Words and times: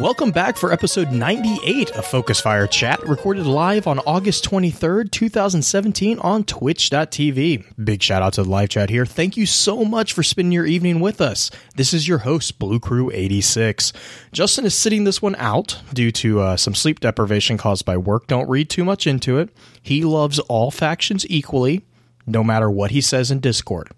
Welcome 0.00 0.32
back 0.32 0.56
for 0.56 0.72
episode 0.72 1.12
98 1.12 1.92
of 1.92 2.04
Focus 2.04 2.40
Fire 2.40 2.66
Chat, 2.66 3.00
recorded 3.06 3.46
live 3.46 3.86
on 3.86 4.00
August 4.00 4.44
23rd, 4.44 5.12
2017 5.12 6.18
on 6.18 6.42
twitch.tv. 6.42 7.64
Big 7.84 8.02
shout 8.02 8.20
out 8.20 8.32
to 8.32 8.42
the 8.42 8.50
live 8.50 8.70
chat 8.70 8.90
here. 8.90 9.06
Thank 9.06 9.36
you 9.36 9.46
so 9.46 9.84
much 9.84 10.12
for 10.12 10.24
spending 10.24 10.50
your 10.50 10.66
evening 10.66 10.98
with 10.98 11.20
us. 11.20 11.48
This 11.76 11.94
is 11.94 12.08
your 12.08 12.18
host, 12.18 12.58
Blue 12.58 12.80
Crew 12.80 13.12
86. 13.14 13.92
Justin 14.32 14.66
is 14.66 14.74
sitting 14.74 15.04
this 15.04 15.22
one 15.22 15.36
out 15.36 15.80
due 15.92 16.10
to 16.10 16.40
uh, 16.40 16.56
some 16.56 16.74
sleep 16.74 16.98
deprivation 16.98 17.56
caused 17.56 17.84
by 17.84 17.96
work. 17.96 18.26
Don't 18.26 18.50
read 18.50 18.68
too 18.68 18.84
much 18.84 19.06
into 19.06 19.38
it. 19.38 19.50
He 19.80 20.02
loves 20.02 20.40
all 20.40 20.72
factions 20.72 21.24
equally, 21.30 21.84
no 22.26 22.42
matter 22.42 22.68
what 22.68 22.90
he 22.90 23.00
says 23.00 23.30
in 23.30 23.38
Discord. 23.38 23.92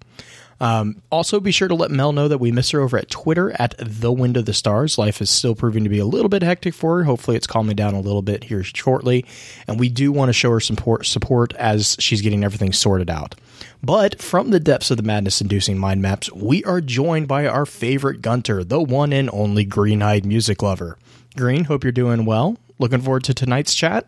Um, 0.61 1.03
also, 1.11 1.39
be 1.39 1.53
sure 1.53 1.69
to 1.69 1.75
let 1.75 1.91
Mel 1.91 2.13
know 2.13 2.29
that 2.29 2.39
we 2.39 2.51
miss 2.51 2.71
her 2.71 2.81
over 2.81 2.97
at 2.97 3.11
Twitter 3.11 3.55
at 3.61 3.75
the 3.79 4.13
Wind 4.13 4.37
of 4.37 4.47
the 4.47 4.55
Stars. 4.55 4.97
Life 4.97 5.21
is 5.21 5.29
still 5.29 5.55
proving 5.55 5.85
to 5.85 5.91
be 5.91 5.99
a 5.99 6.07
little 6.07 6.29
bit 6.29 6.43
hectic 6.43 6.75
for 6.75 6.99
her. 6.99 7.05
Hopefully, 7.05 7.37
it's 7.37 7.47
calming 7.47 7.77
down 7.77 7.95
a 7.95 8.01
little 8.01 8.23
bit 8.23 8.45
here 8.45 8.63
shortly. 8.63 9.25
And 9.69 9.79
we 9.79 9.89
do 9.89 10.13
want 10.13 10.31
to 10.31 10.33
show 10.33 10.51
her 10.51 10.61
support, 10.61 11.07
support 11.07 11.55
as 11.57 11.97
she's 11.99 12.23
getting 12.23 12.43
everything 12.43 12.73
sorted 12.73 13.11
out. 13.11 13.35
But 13.83 14.21
from 14.21 14.51
the 14.51 14.61
depths 14.61 14.91
of 14.91 14.97
the 14.97 15.03
madness 15.03 15.41
inducing 15.41 15.79
mind 15.79 16.03
maps, 16.03 16.33
we 16.33 16.65
are 16.65 16.81
joined 16.81 17.29
by 17.29 17.47
our 17.47 17.67
favorite 17.67 18.23
Gunter, 18.23 18.65
the 18.65 18.81
one 18.81 19.13
and 19.13 19.31
only 19.33 19.65
green 19.65 20.03
eyed 20.03 20.25
music 20.25 20.63
lover. 20.63 20.99
Green, 21.37 21.65
hope 21.65 21.85
you're 21.85 21.93
doing 21.93 22.25
well. 22.25 22.57
Looking 22.79 23.01
forward 23.01 23.25
to 23.25 23.35
tonight's 23.35 23.75
chat. 23.75 24.07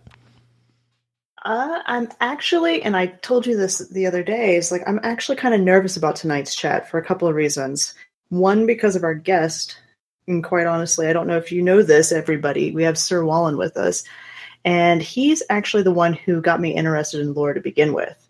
Uh, 1.45 1.81
I'm 1.87 2.09
actually, 2.21 2.83
and 2.83 2.97
I 2.97 3.07
told 3.07 3.47
you 3.47 3.57
this 3.57 3.79
the 3.89 4.07
other 4.07 4.23
day, 4.23 4.57
is 4.57 4.73
like 4.73 4.83
I'm 4.87 5.01
actually 5.03 5.37
kind 5.37 5.55
of 5.55 5.61
nervous 5.61 5.97
about 5.97 6.17
tonight's 6.17 6.55
chat 6.55 6.89
for 6.89 6.99
a 6.99 7.05
couple 7.05 7.29
of 7.29 7.35
reasons. 7.35 7.95
One, 8.31 8.67
because 8.67 8.97
of 8.97 9.05
our 9.05 9.15
guest, 9.15 9.79
and 10.27 10.43
quite 10.43 10.67
honestly, 10.67 11.07
I 11.07 11.13
don't 11.13 11.27
know 11.27 11.37
if 11.37 11.53
you 11.53 11.63
know 11.63 11.83
this, 11.83 12.13
everybody. 12.13 12.73
We 12.73 12.83
have 12.83 12.99
Sir 12.99 13.25
Wallen 13.25 13.57
with 13.57 13.77
us, 13.77 14.05
and 14.65 15.03
he's 15.03 15.43
actually 15.49 15.85
the 15.85 15.93
one 15.93 16.13
who 16.13 16.41
got 16.43 16.61
me 16.61 16.75
interested 16.75 17.21
in 17.21 17.35
lore 17.35 17.55
to 17.55 17.61
begin 17.61 17.95
with. 17.95 18.29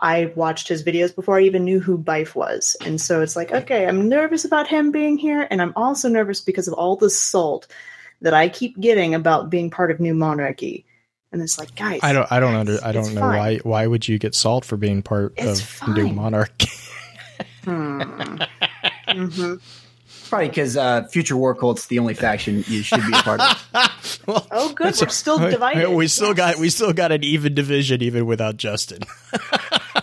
I 0.00 0.32
watched 0.36 0.68
his 0.68 0.84
videos 0.84 1.14
before 1.14 1.38
I 1.38 1.42
even 1.42 1.64
knew 1.64 1.80
who 1.80 1.98
Byf 1.98 2.36
was. 2.36 2.76
And 2.84 3.00
so 3.00 3.20
it's 3.20 3.34
like, 3.34 3.50
okay, 3.50 3.84
I'm 3.84 4.08
nervous 4.08 4.44
about 4.44 4.68
him 4.68 4.92
being 4.92 5.18
here, 5.18 5.48
and 5.50 5.60
I'm 5.60 5.72
also 5.74 6.08
nervous 6.08 6.40
because 6.40 6.68
of 6.68 6.74
all 6.74 6.94
the 6.94 7.10
salt 7.10 7.66
that 8.20 8.34
I 8.34 8.48
keep 8.48 8.78
getting 8.80 9.14
about 9.14 9.50
being 9.50 9.70
part 9.70 9.90
of 9.90 9.98
New 9.98 10.14
Monarchy 10.14 10.86
and 11.32 11.42
it's 11.42 11.58
like 11.58 11.74
guys 11.74 12.00
i 12.02 12.12
don't 12.12 12.30
i 12.32 12.40
don't 12.40 12.54
under 12.54 12.78
i 12.84 12.92
don't 12.92 13.14
know 13.14 13.20
fine. 13.20 13.38
why 13.38 13.56
why 13.58 13.86
would 13.86 14.06
you 14.06 14.18
get 14.18 14.34
salt 14.34 14.64
for 14.64 14.76
being 14.76 15.02
part 15.02 15.34
it's 15.36 15.60
of 15.60 15.66
fine. 15.66 15.94
new 15.94 16.08
Monarch? 16.08 16.62
hmm. 17.64 18.00
mm-hmm. 18.00 19.54
Probably 20.28 20.48
because 20.48 20.76
uh, 20.76 21.04
Future 21.04 21.36
War 21.36 21.54
Cult's 21.54 21.86
the 21.86 21.98
only 21.98 22.12
faction 22.12 22.62
you 22.66 22.82
should 22.82 23.00
be 23.00 23.12
a 23.14 23.22
part 23.22 23.40
of. 23.40 24.22
well, 24.26 24.46
oh, 24.50 24.72
good. 24.74 24.94
We're 25.00 25.08
still 25.08 25.38
divided. 25.38 25.90
We 25.90 26.06
still 26.06 26.28
yes. 26.28 26.36
got 26.36 26.56
we 26.56 26.68
still 26.68 26.92
got 26.92 27.12
an 27.12 27.24
even 27.24 27.54
division 27.54 28.02
even 28.02 28.26
without 28.26 28.58
Justin. 28.58 29.00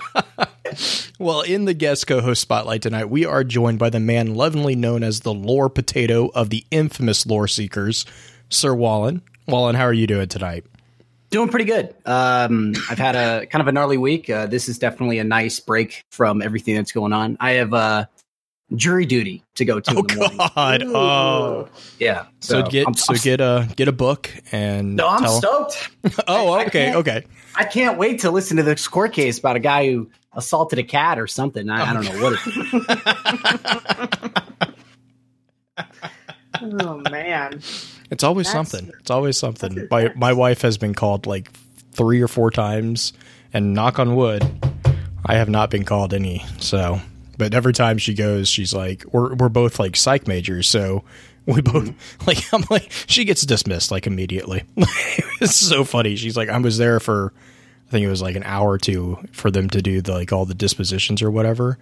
well, 1.20 1.42
in 1.42 1.66
the 1.66 1.76
guest 1.76 2.08
co-host 2.08 2.42
spotlight 2.42 2.82
tonight, 2.82 3.06
we 3.06 3.24
are 3.26 3.44
joined 3.44 3.78
by 3.78 3.92
the 3.92 4.00
man 4.00 4.34
lovingly 4.34 4.76
known 4.76 5.04
as 5.04 5.20
the 5.20 5.34
lore 5.34 5.70
potato 5.70 6.32
of 6.34 6.50
the 6.50 6.66
infamous 6.72 7.28
lore 7.28 7.48
seekers, 7.48 8.06
Sir 8.50 8.74
Wallen. 8.74 9.22
Wallen, 9.48 9.76
how 9.76 9.84
are 9.84 9.94
you 9.94 10.08
doing 10.08 10.28
tonight? 10.28 10.66
Doing 11.36 11.50
pretty 11.50 11.66
good. 11.66 11.94
Um, 12.06 12.74
I've 12.90 12.98
had 12.98 13.18
a 13.18 13.46
kind 13.48 13.62
of 13.62 13.68
a 13.68 13.74
gnarly 13.74 13.98
week. 13.98 14.30
Uh, 14.30 14.46
this 14.46 14.70
is 14.70 14.80
definitely 14.80 15.20
a 15.20 15.26
nice 15.26 15.60
break 15.60 16.06
from 16.10 16.42
everything 16.42 16.78
that's 16.78 16.94
going 16.94 17.12
on. 17.12 17.36
I 17.42 17.56
have 17.56 17.74
uh, 17.74 18.06
jury 18.74 19.06
duty 19.06 19.44
to 19.56 19.66
go 19.66 19.82
to. 19.82 19.98
Oh 19.98 20.02
God! 20.02 20.84
Ooh. 20.84 20.96
Oh, 20.96 21.68
yeah. 22.00 22.28
So, 22.40 22.64
so 22.64 22.70
get 22.70 22.88
I'm, 22.88 22.94
so 22.94 23.16
I'm, 23.16 23.20
get 23.20 23.42
a 23.42 23.68
get 23.76 23.90
a 23.90 23.92
book 23.92 24.32
and. 24.54 24.96
No, 24.96 25.10
I'm 25.10 25.24
tell... 25.24 25.42
stoked. 25.42 25.90
oh, 26.30 26.58
okay, 26.68 26.92
I 26.92 26.96
okay. 26.96 27.26
I 27.54 27.66
can't 27.66 27.98
wait 27.98 28.22
to 28.22 28.32
listen 28.32 28.56
to 28.56 28.64
this 28.64 28.88
court 28.88 29.12
case 29.12 29.38
about 29.38 29.58
a 29.58 29.60
guy 29.60 29.92
who 29.92 30.10
assaulted 30.32 30.80
a 30.80 30.84
cat 30.84 31.20
or 31.20 31.28
something. 31.28 31.70
I, 31.70 31.90
I 31.90 31.94
don't 31.94 32.06
know 32.06 32.24
what. 32.24 32.40
It 35.82 36.72
oh 36.82 37.02
man. 37.12 37.62
It's 38.12 38.24
always 38.24 38.52
That's, 38.52 38.70
something. 38.70 38.94
It's 39.00 39.12
always 39.12 39.38
something. 39.38 39.88
My 39.90 40.12
my 40.16 40.34
wife 40.34 40.62
has 40.62 40.78
been 40.78 40.94
called 40.94 41.26
like 41.26 41.52
three 41.92 42.22
or 42.22 42.28
four 42.28 42.52
times, 42.52 43.14
and 43.54 43.74
knock 43.74 44.00
on 44.00 44.16
wood, 44.16 44.44
I 45.26 45.36
have 45.36 45.50
not 45.50 45.72
been 45.72 45.86
called 45.86 46.14
any. 46.14 46.46
So, 46.60 47.00
but 47.38 47.54
every 47.54 47.74
time 47.74 47.98
she 47.98 48.14
goes, 48.14 48.48
she's 48.48 48.74
like, 48.74 49.04
we're 49.12 49.34
we're 49.36 49.50
both 49.50 49.80
like 49.80 49.96
psych 49.96 50.28
majors, 50.28 50.68
so 50.68 51.04
we 51.46 51.62
both 51.62 51.86
mm-hmm. 51.86 52.26
like 52.28 52.54
I'm 52.54 52.64
like 52.70 52.92
she 53.08 53.26
gets 53.26 53.44
dismissed 53.44 53.92
like 53.92 54.08
immediately. 54.08 54.64
it's 55.42 55.56
so 55.56 55.84
funny. 55.84 56.16
She's 56.16 56.38
like, 56.38 56.50
I 56.50 56.58
was 56.58 56.78
there 56.78 57.00
for 57.00 57.34
I 57.88 57.92
think 57.92 58.06
it 58.06 58.10
was 58.10 58.22
like 58.22 58.36
an 58.36 58.44
hour 58.44 58.72
or 58.72 58.78
two 58.78 59.20
for 59.32 59.52
them 59.52 59.70
to 59.72 59.82
do 59.82 60.02
the 60.02 60.14
like 60.14 60.32
all 60.32 60.46
the 60.46 60.54
dispositions 60.56 61.22
or 61.22 61.32
whatever. 61.32 61.78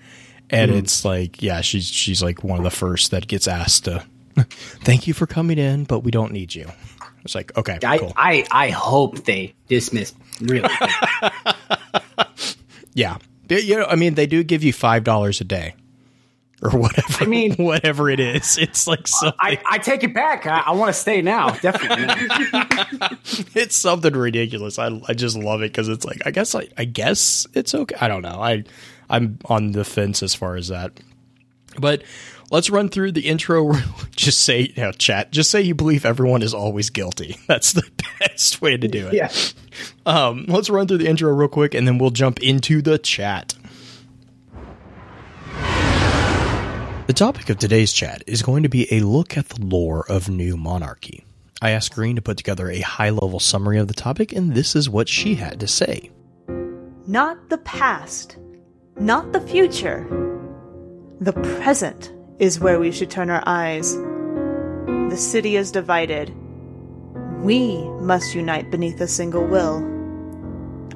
And 0.49 0.71
mm. 0.71 0.75
it's 0.75 1.05
like, 1.05 1.41
yeah, 1.41 1.61
she's 1.61 1.87
she's 1.87 2.21
like 2.21 2.43
one 2.43 2.57
of 2.59 2.63
the 2.63 2.71
first 2.71 3.11
that 3.11 3.27
gets 3.27 3.47
asked 3.47 3.85
to 3.85 4.05
Thank 4.83 5.07
you 5.07 5.13
for 5.13 5.27
coming 5.27 5.57
in, 5.57 5.83
but 5.85 5.99
we 5.99 6.11
don't 6.11 6.31
need 6.31 6.53
you. 6.55 6.69
It's 7.23 7.35
like, 7.35 7.55
okay, 7.57 7.79
I, 7.83 7.97
cool. 7.97 8.13
I, 8.15 8.45
I 8.51 8.69
hope 8.69 9.23
they 9.23 9.53
dismiss 9.67 10.13
really. 10.41 10.69
yeah, 12.93 13.17
you 13.49 13.77
know, 13.77 13.85
I 13.85 13.95
mean, 13.95 14.15
they 14.15 14.27
do 14.27 14.43
give 14.43 14.63
you 14.63 14.73
five 14.73 15.03
dollars 15.03 15.39
a 15.39 15.45
day 15.45 15.75
or 16.63 16.71
whatever. 16.71 17.23
I 17.23 17.25
mean, 17.25 17.53
whatever 17.57 18.09
it 18.09 18.19
is, 18.19 18.57
it's 18.57 18.87
like 18.87 19.07
something. 19.07 19.37
I, 19.39 19.59
I 19.69 19.77
take 19.77 20.03
it 20.03 20.13
back. 20.13 20.45
I, 20.45 20.63
I 20.65 20.71
want 20.71 20.93
to 20.93 20.99
stay 20.99 21.21
now. 21.21 21.51
Definitely. 21.51 22.27
it's 23.53 23.75
something 23.75 24.13
ridiculous. 24.13 24.79
I, 24.79 24.99
I 25.07 25.13
just 25.13 25.37
love 25.37 25.61
it 25.61 25.71
because 25.71 25.89
it's 25.89 26.05
like 26.05 26.21
I 26.25 26.31
guess 26.31 26.55
I, 26.55 26.67
I 26.77 26.85
guess 26.85 27.47
it's 27.53 27.73
okay. 27.73 27.95
I 27.99 28.07
don't 28.07 28.21
know. 28.21 28.41
I 28.41 28.63
I'm 29.09 29.39
on 29.45 29.73
the 29.73 29.85
fence 29.85 30.23
as 30.23 30.33
far 30.33 30.55
as 30.55 30.69
that. 30.69 30.99
But 31.79 32.03
let's 32.53 32.69
run 32.69 32.87
through 32.87 33.11
the 33.11 33.27
intro. 33.27 33.73
just 34.15 34.41
say, 34.41 34.71
you 34.75 34.83
know, 34.83 34.91
chat, 34.93 35.31
just 35.31 35.49
say 35.49 35.61
you 35.61 35.75
believe 35.75 36.05
everyone 36.05 36.41
is 36.41 36.53
always 36.53 36.89
guilty. 36.89 37.37
That's 37.47 37.73
the 37.73 37.83
best 38.19 38.61
way 38.61 38.77
to 38.77 38.87
do 38.87 39.07
it. 39.07 39.13
Yeah. 39.15 39.31
Um, 40.05 40.45
let's 40.47 40.69
run 40.69 40.87
through 40.87 40.99
the 40.99 41.09
intro 41.09 41.33
real 41.33 41.49
quick 41.49 41.73
and 41.73 41.85
then 41.85 41.97
we'll 41.97 42.11
jump 42.11 42.41
into 42.41 42.81
the 42.81 42.97
chat. 42.97 43.55
The 47.07 47.13
topic 47.13 47.49
of 47.49 47.57
today's 47.57 47.91
chat 47.91 48.23
is 48.27 48.41
going 48.41 48.63
to 48.63 48.69
be 48.69 48.87
a 48.93 49.01
look 49.01 49.35
at 49.35 49.49
the 49.49 49.65
lore 49.65 50.05
of 50.09 50.29
New 50.29 50.55
Monarchy. 50.55 51.25
I 51.61 51.71
asked 51.71 51.93
Green 51.95 52.15
to 52.15 52.21
put 52.21 52.37
together 52.37 52.69
a 52.69 52.79
high 52.79 53.09
level 53.09 53.39
summary 53.39 53.77
of 53.77 53.89
the 53.89 53.93
topic, 53.93 54.31
and 54.31 54.53
this 54.53 54.75
is 54.75 54.89
what 54.89 55.09
she 55.09 55.35
had 55.35 55.59
to 55.59 55.67
say. 55.67 56.11
Not 57.07 57.49
the 57.49 57.57
past, 57.59 58.37
not 58.97 59.33
the 59.33 59.41
future, 59.41 60.07
the 61.19 61.33
present 61.33 62.13
is 62.43 62.59
where 62.59 62.77
we 62.77 62.91
should 62.91 63.09
turn 63.09 63.29
our 63.29 63.41
eyes. 63.45 63.95
The 63.95 65.15
city 65.15 65.55
is 65.55 65.71
divided. 65.71 66.35
We 67.41 67.81
must 68.01 68.35
unite 68.35 68.69
beneath 68.69 68.99
a 68.99 69.07
single 69.07 69.47
will. 69.47 69.77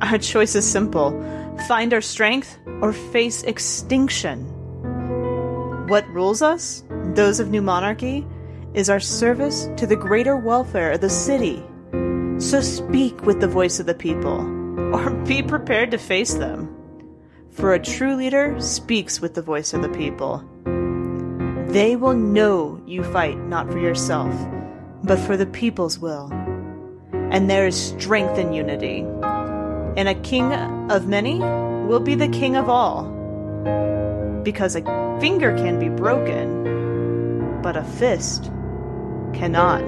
Our 0.01 0.17
choice 0.17 0.55
is 0.55 0.69
simple 0.69 1.11
find 1.65 1.93
our 1.93 2.01
strength 2.01 2.59
or 2.81 2.91
face 2.91 3.43
extinction. 3.43 4.43
What 5.87 6.05
rules 6.09 6.41
us, 6.41 6.83
those 7.15 7.39
of 7.39 7.49
New 7.49 7.61
Monarchy, 7.61 8.27
is 8.73 8.89
our 8.89 8.99
service 8.99 9.69
to 9.77 9.87
the 9.87 9.95
greater 9.95 10.35
welfare 10.35 10.91
of 10.91 11.01
the 11.01 11.09
city. 11.09 11.63
So 12.39 12.59
speak 12.59 13.25
with 13.25 13.39
the 13.39 13.47
voice 13.47 13.79
of 13.79 13.85
the 13.85 13.95
people, 13.95 14.41
or 14.93 15.11
be 15.25 15.41
prepared 15.41 15.91
to 15.91 15.97
face 15.97 16.33
them. 16.33 16.75
For 17.51 17.73
a 17.73 17.79
true 17.79 18.15
leader 18.15 18.59
speaks 18.59 19.21
with 19.21 19.33
the 19.33 19.41
voice 19.41 19.73
of 19.73 19.81
the 19.81 19.89
people. 19.89 20.43
They 21.77 21.95
will 21.95 22.15
know 22.15 22.81
you 22.87 23.03
fight 23.03 23.37
not 23.37 23.71
for 23.71 23.77
yourself, 23.77 24.33
but 25.03 25.19
for 25.19 25.37
the 25.37 25.45
people's 25.45 25.99
will. 25.99 26.31
And 27.13 27.51
there 27.51 27.67
is 27.67 27.89
strength 27.89 28.39
in 28.39 28.51
unity. 28.51 29.01
And 29.95 30.07
a 30.09 30.15
king 30.15 30.51
of 30.89 31.07
many 31.07 31.37
will 31.37 31.99
be 31.99 32.15
the 32.15 32.29
king 32.29 32.55
of 32.55 32.67
all. 32.67 33.03
Because 34.41 34.75
a 34.75 34.81
finger 35.21 35.55
can 35.55 35.77
be 35.77 35.89
broken, 35.89 37.61
but 37.61 37.77
a 37.77 37.83
fist 37.83 38.45
cannot. 39.35 39.83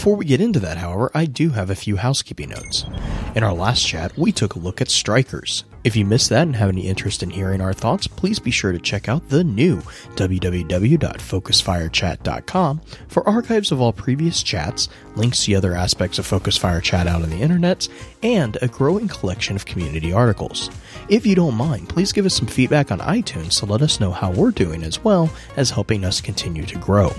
Before 0.00 0.16
we 0.16 0.24
get 0.24 0.40
into 0.40 0.60
that, 0.60 0.78
however, 0.78 1.10
I 1.14 1.26
do 1.26 1.50
have 1.50 1.68
a 1.68 1.74
few 1.74 1.96
housekeeping 1.96 2.48
notes. 2.48 2.86
In 3.34 3.42
our 3.42 3.52
last 3.52 3.86
chat, 3.86 4.16
we 4.16 4.32
took 4.32 4.54
a 4.54 4.58
look 4.58 4.80
at 4.80 4.88
strikers. 4.88 5.64
If 5.84 5.94
you 5.94 6.06
missed 6.06 6.30
that 6.30 6.44
and 6.44 6.56
have 6.56 6.70
any 6.70 6.88
interest 6.88 7.22
in 7.22 7.28
hearing 7.28 7.60
our 7.60 7.74
thoughts, 7.74 8.06
please 8.06 8.38
be 8.38 8.50
sure 8.50 8.72
to 8.72 8.78
check 8.78 9.10
out 9.10 9.28
the 9.28 9.44
new 9.44 9.76
www.focusfirechat.com 10.16 12.80
for 13.08 13.28
archives 13.28 13.72
of 13.72 13.82
all 13.82 13.92
previous 13.92 14.42
chats, 14.42 14.88
links 15.16 15.44
to 15.44 15.54
other 15.54 15.74
aspects 15.74 16.18
of 16.18 16.24
Focus 16.24 16.56
Fire 16.56 16.80
Chat 16.80 17.06
out 17.06 17.20
on 17.20 17.28
the 17.28 17.42
internet, 17.42 17.86
and 18.22 18.56
a 18.62 18.68
growing 18.68 19.06
collection 19.06 19.54
of 19.54 19.66
community 19.66 20.14
articles. 20.14 20.70
If 21.10 21.26
you 21.26 21.34
don't 21.34 21.56
mind, 21.56 21.90
please 21.90 22.10
give 22.10 22.24
us 22.24 22.34
some 22.34 22.48
feedback 22.48 22.90
on 22.90 23.00
iTunes 23.00 23.58
to 23.58 23.66
let 23.66 23.82
us 23.82 24.00
know 24.00 24.12
how 24.12 24.30
we're 24.30 24.50
doing 24.50 24.82
as 24.82 25.04
well 25.04 25.28
as 25.58 25.68
helping 25.68 26.06
us 26.06 26.22
continue 26.22 26.64
to 26.64 26.78
grow. 26.78 27.12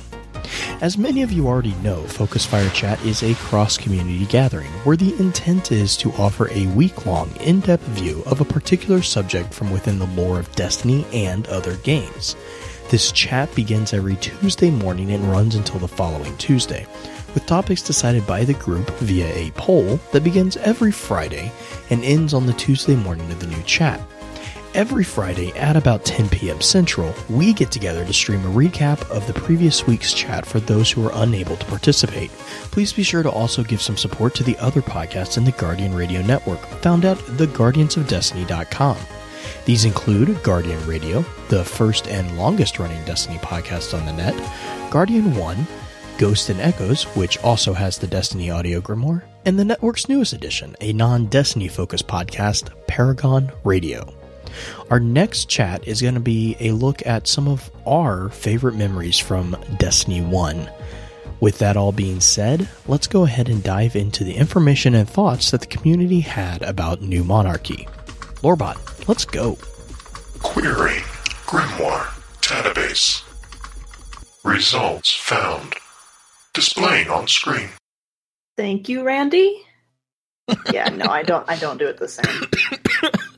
As 0.82 0.98
many 0.98 1.22
of 1.22 1.32
you 1.32 1.48
already 1.48 1.76
know, 1.76 2.04
Focus 2.04 2.46
Fire 2.46 2.70
Chat 2.70 3.04
is 3.06 3.24
a 3.24 3.36
cross 3.36 3.78
community 3.78 4.26
gathering 4.26 4.72
where 4.84 4.98
the 4.98 5.16
intent 5.20 5.72
is 5.72 5.96
to 5.98 6.12
offer 6.14 6.50
a 6.52 6.68
week 6.68 7.06
long, 7.06 7.36
in 7.38 7.60
depth 7.60 7.84
view 7.90 8.24
of 8.26 8.42
a 8.42 8.46
particular 8.46 9.02
subject 9.02 9.54
from 9.54 9.72
within 9.72 10.00
the 10.00 10.08
lore 10.08 10.40
of 10.40 10.54
Destiny 10.56 11.06
and 11.14 11.48
other 11.48 11.76
games. 11.78 12.36
This 12.90 13.12
chat 13.12 13.54
begins 13.56 13.94
every 13.94 14.18
Tuesday 14.18 14.70
morning 14.70 15.12
and 15.12 15.32
runs 15.32 15.56
until 15.56 15.80
the 15.80 15.88
following 15.88 16.36
Tuesday, 16.38 16.86
with 17.34 17.46
topics 17.46 17.82
decided 17.82 18.28
by 18.28 18.44
the 18.44 18.54
group 18.56 18.90
via 19.00 19.34
a 19.34 19.52
poll 19.52 19.98
that 20.12 20.24
begins 20.24 20.58
every 20.58 20.92
Friday 20.92 21.52
and 21.90 22.04
ends 22.04 22.34
on 22.34 22.46
the 22.46 22.54
Tuesday 22.54 22.96
morning 22.96 23.32
of 23.32 23.40
the 23.40 23.48
new 23.48 23.64
chat. 23.64 24.02
Every 24.74 25.04
Friday 25.04 25.52
at 25.58 25.76
about 25.76 26.06
10 26.06 26.30
p.m. 26.30 26.62
Central, 26.62 27.14
we 27.30 27.52
get 27.52 27.72
together 27.72 28.06
to 28.06 28.14
stream 28.14 28.46
a 28.46 28.50
recap 28.50 29.02
of 29.12 29.28
the 29.28 29.34
previous 29.34 29.86
week's 29.86 30.14
chat 30.14 30.46
for 30.46 30.62
those 30.62 30.90
who 30.90 31.06
are 31.06 31.12
unable 31.16 31.58
to 31.58 31.66
participate. 31.66 32.32
Please 32.72 32.94
be 32.94 33.04
sure 33.04 33.22
to 33.22 33.30
also 33.30 33.66
give 33.66 33.82
some 33.82 33.98
support 33.98 34.34
to 34.36 34.46
the 34.46 34.58
other 34.60 34.82
podcasts 34.82 35.38
in 35.38 35.44
the 35.44 35.52
Guardian 35.52 35.94
Radio 35.94 36.22
Network, 36.22 36.66
found 36.82 37.04
at 37.04 37.18
theguardiansofdestiny.com. 37.18 38.98
These 39.66 39.84
include 39.84 40.42
Guardian 40.42 40.88
Radio, 40.88 41.26
the 41.50 41.66
first 41.66 42.08
and 42.08 42.38
longest 42.38 42.80
running 42.80 43.04
Destiny 43.04 43.40
podcast 43.40 43.94
on 43.98 44.06
the 44.06 44.14
net, 44.14 44.36
Guardian 44.90 45.36
One, 45.36 45.68
Ghost 46.18 46.50
and 46.50 46.62
Echoes, 46.62 47.04
which 47.18 47.38
also 47.40 47.74
has 47.74 47.98
the 47.98 48.08
Destiny 48.08 48.50
audio 48.50 48.80
grimoire, 48.80 49.24
and 49.46 49.60
the 49.60 49.66
network's 49.66 50.08
newest 50.08 50.32
edition, 50.32 50.78
a 50.80 50.94
non 50.94 51.26
Destiny 51.26 51.68
focused 51.68 52.08
podcast, 52.08 52.70
Paragon 52.88 53.52
Radio. 53.66 54.21
Our 54.90 55.00
next 55.00 55.50
chat 55.50 55.88
is 55.88 56.02
going 56.02 56.14
to 56.16 56.20
be 56.20 56.56
a 56.60 56.72
look 56.72 57.06
at 57.06 57.28
some 57.28 57.48
of 57.48 57.70
our 57.88 58.30
favorite 58.30 58.76
memories 58.76 59.18
from 59.18 59.56
Destiny 59.78 60.22
1. 60.22 60.70
With 61.40 61.58
that 61.58 61.76
all 61.76 61.92
being 61.92 62.20
said, 62.20 62.70
let's 62.88 63.08
go 63.08 63.24
ahead 63.24 63.50
and 63.50 63.64
dive 63.64 63.96
into 63.96 64.24
the 64.24 64.36
information 64.36 64.94
and 64.94 65.10
thoughts 65.10 65.52
that 65.52 65.62
the 65.62 65.68
community 65.68 66.20
had 66.20 66.62
about 66.62 67.02
New 67.02 67.24
Monarchy. 67.24 67.88
Lorebot, 68.44 69.08
let's 69.08 69.26
go. 69.26 69.58
Query 70.44 71.00
Grimoire 71.48 72.08
Database. 72.42 73.24
Results 74.44 75.14
found. 75.14 75.76
Displaying 76.54 77.10
on 77.10 77.28
screen. 77.28 77.70
Thank 78.58 78.90
you, 78.90 79.04
Randy. 79.04 79.66
yeah, 80.72 80.90
no, 80.90 81.06
I 81.06 81.24
don't. 81.24 81.50
I 81.50 81.56
don't 81.56 81.78
do 81.78 81.88
it 81.88 81.98
the 81.98 82.08
same. 82.08 83.12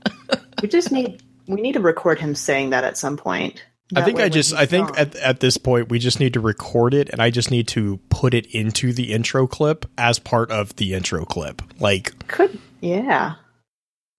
we 0.64 0.70
just 0.70 0.92
need. 0.94 1.22
We 1.46 1.60
need 1.60 1.74
to 1.74 1.82
record 1.82 2.20
him 2.20 2.36
saying 2.36 2.70
that 2.70 2.86
at 2.86 2.98
some 2.98 3.18
point. 3.18 3.66
I 3.96 4.02
think 4.02 4.20
I 4.22 4.30
just 4.30 4.54
I 4.54 4.66
think 4.66 4.88
gone- 4.88 4.98
at 4.98 5.16
at 5.18 5.40
this 5.42 5.58
point 5.58 5.90
we 5.90 6.00
just 6.00 6.22
need 6.22 6.34
to 6.34 6.40
record 6.40 6.94
it 6.94 7.10
and 7.10 7.22
I 7.22 7.30
just 7.30 7.52
need 7.52 7.68
to 7.70 8.00
put 8.10 8.34
it 8.34 8.48
into 8.48 8.94
the 8.94 9.12
intro 9.12 9.46
clip 9.46 9.86
as 9.98 10.20
part 10.20 10.50
of 10.52 10.76
the 10.78 10.94
intro 10.94 11.26
clip. 11.26 11.62
Like 11.80 12.28
could 12.30 12.58
yeah, 12.80 13.36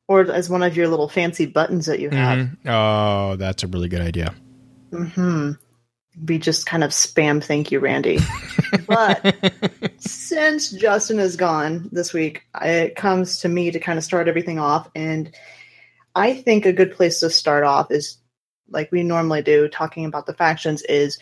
or 0.07 0.31
as 0.31 0.51
one 0.51 0.63
of 0.63 0.77
your 0.77 0.87
little 0.87 1.09
fancy 1.09 1.47
buttons 1.47 1.87
that 1.87 1.99
you 1.99 2.11
have. 2.11 2.39
Mhm. 2.39 2.57
Oh, 2.67 3.37
that's 3.37 3.63
a 3.63 3.67
really 3.67 3.89
good 3.89 4.03
idea. 4.03 4.35
Mm-hmm. 4.93 5.53
We 6.27 6.39
just 6.39 6.67
kind 6.67 6.85
of 6.85 6.91
spam 6.91 7.43
thank 7.43 7.73
you, 7.73 7.81
Randy. 7.81 8.19
but 8.87 9.35
since 9.97 10.71
Justin 10.71 11.19
is 11.19 11.37
gone 11.37 11.89
this 11.91 12.13
week, 12.13 12.43
it 12.63 12.95
comes 12.97 13.41
to 13.41 13.49
me 13.49 13.71
to 13.71 13.81
kind 13.81 13.99
of 13.99 14.05
start 14.05 14.29
everything 14.29 14.59
off. 14.59 14.89
And 14.95 15.35
I 16.15 16.35
think 16.35 16.67
a 16.67 16.73
good 16.73 16.93
place 16.93 17.21
to 17.21 17.31
start 17.31 17.65
off 17.65 17.91
is 17.91 18.19
like 18.69 18.93
we 18.93 19.03
normally 19.03 19.43
do, 19.43 19.69
talking 19.69 20.05
about 20.05 20.27
the 20.27 20.35
factions, 20.35 20.83
is 20.83 21.19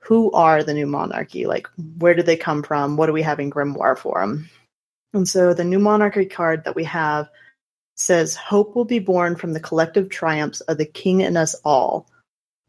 who 0.00 0.30
are 0.32 0.62
the 0.62 0.74
new 0.74 0.86
monarchy? 0.86 1.46
Like, 1.46 1.68
where 1.98 2.14
do 2.14 2.22
they 2.22 2.36
come 2.36 2.62
from? 2.62 2.96
What 2.96 3.06
do 3.06 3.12
we 3.12 3.22
have 3.22 3.40
in 3.40 3.50
Grimoire 3.50 3.96
for 3.96 4.20
them? 4.20 4.50
And 5.12 5.28
so 5.28 5.54
the 5.54 5.64
new 5.64 5.78
monarchy 5.78 6.26
card 6.26 6.64
that 6.64 6.74
we 6.74 6.84
have 6.84 7.28
says, 7.94 8.34
Hope 8.34 8.74
will 8.74 8.84
be 8.84 8.98
born 8.98 9.36
from 9.36 9.52
the 9.52 9.60
collective 9.60 10.08
triumphs 10.08 10.60
of 10.62 10.76
the 10.76 10.84
king 10.84 11.22
and 11.22 11.38
us 11.38 11.54
all. 11.64 12.08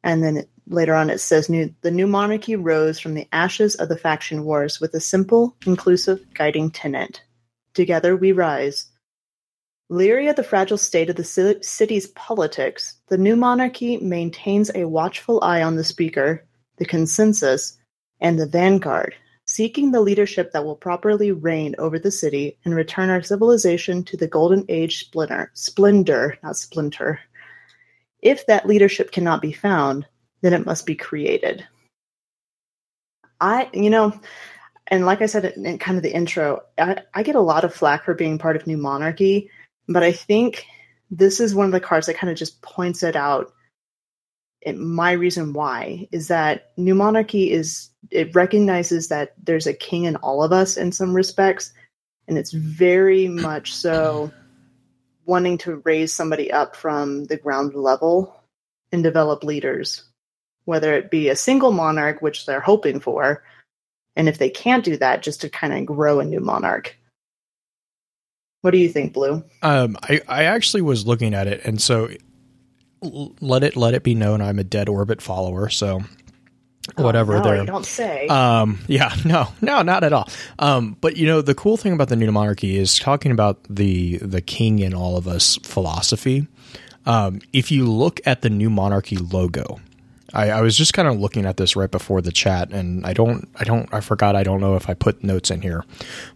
And 0.04 0.24
then 0.24 0.46
later 0.68 0.94
on 0.94 1.10
it 1.10 1.20
says, 1.20 1.48
The 1.48 1.92
new 1.92 2.08
monarchy 2.08 2.56
rose 2.56 3.00
from 3.00 3.16
the 3.16 3.28
ashes 3.34 3.76
of 3.76 3.90
the 3.90 3.98
faction 3.98 4.46
wars 4.46 4.80
with 4.80 4.94
a 4.94 5.00
simple, 5.00 5.58
inclusive, 5.66 6.34
guiding 6.34 6.70
tenet. 6.72 7.22
Together 7.74 8.16
we 8.16 8.32
rise. 8.32 8.88
Leery 9.90 10.28
of 10.28 10.36
the 10.36 10.44
fragile 10.44 10.80
state 10.80 11.12
of 11.12 11.16
the 11.16 11.60
city's 11.62 12.08
politics, 12.08 12.98
the 13.08 13.18
new 13.20 13.36
monarchy 13.36 13.98
maintains 13.98 14.72
a 14.74 14.88
watchful 14.88 15.40
eye 15.44 15.62
on 15.62 15.76
the 15.76 15.84
speaker, 15.84 16.44
the 16.78 16.86
consensus, 16.86 17.78
and 18.20 18.40
the 18.40 18.48
vanguard, 18.48 19.14
seeking 19.46 19.92
the 19.92 20.02
leadership 20.02 20.52
that 20.52 20.66
will 20.66 20.76
properly 20.76 21.32
reign 21.32 21.76
over 21.78 22.00
the 22.00 22.10
city 22.10 22.58
and 22.66 22.74
return 22.74 23.12
our 23.12 23.22
civilization 23.22 24.04
to 24.04 24.18
the 24.18 24.28
golden 24.28 24.66
age 24.70 25.06
splinter, 25.06 25.52
splendor, 25.54 26.36
not 26.42 26.58
splinter. 26.58 27.20
If 28.24 28.48
that 28.48 28.66
leadership 28.66 29.12
cannot 29.12 29.40
be 29.40 29.54
found, 29.54 30.08
then 30.42 30.54
it 30.54 30.66
must 30.66 30.88
be 30.88 30.96
created. 30.96 31.64
I, 33.40 33.70
you 33.72 33.92
know, 33.92 34.20
and 34.88 35.06
like 35.06 35.22
I 35.22 35.28
said 35.28 35.46
in, 35.46 35.64
in 35.64 35.78
kind 35.78 35.98
of 35.98 36.02
the 36.02 36.16
intro, 36.16 36.64
I, 36.80 37.04
I 37.14 37.22
get 37.22 37.36
a 37.36 37.42
lot 37.42 37.64
of 37.64 37.74
flack 37.74 38.04
for 38.04 38.16
being 38.16 38.40
part 38.40 38.56
of 38.56 38.66
New 38.66 38.78
Monarchy, 38.78 39.52
but 39.88 40.04
I 40.04 40.12
think 40.12 40.66
this 41.12 41.40
is 41.40 41.56
one 41.56 41.66
of 41.66 41.72
the 41.72 41.80
cards 41.80 42.08
that 42.08 42.18
kind 42.18 42.32
of 42.32 42.38
just 42.38 42.62
points 42.62 43.04
it 43.04 43.16
out. 43.16 43.54
It, 44.62 44.78
my 44.78 45.12
reason 45.12 45.54
why 45.54 46.08
is 46.12 46.30
that 46.30 46.72
New 46.78 46.96
Monarchy 46.96 47.52
is 47.52 47.90
it 48.12 48.34
recognizes 48.34 49.10
that 49.10 49.34
there's 49.44 49.68
a 49.68 49.74
king 49.74 50.06
in 50.06 50.16
all 50.18 50.44
of 50.44 50.52
us 50.52 50.78
in 50.78 50.92
some 50.92 51.14
respects, 51.14 51.72
and 52.28 52.38
it's 52.38 52.52
very 52.52 53.28
much 53.28 53.74
so 53.74 54.32
wanting 55.26 55.58
to 55.60 55.82
raise 55.86 56.14
somebody 56.14 56.52
up 56.52 56.76
from 56.76 57.26
the 57.26 57.38
ground 57.38 57.74
level 57.76 58.44
and 58.92 59.04
develop 59.04 59.44
leaders, 59.44 60.04
whether 60.66 60.94
it 60.94 61.12
be 61.12 61.30
a 61.30 61.36
single 61.36 61.72
monarch, 61.72 62.22
which 62.22 62.46
they're 62.46 62.60
hoping 62.60 63.00
for, 63.00 63.44
and 64.16 64.30
if 64.30 64.38
they 64.38 64.50
can't 64.50 64.86
do 64.86 64.98
that, 64.98 65.22
just 65.24 65.42
to 65.42 65.50
kind 65.50 65.74
of 65.74 65.86
grow 65.86 66.20
a 66.20 66.26
new 66.26 66.40
monarch. 66.40 66.98
What 68.66 68.72
do 68.72 68.80
you 68.80 68.90
think, 68.90 69.14
Blue? 69.14 69.44
Um, 69.62 69.96
I, 70.02 70.22
I 70.28 70.44
actually 70.46 70.82
was 70.82 71.06
looking 71.06 71.36
at 71.36 71.46
it, 71.46 71.64
and 71.66 71.80
so 71.80 72.10
l- 73.04 73.36
let 73.40 73.64
it 73.64 73.76
let 73.76 73.94
it 73.94 74.02
be 74.02 74.16
known 74.16 74.42
I'm 74.42 74.58
a 74.58 74.64
dead 74.64 74.90
orbit 74.90 75.22
follower. 75.22 75.70
So 75.70 76.02
whatever 76.96 77.36
oh, 77.36 77.38
no, 77.38 77.44
there. 77.44 77.64
Don't 77.64 77.86
say. 77.86 78.26
Um, 78.26 78.80
yeah, 78.88 79.16
no, 79.26 79.50
no, 79.62 79.84
not 79.84 80.04
at 80.04 80.14
all. 80.14 80.28
Um, 80.58 80.98
but 81.00 81.16
you 81.16 81.28
know, 81.28 81.44
the 81.44 81.54
cool 81.54 81.78
thing 81.78 81.94
about 81.94 82.10
the 82.10 82.16
new 82.16 82.32
monarchy 82.32 82.76
is 82.76 82.98
talking 82.98 83.32
about 83.32 83.60
the 83.70 84.18
the 84.18 84.42
king 84.42 84.80
in 84.80 84.96
all 84.96 85.16
of 85.16 85.28
us 85.28 85.60
philosophy. 85.62 86.48
Um, 87.06 87.42
if 87.54 87.70
you 87.70 87.86
look 87.86 88.20
at 88.26 88.42
the 88.42 88.50
new 88.50 88.72
monarchy 88.72 89.18
logo, 89.18 89.80
I, 90.36 90.50
I 90.50 90.62
was 90.62 90.78
just 90.78 90.94
kind 90.94 91.08
of 91.08 91.20
looking 91.20 91.46
at 91.46 91.58
this 91.58 91.76
right 91.76 91.90
before 91.90 92.22
the 92.22 92.32
chat, 92.32 92.72
and 92.72 93.06
I 93.06 93.14
don't, 93.14 93.48
I 93.56 93.64
don't, 93.64 93.92
I 93.94 94.02
forgot. 94.02 94.36
I 94.36 94.44
don't 94.44 94.60
know 94.62 94.76
if 94.76 94.90
I 94.90 94.94
put 94.94 95.24
notes 95.24 95.50
in 95.50 95.62
here, 95.62 95.84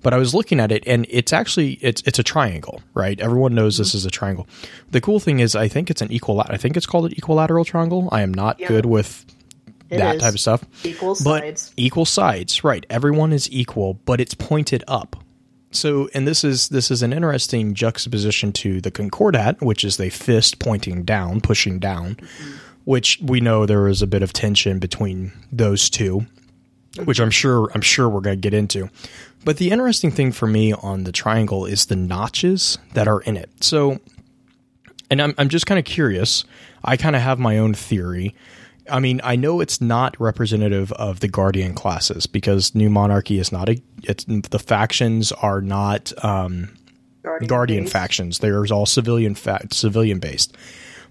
but 0.02 0.14
I 0.14 0.18
was 0.18 0.34
looking 0.34 0.60
at 0.60 0.72
it, 0.72 0.84
and 0.88 1.06
it's 1.10 1.34
actually 1.34 1.74
it's 1.82 2.02
it's 2.06 2.20
a 2.20 2.24
triangle, 2.24 2.82
right? 2.94 3.20
Everyone 3.20 3.54
knows 3.56 3.78
this 3.78 3.90
mm-hmm. 3.90 3.98
is 3.98 4.06
a 4.06 4.10
triangle. 4.12 4.48
The 4.92 5.02
cool 5.02 5.20
thing 5.20 5.40
is, 5.40 5.56
I 5.56 5.68
think 5.68 5.90
it's 5.90 6.02
an 6.02 6.12
equal. 6.12 6.40
I 6.42 6.58
think 6.58 6.78
it's 6.78 6.86
called 6.86 7.06
an 7.06 7.14
equilateral 7.18 7.66
triangle. 7.66 8.10
I 8.12 8.22
am 8.22 8.34
not 8.34 8.60
Yeah. 8.60 8.68
good 8.70 8.86
with 8.86 9.26
It 9.90 9.98
that 9.98 10.16
is. 10.18 10.22
type 10.22 10.34
of 10.34 10.40
stuff 10.40 10.64
Equal 10.86 11.16
but 11.24 11.42
sides. 11.42 11.74
equal 11.76 12.06
sides 12.06 12.64
right 12.64 12.86
everyone 12.92 13.34
is 13.34 13.52
equal 13.52 13.96
but 14.06 14.22
it's 14.22 14.36
pointed 14.36 14.84
up 14.88 15.16
so 15.72 16.08
and 16.14 16.28
this 16.28 16.44
is 16.44 16.70
this 16.70 16.92
is 16.92 17.02
an 17.02 17.12
interesting 17.12 17.74
juxtaposition 17.74 18.52
to 18.54 18.82
the 18.82 18.92
concordat 18.92 19.60
which 19.62 19.84
is 19.84 19.98
the 19.98 20.10
fist 20.12 20.60
pointing 20.60 21.04
down 21.04 21.42
pushing 21.42 21.80
down 21.80 22.16
mm-hmm. 22.16 22.52
Which 22.90 23.20
we 23.22 23.40
know 23.40 23.68
there 23.68 23.88
is 23.88 24.02
a 24.02 24.08
bit 24.08 24.24
of 24.24 24.34
tension 24.34 24.80
between 24.80 25.32
those 25.52 25.92
two 25.92 26.26
which 27.06 27.20
i'm 27.20 27.30
sure 27.30 27.70
i'm 27.76 27.82
sure 27.82 28.10
we're 28.10 28.20
going 28.20 28.36
to 28.36 28.42
get 28.42 28.52
into 28.52 28.90
but 29.46 29.58
the 29.58 29.70
interesting 29.70 30.10
thing 30.10 30.32
for 30.32 30.48
me 30.48 30.74
on 30.74 31.04
the 31.04 31.12
triangle 31.12 31.68
is 31.68 31.86
the 31.86 31.96
notches 31.96 32.80
that 32.96 33.08
are 33.08 33.22
in 33.22 33.38
it 33.38 33.48
so 33.62 34.00
and 35.12 35.22
i'm, 35.22 35.36
I'm 35.38 35.50
just 35.50 35.68
kind 35.68 35.78
of 35.78 35.86
curious 35.86 36.44
i 36.84 36.98
kind 36.98 37.16
of 37.16 37.22
have 37.22 37.38
my 37.38 37.60
own 37.60 37.76
theory 37.76 38.36
I 38.92 39.00
mean, 39.00 39.22
I 39.24 39.36
know 39.36 39.62
it's 39.62 39.80
not 39.80 40.20
representative 40.20 40.92
of 40.94 41.20
the 41.20 41.28
Guardian 41.28 41.76
classes 41.76 42.26
because 42.26 42.74
New 42.74 42.90
Monarchy 42.90 43.38
is 43.38 43.52
not 43.52 43.70
a. 43.70 43.80
It's 44.02 44.26
the 44.26 44.58
factions 44.58 45.32
are 45.32 45.62
not 45.62 46.12
um, 46.26 46.76
Guardian, 47.22 47.48
Guardian 47.48 47.86
factions. 47.86 48.40
They're 48.40 48.66
all 48.72 48.88
civilian 48.88 49.36
fa- 49.36 49.68
civilian 49.72 50.18
based. 50.18 50.58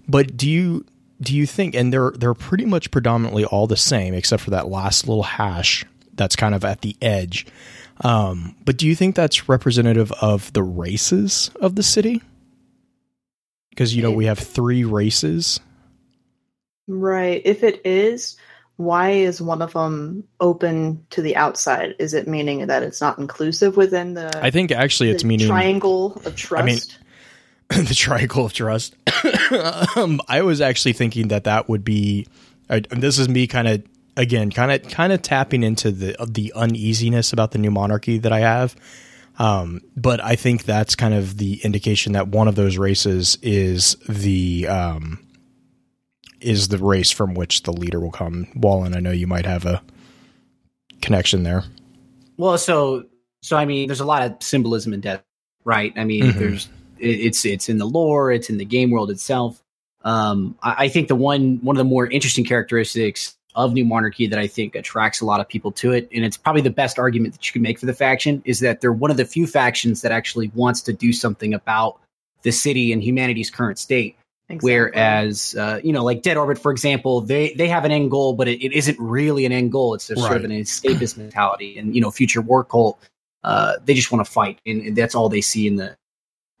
But 0.09 0.35
do 0.35 0.49
you 0.49 0.83
do 1.21 1.35
you 1.35 1.45
think? 1.45 1.75
And 1.75 1.91
they're 1.91 2.11
they're 2.11 2.33
pretty 2.33 2.65
much 2.65 2.91
predominantly 2.91 3.45
all 3.45 3.67
the 3.67 3.77
same, 3.77 4.13
except 4.13 4.43
for 4.43 4.51
that 4.51 4.67
last 4.67 5.07
little 5.07 5.23
hash 5.23 5.85
that's 6.13 6.35
kind 6.35 6.55
of 6.55 6.65
at 6.65 6.81
the 6.81 6.95
edge. 7.01 7.47
Um, 8.01 8.55
but 8.65 8.77
do 8.77 8.87
you 8.87 8.95
think 8.95 9.15
that's 9.15 9.49
representative 9.49 10.11
of 10.21 10.51
the 10.53 10.63
races 10.63 11.51
of 11.59 11.75
the 11.75 11.83
city? 11.83 12.21
Because 13.69 13.95
you 13.95 14.01
know 14.01 14.11
we 14.11 14.25
have 14.25 14.39
three 14.39 14.83
races. 14.83 15.59
Right. 16.87 17.41
If 17.45 17.63
it 17.63 17.81
is, 17.85 18.35
why 18.77 19.11
is 19.11 19.41
one 19.41 19.61
of 19.61 19.73
them 19.73 20.23
open 20.39 21.05
to 21.11 21.21
the 21.21 21.35
outside? 21.35 21.95
Is 21.99 22.13
it 22.13 22.27
meaning 22.27 22.65
that 22.67 22.81
it's 22.81 23.01
not 23.01 23.19
inclusive 23.19 23.77
within 23.77 24.15
the, 24.15 24.31
I 24.41 24.49
think 24.49 24.71
actually 24.71 25.11
it's 25.11 25.23
meaning 25.23 25.47
triangle 25.47 26.19
of 26.25 26.35
trust? 26.35 26.65
mean, 26.65 26.79
the 27.87 27.93
triangle 27.95 28.45
of 28.45 28.53
trust. 28.53 28.95
um, 29.95 30.19
I 30.27 30.41
was 30.41 30.59
actually 30.61 30.93
thinking 30.93 31.27
that 31.29 31.43
that 31.43 31.69
would 31.69 31.83
be. 31.83 32.27
I, 32.69 32.81
this 32.91 33.17
is 33.19 33.29
me 33.29 33.47
kind 33.47 33.67
of 33.67 33.83
again, 34.17 34.51
kind 34.51 34.71
of 34.71 34.89
kind 34.91 35.13
of 35.13 35.21
tapping 35.21 35.63
into 35.63 35.91
the 35.91 36.15
the 36.27 36.51
uneasiness 36.55 37.31
about 37.33 37.51
the 37.51 37.57
new 37.59 37.71
monarchy 37.71 38.17
that 38.19 38.31
I 38.31 38.39
have. 38.39 38.75
Um, 39.37 39.81
but 39.95 40.21
I 40.21 40.35
think 40.35 40.65
that's 40.65 40.95
kind 40.95 41.13
of 41.13 41.37
the 41.37 41.61
indication 41.63 42.13
that 42.13 42.27
one 42.27 42.47
of 42.47 42.55
those 42.55 42.77
races 42.77 43.37
is 43.41 43.95
the 44.07 44.67
um, 44.67 45.25
is 46.41 46.67
the 46.69 46.77
race 46.77 47.11
from 47.11 47.33
which 47.35 47.63
the 47.63 47.71
leader 47.71 47.99
will 47.99 48.11
come. 48.11 48.47
Wallen, 48.55 48.95
I 48.95 48.99
know 48.99 49.11
you 49.11 49.27
might 49.27 49.45
have 49.45 49.65
a 49.65 49.81
connection 51.01 51.43
there. 51.43 51.63
Well, 52.37 52.57
so 52.57 53.05
so 53.41 53.55
I 53.57 53.65
mean, 53.65 53.87
there's 53.87 54.01
a 54.01 54.05
lot 54.05 54.23
of 54.23 54.35
symbolism 54.41 54.93
in 54.93 55.01
death, 55.01 55.23
right? 55.63 55.93
I 55.95 56.03
mean, 56.03 56.23
Mhm. 56.23 56.33
there's 56.37 56.67
it's 56.99 57.45
it's 57.45 57.69
in 57.69 57.77
the 57.77 57.85
lore, 57.85 58.31
it's 58.31 58.49
in 58.49 58.57
the 58.57 58.65
game 58.65 58.91
world 58.91 59.11
itself. 59.11 59.61
Um, 60.03 60.57
I, 60.61 60.85
I 60.85 60.87
think 60.89 61.07
the 61.07 61.15
one 61.15 61.59
one 61.61 61.75
of 61.75 61.79
the 61.79 61.89
more 61.89 62.07
interesting 62.07 62.45
characteristics 62.45 63.35
of 63.55 63.73
New 63.73 63.85
Monarchy 63.85 64.27
that 64.27 64.39
I 64.39 64.47
think 64.47 64.75
attracts 64.75 65.21
a 65.21 65.25
lot 65.25 65.39
of 65.39 65.47
people 65.47 65.71
to 65.73 65.91
it, 65.91 66.09
and 66.13 66.23
it's 66.23 66.37
probably 66.37 66.61
the 66.61 66.69
best 66.69 66.99
argument 66.99 67.33
that 67.33 67.47
you 67.47 67.53
can 67.53 67.61
make 67.61 67.79
for 67.79 67.85
the 67.85 67.93
faction, 67.93 68.41
is 68.45 68.59
that 68.59 68.81
they're 68.81 68.93
one 68.93 69.11
of 69.11 69.17
the 69.17 69.25
few 69.25 69.47
factions 69.47 70.01
that 70.01 70.11
actually 70.11 70.51
wants 70.53 70.81
to 70.81 70.93
do 70.93 71.11
something 71.11 71.53
about 71.53 71.99
the 72.43 72.51
city 72.51 72.93
and 72.93 73.03
humanity's 73.03 73.49
current 73.49 73.79
state. 73.79 74.15
Exactly. 74.51 74.71
Whereas, 74.71 75.55
uh, 75.55 75.79
you 75.83 75.93
know, 75.93 76.03
like 76.03 76.23
Dead 76.23 76.35
Orbit, 76.35 76.57
for 76.57 76.71
example, 76.71 77.21
they 77.21 77.53
they 77.53 77.67
have 77.67 77.85
an 77.85 77.91
end 77.91 78.09
goal, 78.09 78.33
but 78.33 78.47
it, 78.47 78.65
it 78.65 78.73
isn't 78.73 78.97
really 78.99 79.45
an 79.45 79.51
end 79.51 79.71
goal. 79.71 79.93
It's 79.93 80.07
just 80.07 80.21
sort 80.21 80.37
of 80.37 80.43
an 80.43 80.51
escapist 80.51 81.17
mentality. 81.17 81.77
And 81.77 81.93
you 81.93 82.01
know, 82.01 82.09
Future 82.09 82.41
War 82.41 82.63
Cult, 82.63 82.97
uh, 83.43 83.73
they 83.85 83.93
just 83.93 84.11
want 84.11 84.25
to 84.25 84.31
fight, 84.31 84.59
and, 84.65 84.81
and 84.81 84.95
that's 84.95 85.13
all 85.13 85.29
they 85.29 85.41
see 85.41 85.67
in 85.67 85.75
the 85.75 85.95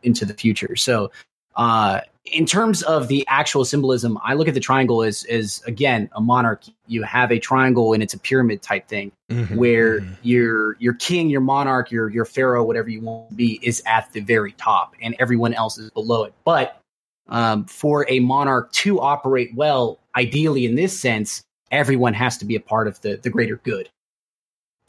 into 0.03 0.25
the 0.25 0.33
future. 0.33 0.75
So, 0.75 1.11
uh, 1.55 2.01
in 2.31 2.45
terms 2.45 2.83
of 2.83 3.07
the 3.07 3.25
actual 3.27 3.65
symbolism, 3.65 4.17
I 4.23 4.33
look 4.33 4.47
at 4.47 4.53
the 4.53 4.59
triangle 4.59 5.01
as 5.03 5.23
as 5.25 5.61
again 5.65 6.09
a 6.13 6.21
monarchy. 6.21 6.75
You 6.87 7.03
have 7.03 7.31
a 7.31 7.39
triangle, 7.39 7.93
and 7.93 8.03
it's 8.03 8.13
a 8.13 8.19
pyramid 8.19 8.61
type 8.61 8.87
thing 8.87 9.11
where 9.55 9.99
your 10.21 10.75
your 10.79 10.93
king, 10.93 11.29
your 11.29 11.41
monarch, 11.41 11.91
your 11.91 12.09
your 12.09 12.25
pharaoh, 12.25 12.63
whatever 12.63 12.89
you 12.89 13.01
want 13.01 13.29
to 13.29 13.35
be, 13.35 13.59
is 13.63 13.81
at 13.85 14.11
the 14.13 14.19
very 14.19 14.51
top, 14.53 14.95
and 15.01 15.15
everyone 15.19 15.53
else 15.53 15.77
is 15.77 15.89
below 15.91 16.23
it. 16.23 16.33
But 16.43 16.81
um, 17.29 17.65
for 17.65 18.05
a 18.09 18.19
monarch 18.19 18.71
to 18.73 18.99
operate 18.99 19.53
well, 19.55 19.99
ideally 20.15 20.65
in 20.65 20.75
this 20.75 20.99
sense, 20.99 21.43
everyone 21.71 22.13
has 22.13 22.37
to 22.39 22.45
be 22.45 22.55
a 22.55 22.61
part 22.61 22.87
of 22.87 23.01
the 23.01 23.17
the 23.17 23.29
greater 23.29 23.57
good. 23.57 23.89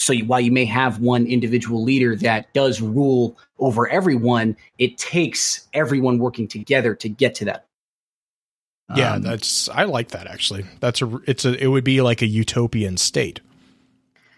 So 0.00 0.12
you, 0.14 0.24
while 0.24 0.40
you 0.40 0.50
may 0.50 0.64
have 0.64 0.98
one 1.00 1.26
individual 1.26 1.82
leader 1.82 2.16
that 2.16 2.52
does 2.54 2.80
rule 2.80 3.38
over 3.58 3.86
everyone, 3.88 4.56
it 4.78 4.96
takes 4.96 5.68
everyone 5.74 6.18
working 6.18 6.48
together 6.48 6.94
to 6.94 7.08
get 7.08 7.34
to 7.36 7.44
that. 7.44 7.66
Yeah, 8.96 9.14
Um, 9.14 9.22
that's 9.22 9.68
I 9.68 9.84
like 9.84 10.08
that 10.08 10.26
actually. 10.26 10.64
That's 10.80 11.00
a 11.02 11.20
it's 11.26 11.44
a 11.44 11.62
it 11.62 11.68
would 11.68 11.84
be 11.84 12.00
like 12.00 12.22
a 12.22 12.26
utopian 12.26 12.96
state. 12.96 13.40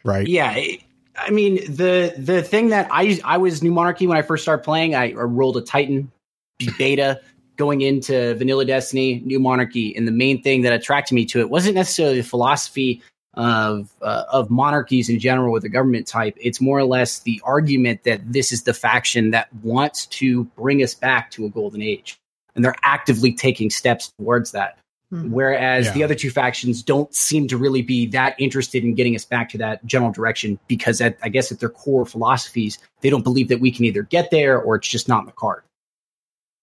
Right? 0.04 0.26
Yeah, 0.26 0.52
it- 0.57 0.81
I 1.16 1.31
mean 1.31 1.57
the 1.71 2.14
the 2.16 2.42
thing 2.42 2.71
that 2.71 2.88
I 2.90 3.21
I 3.23 3.37
was 3.37 3.62
New 3.62 3.71
Monarchy 3.71 4.07
when 4.07 4.16
I 4.16 4.23
first 4.23 4.42
started 4.42 4.62
playing. 4.64 4.95
I, 4.95 5.11
I 5.11 5.14
rolled 5.14 5.57
a 5.59 5.61
Titan 5.61 6.11
beta 6.78 7.21
going 7.57 7.83
into 7.83 8.35
Vanilla 8.35 8.64
Destiny, 8.64 9.23
New 9.25 9.38
Monarchy, 9.38 9.95
and 9.95 10.09
the 10.09 10.12
main 10.12 10.42
thing 10.42 10.62
that 10.62 10.73
attracted 10.73 11.14
me 11.14 11.25
to 11.26 11.38
it 11.40 11.50
wasn't 11.50 11.75
necessarily 11.75 12.16
the 12.16 12.25
philosophy 12.26 13.02
of 13.34 13.90
uh, 14.02 14.24
of 14.30 14.50
monarchies 14.50 15.08
in 15.08 15.18
general 15.18 15.52
with 15.52 15.62
the 15.62 15.68
government 15.68 16.06
type. 16.06 16.36
It's 16.40 16.60
more 16.60 16.78
or 16.78 16.84
less 16.84 17.20
the 17.20 17.40
argument 17.44 18.04
that 18.04 18.20
this 18.32 18.52
is 18.52 18.64
the 18.64 18.74
faction 18.74 19.30
that 19.30 19.52
wants 19.62 20.06
to 20.06 20.44
bring 20.56 20.82
us 20.82 20.94
back 20.94 21.30
to 21.32 21.46
a 21.46 21.48
golden 21.48 21.80
age, 21.82 22.18
and 22.54 22.64
they're 22.64 22.76
actively 22.82 23.32
taking 23.32 23.70
steps 23.70 24.12
towards 24.18 24.52
that. 24.52 24.78
Hmm. 25.10 25.30
Whereas 25.30 25.86
Yeah. 25.86 25.92
the 25.92 26.04
other 26.04 26.14
two 26.14 26.30
factions 26.30 26.82
don't 26.82 27.14
seem 27.14 27.46
to 27.48 27.56
really 27.56 27.82
be 27.82 28.06
that 28.08 28.34
interested 28.38 28.82
in 28.84 28.94
getting 28.94 29.14
us 29.14 29.24
back 29.24 29.48
to 29.50 29.58
that 29.58 29.84
general 29.86 30.10
direction 30.12 30.58
because, 30.68 31.00
at, 31.00 31.18
I 31.22 31.28
guess, 31.28 31.52
at 31.52 31.60
their 31.60 31.68
core 31.68 32.06
philosophies, 32.06 32.78
they 33.02 33.10
don't 33.10 33.22
believe 33.24 33.48
that 33.48 33.60
we 33.60 33.70
can 33.70 33.84
either 33.84 34.02
get 34.02 34.30
there 34.30 34.58
or 34.60 34.76
it's 34.76 34.88
just 34.88 35.08
not 35.08 35.20
in 35.20 35.26
the 35.26 35.32
card. 35.32 35.62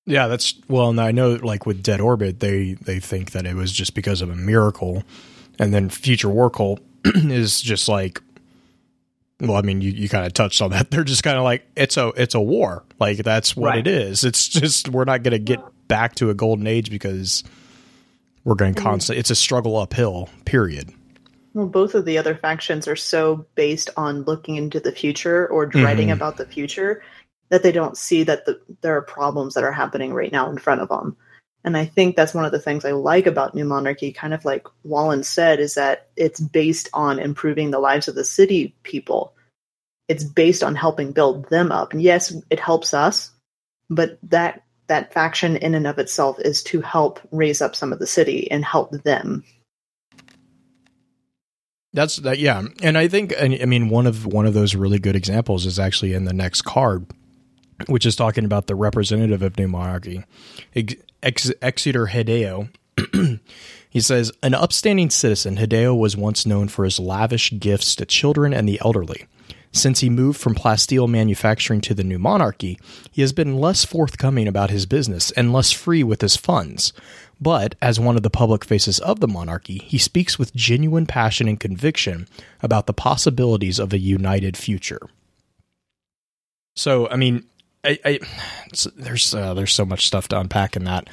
Yeah, 0.05 0.27
that's 0.27 0.55
well. 0.67 0.89
And 0.89 0.99
I 0.99 1.11
know, 1.11 1.33
like 1.33 1.67
with 1.67 1.83
Dead 1.83 2.01
Orbit, 2.01 2.39
they 2.39 2.73
they 2.73 2.99
think 2.99 3.31
that 3.31 3.45
it 3.45 3.55
was 3.55 3.71
just 3.71 3.93
because 3.93 4.21
of 4.23 4.31
a 4.31 4.35
miracle, 4.35 5.03
and 5.59 5.73
then 5.73 5.89
Future 5.89 6.29
War 6.29 6.49
Cult 6.49 6.79
is 7.05 7.61
just 7.61 7.87
like, 7.87 8.21
well, 9.41 9.55
I 9.55 9.61
mean, 9.61 9.81
you, 9.81 9.91
you 9.91 10.09
kind 10.09 10.25
of 10.25 10.33
touched 10.33 10.61
on 10.61 10.71
that. 10.71 10.91
They're 10.91 11.03
just 11.03 11.23
kind 11.23 11.37
of 11.37 11.43
like 11.43 11.65
it's 11.75 11.97
a 11.97 12.07
it's 12.17 12.35
a 12.35 12.41
war. 12.41 12.83
Like 12.99 13.17
that's 13.19 13.55
what 13.55 13.67
Right. 13.67 13.79
it 13.79 13.87
is. 13.87 14.23
It's 14.23 14.47
just 14.47 14.89
we're 14.89 15.05
not 15.05 15.23
going 15.23 15.31
to 15.31 15.39
get 15.39 15.59
back 15.87 16.15
to 16.15 16.29
a 16.29 16.33
golden 16.33 16.67
age 16.67 16.89
because 16.89 17.43
we're 18.43 18.55
going 18.55 18.73
to 18.75 18.81
constant. 18.81 19.19
It's 19.19 19.29
a 19.31 19.35
struggle 19.35 19.77
uphill. 19.77 20.29
Period. 20.45 20.91
Well, 21.53 21.65
both 21.67 21.95
of 21.95 22.05
the 22.05 22.17
other 22.17 22.35
factions 22.35 22.87
are 22.87 22.95
so 22.95 23.45
based 23.55 23.89
on 23.97 24.21
looking 24.23 24.55
into 24.55 24.79
the 24.79 24.91
future 24.91 25.47
or 25.47 25.65
dreading 25.65 26.09
Mhm. 26.09 26.13
about 26.13 26.37
the 26.37 26.45
future 26.45 27.01
that 27.49 27.63
they 27.63 27.71
don't 27.71 27.97
see 27.97 28.21
that 28.23 28.45
the, 28.45 28.59
there 28.81 28.95
are 28.95 29.01
problems 29.01 29.55
that 29.55 29.63
are 29.63 29.71
happening 29.71 30.13
right 30.13 30.31
now 30.31 30.47
in 30.51 30.59
front 30.59 30.81
of 30.81 30.89
them. 30.89 31.17
And 31.63 31.75
I 31.75 31.85
think 31.85 32.15
that's 32.15 32.33
one 32.33 32.45
of 32.45 32.51
the 32.51 32.59
things 32.59 32.85
I 32.85 32.91
like 32.91 33.27
about 33.27 33.53
New 33.53 33.65
Monarchy, 33.65 34.13
kind 34.13 34.33
of 34.33 34.45
like 34.45 34.65
Wallen 34.83 35.23
said, 35.23 35.59
is 35.59 35.75
that 35.75 36.07
it's 36.15 36.39
based 36.39 36.89
on 36.93 37.19
improving 37.19 37.71
the 37.71 37.79
lives 37.79 38.07
of 38.07 38.15
the 38.15 38.23
city 38.23 38.75
people. 38.83 39.33
It's 40.07 40.23
based 40.23 40.63
on 40.63 40.75
helping 40.75 41.11
build 41.11 41.49
them 41.49 41.71
up. 41.71 41.91
And 41.91 42.01
yes, 42.01 42.33
it 42.49 42.59
helps 42.59 42.93
us, 42.93 43.31
but 43.89 44.17
that 44.23 44.63
that 44.87 45.13
faction 45.13 45.55
in 45.57 45.75
and 45.75 45.85
of 45.85 45.99
itself 45.99 46.39
is 46.39 46.63
to 46.63 46.81
help 46.81 47.19
raise 47.31 47.61
up 47.61 47.75
some 47.75 47.93
of 47.93 47.99
the 47.99 48.07
city 48.07 48.49
and 48.49 48.65
help 48.65 48.91
them. 49.03 49.43
That's 51.93 52.17
that. 52.17 52.39
Yeah, 52.39 52.63
and 52.81 52.97
I 52.97 53.07
think 53.07 53.33
I 53.39 53.47
mean 53.65 53.89
one 53.89 54.07
of 54.07 54.25
one 54.25 54.45
of 54.45 54.53
those 54.53 54.75
really 54.75 54.99
good 54.99 55.15
examples 55.15 55.65
is 55.65 55.79
actually 55.79 56.13
in 56.13 56.25
the 56.25 56.33
next 56.33 56.61
card, 56.61 57.05
which 57.87 58.05
is 58.05 58.15
talking 58.15 58.45
about 58.45 58.67
the 58.67 58.75
representative 58.75 59.41
of 59.41 59.57
New 59.57 59.67
Monarchy, 59.67 60.23
Ex- 61.23 61.49
Ex- 61.49 61.59
Executor 61.61 62.07
Hideo. 62.07 62.69
he 63.89 64.01
says, 64.01 64.31
an 64.43 64.53
upstanding 64.53 65.09
citizen, 65.09 65.57
Hideo 65.57 65.97
was 65.97 66.17
once 66.17 66.45
known 66.45 66.67
for 66.67 66.85
his 66.85 66.99
lavish 66.99 67.53
gifts 67.59 67.95
to 67.95 68.05
children 68.05 68.53
and 68.53 68.67
the 68.67 68.79
elderly. 68.83 69.25
Since 69.71 69.99
he 69.99 70.09
moved 70.09 70.39
from 70.39 70.55
plasteel 70.55 71.07
manufacturing 71.07 71.81
to 71.81 71.93
the 71.93 72.03
new 72.03 72.17
monarchy, 72.17 72.79
he 73.11 73.21
has 73.21 73.33
been 73.33 73.59
less 73.59 73.85
forthcoming 73.85 74.47
about 74.47 74.71
his 74.71 74.85
business 74.85 75.31
and 75.31 75.53
less 75.53 75.71
free 75.71 76.03
with 76.03 76.21
his 76.21 76.35
funds. 76.35 76.91
But 77.39 77.75
as 77.81 77.99
one 77.99 78.17
of 78.17 78.23
the 78.23 78.29
public 78.29 78.65
faces 78.65 78.99
of 78.99 79.19
the 79.19 79.27
monarchy, 79.27 79.77
he 79.85 79.97
speaks 79.97 80.37
with 80.37 80.55
genuine 80.55 81.05
passion 81.05 81.47
and 81.47 81.59
conviction 81.59 82.27
about 82.61 82.87
the 82.87 82.93
possibilities 82.93 83.79
of 83.79 83.93
a 83.93 83.99
united 83.99 84.57
future. 84.57 85.01
So, 86.75 87.07
I 87.09 87.15
mean, 87.15 87.45
I, 87.89 87.99
I 88.05 88.19
there's 88.95 89.33
uh, 89.33 89.53
there's 89.53 89.73
so 89.73 89.85
much 89.85 90.05
stuff 90.07 90.27
to 90.29 90.39
unpack 90.39 90.75
in 90.75 90.83
that. 90.85 91.09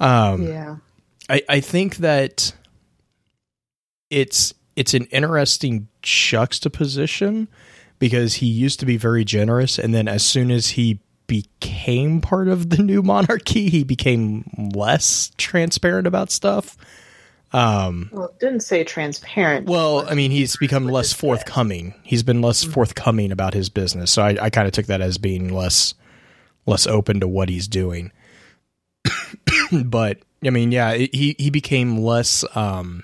Um, 0.00 0.42
Yeah. 0.42 0.76
I, 1.28 1.42
I 1.48 1.60
think 1.60 1.96
that 1.96 2.54
it's 4.10 4.54
it's 4.76 4.94
an 4.94 5.04
interesting 5.06 5.88
juxtaposition 6.02 7.48
because 7.98 8.34
he 8.34 8.46
used 8.46 8.78
to 8.80 8.86
be 8.86 8.96
very 8.96 9.24
generous 9.24 9.78
and 9.78 9.92
then 9.94 10.06
as 10.06 10.24
soon 10.24 10.50
as 10.50 10.70
he 10.70 11.00
became 11.26 12.20
part 12.20 12.46
of 12.46 12.70
the 12.70 12.82
new 12.82 13.02
monarchy 13.12 13.68
he 13.68 13.82
became 13.82 14.44
less 14.74 15.32
transparent 15.38 16.06
about 16.06 16.30
stuff 16.30 16.76
um 17.52 18.10
Well, 18.12 18.26
it 18.26 18.38
didn't 18.38 18.60
say 18.60 18.84
transparent. 18.84 19.66
well 19.66 20.06
i 20.08 20.14
mean 20.14 20.30
he's 20.30 20.56
become 20.56 20.86
less 20.86 21.12
forthcoming 21.12 21.94
he's 22.04 22.22
been 22.22 22.42
less 22.42 22.62
forthcoming 22.62 23.32
about 23.32 23.54
his 23.54 23.68
business 23.68 24.12
so 24.12 24.22
i, 24.22 24.36
I 24.40 24.50
kind 24.50 24.68
of 24.68 24.72
took 24.72 24.86
that 24.86 25.00
as 25.00 25.18
being 25.18 25.48
less 25.52 25.94
less 26.66 26.86
open 26.86 27.20
to 27.20 27.28
what 27.28 27.48
he's 27.48 27.68
doing 27.68 28.12
but 29.84 30.18
i 30.44 30.50
mean 30.50 30.72
yeah 30.72 30.94
he 30.94 31.34
he 31.38 31.50
became 31.50 31.98
less 31.98 32.44
um 32.56 33.02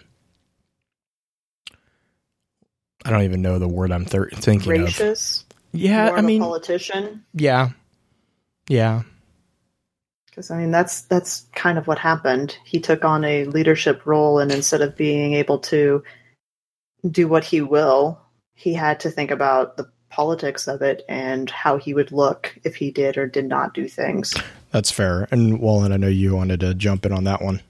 I 3.04 3.10
don't 3.10 3.22
even 3.24 3.42
know 3.42 3.58
the 3.58 3.68
word 3.68 3.90
I'm 3.90 4.04
thir- 4.04 4.30
thinking 4.30 4.68
Gracious. 4.76 5.40
of. 5.40 5.80
Yeah, 5.80 6.10
I 6.14 6.20
mean, 6.20 6.40
politician. 6.40 7.24
yeah, 7.34 7.70
yeah, 8.68 9.02
Because 10.26 10.50
I 10.50 10.58
mean, 10.58 10.70
that's 10.70 11.00
that's 11.02 11.46
kind 11.54 11.78
of 11.78 11.86
what 11.88 11.98
happened. 11.98 12.56
He 12.64 12.78
took 12.78 13.04
on 13.04 13.24
a 13.24 13.46
leadership 13.46 14.06
role, 14.06 14.38
and 14.38 14.52
instead 14.52 14.82
of 14.82 14.96
being 14.96 15.32
able 15.34 15.58
to 15.60 16.04
do 17.10 17.26
what 17.26 17.42
he 17.42 17.60
will, 17.60 18.20
he 18.54 18.74
had 18.74 19.00
to 19.00 19.10
think 19.10 19.30
about 19.32 19.76
the 19.76 19.90
politics 20.12 20.68
of 20.68 20.82
it 20.82 21.04
and 21.08 21.50
how 21.50 21.78
he 21.78 21.94
would 21.94 22.12
look 22.12 22.56
if 22.62 22.76
he 22.76 22.90
did 22.90 23.16
or 23.16 23.26
did 23.26 23.46
not 23.46 23.74
do 23.74 23.88
things. 23.88 24.34
that's 24.70 24.90
fair. 24.90 25.26
And 25.30 25.58
Wallen, 25.58 25.92
I 25.92 25.96
know 25.96 26.08
you 26.08 26.36
wanted 26.36 26.60
to 26.60 26.74
jump 26.74 27.04
in 27.06 27.12
on 27.12 27.24
that 27.24 27.42
one. 27.42 27.60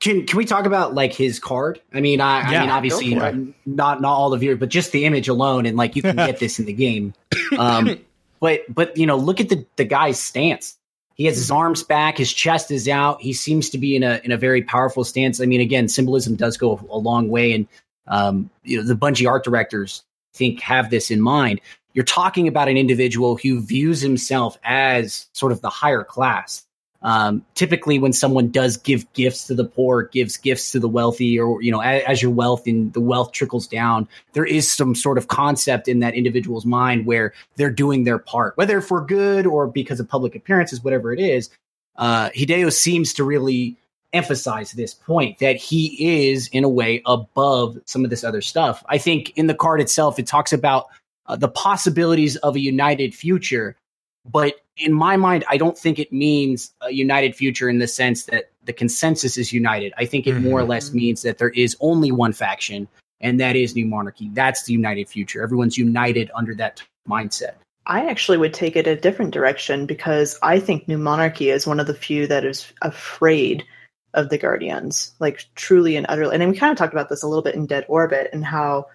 Can 0.00 0.26
can 0.26 0.36
we 0.36 0.44
talk 0.44 0.64
about 0.64 0.94
like 0.94 1.12
his 1.12 1.40
card? 1.40 1.80
I 1.92 2.00
mean, 2.00 2.20
I, 2.20 2.42
I 2.42 2.60
mean, 2.60 2.70
obviously 2.70 3.14
go 3.14 3.20
for 3.20 3.32
not 3.66 4.00
not 4.00 4.12
all 4.12 4.30
the 4.30 4.36
viewers, 4.36 4.60
but 4.60 4.68
just 4.68 4.92
the 4.92 5.04
image 5.06 5.26
alone, 5.26 5.66
and 5.66 5.76
like 5.76 5.96
you 5.96 6.02
can 6.02 6.14
get 6.14 6.38
this 6.38 6.58
in 6.60 6.66
the 6.66 6.72
game. 6.72 7.14
Um, 7.58 7.98
but 8.40 8.62
but 8.72 8.96
you 8.96 9.06
know, 9.06 9.16
look 9.16 9.40
at 9.40 9.48
the 9.48 9.66
the 9.76 9.84
guy's 9.84 10.20
stance. 10.20 10.76
He 11.14 11.24
has 11.24 11.36
his 11.36 11.50
arms 11.50 11.82
back, 11.82 12.18
his 12.18 12.32
chest 12.32 12.70
is 12.70 12.86
out. 12.86 13.20
He 13.20 13.32
seems 13.32 13.70
to 13.70 13.78
be 13.78 13.96
in 13.96 14.02
a 14.04 14.20
in 14.22 14.30
a 14.30 14.36
very 14.36 14.62
powerful 14.62 15.02
stance. 15.02 15.40
I 15.40 15.46
mean, 15.46 15.60
again, 15.60 15.88
symbolism 15.88 16.36
does 16.36 16.56
go 16.56 16.78
a 16.90 16.98
long 16.98 17.30
way, 17.30 17.52
and 17.52 17.66
um, 18.06 18.50
you 18.62 18.76
know, 18.76 18.84
the 18.84 18.94
Bungie 18.94 19.28
art 19.28 19.42
directors 19.42 20.04
I 20.07 20.07
think 20.38 20.60
have 20.60 20.90
this 20.90 21.10
in 21.10 21.20
mind. 21.20 21.60
You're 21.92 22.04
talking 22.04 22.46
about 22.46 22.68
an 22.68 22.76
individual 22.76 23.36
who 23.36 23.60
views 23.60 24.00
himself 24.00 24.56
as 24.62 25.26
sort 25.32 25.52
of 25.52 25.60
the 25.60 25.68
higher 25.68 26.04
class. 26.04 26.64
Um, 27.00 27.44
typically, 27.54 27.98
when 27.98 28.12
someone 28.12 28.50
does 28.50 28.76
give 28.76 29.12
gifts 29.12 29.46
to 29.46 29.54
the 29.54 29.64
poor, 29.64 30.04
gives 30.04 30.36
gifts 30.36 30.72
to 30.72 30.80
the 30.80 30.88
wealthy, 30.88 31.38
or 31.38 31.62
you 31.62 31.70
know, 31.70 31.80
as, 31.80 32.02
as 32.06 32.22
your 32.22 32.32
wealth 32.32 32.66
and 32.66 32.92
the 32.92 33.00
wealth 33.00 33.32
trickles 33.32 33.68
down, 33.68 34.08
there 34.32 34.44
is 34.44 34.70
some 34.70 34.94
sort 34.94 35.16
of 35.16 35.28
concept 35.28 35.86
in 35.86 36.00
that 36.00 36.14
individual's 36.14 36.66
mind 36.66 37.06
where 37.06 37.32
they're 37.56 37.70
doing 37.70 38.04
their 38.04 38.18
part, 38.18 38.56
whether 38.56 38.80
for 38.80 39.00
good 39.04 39.46
or 39.46 39.68
because 39.68 40.00
of 40.00 40.08
public 40.08 40.34
appearances, 40.34 40.82
whatever 40.82 41.12
it 41.12 41.20
is. 41.20 41.50
Uh, 41.96 42.30
Hideo 42.30 42.72
seems 42.72 43.14
to 43.14 43.24
really 43.24 43.76
emphasize 44.12 44.72
this 44.72 44.94
point 44.94 45.38
that 45.38 45.56
he 45.56 46.22
is, 46.28 46.48
in 46.48 46.64
a 46.64 46.68
way, 46.68 47.02
above 47.06 47.78
some 47.84 48.04
of 48.04 48.10
this 48.10 48.24
other 48.24 48.40
stuff. 48.40 48.84
I 48.88 48.98
think 48.98 49.30
in 49.36 49.46
the 49.46 49.54
card 49.54 49.80
itself, 49.80 50.18
it 50.18 50.26
talks 50.26 50.52
about 50.52 50.86
uh, 51.26 51.36
the 51.36 51.48
possibilities 51.48 52.36
of 52.36 52.56
a 52.56 52.60
united 52.60 53.14
future, 53.14 53.76
but 54.24 54.54
in 54.76 54.92
my 54.92 55.16
mind, 55.16 55.44
I 55.48 55.56
don't 55.56 55.76
think 55.76 55.98
it 55.98 56.12
means 56.12 56.72
a 56.80 56.90
united 56.90 57.34
future 57.34 57.68
in 57.68 57.78
the 57.78 57.88
sense 57.88 58.24
that 58.24 58.50
the 58.64 58.72
consensus 58.72 59.36
is 59.36 59.52
united. 59.52 59.92
I 59.98 60.04
think 60.04 60.26
it 60.26 60.34
more 60.34 60.60
or 60.60 60.64
less 60.64 60.92
means 60.92 61.22
that 61.22 61.38
there 61.38 61.50
is 61.50 61.76
only 61.80 62.12
one 62.12 62.32
faction, 62.32 62.88
and 63.20 63.40
that 63.40 63.56
is 63.56 63.74
New 63.74 63.86
Monarchy. 63.86 64.30
That's 64.32 64.64
the 64.64 64.72
united 64.72 65.08
future. 65.08 65.42
Everyone's 65.42 65.76
united 65.76 66.30
under 66.34 66.54
that 66.56 66.82
mindset. 67.08 67.54
I 67.86 68.06
actually 68.06 68.38
would 68.38 68.52
take 68.52 68.76
it 68.76 68.86
a 68.86 68.96
different 68.96 69.32
direction 69.32 69.86
because 69.86 70.38
I 70.42 70.60
think 70.60 70.86
New 70.86 70.98
Monarchy 70.98 71.48
is 71.48 71.66
one 71.66 71.80
of 71.80 71.86
the 71.86 71.94
few 71.94 72.26
that 72.26 72.44
is 72.44 72.70
afraid 72.82 73.64
of 74.14 74.30
the 74.30 74.38
Guardians, 74.38 75.12
like 75.18 75.44
truly 75.54 75.96
and 75.96 76.06
utterly. 76.08 76.34
And 76.34 76.50
we 76.50 76.56
kind 76.56 76.72
of 76.72 76.78
talked 76.78 76.94
about 76.94 77.08
this 77.08 77.22
a 77.22 77.28
little 77.28 77.42
bit 77.42 77.54
in 77.54 77.66
Dead 77.66 77.84
Orbit 77.88 78.30
and 78.32 78.44
how 78.44 78.86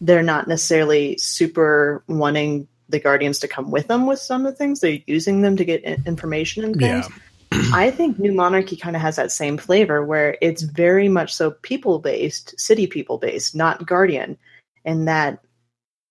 they're 0.00 0.22
not 0.22 0.48
necessarily 0.48 1.16
super 1.18 2.02
wanting 2.08 2.68
the 2.88 3.00
Guardians 3.00 3.38
to 3.40 3.48
come 3.48 3.70
with 3.70 3.88
them 3.88 4.06
with 4.06 4.18
some 4.18 4.44
of 4.44 4.52
the 4.52 4.56
things. 4.56 4.80
They're 4.80 4.98
using 5.06 5.42
them 5.42 5.56
to 5.56 5.64
get 5.64 5.82
information 5.82 6.64
and 6.64 6.76
things. 6.76 7.08
I 7.72 7.90
think 7.90 8.18
New 8.18 8.32
Monarchy 8.32 8.76
kind 8.76 8.96
of 8.96 9.02
has 9.02 9.16
that 9.16 9.32
same 9.32 9.56
flavor 9.56 10.04
where 10.04 10.36
it's 10.40 10.62
very 10.62 11.08
much 11.08 11.34
so 11.34 11.52
people 11.52 11.98
based, 12.00 12.58
city 12.58 12.86
people 12.86 13.18
based, 13.18 13.54
not 13.54 13.86
Guardian, 13.86 14.36
and 14.84 15.08
that 15.08 15.42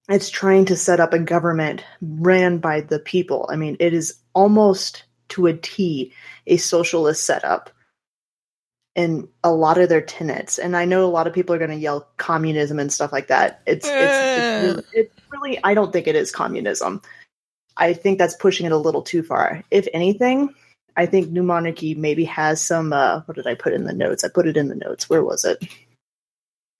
it's 0.09 0.29
trying 0.29 0.65
to 0.65 0.77
set 0.77 0.99
up 0.99 1.13
a 1.13 1.19
government 1.19 1.83
ran 2.01 2.59
by 2.59 2.81
the 2.81 2.99
people. 2.99 3.49
I 3.51 3.55
mean, 3.55 3.75
it 3.79 3.93
is 3.93 4.19
almost 4.33 5.03
to 5.29 5.47
a 5.47 5.53
T 5.53 6.13
a 6.47 6.57
socialist 6.57 7.25
setup 7.25 7.69
in 8.95 9.27
a 9.43 9.51
lot 9.51 9.77
of 9.77 9.89
their 9.89 10.01
tenets. 10.01 10.57
And 10.57 10.75
I 10.75 10.85
know 10.85 11.05
a 11.05 11.11
lot 11.11 11.27
of 11.27 11.33
people 11.33 11.53
are 11.53 11.59
going 11.59 11.69
to 11.69 11.75
yell 11.75 12.07
communism 12.17 12.79
and 12.79 12.91
stuff 12.91 13.11
like 13.11 13.27
that. 13.27 13.61
It's, 13.65 13.87
it's, 13.87 14.37
it's, 14.37 14.61
really, 14.61 14.83
it's 14.93 15.13
really, 15.31 15.59
I 15.63 15.73
don't 15.73 15.91
think 15.91 16.07
it 16.07 16.15
is 16.15 16.31
communism. 16.31 17.01
I 17.77 17.93
think 17.93 18.17
that's 18.17 18.35
pushing 18.35 18.65
it 18.65 18.71
a 18.71 18.77
little 18.77 19.01
too 19.01 19.21
far. 19.21 19.63
If 19.69 19.87
anything, 19.93 20.53
I 20.95 21.05
think 21.05 21.29
New 21.29 21.43
Monarchy 21.43 21.93
maybe 21.93 22.23
has 22.25 22.61
some. 22.61 22.93
Uh, 22.93 23.21
what 23.25 23.35
did 23.35 23.47
I 23.47 23.55
put 23.55 23.73
in 23.73 23.83
the 23.83 23.93
notes? 23.93 24.23
I 24.23 24.29
put 24.29 24.47
it 24.47 24.55
in 24.55 24.69
the 24.69 24.75
notes. 24.75 25.09
Where 25.09 25.23
was 25.23 25.43
it? 25.43 25.67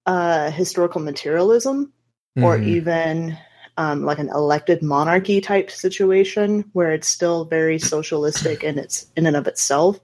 Uh, 0.05 0.51
historical 0.51 1.01
materialism, 1.01 1.91
or 2.37 2.57
Mhm. 2.57 2.67
even 2.67 3.37
um, 3.77 4.05
like 4.05 4.19
an 4.19 4.29
elected 4.29 4.81
monarchy 4.81 5.41
type 5.41 5.69
situation 5.69 6.63
where 6.71 6.93
it's 6.93 7.09
still 7.09 7.43
very 7.43 7.77
socialistic 7.77 8.63
and 8.63 8.77
it's 8.77 9.07
in 9.17 9.25
and 9.25 9.35
of 9.35 9.47
itself. 9.47 9.99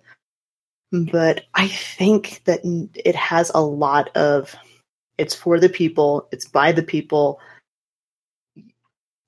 But 0.91 1.45
I 1.53 1.67
think 1.67 2.41
that 2.45 2.59
it 2.95 3.15
has 3.15 3.51
a 3.55 3.61
lot 3.61 4.15
of. 4.15 4.55
It's 5.17 5.35
for 5.35 5.59
the 5.59 5.69
people. 5.69 6.27
It's 6.31 6.47
by 6.47 6.71
the 6.71 6.83
people. 6.83 7.39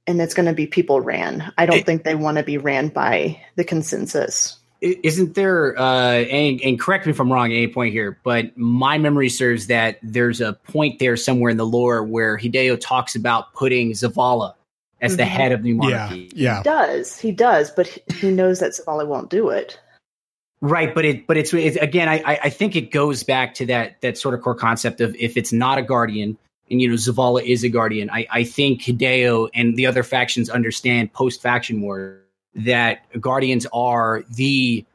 And 0.05 0.19
it's 0.19 0.33
going 0.33 0.47
to 0.47 0.53
be 0.53 0.67
people 0.67 0.99
ran. 0.99 1.51
I 1.57 1.65
don't 1.65 1.77
It- 1.79 1.85
think 1.85 2.03
they 2.03 2.15
want 2.15 2.37
to 2.37 2.43
be 2.43 2.57
ran 2.57 2.89
by 2.89 3.39
the 3.55 3.63
consensus. 3.63 4.57
Isn't 4.81 5.35
there, 5.35 5.79
uh, 5.79 6.15
and, 6.25 6.59
and 6.61 6.77
correct 6.77 7.05
me 7.05 7.11
if 7.11 7.19
I'm 7.21 7.31
wrong 7.31 7.53
at 7.53 7.55
any 7.55 7.69
point 7.69 7.93
here, 7.93 8.19
but 8.25 8.51
my 8.57 8.97
memory 8.97 9.29
serves 9.29 9.67
that 9.67 9.97
there's 10.03 10.41
a 10.41 10.51
point 10.67 10.99
there 10.99 11.15
somewhere 11.15 11.51
in 11.51 11.55
the 11.55 11.65
lore 11.65 12.03
where 12.03 12.37
Hideo 12.37 12.77
talks 12.77 13.15
about 13.15 13.53
putting 13.53 13.91
Zavala 13.91 14.55
as 14.99 15.15
the 15.15 15.23
Mhm. 15.23 15.27
head 15.27 15.51
of 15.53 15.63
the 15.63 15.69
Yeah, 15.69 15.75
Monarchy. 15.75 16.31
yeah. 16.35 16.57
He 16.57 16.63
does. 16.63 17.17
He 17.17 17.31
does, 17.31 17.71
but 17.71 17.87
he- 17.87 18.01
he 18.15 18.31
knows 18.31 18.59
that 18.59 18.71
Zavala 18.71 19.07
won't 19.07 19.29
do 19.29 19.47
it. 19.47 19.79
Right, 20.63 20.95
but 20.95 21.03
it, 21.03 21.27
but 21.27 21.35
it's, 21.35 21.51
again, 21.51 22.07
I, 22.07 22.23
I 22.25 22.39
I 22.43 22.49
think 22.49 22.77
it 22.77 22.89
goes 22.89 23.21
back 23.21 23.53
to 23.55 23.65
that 23.65 23.99
that 23.99 24.17
sort 24.17 24.33
of 24.33 24.41
core 24.41 24.55
concept 24.55 25.01
of 25.01 25.13
if 25.17 25.35
it's 25.35 25.51
not 25.51 25.77
a 25.77 25.81
guardian, 25.81 26.37
and 26.71 26.81
you 26.81 26.87
know 26.87 26.93
Zavala 26.93 27.43
is 27.43 27.65
a 27.65 27.69
guardian. 27.69 28.09
I, 28.09 28.25
I 28.31 28.43
think 28.45 28.81
Hideo 28.81 29.49
and 29.53 29.75
the 29.75 29.87
other 29.87 30.03
factions 30.03 30.49
understand 30.49 31.11
post 31.11 31.41
faction 31.41 31.81
war 31.81 32.21
that 32.55 32.99
guardians 33.19 33.67
are 33.73 34.23
the 34.29 34.85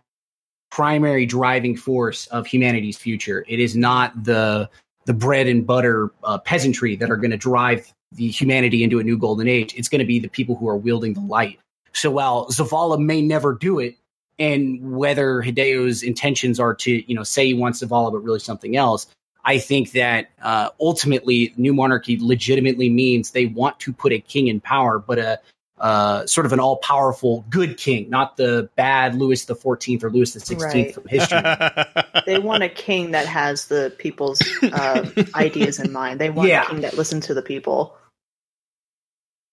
primary 0.71 1.27
driving 1.27 1.77
force 1.77 2.29
of 2.29 2.47
humanity's 2.47 2.97
future. 2.97 3.45
It 3.47 3.61
is 3.61 3.77
not 3.77 4.25
the 4.25 4.71
the 5.05 5.13
bread 5.13 5.49
and 5.49 5.67
butter 5.67 6.11
uh, 6.25 6.39
peasantry 6.39 6.97
that 6.97 7.11
are 7.11 7.19
going 7.19 7.31
to 7.31 7.37
drive 7.37 7.93
the 8.13 8.29
humanity 8.29 8.83
into 8.83 9.01
a 9.01 9.05
new 9.05 9.19
golden 9.19 9.49
age. 9.49 9.75
It's 9.77 9.91
going 9.91 9.99
to 9.99 10.07
be 10.07 10.19
the 10.19 10.29
people 10.29 10.57
who 10.57 10.67
are 10.67 10.79
wielding 10.79 11.13
the 11.13 11.21
light. 11.21 11.59
So 11.93 12.11
while 12.11 12.47
Zavala 12.47 12.99
may 12.99 13.21
never 13.21 13.53
do 13.53 13.79
it, 13.81 13.97
and 14.39 14.97
whether 14.97 15.43
Hideo's 15.43 16.03
intentions 16.03 16.61
are 16.61 16.75
to, 16.75 17.11
you 17.11 17.15
know, 17.15 17.25
say 17.25 17.47
he 17.47 17.55
wants 17.55 17.83
Zavala, 17.83 18.13
but 18.13 18.19
really 18.19 18.39
something 18.39 18.77
else, 18.77 19.07
I 19.45 19.59
think 19.59 19.93
that 19.93 20.31
uh, 20.43 20.71
ultimately, 20.81 21.55
New 21.57 21.73
Monarchy 21.75 22.19
legitimately 22.21 22.91
means 22.91 23.31
they 23.31 23.47
want 23.47 23.81
to 23.81 23.93
put 23.93 24.13
a 24.13 24.19
king 24.21 24.49
in 24.49 24.61
power, 24.61 24.99
but 24.99 25.19
a 25.19 25.41
uh, 25.81 26.27
sort 26.27 26.45
of 26.45 26.53
an 26.53 26.59
all-powerful 26.59 27.45
good 27.49 27.77
king, 27.77 28.11
not 28.11 28.37
the 28.37 28.69
bad 28.75 29.15
Louis 29.15 29.45
the 29.45 29.55
Fourteenth 29.55 30.03
or 30.03 30.11
Louis 30.11 30.33
the 30.33 30.41
Sixteenth 30.41 30.87
Right. 30.89 30.95
from 30.95 31.07
history. 31.07 31.41
They 32.27 32.39
want 32.39 32.63
a 32.63 32.69
king 32.69 33.13
that 33.13 33.27
has 33.27 33.67
the 33.67 33.95
people's 33.97 34.43
uh, 34.63 35.09
ideas 35.35 35.79
in 35.79 35.93
mind. 35.93 36.21
They 36.21 36.31
want 36.31 36.49
Yeah. 36.49 36.65
a 36.65 36.67
king 36.67 36.81
that 36.81 36.99
listens 36.99 37.27
to 37.29 37.35
the 37.35 37.43
people. 37.43 37.97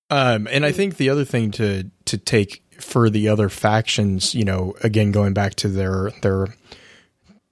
Um, 0.10 0.48
and 0.52 0.66
I 0.66 0.72
think 0.72 0.98
the 0.98 1.10
other 1.10 1.26
thing 1.26 1.52
to 1.52 1.90
to 2.06 2.18
take 2.18 2.64
for 2.86 3.10
the 3.10 3.28
other 3.28 3.50
factions, 3.50 4.36
you 4.36 4.46
know, 4.46 4.76
again 4.84 5.12
going 5.12 5.34
back 5.34 5.56
to 5.56 5.68
their 5.68 6.12
their 6.22 6.48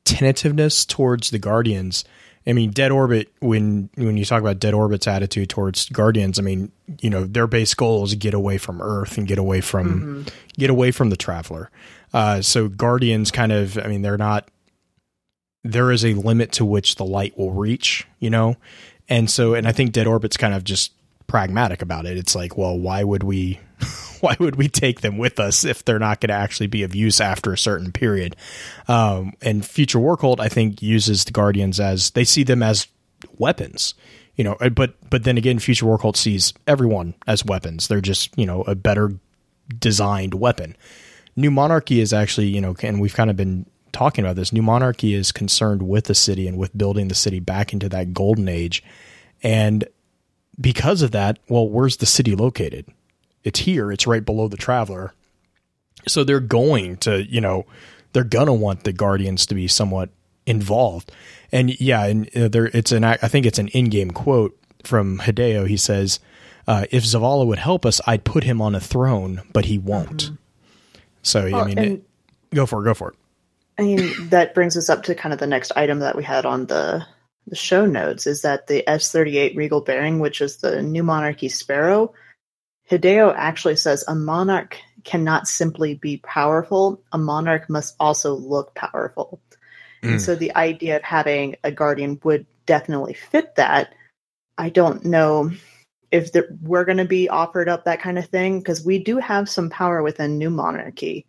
tentativeness 0.05 0.85
towards 0.85 1.31
the 1.31 1.39
Guardians. 1.39 2.05
I 2.45 2.53
mean, 2.53 2.71
Dead 2.71 2.91
Orbit. 2.91 3.31
When 3.39 3.89
when 3.95 4.15
you 4.15 4.25
talk 4.25 4.41
about 4.41 4.59
Dead 4.59 4.73
Orbit's 4.73 5.07
attitude 5.07 5.49
towards 5.49 5.89
Guardians, 5.89 6.37
I 6.37 6.43
mean, 6.43 6.71
you 7.01 7.09
know, 7.09 7.25
their 7.25 7.47
base 7.47 7.73
goal 7.73 8.03
is 8.03 8.11
to 8.11 8.15
get 8.15 8.33
away 8.33 8.57
from 8.57 8.81
Earth 8.81 9.17
and 9.17 9.27
get 9.27 9.39
away 9.39 9.59
from 9.59 10.25
get 10.57 10.69
away 10.69 10.91
from 10.91 11.09
the 11.09 11.17
Traveler. 11.17 11.71
Uh, 12.13 12.41
so 12.41 12.67
Guardians 12.67 13.31
kind 13.31 13.51
of, 13.51 13.77
I 13.77 13.87
mean, 13.87 14.03
they're 14.03 14.17
not. 14.17 14.49
There 15.63 15.91
is 15.91 16.05
a 16.05 16.13
limit 16.13 16.51
to 16.53 16.65
which 16.65 16.95
the 16.95 17.05
light 17.05 17.37
will 17.37 17.53
reach, 17.53 18.05
you 18.19 18.29
know, 18.29 18.57
and 19.07 19.29
so, 19.31 19.53
and 19.53 19.65
I 19.65 19.71
think 19.71 19.93
Dead 19.93 20.07
Orbit's 20.07 20.37
kind 20.37 20.53
of 20.53 20.63
just 20.63 20.91
pragmatic 21.25 21.81
about 21.81 22.05
it. 22.05 22.17
It's 22.17 22.35
like, 22.35 22.57
well, 22.57 22.77
why 22.77 23.03
would 23.03 23.23
we 23.23 23.59
why 24.21 24.35
would 24.39 24.55
we 24.55 24.67
take 24.67 25.01
them 25.01 25.17
with 25.17 25.39
us 25.39 25.65
if 25.65 25.83
they're 25.83 25.99
not 25.99 26.21
going 26.21 26.29
to 26.29 26.33
actually 26.33 26.67
be 26.67 26.83
of 26.83 26.95
use 26.95 27.19
after 27.19 27.51
a 27.51 27.57
certain 27.57 27.91
period? 27.91 28.35
Um, 28.87 29.33
and 29.41 29.65
Future 29.65 29.99
War 29.99 30.17
Cult, 30.17 30.39
I 30.39 30.49
think, 30.49 30.81
uses 30.81 31.25
the 31.25 31.31
Guardians 31.31 31.79
as 31.79 32.11
they 32.11 32.23
see 32.23 32.43
them 32.43 32.63
as 32.63 32.87
weapons. 33.37 33.93
You 34.35 34.43
know, 34.43 34.57
but 34.71 34.95
but 35.09 35.25
then 35.25 35.37
again, 35.37 35.59
Future 35.59 35.85
War 35.85 35.97
Cult 35.97 36.17
sees 36.17 36.53
everyone 36.65 37.13
as 37.27 37.45
weapons. 37.45 37.87
They're 37.87 38.01
just 38.01 38.35
you 38.37 38.45
know 38.45 38.63
a 38.63 38.75
better 38.75 39.11
designed 39.77 40.33
weapon. 40.33 40.75
New 41.35 41.51
Monarchy 41.51 41.99
is 41.99 42.13
actually 42.13 42.47
you 42.47 42.61
know, 42.61 42.75
and 42.81 42.99
we've 42.99 43.13
kind 43.13 43.29
of 43.29 43.35
been 43.35 43.67
talking 43.91 44.25
about 44.25 44.35
this. 44.35 44.51
New 44.51 44.63
Monarchy 44.63 45.13
is 45.13 45.31
concerned 45.31 45.83
with 45.83 46.05
the 46.05 46.15
city 46.15 46.47
and 46.47 46.57
with 46.57 46.75
building 46.75 47.09
the 47.09 47.15
city 47.15 47.39
back 47.39 47.73
into 47.73 47.89
that 47.89 48.13
golden 48.13 48.47
age, 48.47 48.83
and 49.43 49.87
because 50.59 51.01
of 51.01 51.11
that, 51.11 51.37
well, 51.47 51.67
where's 51.69 51.97
the 51.97 52.05
city 52.05 52.35
located? 52.35 52.87
It's 53.43 53.59
here. 53.59 53.91
It's 53.91 54.07
right 54.07 54.25
below 54.25 54.47
the 54.47 54.57
traveler. 54.57 55.13
So 56.07 56.23
they're 56.23 56.39
going 56.39 56.97
to, 56.97 57.23
you 57.23 57.41
know, 57.41 57.65
they're 58.13 58.23
gonna 58.23 58.53
want 58.53 58.83
the 58.83 58.93
guardians 58.93 59.45
to 59.47 59.55
be 59.55 59.67
somewhat 59.67 60.09
involved. 60.45 61.11
And 61.51 61.79
yeah, 61.79 62.05
and 62.05 62.35
uh, 62.35 62.47
there 62.47 62.65
it's 62.65 62.91
an 62.91 63.03
I 63.03 63.15
think 63.15 63.45
it's 63.45 63.59
an 63.59 63.67
in-game 63.69 64.11
quote 64.11 64.57
from 64.83 65.19
Hideo. 65.19 65.67
He 65.67 65.77
says, 65.77 66.19
uh, 66.67 66.85
"If 66.91 67.03
Zavala 67.03 67.45
would 67.45 67.59
help 67.59 67.85
us, 67.85 68.01
I'd 68.07 68.23
put 68.23 68.43
him 68.43 68.61
on 68.61 68.75
a 68.75 68.79
throne, 68.79 69.41
but 69.53 69.65
he 69.65 69.77
won't." 69.77 70.31
So 71.21 71.41
I 71.41 71.65
mean, 71.65 71.77
it, 71.77 72.03
go 72.53 72.65
for 72.65 72.81
it. 72.81 72.85
Go 72.85 72.93
for 72.93 73.09
it. 73.09 73.15
I 73.77 73.83
mean, 73.83 74.29
that 74.29 74.53
brings 74.53 74.77
us 74.77 74.89
up 74.89 75.03
to 75.03 75.15
kind 75.15 75.33
of 75.33 75.39
the 75.39 75.47
next 75.47 75.71
item 75.75 75.99
that 75.99 76.15
we 76.15 76.23
had 76.23 76.45
on 76.45 76.67
the 76.67 77.05
the 77.47 77.55
show 77.55 77.85
notes 77.85 78.25
is 78.25 78.43
that 78.43 78.67
the 78.67 78.87
S 78.89 79.11
thirty 79.11 79.37
eight 79.37 79.55
Regal 79.55 79.81
Bearing, 79.81 80.19
which 80.19 80.41
is 80.41 80.57
the 80.57 80.81
New 80.81 81.03
Monarchy 81.03 81.49
Sparrow, 81.49 82.13
Hideo 82.93 83.33
actually 83.35 83.75
says 83.75 84.03
a 84.07 84.15
monarch 84.15 84.77
cannot 85.03 85.47
simply 85.47 85.95
be 85.95 86.17
powerful. 86.17 87.01
A 87.11 87.17
monarch 87.17 87.69
must 87.69 87.95
also 87.99 88.35
look 88.35 88.73
powerful. 88.75 89.41
And 90.01 90.19
Mm. 90.19 90.21
so 90.21 90.35
the 90.35 90.55
idea 90.55 90.97
of 90.97 91.03
having 91.03 91.55
a 91.63 91.71
guardian 91.71 92.19
would 92.23 92.45
definitely 92.65 93.13
fit 93.13 93.55
that. 93.55 93.93
I 94.57 94.69
don't 94.69 95.03
know 95.05 95.51
if 96.11 96.31
there, 96.31 96.47
we're 96.61 96.85
going 96.85 96.99
to 96.99 97.05
be 97.05 97.27
offered 97.27 97.67
up 97.67 97.85
that 97.85 98.01
kind 98.01 98.19
of 98.19 98.27
thing 98.27 98.59
because 98.59 98.85
we 98.85 98.99
do 98.99 99.17
have 99.17 99.49
some 99.49 99.69
power 99.69 100.03
within 100.03 100.37
New 100.37 100.51
Monarchy, 100.51 101.25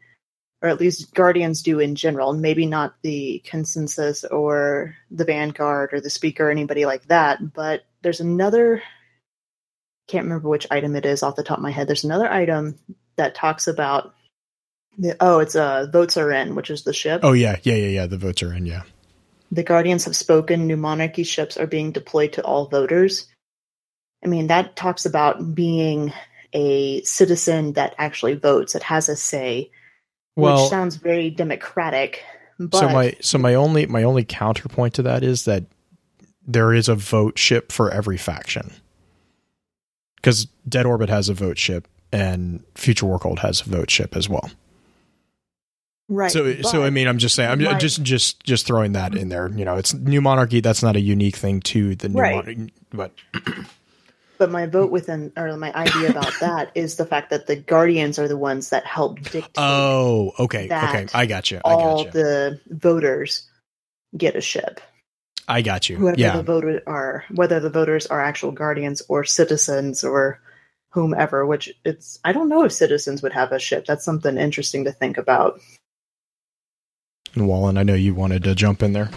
or 0.61 0.69
at 0.69 0.79
least 0.79 1.15
Guardians 1.15 1.63
do 1.63 1.81
in 1.81 1.95
general. 1.95 2.35
Maybe 2.35 2.67
not 2.67 2.95
the 3.03 3.43
consensus 3.47 4.25
or 4.25 4.95
the 5.11 5.25
Vanguard 5.25 5.95
or 5.95 6.01
the 6.01 6.11
Speaker 6.11 6.49
or 6.49 6.51
anybody 6.51 6.85
like 6.85 7.07
that, 7.07 7.55
but 7.55 7.85
there's 8.03 8.21
another. 8.21 8.83
Can't 10.09 10.25
remember 10.25 10.49
which 10.49 10.67
item 10.71 10.97
it 10.97 11.07
is 11.07 11.23
off 11.23 11.37
the 11.37 11.43
top 11.43 11.59
of 11.59 11.63
my 11.63 11.71
head. 11.71 11.89
There's 11.89 12.05
another 12.05 12.31
item 12.31 12.79
that 13.17 13.35
talks 13.35 13.67
about 13.67 14.15
the 14.99 15.17
oh, 15.21 15.39
it's 15.41 15.57
uh 15.57 15.87
votes 15.93 16.17
are 16.17 16.31
in, 16.31 16.55
which 16.55 16.71
is 16.71 16.85
the 16.85 16.93
ship. 16.93 17.21
Oh 17.23 17.33
yeah, 17.33 17.57
yeah, 17.63 17.75
yeah, 17.75 17.89
yeah. 17.89 18.07
The 18.07 18.19
votes 18.19 18.43
are 18.43 18.53
in. 18.53 18.67
Yeah. 18.67 18.83
The 19.51 19.63
Guardians 19.63 20.05
have 20.05 20.17
spoken. 20.17 20.67
New 20.67 20.77
monarchy 20.77 21.23
ships 21.23 21.57
are 21.57 21.67
being 21.67 21.93
deployed 21.93 22.35
to 22.35 22.45
all 22.45 22.67
voters. 22.67 23.29
I 24.25 24.29
mean, 24.29 24.47
that 24.49 24.77
talks 24.77 25.07
about 25.07 25.55
being 25.55 26.13
a 26.53 27.03
citizen 27.03 27.75
that 27.75 27.95
actually 27.99 28.35
votes, 28.35 28.73
that 28.73 28.83
has 28.85 29.09
a 29.09 29.17
say, 29.17 29.71
Well, 30.37 30.63
which 30.63 30.71
sounds 30.71 30.97
very 30.97 31.31
democratic. 31.31 32.23
But 32.59 32.79
so 32.79 32.89
my 32.89 33.17
so 33.21 33.39
my 33.39 33.55
only 33.55 33.87
my 33.87 34.05
only 34.05 34.25
counterpoint 34.25 34.95
to 34.95 35.03
that 35.03 35.25
is 35.25 35.45
that 35.45 35.65
there 36.47 36.73
is 36.73 36.89
a 36.89 36.95
vote 36.95 37.39
ship 37.39 37.73
for 37.73 37.91
every 37.91 38.17
faction. 38.17 38.73
Because 40.25 40.47
Dead 40.67 40.87
Orbit 40.87 41.11
has 41.11 41.29
a 41.29 41.35
vote 41.35 41.59
ship 41.59 41.87
and 42.11 42.65
Future 42.77 43.05
World 43.05 43.41
has 43.41 43.61
a 43.61 43.65
vote 43.69 43.91
ship 43.91 44.17
as 44.17 44.27
well. 44.27 44.51
right, 46.09 46.31
so 46.31 46.63
so 46.63 46.83
I 46.83 46.89
mean 46.89 47.07
I'm 47.09 47.19
just 47.19 47.35
saying 47.35 47.51
I'm 47.51 47.63
my- 47.63 47.75
just 47.75 48.03
just 48.03 48.43
just 48.43 48.67
throwing 48.67 48.93
that 48.93 49.15
in 49.15 49.29
there. 49.29 49.51
You 49.51 49.67
know, 49.67 49.77
it's 49.77 49.93
New 49.93 50.23
Monarchy. 50.23 50.61
That's 50.61 50.83
not 50.83 50.97
a 50.97 51.01
unique 51.01 51.37
thing 51.37 51.61
to 51.63 51.95
the 51.95 52.09
New 52.09 52.19
Right. 52.19 52.37
Monarchy, 52.37 52.73
but 52.91 53.13
But 54.39 54.51
my 54.51 54.67
vote 54.67 54.91
within, 54.91 55.31
or 55.37 55.55
my 55.59 55.73
idea 55.75 56.09
about 56.11 56.33
that 56.41 56.71
is 56.75 56.97
the 56.97 57.05
fact 57.05 57.29
that 57.29 57.47
the 57.47 57.57
Guardians 57.57 58.19
are 58.19 58.27
the 58.27 58.37
ones 58.37 58.71
that 58.71 58.87
help 58.87 59.21
dictate 59.21 59.51
oh, 59.59 60.33
okay, 60.39 60.65
okay, 60.65 61.07
I 61.13 61.27
got 61.27 61.51
you. 61.51 61.61
I 61.65 61.73
all 61.75 62.05
got 62.05 62.15
you. 62.15 62.21
the 62.23 62.61
voters 62.71 63.47
get 64.17 64.37
a 64.37 64.41
ship. 64.41 64.81
I 65.47 65.63
got 65.63 65.89
you. 65.89 65.97
whoever 65.97 66.19
Yeah, 66.19 66.37
the 66.37 66.43
voter 66.43 66.83
are, 66.87 67.25
whether 67.31 67.61
the 67.61 67.71
voters 67.71 68.07
are 68.07 68.21
actual 68.21 68.53
guardians 68.53 69.03
or 69.09 69.25
citizens 69.25 70.05
or 70.05 70.41
whomever. 70.91 71.45
Which 71.45 71.73
it's 71.85 72.19
I 72.25 72.33
don't 72.33 72.49
know 72.49 72.65
if 72.65 72.73
citizens 72.73 73.23
would 73.23 73.33
have 73.33 73.53
a 73.53 73.59
ship. 73.59 73.87
That's 73.87 74.05
something 74.05 74.39
interesting 74.39 74.85
to 74.85 74.93
think 74.93 75.19
about. 75.19 75.61
and 77.35 77.49
Wallen, 77.49 77.79
I 77.79 77.83
know 77.83 77.95
you 77.95 78.15
wanted 78.15 78.45
to 78.45 78.55
jump 78.55 78.83
in 78.83 78.93
there. 78.93 79.11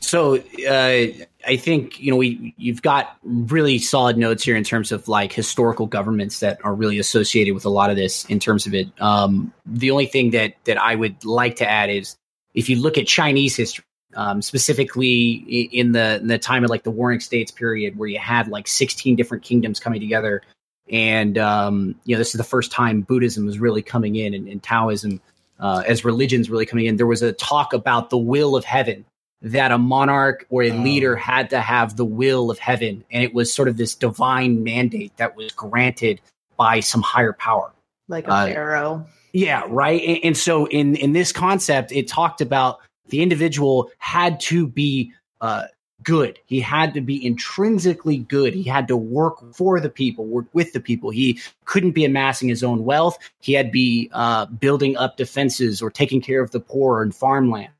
So 0.00 0.36
uh, 0.36 1.06
I 1.46 1.56
think 1.56 1.98
you 1.98 2.10
know 2.10 2.16
we 2.16 2.54
you've 2.56 2.82
got 2.82 3.16
really 3.24 3.78
solid 3.78 4.16
notes 4.16 4.44
here 4.44 4.54
in 4.54 4.62
terms 4.62 4.92
of 4.92 5.08
like 5.08 5.32
historical 5.32 5.86
governments 5.86 6.40
that 6.40 6.64
are 6.64 6.74
really 6.74 6.98
associated 6.98 7.54
with 7.54 7.64
a 7.64 7.70
lot 7.70 7.90
of 7.90 7.96
this 7.96 8.24
in 8.26 8.38
terms 8.38 8.66
of 8.66 8.74
it. 8.74 8.88
Um, 9.00 9.52
the 9.66 9.90
only 9.90 10.06
thing 10.06 10.30
that 10.32 10.54
that 10.64 10.80
I 10.80 10.94
would 10.94 11.24
like 11.24 11.56
to 11.56 11.68
add 11.68 11.90
is 11.90 12.16
if 12.52 12.68
you 12.68 12.80
look 12.80 12.98
at 12.98 13.06
Chinese 13.06 13.56
history, 13.56 13.84
um, 14.14 14.42
specifically 14.42 15.32
in 15.72 15.92
the 15.92 16.16
in 16.20 16.28
the 16.28 16.38
time 16.38 16.64
of 16.64 16.70
like 16.70 16.82
the 16.82 16.90
Warring 16.90 17.20
States 17.20 17.50
period, 17.50 17.98
where 17.98 18.08
you 18.08 18.18
had 18.18 18.48
like 18.48 18.66
sixteen 18.68 19.16
different 19.16 19.42
kingdoms 19.44 19.80
coming 19.80 20.00
together, 20.00 20.42
and 20.90 21.38
um, 21.38 21.94
you 22.04 22.14
know 22.14 22.18
this 22.18 22.34
is 22.34 22.38
the 22.38 22.44
first 22.44 22.70
time 22.72 23.02
Buddhism 23.02 23.46
was 23.46 23.58
really 23.58 23.82
coming 23.82 24.16
in 24.16 24.34
and, 24.34 24.48
and 24.48 24.62
Taoism 24.62 25.20
uh, 25.60 25.82
as 25.86 26.04
religions 26.04 26.50
really 26.50 26.66
coming 26.66 26.86
in. 26.86 26.96
There 26.96 27.06
was 27.06 27.22
a 27.22 27.32
talk 27.32 27.72
about 27.72 28.10
the 28.10 28.18
will 28.18 28.56
of 28.56 28.64
heaven 28.64 29.04
that 29.42 29.72
a 29.72 29.78
monarch 29.78 30.46
or 30.48 30.62
a 30.62 30.70
Oh. 30.70 30.76
leader 30.76 31.16
had 31.16 31.50
to 31.50 31.60
have 31.60 31.96
the 31.96 32.04
will 32.04 32.50
of 32.50 32.58
heaven, 32.58 33.04
and 33.10 33.22
it 33.22 33.34
was 33.34 33.52
sort 33.52 33.68
of 33.68 33.76
this 33.76 33.94
divine 33.94 34.64
mandate 34.64 35.16
that 35.18 35.36
was 35.36 35.52
granted 35.52 36.20
by 36.56 36.80
some 36.80 37.02
higher 37.02 37.32
power. 37.32 37.70
Like 38.08 38.26
a 38.26 38.32
Uh, 38.32 38.46
pharaoh. 38.46 39.06
Yeah, 39.32 39.64
right. 39.68 40.00
And, 40.02 40.18
and 40.24 40.36
so 40.36 40.66
in 40.66 40.96
in 40.96 41.12
this 41.12 41.32
concept, 41.32 41.90
it 41.92 42.06
talked 42.06 42.40
about 42.40 42.78
the 43.08 43.22
individual 43.22 43.90
had 43.98 44.40
to 44.40 44.66
be 44.66 45.12
uh, 45.40 45.64
good. 46.02 46.38
He 46.46 46.60
had 46.60 46.94
to 46.94 47.00
be 47.00 47.24
intrinsically 47.24 48.18
good. 48.18 48.54
He 48.54 48.62
had 48.62 48.88
to 48.88 48.96
work 48.96 49.54
for 49.54 49.80
the 49.80 49.88
people, 49.88 50.26
work 50.26 50.46
with 50.52 50.72
the 50.72 50.80
people. 50.80 51.10
He 51.10 51.40
couldn't 51.64 51.92
be 51.92 52.04
amassing 52.04 52.48
his 52.48 52.62
own 52.62 52.84
wealth. 52.84 53.18
He 53.40 53.54
had 53.54 53.66
to 53.66 53.72
be 53.72 54.10
uh, 54.12 54.46
building 54.46 54.96
up 54.96 55.16
defenses 55.16 55.82
or 55.82 55.90
taking 55.90 56.20
care 56.20 56.42
of 56.42 56.50
the 56.50 56.60
poor 56.60 57.02
and 57.02 57.14
farmland. 57.14 57.70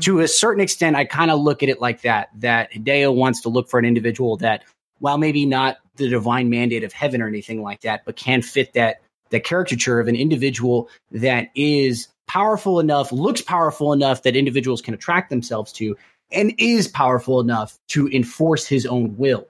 To 0.00 0.20
a 0.20 0.28
certain 0.28 0.60
extent, 0.60 0.96
I 0.96 1.04
kind 1.04 1.30
of 1.30 1.40
look 1.40 1.62
at 1.62 1.68
it 1.68 1.80
like 1.80 2.02
that. 2.02 2.30
That 2.40 2.72
Hideo 2.72 3.14
wants 3.14 3.42
to 3.42 3.48
look 3.48 3.68
for 3.68 3.78
an 3.78 3.84
individual 3.84 4.36
that, 4.38 4.64
while 4.98 5.18
maybe 5.18 5.46
not 5.46 5.76
the 5.96 6.08
divine 6.08 6.50
mandate 6.50 6.82
of 6.82 6.92
heaven 6.92 7.22
or 7.22 7.28
anything 7.28 7.62
like 7.62 7.82
that, 7.82 8.04
but 8.04 8.16
can 8.16 8.42
fit 8.42 8.72
that 8.72 9.02
that 9.34 9.44
caricature 9.44 9.98
of 9.98 10.06
an 10.06 10.14
individual 10.14 10.88
that 11.10 11.48
is 11.56 12.08
powerful 12.26 12.78
enough, 12.78 13.10
looks 13.10 13.42
powerful 13.42 13.92
enough 13.92 14.22
that 14.22 14.36
individuals 14.36 14.80
can 14.80 14.94
attract 14.94 15.28
themselves 15.28 15.72
to, 15.72 15.96
and 16.30 16.54
is 16.58 16.86
powerful 16.88 17.40
enough 17.40 17.76
to 17.88 18.08
enforce 18.08 18.66
his 18.66 18.86
own 18.86 19.16
will. 19.16 19.46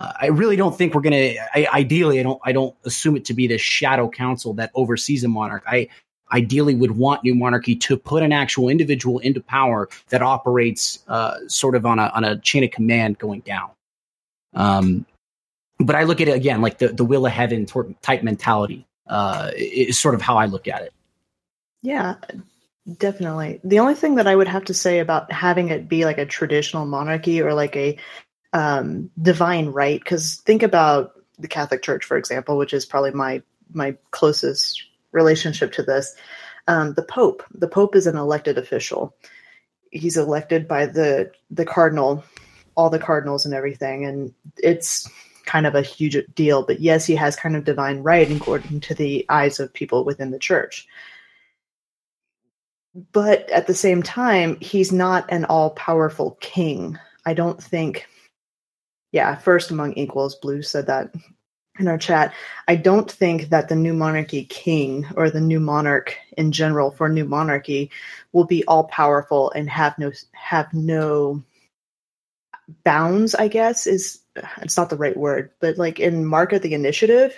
Uh, 0.00 0.12
I 0.20 0.26
really 0.26 0.56
don't 0.56 0.76
think 0.76 0.94
we're 0.94 1.00
gonna. 1.00 1.34
Ideally, 1.54 2.18
I 2.18 2.22
don't. 2.24 2.40
I 2.44 2.52
don't 2.52 2.74
assume 2.84 3.16
it 3.16 3.26
to 3.26 3.34
be 3.34 3.46
the 3.46 3.56
shadow 3.56 4.08
council 4.08 4.54
that 4.54 4.72
oversees 4.74 5.22
a 5.22 5.28
monarch. 5.28 5.62
I 5.66 5.88
ideally 6.32 6.74
would 6.74 6.92
want 6.92 7.22
new 7.22 7.34
monarchy 7.34 7.76
to 7.76 7.96
put 7.96 8.22
an 8.22 8.32
actual 8.32 8.68
individual 8.68 9.18
into 9.20 9.40
power 9.40 9.88
that 10.08 10.22
operates 10.22 11.04
uh, 11.08 11.36
sort 11.46 11.76
of 11.76 11.86
on 11.86 11.98
a 11.98 12.10
on 12.14 12.24
a 12.24 12.38
chain 12.38 12.64
of 12.64 12.70
command 12.72 13.18
going 13.18 13.40
down. 13.40 13.70
Um, 14.54 15.06
but 15.78 15.94
I 15.96 16.02
look 16.02 16.20
at 16.20 16.28
it 16.28 16.34
again 16.34 16.60
like 16.62 16.78
the 16.78 16.88
the 16.88 17.04
will 17.04 17.26
of 17.26 17.32
heaven 17.32 17.66
type 18.02 18.22
mentality 18.22 18.86
uh, 19.10 19.50
is 19.56 19.98
sort 19.98 20.14
of 20.14 20.22
how 20.22 20.38
I 20.38 20.46
look 20.46 20.68
at 20.68 20.82
it. 20.82 20.94
Yeah, 21.82 22.14
definitely. 22.96 23.60
The 23.64 23.80
only 23.80 23.94
thing 23.94 24.14
that 24.14 24.26
I 24.26 24.36
would 24.36 24.48
have 24.48 24.64
to 24.66 24.74
say 24.74 25.00
about 25.00 25.30
having 25.32 25.68
it 25.68 25.88
be 25.88 26.04
like 26.04 26.18
a 26.18 26.24
traditional 26.24 26.86
monarchy 26.86 27.42
or 27.42 27.52
like 27.52 27.76
a 27.76 27.98
um, 28.52 29.10
divine 29.20 29.68
right, 29.68 30.00
because 30.00 30.36
think 30.46 30.62
about 30.62 31.12
the 31.38 31.48
Catholic 31.48 31.82
Church, 31.82 32.04
for 32.04 32.16
example, 32.16 32.56
which 32.56 32.72
is 32.72 32.86
probably 32.86 33.10
my 33.10 33.42
my 33.72 33.96
closest 34.10 34.82
relationship 35.12 35.72
to 35.72 35.82
this. 35.82 36.14
Um, 36.68 36.94
the 36.94 37.02
Pope. 37.02 37.42
The 37.54 37.68
Pope 37.68 37.96
is 37.96 38.06
an 38.06 38.16
elected 38.16 38.58
official. 38.58 39.14
He's 39.90 40.16
elected 40.16 40.68
by 40.68 40.86
the 40.86 41.32
the 41.50 41.64
cardinal, 41.64 42.22
all 42.76 42.90
the 42.90 42.98
cardinals 42.98 43.44
and 43.44 43.54
everything, 43.54 44.04
and 44.04 44.32
it's 44.56 45.08
kind 45.50 45.66
of 45.66 45.74
a 45.74 45.82
huge 45.82 46.16
deal. 46.34 46.64
But 46.64 46.80
yes, 46.80 47.06
he 47.06 47.16
has 47.16 47.36
kind 47.36 47.56
of 47.56 47.64
divine 47.64 48.02
right 48.02 48.30
according 48.30 48.80
to 48.80 48.94
the 48.94 49.26
eyes 49.28 49.60
of 49.60 49.72
people 49.72 50.04
within 50.04 50.30
the 50.30 50.38
church 50.38 50.86
but 53.12 53.48
at 53.50 53.66
the 53.66 53.74
same 53.74 54.02
time, 54.02 54.58
he's 54.60 54.92
not 54.92 55.30
an 55.30 55.44
all 55.44 55.70
powerful 55.70 56.36
king. 56.40 56.98
I 57.24 57.34
don't 57.34 57.62
think. 57.62 58.06
Yeah, 59.12 59.36
first 59.36 59.70
among 59.70 59.94
equals, 59.94 60.36
Blue 60.36 60.62
said 60.62 60.86
that 60.86 61.12
in 61.78 61.88
our 61.88 61.98
chat. 61.98 62.32
I 62.68 62.76
don't 62.76 63.10
think 63.10 63.48
that 63.50 63.68
the 63.68 63.76
new 63.76 63.92
monarchy 63.92 64.44
king 64.44 65.06
or 65.16 65.30
the 65.30 65.40
new 65.40 65.60
monarch 65.60 66.16
in 66.36 66.52
general 66.52 66.90
for 66.90 67.08
new 67.08 67.24
monarchy 67.24 67.90
will 68.32 68.44
be 68.44 68.64
all 68.66 68.84
powerful 68.84 69.50
and 69.52 69.68
have 69.68 69.98
no 69.98 70.12
have 70.32 70.72
no 70.72 71.42
bounds. 72.84 73.34
I 73.34 73.48
guess 73.48 73.86
is 73.86 74.20
it's 74.62 74.76
not 74.76 74.90
the 74.90 74.96
right 74.96 75.16
word, 75.16 75.50
but 75.60 75.78
like 75.78 76.00
in 76.00 76.24
Market 76.24 76.62
the 76.62 76.74
Initiative, 76.74 77.34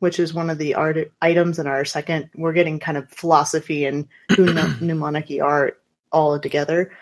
which 0.00 0.18
is 0.20 0.34
one 0.34 0.50
of 0.50 0.58
the 0.58 0.74
art- 0.74 1.12
items 1.22 1.58
in 1.58 1.66
our 1.66 1.84
second. 1.84 2.30
We're 2.34 2.52
getting 2.52 2.78
kind 2.78 2.98
of 2.98 3.10
philosophy 3.10 3.84
and 3.84 4.06
who 4.36 4.52
no- 4.52 4.74
New 4.80 4.94
Monarchy 4.94 5.40
are 5.40 5.76
all 6.12 6.38
together. 6.38 6.92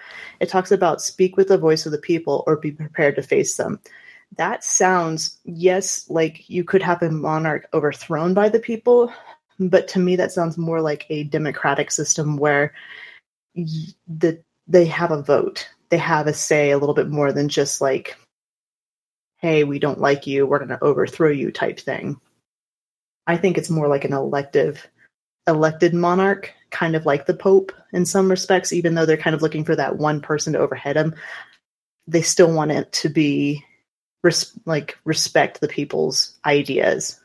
It 0.41 0.49
talks 0.49 0.73
about 0.73 1.03
speak 1.03 1.37
with 1.37 1.49
the 1.49 1.59
voice 1.59 1.87
of 1.87 1.93
the 1.93 1.99
people 1.99 2.45
or 2.47 2.57
be 2.57 2.73
prepared 2.73 3.17
to 3.17 3.23
face 3.23 3.57
them. 3.57 3.81
that 4.37 4.65
sounds 4.65 5.39
yes 5.45 6.09
like 6.11 6.49
you 6.51 6.65
could 6.65 6.83
have 6.83 7.03
a 7.03 7.11
monarch 7.11 7.67
overthrown 7.73 8.35
by 8.35 8.49
the 8.49 8.59
people 8.59 9.13
but 9.61 9.87
to 9.89 9.99
me 10.01 10.17
that 10.17 10.33
sounds 10.33 10.59
more 10.59 10.81
like 10.81 11.07
a 11.11 11.25
democratic 11.25 11.91
system 11.91 12.37
where 12.37 12.73
the 13.55 14.43
they 14.67 14.85
have 14.87 15.11
a 15.13 15.23
vote 15.23 15.69
they 15.91 15.99
have 15.99 16.27
a 16.27 16.33
say 16.35 16.71
a 16.71 16.79
little 16.79 16.95
bit 16.95 17.09
more 17.09 17.33
than 17.33 17.49
just 17.49 17.81
like 17.81 18.17
hey 19.45 19.65
we 19.65 19.79
don't 19.79 20.01
like 20.01 20.27
you 20.27 20.47
we're 20.47 20.59
going 20.59 20.69
to 20.69 20.83
overthrow 20.83 21.29
you 21.29 21.51
type 21.51 21.79
thing 21.79 22.19
i 23.27 23.37
think 23.37 23.59
it's 23.59 23.71
more 23.71 23.89
like 23.89 24.05
an 24.05 24.13
elective 24.13 24.89
elected 25.47 25.93
monarch 25.93 26.53
kind 26.71 26.97
of 26.97 27.05
like 27.05 27.27
the 27.27 27.35
pope 27.35 27.71
in 27.93 28.07
some 28.07 28.31
respects 28.31 28.73
even 28.73 28.95
though 28.95 29.05
they're 29.05 29.17
kind 29.19 29.37
of 29.37 29.43
looking 29.43 29.65
for 29.65 29.77
that 29.77 29.99
one 29.99 30.21
person 30.21 30.55
to 30.55 30.59
overhead 30.59 30.97
him 30.97 31.15
they 32.07 32.23
still 32.23 32.53
want 32.53 32.71
it 32.71 32.91
to 32.93 33.09
be 33.09 33.65
res- 34.25 34.59
like 34.65 34.99
respect 35.05 35.61
the 35.61 35.69
people's 35.69 36.37
ideas. 36.45 37.21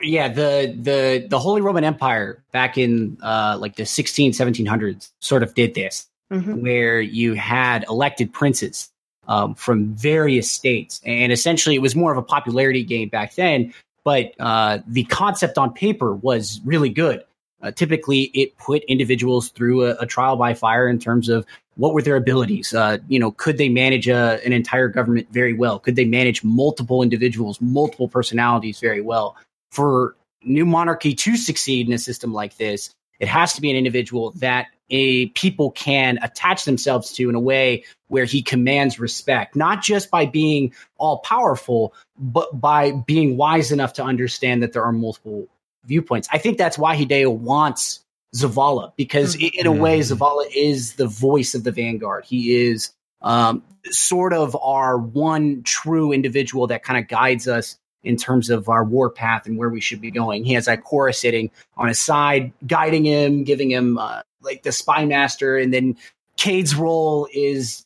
Yeah, 0.00 0.28
the 0.28 0.76
the 0.80 1.26
the 1.28 1.38
Holy 1.38 1.60
Roman 1.60 1.84
Empire 1.84 2.42
back 2.52 2.78
in 2.78 3.18
uh, 3.22 3.58
like 3.60 3.76
the 3.76 3.84
16 3.84 4.32
1700s 4.32 5.10
sort 5.20 5.42
of 5.42 5.54
did 5.54 5.74
this, 5.74 6.06
mm-hmm. 6.32 6.62
where 6.62 7.00
you 7.00 7.34
had 7.34 7.84
elected 7.88 8.32
princes 8.32 8.90
um, 9.28 9.54
from 9.54 9.94
various 9.94 10.50
states, 10.50 11.00
and 11.04 11.32
essentially 11.32 11.74
it 11.74 11.82
was 11.82 11.94
more 11.94 12.12
of 12.12 12.18
a 12.18 12.22
popularity 12.22 12.84
game 12.84 13.08
back 13.08 13.34
then. 13.34 13.72
But 14.04 14.34
uh, 14.40 14.80
the 14.86 15.04
concept 15.04 15.58
on 15.58 15.72
paper 15.72 16.14
was 16.14 16.60
really 16.64 16.88
good. 16.88 17.24
Uh, 17.62 17.70
typically, 17.70 18.22
it 18.34 18.56
put 18.58 18.82
individuals 18.84 19.50
through 19.50 19.86
a, 19.86 19.94
a, 20.00 20.06
trial 20.06 20.34
by 20.36 20.52
fire 20.52 20.88
in 20.88 20.98
terms 20.98 21.28
of 21.28 21.46
what 21.76 21.94
were 21.94 22.02
their 22.02 22.16
abilities. 22.16 22.74
Uh, 22.74 22.98
you 23.08 23.20
know, 23.20 23.30
could 23.30 23.56
they 23.56 23.68
manage 23.68 24.08
a, 24.08 24.40
an 24.44 24.52
entire 24.52 24.88
government 24.88 25.28
very 25.30 25.54
well? 25.54 25.78
Could 25.78 25.94
they 25.94 26.04
manage 26.04 26.42
multiple 26.42 27.02
individuals, 27.02 27.60
multiple 27.60 28.08
personalities 28.08 28.80
very 28.80 29.00
well? 29.00 29.36
For 29.70 30.16
new 30.42 30.66
monarchy 30.66 31.14
to 31.14 31.36
succeed 31.36 31.86
in 31.86 31.92
a 31.92 31.98
system 31.98 32.32
like 32.32 32.56
this, 32.56 32.90
it 33.20 33.28
has 33.28 33.52
to 33.52 33.60
be 33.60 33.70
an 33.70 33.76
individual 33.76 34.32
that 34.36 34.66
a 34.92 35.26
people 35.30 35.70
can 35.72 36.18
attach 36.22 36.64
themselves 36.64 37.12
to 37.12 37.28
in 37.28 37.34
a 37.34 37.40
way 37.40 37.84
where 38.08 38.26
he 38.26 38.42
commands 38.42 39.00
respect, 39.00 39.56
not 39.56 39.82
just 39.82 40.10
by 40.10 40.26
being 40.26 40.72
all 40.98 41.18
powerful, 41.20 41.94
but 42.18 42.60
by 42.60 42.92
being 42.92 43.36
wise 43.36 43.72
enough 43.72 43.94
to 43.94 44.04
understand 44.04 44.62
that 44.62 44.72
there 44.72 44.84
are 44.84 44.92
multiple 44.92 45.48
viewpoints. 45.84 46.28
I 46.30 46.38
think 46.38 46.58
that's 46.58 46.78
why 46.78 46.96
Hideo 46.96 47.34
wants 47.34 48.04
Zavala 48.36 48.92
because 48.96 49.34
in 49.34 49.66
a 49.66 49.72
way 49.72 50.00
mm-hmm. 50.00 50.22
Zavala 50.22 50.46
is 50.54 50.94
the 50.94 51.06
voice 51.06 51.54
of 51.54 51.64
the 51.64 51.72
vanguard. 51.72 52.24
He 52.24 52.54
is 52.54 52.92
um, 53.22 53.62
sort 53.86 54.32
of 54.32 54.56
our 54.60 54.98
one 54.98 55.62
true 55.62 56.12
individual 56.12 56.66
that 56.68 56.82
kind 56.82 57.02
of 57.02 57.08
guides 57.08 57.48
us 57.48 57.78
in 58.04 58.16
terms 58.16 58.50
of 58.50 58.68
our 58.68 58.84
war 58.84 59.10
path 59.10 59.46
and 59.46 59.56
where 59.56 59.68
we 59.68 59.80
should 59.80 60.00
be 60.00 60.10
going. 60.10 60.44
He 60.44 60.54
has 60.54 60.66
Ikora 60.66 61.14
sitting 61.14 61.50
on 61.76 61.88
his 61.88 61.98
side, 61.98 62.52
guiding 62.66 63.04
him, 63.04 63.44
giving 63.44 63.70
him 63.70 63.98
uh, 63.98 64.22
like 64.42 64.62
the 64.62 64.72
spy 64.72 65.04
master, 65.04 65.56
and 65.56 65.72
then 65.72 65.96
Cayde's 66.36 66.74
role 66.74 67.28
is 67.32 67.84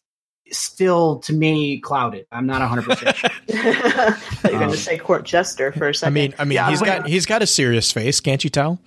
still 0.50 1.18
to 1.20 1.32
me 1.32 1.80
clouded. 1.80 2.26
I'm 2.30 2.46
not 2.46 2.60
100. 2.60 2.84
percent 2.84 3.16
You're 3.48 4.52
going 4.52 4.58
to 4.58 4.64
um, 4.66 4.76
say 4.76 4.98
court 4.98 5.24
jester 5.24 5.72
for 5.72 5.88
a 5.88 5.94
second. 5.94 6.12
I 6.12 6.14
mean, 6.14 6.34
I 6.38 6.44
mean, 6.44 6.56
yeah, 6.56 6.70
he's 6.70 6.82
got 6.82 7.06
he's 7.06 7.26
got 7.26 7.42
a 7.42 7.46
serious 7.46 7.92
face, 7.92 8.20
can't 8.20 8.42
you 8.44 8.50
tell? 8.50 8.80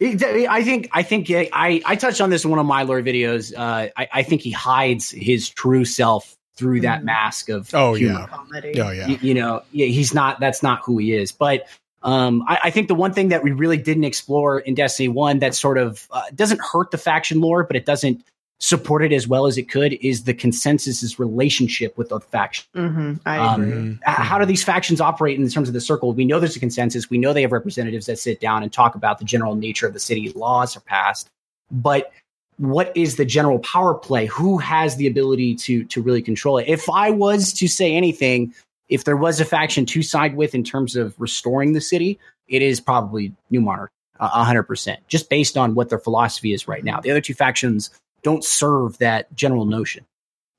I 0.00 0.62
think 0.64 0.88
I 0.92 1.02
think 1.02 1.30
I 1.30 1.80
I 1.84 1.96
touched 1.96 2.20
on 2.20 2.30
this 2.30 2.44
in 2.44 2.50
one 2.50 2.58
of 2.58 2.66
my 2.66 2.82
lore 2.82 3.00
videos. 3.00 3.56
Uh, 3.56 3.88
I, 3.96 4.08
I 4.12 4.22
think 4.22 4.42
he 4.42 4.50
hides 4.50 5.10
his 5.10 5.48
true 5.48 5.84
self 5.84 6.36
through 6.56 6.80
that 6.82 7.02
mm. 7.02 7.04
mask 7.04 7.48
of 7.48 7.72
oh 7.74 7.94
humor. 7.94 8.20
yeah, 8.20 8.26
comedy. 8.26 8.80
oh 8.80 8.90
yeah. 8.90 9.06
You, 9.06 9.18
you, 9.20 9.34
know, 9.34 9.62
yeah, 9.72 9.86
he's 9.86 10.12
not. 10.14 10.40
That's 10.40 10.62
not 10.62 10.80
who 10.84 10.98
he 10.98 11.14
is. 11.14 11.32
But 11.32 11.66
um, 12.04 12.44
I, 12.46 12.58
I, 12.64 12.70
think 12.70 12.88
the 12.88 12.94
one 12.94 13.12
thing 13.14 13.28
that 13.28 13.42
we 13.42 13.52
really 13.52 13.78
didn't 13.78 14.04
explore 14.04 14.58
in 14.58 14.74
Destiny 14.74 15.08
One 15.08 15.38
that 15.38 15.54
sort 15.54 15.78
of 15.78 16.06
uh, 16.10 16.22
doesn't 16.34 16.60
hurt 16.60 16.90
the 16.90 16.98
faction 16.98 17.40
lore, 17.40 17.64
but 17.64 17.76
it 17.76 17.86
doesn't 17.86 18.22
support 18.60 19.02
it 19.02 19.12
as 19.12 19.26
well 19.26 19.46
as 19.46 19.58
it 19.58 19.70
could 19.70 19.94
is 19.94 20.24
the 20.24 20.34
consensus's 20.34 21.18
relationship 21.18 21.96
with 21.96 22.10
the 22.10 22.20
faction. 22.20 22.66
Mm-hmm, 22.76 23.14
I 23.26 23.38
um, 23.38 23.62
agree. 23.62 23.72
Um, 23.72 24.00
how 24.04 24.38
do 24.38 24.44
these 24.44 24.62
factions 24.62 25.00
operate 25.00 25.38
in 25.38 25.48
terms 25.48 25.68
of 25.68 25.74
the 25.74 25.80
circle? 25.80 26.12
We 26.12 26.26
know 26.26 26.38
there's 26.38 26.56
a 26.56 26.60
consensus. 26.60 27.08
We 27.08 27.18
know 27.18 27.32
they 27.32 27.42
have 27.42 27.52
representatives 27.52 28.06
that 28.06 28.18
sit 28.18 28.38
down 28.38 28.62
and 28.62 28.72
talk 28.72 28.94
about 28.94 29.18
the 29.18 29.24
general 29.24 29.54
nature 29.54 29.86
of 29.86 29.94
the 29.94 30.00
city. 30.00 30.30
Laws 30.30 30.76
are 30.76 30.80
passed, 30.80 31.28
but 31.70 32.12
what 32.58 32.96
is 32.96 33.16
the 33.16 33.24
general 33.24 33.58
power 33.60 33.94
play? 33.94 34.26
Who 34.26 34.58
has 34.58 34.96
the 34.96 35.06
ability 35.06 35.56
to 35.56 35.84
to 35.84 36.02
really 36.02 36.22
control 36.22 36.58
it? 36.58 36.68
If 36.68 36.88
I 36.88 37.10
was 37.10 37.52
to 37.54 37.66
say 37.66 37.94
anything, 37.94 38.54
if 38.88 39.04
there 39.04 39.16
was 39.16 39.40
a 39.40 39.44
faction 39.44 39.86
to 39.86 40.02
side 40.02 40.36
with 40.36 40.54
in 40.54 40.64
terms 40.64 40.96
of 40.96 41.14
restoring 41.18 41.72
the 41.72 41.80
city, 41.80 42.18
it 42.48 42.62
is 42.62 42.80
probably 42.80 43.32
New 43.50 43.60
Monarch, 43.60 43.92
uh, 44.20 44.44
hundred 44.44 44.64
percent, 44.64 45.00
just 45.08 45.30
based 45.30 45.56
on 45.56 45.74
what 45.74 45.88
their 45.88 45.98
philosophy 45.98 46.52
is 46.52 46.68
right 46.68 46.84
now. 46.84 47.00
The 47.00 47.10
other 47.10 47.20
two 47.20 47.34
factions 47.34 47.90
don't 48.22 48.44
serve 48.44 48.98
that 48.98 49.34
general 49.34 49.64
notion. 49.64 50.04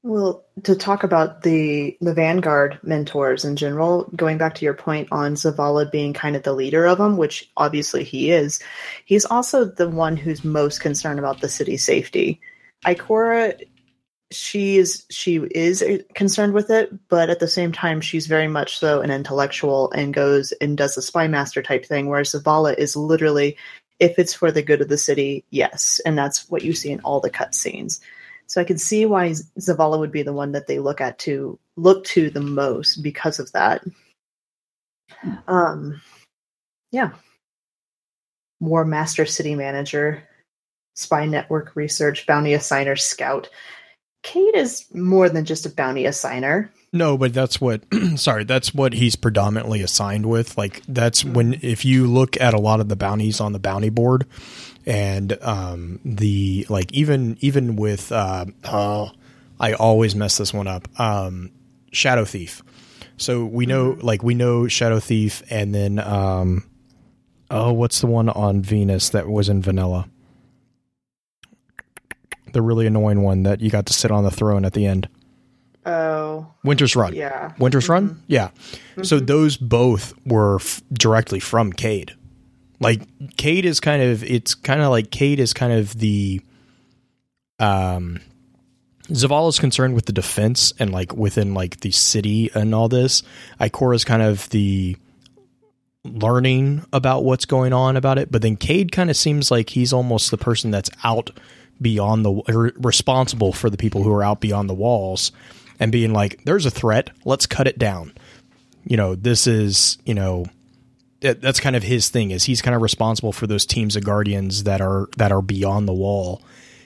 Well, 0.03 0.45
to 0.63 0.75
talk 0.75 1.03
about 1.03 1.41
the 1.41 1.97
the 1.99 2.13
Vanguard 2.13 2.79
mentors 2.83 3.43
in 3.43 3.55
general, 3.55 4.07
going 4.15 4.37
back 4.37 4.53
to 4.55 4.65
your 4.65 4.75
point 4.75 5.07
on 5.11 5.33
Zavala 5.33 5.91
being 5.91 6.13
kind 6.13 6.35
of 6.35 6.43
the 6.43 6.53
leader 6.53 6.85
of 6.85 6.99
them, 6.99 7.17
which 7.17 7.49
obviously 7.57 8.03
he 8.03 8.31
is, 8.31 8.59
he's 9.05 9.25
also 9.25 9.65
the 9.65 9.89
one 9.89 10.15
who's 10.15 10.45
most 10.45 10.79
concerned 10.79 11.17
about 11.17 11.41
the 11.41 11.49
city's 11.49 11.83
safety. 11.83 12.39
Ikora, 12.85 13.59
she 14.35 14.77
is 14.77 15.05
she 15.09 15.37
is 15.51 15.83
concerned 16.13 16.53
with 16.53 16.69
it, 16.69 16.91
but 17.09 17.29
at 17.29 17.39
the 17.39 17.47
same 17.47 17.71
time, 17.71 18.01
she's 18.01 18.27
very 18.27 18.47
much 18.47 18.77
so 18.77 19.01
an 19.01 19.11
intellectual 19.11 19.91
and 19.91 20.13
goes 20.13 20.51
and 20.53 20.77
does 20.77 20.95
the 20.95 21.01
spy 21.01 21.27
master 21.27 21.61
type 21.61 21.85
thing, 21.85 22.07
whereas 22.07 22.31
Zavala 22.31 22.77
is 22.77 22.95
literally 22.95 23.57
if 23.99 24.19
it's 24.19 24.33
for 24.33 24.51
the 24.51 24.61
good 24.61 24.81
of 24.81 24.89
the 24.89 24.97
city, 24.97 25.45
yes. 25.51 26.01
And 26.05 26.17
that's 26.17 26.49
what 26.49 26.63
you 26.63 26.73
see 26.73 26.91
in 26.91 26.99
all 27.01 27.21
the 27.21 27.29
cutscenes. 27.29 28.01
So 28.47 28.59
I 28.59 28.65
can 28.65 28.77
see 28.77 29.05
why 29.05 29.29
Zavala 29.29 29.97
would 29.99 30.11
be 30.11 30.21
the 30.21 30.33
one 30.33 30.51
that 30.51 30.67
they 30.67 30.79
look 30.79 30.99
at 31.01 31.17
to 31.19 31.57
look 31.77 32.03
to 32.05 32.29
the 32.29 32.41
most 32.41 32.97
because 32.97 33.39
of 33.39 33.51
that. 33.53 33.83
Um, 35.47 36.01
yeah. 36.91 37.11
more 38.59 38.85
Master 38.85 39.25
City 39.25 39.55
Manager, 39.55 40.23
Spy 40.95 41.25
Network 41.25 41.75
Research, 41.75 42.25
Bounty 42.25 42.51
Assigner, 42.51 42.99
Scout. 42.99 43.49
Cayde 44.25 44.55
is 44.55 44.85
more 44.91 45.29
than 45.29 45.45
just 45.45 45.67
a 45.67 45.69
bounty 45.69 46.05
assigner. 46.05 46.69
No, 46.91 47.15
but 47.15 47.31
that's 47.31 47.61
what 47.61 47.83
sorry, 48.15 48.43
that's 48.43 48.73
what 48.73 48.93
he's 48.93 49.15
predominantly 49.15 49.83
assigned 49.83 50.25
with. 50.25 50.57
Like 50.57 50.81
that's 50.87 51.23
when 51.23 51.59
if 51.61 51.85
you 51.85 52.07
look 52.07 52.35
at 52.41 52.55
a 52.55 52.59
lot 52.59 52.79
of 52.79 52.89
the 52.89 52.95
bounties 52.95 53.39
on 53.39 53.53
the 53.53 53.59
bounty 53.59 53.89
board 53.89 54.25
and 54.83 55.37
um 55.43 55.99
the 56.03 56.65
like 56.69 56.91
even 56.91 57.37
even 57.41 57.75
with 57.75 58.11
uh 58.11 58.45
oh, 58.63 59.11
I 59.59 59.73
always 59.73 60.15
mess 60.15 60.37
this 60.37 60.51
one 60.51 60.67
up. 60.67 60.87
Um 60.99 61.51
Shadow 61.91 62.25
Thief. 62.25 62.63
So 63.17 63.45
we 63.45 63.67
know 63.67 63.91
mm-hmm. 63.91 64.07
like 64.07 64.23
we 64.23 64.33
know 64.33 64.67
Shadow 64.67 64.99
Thief 64.99 65.43
and 65.51 65.75
then 65.75 65.99
um 65.99 66.65
oh 67.51 67.73
what's 67.73 68.01
the 68.01 68.07
one 68.07 68.29
on 68.29 68.63
Venus 68.63 69.09
that 69.09 69.29
was 69.29 69.49
in 69.49 69.61
vanilla? 69.61 70.09
The 72.55 72.61
really 72.61 72.87
annoying 72.87 73.21
one 73.21 73.43
that 73.43 73.59
you 73.59 73.69
got 73.69 73.85
to 73.87 73.93
sit 73.93 74.11
on 74.11 74.23
the 74.23 74.31
throne 74.31 74.63
at 74.63 74.71
the 74.71 74.85
end. 74.85 75.09
Oh. 75.85 76.53
Winter's 76.63 76.95
Run. 76.95 77.13
Yeah. 77.13 77.51
Winter's 77.59 77.83
mm-hmm. 77.83 77.91
Run? 77.91 78.23
Yeah. 78.27 78.47
Mm-hmm. 78.47 79.03
So 79.03 79.19
those 79.19 79.57
both 79.57 80.13
were 80.25 80.55
f- 80.55 80.81
directly 80.93 81.41
from 81.41 81.73
Cayde. 81.73 82.15
Like 82.79 83.01
Cayde 83.35 83.65
is 83.65 83.81
kind 83.81 84.01
of 84.01 84.23
it's 84.23 84.55
kind 84.55 84.79
of 84.79 84.89
like 84.89 85.11
Cayde 85.11 85.41
is 85.41 85.51
kind 85.51 85.73
of 85.73 85.99
the 85.99 86.39
um 87.59 88.21
Zavala 89.09 89.49
is 89.49 89.59
concerned 89.59 89.95
with 89.95 90.05
the 90.05 90.13
defense 90.13 90.71
and 90.79 90.93
like 90.93 91.13
within 91.13 91.53
like 91.53 91.81
the 91.81 91.91
city 91.91 92.51
and 92.55 92.73
all 92.73 92.87
this. 92.87 93.21
Ikora 93.59 93.95
is 93.95 94.05
kind 94.05 94.21
of 94.21 94.47
the 94.51 94.95
learning 96.05 96.85
about 96.93 97.25
what's 97.25 97.43
going 97.43 97.73
on 97.73 97.97
about 97.97 98.17
it, 98.17 98.31
but 98.31 98.41
then 98.41 98.55
Cayde 98.55 98.93
kind 98.93 99.09
of 99.09 99.17
seems 99.17 99.51
like 99.51 99.71
he's 99.71 99.91
almost 99.91 100.31
the 100.31 100.37
person 100.37 100.71
that's 100.71 100.89
out 101.03 101.31
beyond 101.81 102.25
the 102.25 102.73
responsible 102.77 103.53
for 103.53 103.69
the 103.69 103.77
people 103.77 104.03
who 104.03 104.11
are 104.11 104.23
out 104.23 104.41
beyond 104.41 104.69
the 104.69 104.73
walls 104.73 105.31
and 105.79 105.91
being 105.91 106.13
like, 106.13 106.43
there's 106.45 106.65
a 106.65 106.71
threat, 106.71 107.11
let's 107.25 107.45
cut 107.45 107.67
it 107.67 107.77
down. 107.77 108.13
You 108.85 108.97
know, 108.97 109.15
this 109.15 109.47
is, 109.47 109.97
you 110.05 110.13
know, 110.13 110.45
that's 111.19 111.59
kind 111.59 111.75
of 111.75 111.83
his 111.83 112.09
thing 112.09 112.31
is 112.31 112.43
he's 112.43 112.61
kind 112.61 112.75
of 112.75 112.81
responsible 112.81 113.31
for 113.31 113.47
those 113.47 113.65
teams 113.65 113.95
of 113.95 114.03
guardians 114.03 114.63
that 114.63 114.81
are 114.81 115.07
that 115.17 115.31
are 115.31 115.41
beyond 115.41 115.87
the 115.87 115.93
wall 115.93 116.41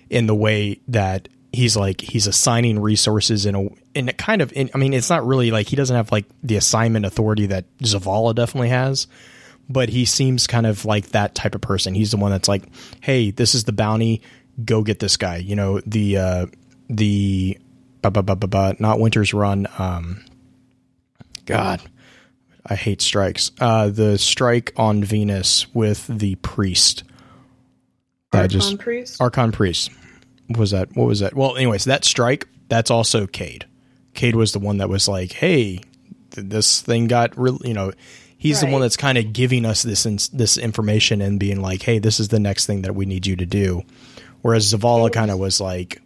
in 0.10 0.28
the 0.28 0.36
way 0.36 0.80
that 0.88 1.28
he's 1.52 1.76
like 1.76 2.02
he's 2.02 2.28
assigning 2.28 2.80
resources 2.80 3.46
in 3.46 3.56
a 3.56 3.68
in 3.94 4.08
a 4.10 4.14
kind 4.14 4.42
of 4.42 4.54
in, 4.54 4.70
I 4.74 4.78
mean 4.78 4.94
it's 4.94 5.10
not 5.10 5.26
really 5.26 5.52
like 5.52 5.68
he 5.68 5.76
doesn't 5.76 5.96
have 5.96 6.12
like 6.12 6.26
the 6.44 6.56
assignment 6.56 7.06
authority 7.06 7.48
that 7.48 7.66
Zavala 7.80 8.36
definitely 8.36 8.70
has 8.70 9.08
but 9.68 9.90
he 9.90 10.06
seems 10.06 10.48
kind 10.48 10.66
of 10.66 10.84
like 10.86 11.10
that 11.10 11.36
type 11.36 11.54
of 11.54 11.62
person. 11.62 11.94
He's 11.94 12.12
the 12.12 12.18
one 12.18 12.32
that's 12.32 12.48
like 12.48 12.64
hey 13.02 13.32
this 13.32 13.56
is 13.56 13.66
the 13.66 13.74
bounty 13.74 14.22
go 14.66 14.84
get 14.84 15.00
this 15.00 15.18
guy 15.18 15.38
you 15.38 15.56
know 15.56 15.80
the 15.86 16.18
uh 16.18 16.46
the 16.90 17.58
not 18.80 19.00
Winter's 19.00 19.34
Run. 19.34 19.68
Um, 19.78 20.24
God, 21.46 21.82
I 22.66 22.76
hate 22.76 23.02
strikes. 23.02 23.52
Uh, 23.60 23.90
the 23.90 24.18
strike 24.18 24.72
on 24.78 25.04
Venus 25.04 25.74
with 25.74 26.08
the 26.08 26.36
priest. 26.36 27.04
That 28.32 28.44
Archon 28.44 28.50
just 28.50 28.78
priest. 28.80 29.22
Archon 29.22 29.52
priest. 29.52 29.92
Was 30.50 30.72
that 30.72 30.96
what 30.96 31.08
was 31.08 31.20
that? 31.20 31.36
Well, 31.36 31.56
anyways, 31.56 31.86
that 31.86 32.06
strike 32.06 32.48
that's 32.70 32.92
also 32.92 33.28
Cayde. 33.28 33.66
Cayde 34.14 34.36
was 34.36 34.52
the 34.52 34.60
one 34.60 34.78
that 34.78 34.90
was 34.90 35.08
like, 35.08 35.32
"Hey, 35.34 35.82
this 36.32 36.82
thing 36.82 37.08
got 37.08 37.38
real." 37.38 37.60
You 37.64 37.74
know, 37.74 37.92
he's 38.38 38.62
the 38.62 38.68
one 38.68 38.82
that's 38.82 38.98
kind 38.98 39.18
of 39.18 39.34
giving 39.34 39.66
us 39.66 39.84
this 39.84 40.06
ins- 40.06 40.30
this 40.30 40.58
information 40.58 41.22
and 41.22 41.40
being 41.40 41.62
like, 41.62 41.84
"Hey, 41.84 42.00
this 42.00 42.20
is 42.20 42.30
the 42.30 42.40
next 42.40 42.66
thing 42.66 42.84
that 42.84 42.96
we 42.96 43.06
need 43.06 43.26
you 43.28 43.36
to 43.36 43.46
do." 43.46 43.84
Whereas 44.42 44.74
Zavala 44.74 45.12
kind 45.12 45.32
of 45.32 45.40
was 45.40 45.60
like, 45.60 46.02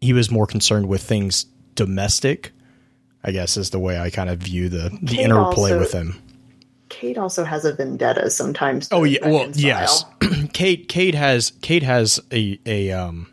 he 0.00 0.12
was 0.12 0.30
more 0.30 0.46
concerned 0.46 0.88
with 0.88 1.02
things 1.02 1.46
domestic. 1.74 2.52
I 3.24 3.32
guess 3.32 3.56
is 3.56 3.70
the 3.70 3.78
way 3.80 3.98
I 3.98 4.10
kind 4.10 4.30
of 4.30 4.38
view 4.38 4.68
the 4.68 4.90
the 5.02 5.16
Cayde 5.16 5.24
interplay 5.24 5.72
also- 5.72 5.78
with 5.80 5.92
him. 5.92 6.22
Cayde 6.88 7.18
also 7.18 7.42
has 7.42 7.64
a 7.64 7.74
vendetta 7.74 8.30
sometimes. 8.30 8.88
Oh 8.92 9.02
yeah, 9.02 9.28
well 9.28 9.50
yes. 9.52 10.04
Cayde 10.52 10.88
Cayde 10.88 11.16
has 11.16 11.52
Cayde 11.60 11.82
has 11.82 12.20
a 12.32 12.60
a 12.64 12.92
um 12.92 13.26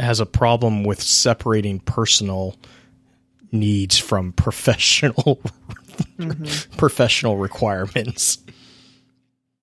has 0.00 0.18
a 0.18 0.26
problem 0.26 0.82
with 0.82 1.00
separating 1.00 1.78
personal 1.78 2.56
needs 3.52 3.96
from 3.96 4.32
professional 4.36 5.40
professional 6.76 7.36
requirements. 7.36 8.38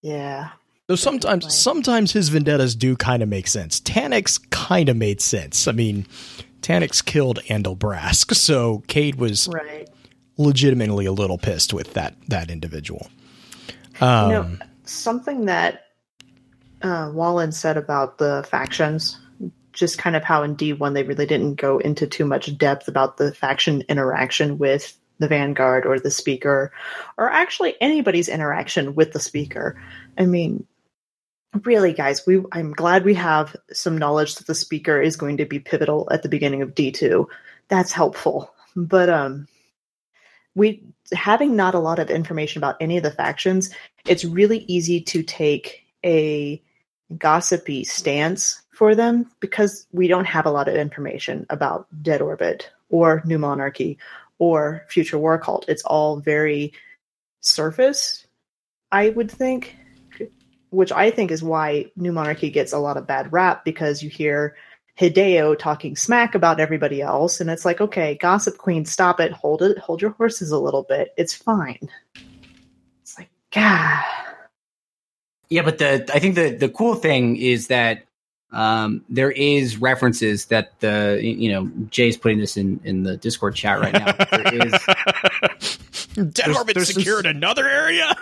Yeah. 0.01 0.51
Though 0.87 0.95
sometimes 0.95 1.53
sometimes 1.53 2.13
his 2.13 2.29
vendettas 2.29 2.73
do 2.75 2.95
kind 2.95 3.21
of 3.21 3.27
make 3.27 3.47
sense. 3.47 3.81
Taniks 3.81 4.39
kind 4.51 4.87
of 4.87 4.95
made 4.95 5.19
sense. 5.19 5.67
I 5.67 5.73
mean, 5.73 6.07
Taniks 6.61 7.03
killed 7.03 7.39
Andal 7.49 7.77
Brask, 7.77 8.33
so 8.33 8.83
Cayde 8.87 9.15
was 9.15 9.49
Right. 9.49 9.89
legitimately 10.37 11.05
a 11.05 11.11
little 11.11 11.37
pissed 11.37 11.73
with 11.73 11.93
that 11.95 12.15
that 12.29 12.49
individual. 12.49 13.07
you 13.99 14.07
Um, 14.07 14.29
know, 14.29 14.57
something 14.85 15.45
that 15.45 15.87
uh, 16.81 17.11
Wallen 17.13 17.51
said 17.51 17.75
about 17.75 18.17
the 18.17 18.45
factions, 18.49 19.19
just 19.73 19.97
kind 19.97 20.15
of 20.15 20.23
how 20.23 20.41
in 20.43 20.55
D1 20.55 20.93
they 20.93 21.03
really 21.03 21.25
didn't 21.25 21.55
go 21.55 21.79
into 21.79 22.07
too 22.07 22.23
much 22.25 22.57
depth 22.57 22.87
about 22.87 23.17
the 23.17 23.33
faction 23.33 23.83
interaction 23.89 24.57
with 24.57 24.97
the 25.19 25.27
Vanguard 25.27 25.85
or 25.85 25.99
the 25.99 26.11
Speaker, 26.11 26.71
or 27.17 27.29
actually 27.29 27.75
anybody's 27.81 28.29
interaction 28.29 28.95
with 28.95 29.11
the 29.11 29.19
Speaker. 29.19 29.81
I 30.17 30.25
mean, 30.25 30.65
really, 31.63 31.93
guys, 31.93 32.25
we 32.25 32.43
I'm 32.51 32.73
glad 32.73 33.05
we 33.05 33.15
have 33.15 33.55
some 33.71 33.97
knowledge 33.97 34.35
that 34.35 34.47
the 34.47 34.55
Speaker 34.55 35.01
is 35.01 35.17
going 35.17 35.37
to 35.37 35.45
be 35.45 35.59
pivotal 35.59 36.07
at 36.11 36.23
the 36.23 36.29
beginning 36.29 36.61
of 36.61 36.75
D2. 36.75 37.25
That's 37.67 37.91
helpful, 37.91 38.53
but 38.75 39.09
um, 39.09 39.47
we 40.55 40.83
having 41.13 41.55
not 41.55 41.75
a 41.75 41.79
lot 41.79 41.99
of 41.99 42.09
information 42.09 42.59
about 42.59 42.77
any 42.81 42.97
of 42.97 43.03
the 43.03 43.11
factions 43.11 43.69
it's 44.07 44.25
really 44.25 44.59
easy 44.67 45.01
to 45.01 45.21
take 45.21 45.85
a 46.05 46.61
gossipy 47.17 47.83
stance 47.83 48.61
for 48.71 48.95
them 48.95 49.29
because 49.39 49.87
we 49.91 50.07
don't 50.07 50.25
have 50.25 50.45
a 50.45 50.51
lot 50.51 50.67
of 50.67 50.75
information 50.75 51.45
about 51.49 51.87
Dead 52.01 52.21
Orbit 52.21 52.69
or 52.89 53.21
New 53.25 53.37
Monarchy 53.37 53.97
or 54.39 54.85
Future 54.89 55.17
War 55.17 55.37
Cult. 55.37 55.65
It's 55.67 55.83
all 55.83 56.19
very 56.19 56.73
surface, 57.41 58.25
I 58.91 59.09
would 59.09 59.31
think, 59.31 59.75
which 60.69 60.91
I 60.91 61.11
think 61.11 61.31
is 61.31 61.41
why 61.43 61.85
New 61.95 62.11
Monarchy 62.11 62.49
gets 62.49 62.73
a 62.73 62.79
lot 62.79 62.97
of 62.97 63.07
bad 63.07 63.31
rap 63.31 63.63
because 63.65 64.03
you 64.03 64.09
hear 64.09 64.55
Hideo 64.99 65.57
talking 65.57 65.95
smack 65.95 66.33
about 66.35 66.59
everybody 66.59 67.01
else, 67.01 67.39
and 67.39 67.49
it's 67.49 67.65
like, 67.65 67.79
okay, 67.81 68.15
Gossip 68.15 68.57
Queen, 68.57 68.83
stop 68.85 69.19
it, 69.19 69.31
hold 69.31 69.61
it, 69.61 69.77
hold 69.77 70.01
your 70.01 70.11
horses 70.11 70.51
a 70.51 70.57
little 70.59 70.83
bit. 70.83 71.13
It's 71.17 71.33
fine. 71.33 71.87
It's 73.03 73.17
like, 73.17 73.29
God. 73.53 74.03
Yeah, 75.49 75.61
but 75.61 75.77
the 75.77 76.09
I 76.13 76.19
think 76.19 76.35
the 76.35 76.49
the 76.49 76.67
cool 76.67 76.95
thing 76.95 77.37
is 77.37 77.67
that 77.67 78.03
um, 78.51 79.03
there 79.07 79.31
is 79.31 79.77
references 79.77 80.45
that 80.45 80.77
the 80.79 81.19
you 81.21 81.51
know 81.51 81.71
Jay's 81.89 82.17
putting 82.17 82.39
this 82.39 82.57
in 82.57 82.79
in 82.83 83.03
the 83.03 83.17
Discord 83.17 83.55
chat 83.55 83.79
right 83.79 83.93
now. 83.93 84.11
There 84.13 84.67
is, 84.67 84.71
Dead 86.15 86.33
There's- 86.33 86.57
Orbit 86.57 86.75
there's 86.75 86.91
some- 86.91 87.01
secured 87.01 87.25
another 87.27 87.67
area. 87.69 88.15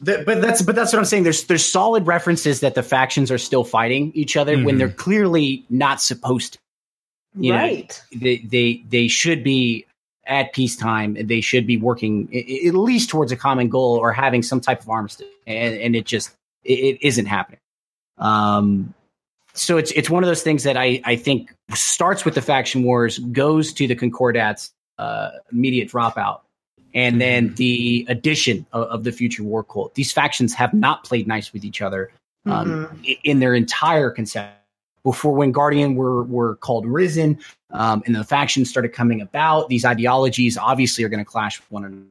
The, 0.00 0.22
but 0.26 0.40
that's 0.42 0.62
but 0.62 0.74
that's 0.74 0.92
what 0.92 0.98
I'm 0.98 1.04
saying. 1.04 1.22
There's 1.22 1.44
there's 1.44 1.64
solid 1.64 2.06
references 2.06 2.60
that 2.60 2.74
the 2.74 2.82
factions 2.82 3.30
are 3.30 3.38
still 3.38 3.64
fighting 3.64 4.12
each 4.14 4.36
other 4.36 4.56
when 4.62 4.74
Mhm. 4.74 4.78
they're 4.78 4.88
clearly 4.90 5.64
not 5.70 6.00
supposed 6.00 6.54
to. 6.54 6.58
You 7.38 7.52
know, 7.52 7.58
right. 7.58 8.02
they 8.14 8.38
they 8.38 8.82
they 8.88 9.08
should 9.08 9.44
be 9.44 9.84
at 10.26 10.52
peacetime. 10.52 11.16
They 11.26 11.40
should 11.40 11.66
be 11.66 11.76
working 11.76 12.28
i- 12.34 12.44
i- 12.64 12.68
at 12.68 12.74
least 12.74 13.10
towards 13.10 13.30
a 13.32 13.36
common 13.36 13.68
goal 13.68 13.96
or 13.96 14.12
having 14.12 14.42
some 14.42 14.60
type 14.60 14.80
of 14.82 14.88
armistice, 14.90 15.26
and, 15.46 15.74
and 15.78 15.96
it 15.96 16.04
just 16.06 16.30
it, 16.64 16.72
it 16.96 17.06
isn't 17.06 17.26
happening. 17.26 17.60
Um, 18.18 18.94
so 19.54 19.76
it's 19.76 19.90
it's 19.92 20.10
one 20.10 20.22
of 20.22 20.28
those 20.28 20.42
things 20.42 20.64
that 20.64 20.76
I 20.76 21.00
I 21.04 21.16
think 21.16 21.54
starts 21.74 22.24
with 22.24 22.34
the 22.34 22.42
faction 22.42 22.82
wars, 22.82 23.18
goes 23.18 23.72
to 23.74 23.86
the 23.86 23.94
Concordats 23.96 24.70
uh, 24.98 25.30
immediate 25.52 25.88
dropout, 25.90 26.40
and 26.94 27.20
then 27.20 27.54
the 27.54 28.06
addition 28.08 28.66
of, 28.72 28.84
of 28.88 29.04
the 29.04 29.12
future 29.12 29.42
war 29.42 29.62
cult. 29.64 29.94
These 29.94 30.12
factions 30.12 30.54
have 30.54 30.72
not 30.74 31.04
played 31.04 31.26
nice 31.28 31.52
with 31.52 31.64
each 31.64 31.82
other 31.82 32.10
um, 32.46 32.86
Mhm. 33.02 33.18
in 33.24 33.40
their 33.40 33.54
entire 33.54 34.10
concept. 34.10 34.54
Before 35.04 35.32
when 35.32 35.52
Guardian 35.52 35.94
were 35.94 36.24
were 36.24 36.56
called 36.56 36.84
Risen, 36.84 37.38
um, 37.70 38.02
and 38.04 38.14
the 38.16 38.24
factions 38.24 38.68
started 38.68 38.92
coming 38.92 39.20
about, 39.20 39.68
these 39.68 39.84
ideologies 39.84 40.58
obviously 40.58 41.04
are 41.04 41.08
going 41.08 41.24
to 41.24 41.24
clash 41.24 41.60
with 41.60 41.70
one 41.70 41.84
another. 41.84 42.04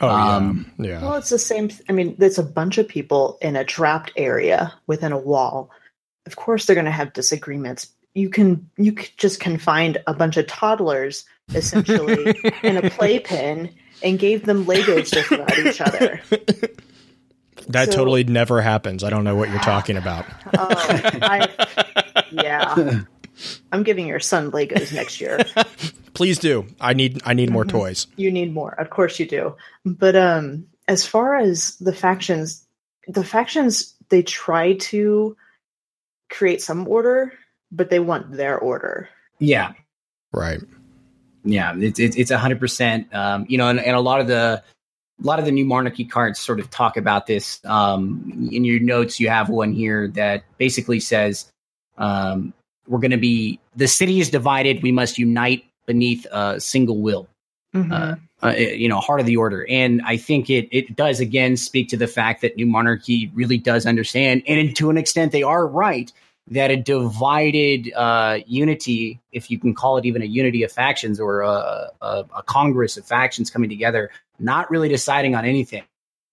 Oh 0.00 0.08
Um, 0.08 0.72
yeah, 0.78 0.86
yeah. 0.88 1.02
Well, 1.02 1.14
it's 1.16 1.28
the 1.28 1.38
same. 1.38 1.68
th- 1.68 1.82
I 1.88 1.92
mean, 1.92 2.14
there's 2.18 2.38
a 2.38 2.42
bunch 2.42 2.78
of 2.78 2.88
people 2.88 3.38
in 3.42 3.54
a 3.56 3.64
trapped 3.64 4.12
area 4.16 4.72
within 4.86 5.12
a 5.12 5.18
wall. 5.18 5.70
Of 6.26 6.36
course, 6.36 6.64
they're 6.64 6.74
going 6.74 6.86
to 6.86 6.90
have 6.90 7.12
disagreements. 7.12 7.88
You 8.14 8.30
can 8.30 8.68
you 8.78 8.96
c- 8.98 9.10
just 9.18 9.42
find 9.42 9.98
a 10.06 10.14
bunch 10.14 10.36
of 10.38 10.46
toddlers 10.46 11.24
essentially 11.54 12.34
in 12.62 12.78
a 12.78 12.88
playpen 12.90 13.68
and 14.02 14.18
gave 14.18 14.44
them 14.44 14.64
Legos 14.66 15.10
to 15.12 15.22
throw 15.22 15.42
at 15.44 15.58
each 15.58 15.80
other. 15.80 16.20
that 17.68 17.90
so- 17.90 17.96
totally 17.98 18.24
never 18.24 18.60
happens. 18.60 19.04
I 19.04 19.10
don't 19.10 19.24
know 19.24 19.36
what 19.36 19.48
you're 19.50 19.58
talking 19.60 19.96
about. 19.96 20.26
Oh, 20.58 20.68
I, 20.70 21.48
yeah. 22.30 23.02
I'm 23.72 23.82
giving 23.82 24.06
your 24.06 24.20
son 24.20 24.50
Legos 24.50 24.92
next 24.92 25.20
year. 25.20 25.38
Please 26.14 26.38
do. 26.38 26.66
I 26.80 26.92
need 26.92 27.22
I 27.24 27.32
need 27.34 27.50
more 27.50 27.64
Mhm. 27.64 27.70
toys. 27.70 28.06
You 28.16 28.30
need 28.30 28.52
more. 28.52 28.72
Of 28.72 28.90
course 28.90 29.18
you 29.18 29.26
do. 29.26 29.56
But 29.84 30.16
um 30.16 30.66
as 30.88 31.06
far 31.06 31.36
as 31.36 31.76
the 31.76 31.94
factions, 31.94 32.66
the 33.08 33.24
factions 33.24 33.94
they 34.10 34.22
try 34.22 34.74
to 34.74 35.36
create 36.28 36.60
some 36.60 36.86
order, 36.88 37.32
but 37.72 37.88
they 37.90 38.00
want 38.00 38.32
their 38.32 38.58
order. 38.58 39.08
Yeah, 39.38 39.72
Right. 40.32 40.60
Yeah, 41.44 41.74
it's 41.76 41.98
it's 41.98 42.16
it's 42.16 42.30
a 42.30 42.38
hundred 42.38 42.60
percent. 42.60 43.12
Um, 43.14 43.46
you 43.48 43.58
know, 43.58 43.68
and, 43.68 43.80
and 43.80 43.96
a 43.96 44.00
lot 44.00 44.20
of 44.20 44.26
the 44.26 44.62
a 45.22 45.26
lot 45.26 45.38
of 45.38 45.44
the 45.44 45.52
new 45.52 45.64
monarchy 45.64 46.04
cards 46.04 46.38
sort 46.38 46.60
of 46.60 46.70
talk 46.70 46.96
about 46.96 47.26
this. 47.26 47.60
Um, 47.64 48.48
in 48.52 48.64
your 48.64 48.80
notes, 48.80 49.20
you 49.20 49.28
have 49.28 49.48
one 49.48 49.72
here 49.72 50.08
that 50.08 50.44
basically 50.58 51.00
says, 51.00 51.50
um, 51.98 52.52
"We're 52.86 53.00
going 53.00 53.10
to 53.10 53.16
be 53.16 53.60
the 53.76 53.88
city 53.88 54.20
is 54.20 54.30
divided. 54.30 54.82
We 54.82 54.92
must 54.92 55.18
unite 55.18 55.64
beneath 55.86 56.26
a 56.30 56.60
single 56.60 57.00
will." 57.00 57.28
uh, 58.42 58.48
you 58.56 58.88
know, 58.88 58.98
heart 59.00 59.20
of 59.20 59.26
the 59.26 59.36
order. 59.36 59.66
And 59.68 60.02
I 60.04 60.16
think 60.16 60.50
it 60.50 60.68
it 60.72 60.96
does 60.96 61.20
again 61.20 61.56
speak 61.56 61.88
to 61.90 61.96
the 61.96 62.06
fact 62.06 62.42
that 62.42 62.56
New 62.56 62.66
Monarchy 62.66 63.30
really 63.34 63.58
does 63.58 63.86
understand, 63.86 64.42
and 64.46 64.74
to 64.76 64.90
an 64.90 64.96
extent, 64.96 65.32
they 65.32 65.42
are 65.42 65.66
right 65.66 66.12
that 66.48 66.70
a 66.70 66.76
divided 66.76 67.92
uh, 67.94 68.38
unity, 68.46 69.20
if 69.32 69.50
you 69.50 69.58
can 69.58 69.74
call 69.74 69.98
it 69.98 70.04
even 70.04 70.22
a 70.22 70.26
unity 70.26 70.62
of 70.62 70.72
factions 70.72 71.20
or 71.20 71.42
a, 71.42 71.90
a, 72.00 72.24
a 72.36 72.42
congress 72.44 72.96
of 72.96 73.04
factions 73.04 73.50
coming 73.50 73.70
together, 73.70 74.10
not 74.38 74.70
really 74.70 74.88
deciding 74.88 75.34
on 75.34 75.44
anything, 75.44 75.82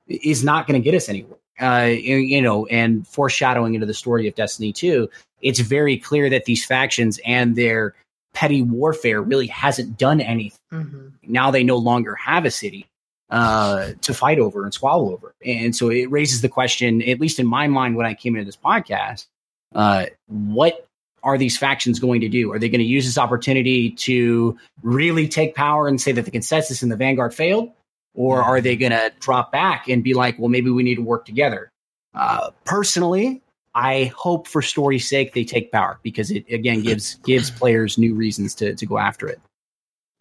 is 0.08 0.44
not 0.44 0.66
going 0.68 0.80
to 0.82 0.84
get 0.84 0.96
us 0.96 1.10
anywhere. 1.10 1.38
Uh, 1.60 1.86
you 1.86 2.42
know, 2.42 2.66
and 2.68 3.08
foreshadowing 3.08 3.74
into 3.74 3.86
the 3.88 3.94
story 3.94 4.28
of 4.28 4.36
Destiny 4.36 4.72
2, 4.72 5.10
it's 5.42 5.60
very 5.60 5.98
clear 5.98 6.30
that 6.30 6.46
these 6.46 6.64
factions 6.66 7.20
and 7.26 7.56
their 7.56 7.96
petty 8.34 8.62
warfare 8.62 9.22
really 9.22 9.48
hasn't 9.48 9.98
done 9.98 10.22
anything 10.22 10.60
Mhm. 10.72 11.14
now 11.24 11.50
they 11.50 11.64
no 11.64 11.78
longer 11.78 12.14
have 12.16 12.46
a 12.46 12.52
city 12.52 12.86
uh, 13.30 13.92
to 14.02 14.14
fight 14.14 14.38
over 14.40 14.64
and 14.64 14.74
squabble 14.74 15.12
over. 15.12 15.34
And 15.46 15.76
so 15.76 15.90
it 15.90 16.10
raises 16.12 16.42
the 16.42 16.50
question, 16.50 17.02
at 17.02 17.20
least 17.20 17.40
in 17.40 17.48
my 17.48 17.68
mind, 17.68 17.96
when 17.96 18.06
I 18.06 18.14
came 18.14 18.36
into 18.36 18.46
this 18.46 18.58
podcast, 18.58 19.26
uh, 19.74 20.06
what 20.28 20.88
are 21.24 21.38
these 21.38 21.58
factions 21.58 22.00
going 22.00 22.22
to 22.22 22.30
do? 22.30 22.52
Are 22.52 22.60
they 22.60 22.70
going 22.70 22.80
to 22.80 22.86
use 22.86 23.06
this 23.06 23.18
opportunity 23.18 23.92
to 23.92 24.58
really 24.82 25.28
take 25.28 25.56
power 25.56 25.88
and 25.88 26.00
say 26.00 26.12
that 26.12 26.26
the 26.26 26.32
consensus 26.32 26.84
in 26.84 26.90
the 26.90 26.96
Vanguard 26.96 27.34
failed? 27.34 27.72
Or 28.14 28.42
are 28.42 28.62
they 28.62 28.76
going 28.76 28.94
to 28.94 29.12
drop 29.20 29.52
back 29.52 29.90
and 29.90 30.04
be 30.04 30.14
like, 30.14 30.40
well, 30.40 30.50
maybe 30.50 30.72
we 30.72 30.84
need 30.84 30.96
to 30.96 31.04
work 31.04 31.26
together? 31.26 31.70
Uh, 32.16 32.50
personally, 32.66 33.42
I 33.76 34.12
hope 34.16 34.48
for 34.48 34.64
story's 34.64 35.08
sake 35.08 35.34
they 35.34 35.44
take 35.44 35.72
power 35.72 36.00
because 36.02 36.32
it 36.32 36.52
again 36.52 36.82
gives 36.84 37.16
gives 37.16 37.52
players 37.52 37.98
new 37.98 38.16
reasons 38.16 38.56
to 38.56 38.74
to 38.76 38.86
go 38.86 38.98
after 38.98 39.28
it. 39.28 39.40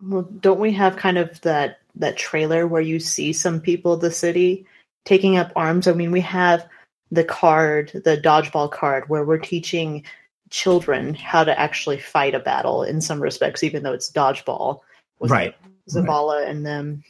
Well, 0.02 0.28
don't 0.40 0.60
we 0.60 0.72
have 0.72 0.96
kind 0.96 1.16
of 1.16 1.40
that 1.40 1.78
that 1.94 2.18
trailer 2.18 2.66
where 2.66 2.82
you 2.82 3.00
see 3.00 3.32
some 3.32 3.60
people 3.60 3.94
of 3.94 4.02
the 4.02 4.10
city 4.10 4.66
taking 5.06 5.38
up 5.38 5.52
arms? 5.56 5.88
I 5.88 5.94
mean, 5.94 6.10
we 6.10 6.20
have 6.20 6.68
the 7.10 7.24
card, 7.24 7.90
the 7.92 8.16
dodgeball 8.16 8.70
card, 8.70 9.08
where 9.08 9.24
we're 9.24 9.38
teaching 9.38 10.04
children 10.50 11.14
how 11.14 11.44
to 11.44 11.58
actually 11.58 11.98
fight 11.98 12.34
a 12.34 12.40
battle 12.40 12.82
in 12.82 13.00
some 13.00 13.20
respects, 13.20 13.62
even 13.62 13.82
though 13.82 13.92
it's 13.92 14.10
dodgeball. 14.10 14.80
with 15.18 15.30
Right. 15.30 15.54
Zavala 15.88 16.48
and 16.48 16.66
them. 16.66 17.04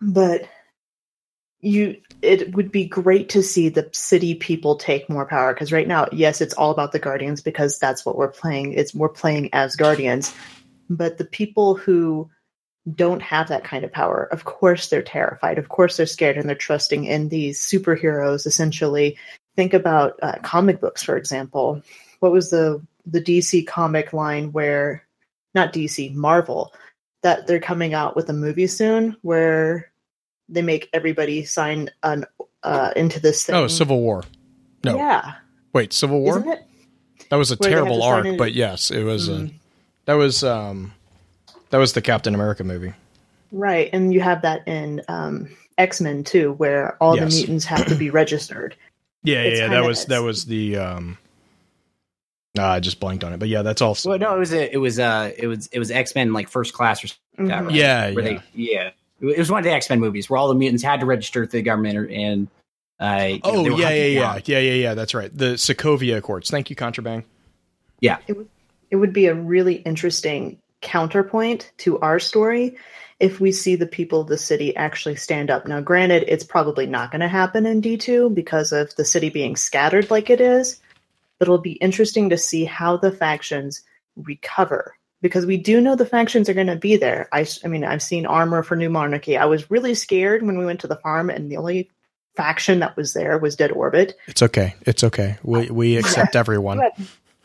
But 0.00 0.48
you 1.60 1.96
it 2.22 2.54
would 2.54 2.70
be 2.70 2.86
great 2.86 3.28
to 3.30 3.42
see 3.42 3.68
the 3.68 3.88
city 3.92 4.34
people 4.34 4.76
take 4.76 5.08
more 5.10 5.26
power 5.26 5.52
because 5.52 5.72
right 5.72 5.88
now 5.88 6.06
yes 6.12 6.40
it's 6.40 6.54
all 6.54 6.70
about 6.70 6.92
the 6.92 6.98
guardians 6.98 7.40
because 7.40 7.78
that's 7.78 8.06
what 8.06 8.16
we're 8.16 8.30
playing 8.30 8.72
it's 8.74 8.94
we're 8.94 9.08
playing 9.08 9.50
as 9.52 9.74
guardians 9.74 10.32
but 10.88 11.18
the 11.18 11.24
people 11.24 11.74
who 11.74 12.30
don't 12.94 13.20
have 13.22 13.48
that 13.48 13.64
kind 13.64 13.84
of 13.84 13.92
power 13.92 14.28
of 14.32 14.44
course 14.44 14.88
they're 14.88 15.02
terrified 15.02 15.58
of 15.58 15.68
course 15.68 15.96
they're 15.96 16.06
scared 16.06 16.36
and 16.36 16.48
they're 16.48 16.56
trusting 16.56 17.04
in 17.04 17.28
these 17.28 17.60
superheroes 17.60 18.46
essentially 18.46 19.16
think 19.56 19.74
about 19.74 20.18
uh, 20.22 20.36
comic 20.42 20.80
books 20.80 21.02
for 21.02 21.16
example 21.16 21.82
what 22.20 22.32
was 22.32 22.50
the 22.50 22.80
the 23.06 23.20
dc 23.20 23.66
comic 23.66 24.12
line 24.12 24.52
where 24.52 25.04
not 25.54 25.72
dc 25.72 26.14
marvel 26.14 26.72
that 27.22 27.46
they're 27.46 27.60
coming 27.60 27.94
out 27.94 28.14
with 28.14 28.28
a 28.30 28.32
movie 28.32 28.66
soon 28.68 29.16
where 29.22 29.90
they 30.48 30.62
make 30.62 30.88
everybody 30.92 31.44
sign 31.44 31.90
an 32.02 32.24
uh, 32.62 32.90
into 32.96 33.20
this 33.20 33.44
thing. 33.44 33.54
Oh, 33.54 33.66
Civil 33.66 34.00
War. 34.00 34.22
No, 34.84 34.96
Yeah, 34.96 35.34
wait, 35.72 35.92
Civil 35.92 36.20
War. 36.20 36.38
isn't 36.38 36.48
it? 36.50 36.62
That 37.30 37.36
was 37.36 37.50
a 37.52 37.56
Where 37.56 37.70
terrible 37.70 38.02
arc, 38.02 38.24
in- 38.26 38.36
but 38.36 38.52
yes, 38.54 38.90
it 38.90 39.02
was. 39.02 39.28
A, 39.28 39.32
Mm. 39.32 39.54
that 40.06 40.14
was 40.14 40.42
um, 40.42 40.92
that 41.70 41.78
was 41.78 41.92
the 41.92 42.02
Captain 42.02 42.34
America 42.34 42.64
movie. 42.64 42.94
Right, 43.52 43.88
and 43.92 44.12
you 44.12 44.20
have 44.20 44.42
that 44.42 44.66
in 44.68 45.02
um, 45.08 45.48
X 45.78 46.00
Men 46.00 46.24
too, 46.24 46.52
where 46.52 46.96
all 47.02 47.16
Yes. 47.16 47.32
the 47.32 47.40
mutants 47.40 47.64
have 47.66 47.86
to 47.86 47.94
be 47.94 48.10
registered. 48.10 48.76
Yeah, 49.22 49.38
It's 49.42 49.58
yeah, 49.58 49.66
yeah. 49.66 49.70
That 49.72 49.84
was 49.86 50.04
that 50.06 50.22
was 50.22 50.44
the. 50.46 50.76
um 50.76 51.18
nah, 52.54 52.72
I 52.72 52.80
just 52.80 53.00
blanked 53.00 53.24
on 53.24 53.32
it, 53.32 53.38
but 53.38 53.48
yeah, 53.48 53.62
that's 53.62 53.82
also. 53.82 54.10
Well, 54.10 54.18
no, 54.18 54.34
it 54.34 54.38
was 54.38 54.52
a, 54.52 54.72
it 54.72 54.78
was 54.78 54.98
uh 54.98 55.32
it 55.36 55.46
was 55.46 55.66
it 55.68 55.78
was 55.78 55.90
X 55.90 56.14
Men 56.14 56.32
like 56.32 56.48
first 56.48 56.72
class 56.74 57.02
or 57.02 57.08
something 57.08 57.22
like 57.38 57.48
that, 57.48 57.62
Mhm. 57.62 57.66
right? 57.66 57.74
Yeah, 57.74 58.10
Where 58.12 58.24
yeah. 58.32 58.38
they 58.38 58.62
yeah 58.62 58.90
it 59.20 59.38
was 59.38 59.50
one 59.50 59.58
of 59.58 59.64
the 59.64 59.72
X 59.72 59.88
Men 59.90 59.98
movies 60.00 60.28
where 60.30 60.36
all 60.38 60.48
the 60.48 60.54
mutants 60.54 60.82
had 60.82 61.00
to 61.00 61.06
register 61.06 61.44
to 61.46 61.50
the 61.50 61.62
government 61.62 62.10
and 62.10 62.48
uh 63.00 63.24
you 63.28 63.34
know, 63.36 63.40
Oh 63.44 63.62
they 63.64 63.70
yeah, 63.70 63.88
yeah, 63.90 64.04
yeah, 64.04 64.20
down. 64.34 64.42
yeah, 64.46 64.58
yeah, 64.58 64.72
yeah. 64.74 64.94
That's 64.94 65.14
right. 65.14 65.36
The 65.36 65.54
Sokovia 65.54 66.16
Accords. 66.18 66.50
Thank 66.50 66.70
you, 66.70 66.76
Contraband. 66.76 67.24
Yeah. 68.00 68.18
It 68.90 68.96
would 68.96 69.12
be 69.12 69.26
a 69.26 69.34
really 69.34 69.74
interesting 69.74 70.58
counterpoint 70.80 71.72
to 71.78 71.98
our 72.00 72.18
story 72.18 72.76
if 73.20 73.40
we 73.40 73.50
see 73.50 73.74
the 73.74 73.86
people 73.86 74.20
of 74.20 74.28
the 74.28 74.38
city 74.38 74.76
actually 74.76 75.16
stand 75.16 75.50
up. 75.50 75.66
Now, 75.66 75.80
granted, 75.80 76.24
it's 76.28 76.44
probably 76.44 76.86
not 76.86 77.10
going 77.10 77.20
to 77.20 77.28
happen 77.28 77.66
in 77.66 77.82
D2 77.82 78.34
because 78.34 78.72
of 78.72 78.94
the 78.94 79.04
city 79.04 79.28
being 79.28 79.56
scattered 79.56 80.10
like 80.10 80.30
it 80.30 80.40
is, 80.40 80.80
but 81.38 81.48
it'll 81.48 81.58
be 81.58 81.72
interesting 81.72 82.30
to 82.30 82.38
see 82.38 82.64
how 82.64 82.96
the 82.96 83.10
factions 83.10 83.82
recover 84.16 84.94
because 85.20 85.46
we 85.46 85.56
do 85.56 85.80
know 85.80 85.96
the 85.96 86.06
factions 86.06 86.48
are 86.48 86.54
going 86.54 86.68
to 86.68 86.76
be 86.76 86.96
there. 86.96 87.28
I, 87.32 87.46
I 87.64 87.68
mean, 87.68 87.84
I've 87.84 88.02
seen 88.02 88.26
armor 88.26 88.62
for 88.62 88.76
New 88.76 88.90
Monarchy. 88.90 89.36
I 89.36 89.46
was 89.46 89.70
really 89.70 89.94
scared 89.94 90.44
when 90.44 90.58
we 90.58 90.64
went 90.64 90.80
to 90.80 90.86
the 90.86 90.96
farm 90.96 91.30
and 91.30 91.50
the 91.50 91.56
only 91.56 91.90
faction 92.36 92.78
that 92.78 92.96
was 92.96 93.14
there 93.14 93.36
was 93.36 93.56
Dead 93.56 93.72
Orbit. 93.72 94.16
It's 94.28 94.42
okay. 94.42 94.76
It's 94.82 95.02
okay. 95.02 95.38
We 95.42 95.70
we 95.70 95.96
accept 95.96 96.36
everyone. 96.42 96.80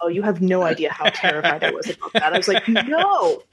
You 0.09 0.21
have- 0.21 0.35
oh, 0.35 0.39
you 0.39 0.39
have 0.39 0.41
no 0.41 0.61
idea 0.63 0.91
how 0.91 1.05
terrified 1.09 1.63
I 1.63 1.71
was 1.71 1.89
about 1.89 2.13
that. 2.13 2.33
I 2.33 2.37
was 2.37 2.47
like, 2.47 2.67
no, 2.67 3.43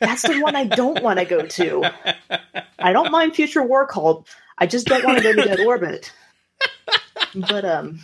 that's 0.00 0.22
the 0.22 0.40
one 0.40 0.56
I 0.56 0.64
don't 0.64 1.02
want 1.02 1.18
to 1.18 1.24
go 1.24 1.46
to. 1.46 1.90
I 2.78 2.92
don't 2.92 3.10
mind 3.10 3.34
Future 3.34 3.62
War 3.62 3.86
Cult. 3.86 4.28
I 4.58 4.66
just 4.66 4.86
don't 4.86 5.04
want 5.04 5.18
to 5.18 5.22
go 5.24 5.32
to 5.32 5.42
Dead 5.42 5.60
Orbit. 5.60 6.12
But 7.34 7.64
um, 7.64 8.00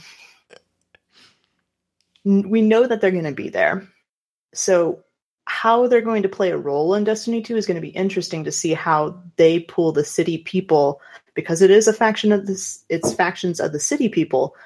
we 2.25 2.63
know 2.63 2.87
that 2.87 3.01
they're 3.01 3.11
going 3.11 3.25
to 3.25 3.33
be 3.33 3.49
there. 3.49 3.87
So 4.55 5.03
how 5.47 5.87
they're 5.87 6.01
going 6.01 6.23
to 6.23 6.29
play 6.29 6.51
a 6.51 6.59
role 6.59 6.95
in 6.95 7.05
Destiny 7.05 7.41
2 7.43 7.57
is 7.57 7.67
going 7.67 7.77
to 7.77 7.81
be 7.81 7.89
interesting 7.89 8.45
to 8.45 8.53
see 8.53 8.75
how 8.75 9.23
they 9.37 9.61
pull 9.61 9.93
the 9.93 10.05
city 10.05 10.39
people 10.39 11.01
because 11.35 11.63
it 11.63 11.71
is 11.71 11.87
a 11.87 11.93
faction 11.93 12.33
of 12.33 12.47
this 12.47 12.85
it's 12.89 13.13
factions 13.15 13.61
of 13.61 13.73
the 13.73 13.79
city 13.79 14.09
people 14.09 14.57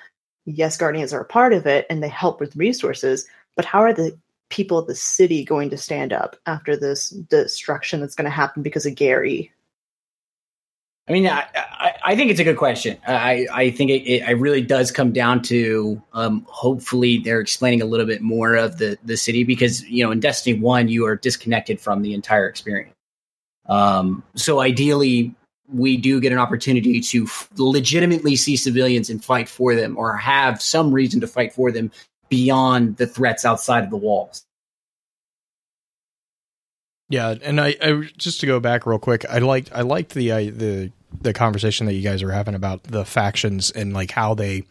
yes, 0.47 0.77
Guardians 0.77 1.13
are 1.13 1.21
a 1.21 1.27
part 1.27 1.53
of 1.53 1.67
it 1.67 1.87
and 1.91 2.03
they 2.03 2.09
help 2.09 2.41
with 2.41 2.57
resources, 2.57 3.27
but 3.57 3.65
how 3.65 3.81
are 3.81 3.93
the 3.93 4.17
people 4.49 4.79
of 4.79 4.87
the 4.87 4.95
city 4.95 5.45
going 5.45 5.71
to 5.71 5.77
stand 5.77 6.13
up 6.13 6.37
after 6.47 6.77
this 6.77 7.11
destruction 7.11 8.01
that's 8.01 8.15
going 8.15 8.25
to 8.25 8.31
happen 8.31 8.63
because 8.63 8.85
of 8.85 8.95
Gary? 8.95 9.53
I 11.09 11.13
mean, 11.13 11.27
I, 11.27 11.45
I, 11.55 11.93
I 12.05 12.17
think 12.17 12.31
it's 12.31 12.39
a 12.39 12.45
good 12.45 12.57
question. 12.57 12.97
I, 13.07 13.47
I 13.53 13.71
think 13.71 13.91
it, 13.91 14.03
it, 14.03 14.23
it 14.29 14.39
really 14.39 14.63
does 14.63 14.93
come 14.93 15.13
down 15.13 15.43
to 15.43 16.01
um, 16.13 16.47
hopefully 16.49 17.19
they're 17.19 17.41
explaining 17.41 17.83
a 17.83 17.85
little 17.85 18.07
bit 18.07 18.23
more 18.23 18.55
of 18.55 18.79
the, 18.79 18.97
the 19.03 19.17
city 19.17 19.43
because, 19.43 19.83
you 19.85 20.05
know, 20.05 20.13
in 20.13 20.21
Destiny 20.21 20.59
1, 20.59 20.89
you 20.89 21.07
are 21.07 21.17
disconnected 21.17 21.81
from 21.81 22.03
the 22.03 22.15
entire 22.15 22.47
experience. 22.47 22.95
Um, 23.67 24.23
so 24.37 24.61
ideally, 24.61 25.35
we 25.73 25.97
do 25.97 26.21
get 26.21 26.33
an 26.33 26.39
opportunity 26.39 27.01
to 27.01 27.25
f- 27.25 27.49
legitimately 27.57 28.37
see 28.37 28.57
civilians 28.57 29.11
and 29.11 29.25
fight 29.25 29.49
for 29.49 29.75
them 29.75 29.97
or 29.97 30.17
have 30.17 30.61
some 30.61 30.93
reason 30.93 31.21
to 31.21 31.27
fight 31.27 31.53
for 31.53 31.71
them 31.71 31.91
beyond 32.29 32.97
the 32.97 33.07
threats 33.07 33.45
outside 33.45 33.85
of 33.85 33.91
the 33.91 33.97
walls. 33.97 34.45
Yeah, 37.09 37.35
and 37.43 37.61
I, 37.61 37.77
I 37.83 38.09
just 38.17 38.41
to 38.41 38.47
go 38.47 38.61
back 38.61 38.87
real 38.87 38.99
quick, 39.01 39.25
I 39.29 39.39
liked 39.39 39.71
I 39.75 39.81
liked 39.81 40.15
the 40.15 40.33
I, 40.33 40.51
the 40.51 40.93
the 41.21 41.33
conversation 41.33 41.87
that 41.87 41.95
you 41.95 42.03
guys 42.03 42.23
are 42.23 42.31
having 42.31 42.55
about 42.55 42.85
the 42.85 43.05
factions 43.05 43.71
and 43.73 43.93
like 43.93 44.13
how 44.13 44.35
they 44.35 44.63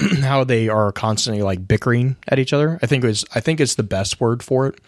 how 0.22 0.44
they 0.44 0.68
are 0.70 0.92
constantly 0.92 1.42
like 1.42 1.68
bickering 1.68 2.16
at 2.26 2.38
each 2.38 2.54
other. 2.54 2.78
I 2.82 2.86
think 2.86 3.04
it 3.04 3.06
was 3.06 3.24
I 3.34 3.40
think 3.40 3.60
it's 3.60 3.74
the 3.74 3.82
best 3.82 4.18
word 4.18 4.42
for 4.42 4.66
it. 4.68 4.80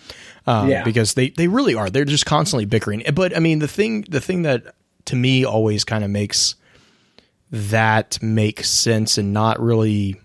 Um, 0.46 0.70
Yeah. 0.70 0.84
because 0.84 1.12
they 1.14 1.28
they 1.30 1.48
really 1.48 1.74
are. 1.74 1.90
They're 1.90 2.06
just 2.06 2.24
constantly 2.24 2.64
bickering. 2.64 3.02
But 3.14 3.36
I 3.36 3.40
mean, 3.40 3.58
the 3.58 3.68
thing 3.68 4.06
the 4.08 4.20
thing 4.20 4.42
that 4.42 4.74
to 5.06 5.16
me 5.16 5.44
always 5.44 5.84
kind 5.84 6.04
of 6.04 6.10
makes 6.10 6.54
that 7.50 8.18
make 8.22 8.64
sense 8.64 9.18
and 9.18 9.32
not 9.32 9.60
really 9.60 10.20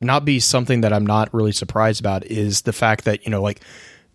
not 0.00 0.24
be 0.24 0.40
something 0.40 0.80
that 0.80 0.92
I'm 0.92 1.06
not 1.06 1.32
really 1.34 1.52
surprised 1.52 2.00
about 2.00 2.24
is 2.24 2.62
the 2.62 2.72
fact 2.72 3.04
that 3.04 3.24
you 3.24 3.30
know 3.30 3.42
like 3.42 3.60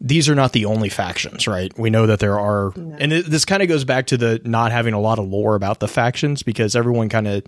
these 0.01 0.27
are 0.27 0.35
not 0.35 0.51
the 0.51 0.65
only 0.65 0.89
factions, 0.89 1.47
right? 1.47 1.71
We 1.79 1.89
know 1.89 2.05
that 2.07 2.19
there 2.19 2.37
are, 2.37 2.73
and 2.75 3.13
it, 3.13 3.25
this 3.27 3.45
kind 3.45 3.63
of 3.63 3.69
goes 3.69 3.85
back 3.85 4.07
to 4.07 4.17
the 4.17 4.41
not 4.43 4.73
having 4.73 4.93
a 4.93 4.99
lot 4.99 5.19
of 5.19 5.27
lore 5.27 5.55
about 5.55 5.79
the 5.79 5.87
factions 5.87 6.43
because 6.43 6.75
everyone 6.75 7.07
kind 7.07 7.27
of, 7.27 7.43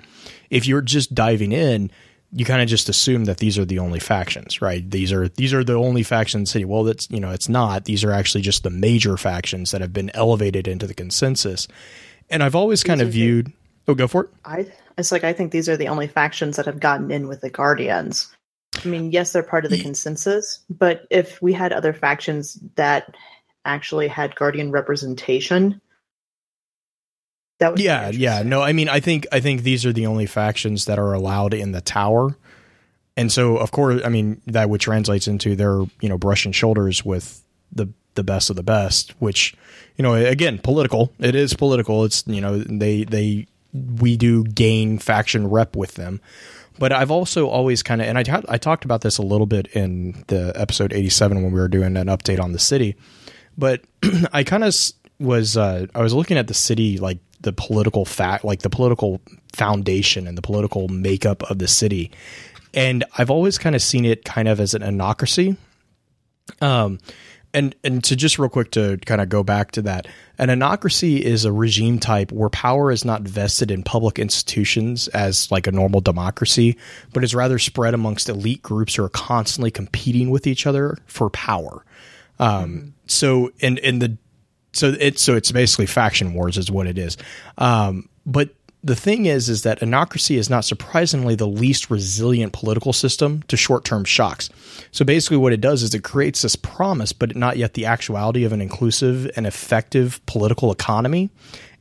if 0.50 0.66
you're 0.66 0.82
just 0.82 1.14
diving 1.14 1.52
in, 1.52 1.92
you 2.32 2.46
kind 2.46 2.62
of 2.62 2.68
just 2.68 2.90
assume 2.90 3.26
that 3.26 3.38
these 3.38 3.58
are 3.58 3.66
the 3.66 3.80
only 3.80 4.00
factions, 4.00 4.62
right? 4.62 4.90
These 4.90 5.12
are 5.14 5.30
these 5.30 5.54
are 5.54 5.64
the 5.64 5.76
only 5.76 6.04
factions 6.04 6.52
city. 6.52 6.66
Well, 6.66 6.84
that's 6.84 7.10
you 7.10 7.20
know 7.20 7.32
it's 7.32 7.48
not. 7.48 7.86
These 7.86 8.04
are 8.04 8.12
actually 8.12 8.42
just 8.42 8.64
the 8.64 8.70
major 8.70 9.16
factions 9.18 9.72
that 9.72 9.82
have 9.82 9.94
been 9.94 10.12
elevated 10.14 10.68
into 10.68 10.88
the 10.88 10.94
consensus. 10.94 11.68
And 12.30 12.44
I've 12.44 12.56
always 12.56 12.84
kind 12.84 13.02
of 13.02 13.08
are 13.08 13.12
the- 13.12 13.18
viewed. 13.18 13.54
Oh, 13.88 13.96
go 13.96 14.08
for 14.08 14.26
it. 14.26 14.30
I 14.44 14.68
it's 14.98 15.12
like 15.12 15.24
I 15.24 15.32
think 15.34 15.52
these 15.52 15.70
are 15.70 15.78
the 15.78 15.88
only 15.88 16.08
factions 16.08 16.58
that 16.58 16.66
have 16.66 16.80
gotten 16.80 17.10
in 17.12 17.28
with 17.28 17.42
the 17.42 17.50
Guardians. 17.50 18.36
I 18.84 18.88
mean, 18.88 19.12
yes, 19.12 19.32
they're 19.32 19.44
part 19.44 19.64
of 19.64 19.72
the 19.72 19.78
Ye- 19.78 19.84
consensus, 19.84 20.60
but 20.70 21.08
if 21.10 21.42
we 21.42 21.54
had 21.54 21.72
other 21.72 21.94
factions 21.94 22.60
that 22.76 23.16
actually 23.64 24.08
had 24.10 24.36
Guardian 24.36 24.72
representation, 24.72 25.80
that 27.60 27.70
would 27.70 27.78
be 27.78 27.84
yeah 27.84 28.10
yeah 28.10 28.44
no 28.44 28.62
i 28.62 28.72
mean 28.72 28.88
i 28.88 29.00
think 29.00 29.26
i 29.32 29.40
think 29.40 29.64
these 29.64 29.84
are 29.86 29.94
the 29.94 30.06
only 30.06 30.26
factions 30.28 30.86
that 30.86 31.00
are 31.00 31.14
allowed 31.14 31.54
in 31.56 31.72
the 31.72 31.82
tower 31.82 32.38
and 33.16 33.32
so 33.32 33.58
of 33.58 33.72
course 33.72 34.00
i 34.06 34.10
mean 34.10 34.40
that 34.46 34.70
would 34.70 34.80
translates 34.80 35.28
into 35.28 35.56
they're 35.56 35.84
you 36.00 36.08
know 36.08 36.20
brushing 36.20 36.52
shoulders 36.52 37.04
with 37.04 37.44
the 37.72 37.88
the 38.18 38.24
best 38.24 38.50
of 38.50 38.58
the 38.58 38.64
best 38.64 39.14
which 39.20 39.56
you 39.96 40.04
know 40.04 40.14
again 40.14 40.60
political 40.60 41.14
it 41.20 41.36
is 41.36 41.54
political 41.54 42.04
it's 42.04 42.24
you 42.28 42.42
know 42.42 42.60
they 42.60 43.06
they 43.06 43.48
we 44.02 44.18
do 44.18 44.44
gain 44.44 45.00
faction 45.00 45.48
rep 45.48 45.76
with 45.76 45.94
them 45.94 46.20
but 46.80 46.92
I've 46.92 47.12
also 47.12 47.48
always 47.48 47.82
kind 47.84 48.02
of, 48.02 48.08
and 48.08 48.18
I, 48.18 48.44
I 48.48 48.58
talked 48.58 48.86
about 48.86 49.02
this 49.02 49.18
a 49.18 49.24
little 49.24 49.48
bit 49.48 49.68
in 49.68 50.24
the 50.28 50.52
episode 50.56 50.94
87 50.94 51.42
when 51.42 51.52
we 51.52 51.60
were 51.60 51.68
doing 51.68 51.98
an 51.98 52.08
update 52.08 52.40
on 52.40 52.52
the 52.52 52.60
city, 52.60 52.96
but 53.58 53.82
I 54.34 54.44
kind 54.44 54.64
of 54.64 54.76
was, 55.20 55.58
uh, 55.58 55.88
I 55.96 56.02
was 56.02 56.14
looking 56.14 56.38
at 56.38 56.48
the 56.48 56.54
city, 56.54 56.98
like 56.98 57.20
the 57.42 57.54
political 57.54 58.06
fact, 58.06 58.44
like 58.44 58.62
the 58.62 58.70
political 58.70 59.22
foundation 59.56 60.28
and 60.28 60.38
the 60.38 60.42
political 60.42 60.88
makeup 60.88 61.44
of 61.44 61.60
the 61.60 61.68
city. 61.68 62.12
And 62.74 63.04
I've 63.18 63.32
always 63.32 63.58
kind 63.58 63.76
of 63.76 63.82
seen 63.82 64.06
it 64.06 64.24
kind 64.24 64.48
of 64.48 64.60
as 64.60 64.74
an 64.74 64.84
anocracy. 64.84 65.58
Um, 66.62 67.00
and 67.54 67.76
and 67.84 68.04
to 68.04 68.16
just 68.16 68.38
real 68.38 68.50
quick 68.50 68.72
to 68.72 68.98
kind 69.06 69.22
of 69.22 69.30
go 69.30 69.44
back 69.44 69.72
to 69.72 69.82
that, 69.84 70.08
an 70.38 70.50
anocracy 70.50 71.20
is 71.20 71.46
a 71.46 71.52
regime 71.52 72.00
type 72.00 72.32
where 72.32 72.50
power 72.50 72.92
is 72.92 73.06
not 73.06 73.22
vested 73.22 73.72
in 73.72 73.84
public 73.84 74.20
institutions 74.20 75.08
as 75.10 75.50
like 75.52 75.68
a 75.68 75.72
normal 75.72 76.02
democracy, 76.02 76.78
but 77.14 77.24
is 77.24 77.34
rather 77.34 77.60
spread 77.60 77.94
amongst 77.94 78.30
elite 78.30 78.62
groups 78.62 78.96
who 78.96 79.04
are 79.04 79.10
constantly 79.10 79.72
competing 79.72 80.30
with 80.30 80.46
each 80.46 80.68
other 80.68 80.98
for 81.06 81.30
power. 81.30 81.84
Um, 82.40 82.94
So, 83.08 83.52
and 83.62 83.80
and 83.80 84.02
the 84.02 84.18
so 84.74 84.94
it's 85.00 85.22
so 85.22 85.36
it's 85.36 85.52
basically 85.52 85.88
faction 85.88 86.34
wars 86.34 86.58
is 86.58 86.70
what 86.70 86.88
it 86.88 86.98
is. 86.98 87.18
Um, 87.58 88.10
but 88.26 88.50
the 88.88 88.96
thing 88.96 89.26
is, 89.26 89.50
is 89.50 89.64
that 89.64 89.82
anocracy 89.82 90.38
is 90.38 90.50
not 90.50 90.64
surprisingly 90.64 91.36
the 91.36 91.48
least 91.48 91.92
resilient 91.92 92.54
political 92.54 92.94
system 92.94 93.44
to 93.50 93.58
short-term 93.58 94.06
shocks. 94.06 94.50
So 94.92 95.04
basically, 95.04 95.36
what 95.36 95.52
it 95.52 95.60
does 95.60 95.84
is 95.84 95.94
it 95.94 96.06
creates 96.06 96.42
this 96.42 96.56
promise, 96.56 97.12
but 97.12 97.36
not 97.36 97.58
yet 97.58 97.74
the 97.74 97.86
actuality 97.86 98.46
of 98.46 98.54
an 98.54 98.62
inclusive 98.62 99.30
and 99.36 99.46
effective 99.46 100.26
political 100.26 100.72
economy, 100.72 101.30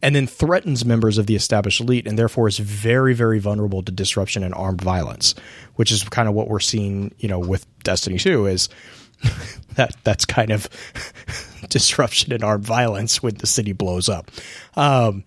and 0.03 0.17
then 0.17 0.27
threatens 0.27 0.85
members 0.85 1.17
of 1.17 1.27
the 1.27 1.37
established 1.37 1.81
elite, 1.81 2.09
and 2.09 2.19
therefore 2.19 2.49
is 2.49 2.59
very, 2.59 3.15
very 3.15 3.39
vulnerable 3.39 3.85
to 3.85 3.93
disruption 3.93 4.43
and 4.43 4.53
armed 4.55 4.81
violence, 4.81 5.37
which 5.77 5.93
is 5.93 6.03
kind 6.03 6.29
of 6.29 6.35
what 6.35 6.49
we're 6.49 6.59
seeing, 6.59 7.15
you 7.19 7.29
know, 7.29 7.39
with 7.39 7.67
Destiny 7.85 8.19
Two 8.19 8.47
is 8.47 8.69
that 9.77 9.97
that's 10.03 10.25
kind 10.25 10.51
of 10.51 10.69
disruption 11.69 12.33
and 12.33 12.43
armed 12.43 12.65
violence 12.65 13.23
when 13.23 13.37
the 13.37 13.47
city 13.47 13.73
blows 13.73 14.09
up. 14.09 14.33
Um, 14.75 15.23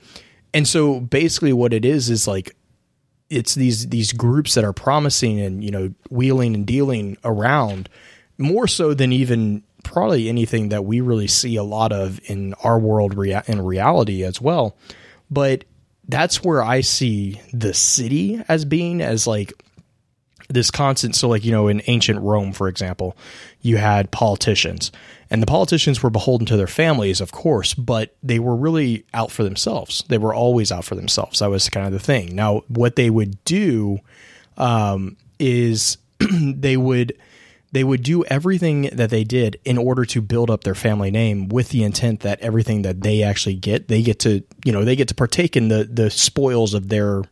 and 0.54 0.68
so 0.68 1.00
basically 1.00 1.54
what 1.54 1.74
it 1.74 1.86
is 1.86 2.10
is 2.10 2.28
like 2.28 2.56
it's 3.30 3.56
these 3.56 3.88
these 3.90 4.12
groups 4.14 4.56
that 4.56 4.64
are 4.64 4.74
promising 4.74 5.40
and 5.40 5.64
you 5.64 5.72
know 5.72 5.94
wheeling 6.10 6.56
and 6.56 6.66
dealing 6.66 7.18
around 7.24 7.90
more 8.38 8.68
so 8.68 8.94
than 8.94 9.12
even 9.12 9.64
probably 9.84 10.30
anything 10.30 10.70
that 10.70 10.86
we 10.86 11.02
really 11.02 11.28
see 11.28 11.56
a 11.56 11.64
lot 11.64 11.92
of 11.92 12.20
in 12.30 12.54
our 12.64 12.80
world 12.80 13.16
rea- 13.16 13.42
in 13.48 13.62
reality 13.62 14.24
as 14.24 14.42
well. 14.42 14.76
But 15.32 15.66
that's 16.10 16.44
where 16.44 16.64
i 16.64 16.82
see 16.82 17.40
the 17.54 17.74
city 17.74 18.42
as 18.50 18.66
being 18.66 19.00
as 19.00 19.28
like 19.28 19.54
this 20.50 20.72
constant 20.72 21.16
so 21.16 21.30
like 21.30 21.46
you 21.46 21.52
know 21.52 21.68
in 21.68 21.82
ancient 21.88 22.20
rome 22.22 22.52
for 22.52 22.68
example 22.68 23.16
you 23.62 23.78
had 23.78 24.12
politicians. 24.12 24.92
And 25.32 25.44
the 25.44 25.48
politicians 25.48 26.02
were 26.02 26.10
beholden 26.10 26.48
to 26.48 26.58
their 26.58 26.68
families 26.68 27.22
of 27.22 27.32
course 27.32 27.74
but 27.74 28.16
they 28.24 28.40
were 28.40 28.56
really 28.56 29.06
out 29.14 29.32
for 29.32 29.44
themselves. 29.44 30.04
They 30.08 30.18
were 30.18 30.34
always 30.34 30.72
out 30.72 30.86
for 30.86 30.96
themselves. 30.96 31.40
That 31.40 31.50
was 31.50 31.70
kind 31.70 31.86
of 31.86 31.94
the 31.94 32.00
thing. 32.00 32.36
Now 32.36 32.64
what 32.68 32.96
they 32.96 33.10
would 33.10 33.44
do 33.46 34.00
um, 34.58 35.18
is 35.40 35.98
they 36.20 36.78
would 36.78 37.14
they 37.72 37.84
would 37.84 38.04
do 38.04 38.24
everything 38.26 38.84
that 38.94 39.10
they 39.10 39.24
did 39.24 39.60
in 39.64 39.78
order 39.78 40.04
to 40.06 40.22
build 40.22 40.50
up 40.50 40.64
their 40.64 40.76
family 40.76 41.12
name 41.12 41.50
with 41.50 41.70
the 41.70 41.84
intent 41.84 42.22
that 42.22 42.40
everything 42.42 42.82
that 42.82 43.02
they 43.02 43.24
actually 43.24 43.56
get 43.56 43.88
they 43.88 44.02
get 44.02 44.20
to 44.20 44.44
you 44.66 44.72
know 44.72 44.84
they 44.84 44.96
get 44.96 45.08
to 45.08 45.16
partake 45.16 45.56
in 45.56 45.68
the 45.68 45.84
the 45.84 46.10
spoils 46.10 46.74
of 46.74 46.90
their 46.90 47.24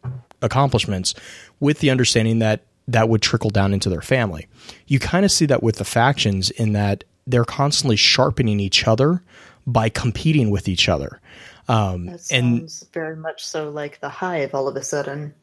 accomplishments 0.42 1.16
with 1.60 1.80
the 1.80 1.90
understanding 1.90 2.40
that 2.40 2.62
that 2.88 3.10
would 3.10 3.22
trickle 3.22 3.50
down 3.50 3.74
into 3.74 3.90
their 3.90 4.02
family. 4.02 4.48
You 4.88 5.00
kind 5.00 5.26
of 5.26 5.32
see 5.32 5.46
that 5.48 5.62
with 5.64 5.76
the 5.78 5.86
factions 5.86 6.50
in 6.52 6.74
that 6.74 7.04
they're 7.26 7.44
constantly 7.46 7.96
sharpening 7.98 8.60
each 8.60 8.88
other 8.88 9.22
by 9.66 9.90
competing 9.90 10.50
with 10.50 10.68
each 10.70 10.88
other. 10.88 11.20
Um, 11.68 12.06
That 12.06 12.32
and 12.32 12.72
very 12.94 13.18
much 13.18 13.46
so 13.46 13.70
like 13.70 14.00
the 14.00 14.08
hive 14.10 14.56
all 14.56 14.70
of 14.70 14.76
a 14.78 14.84
sudden. 14.84 15.34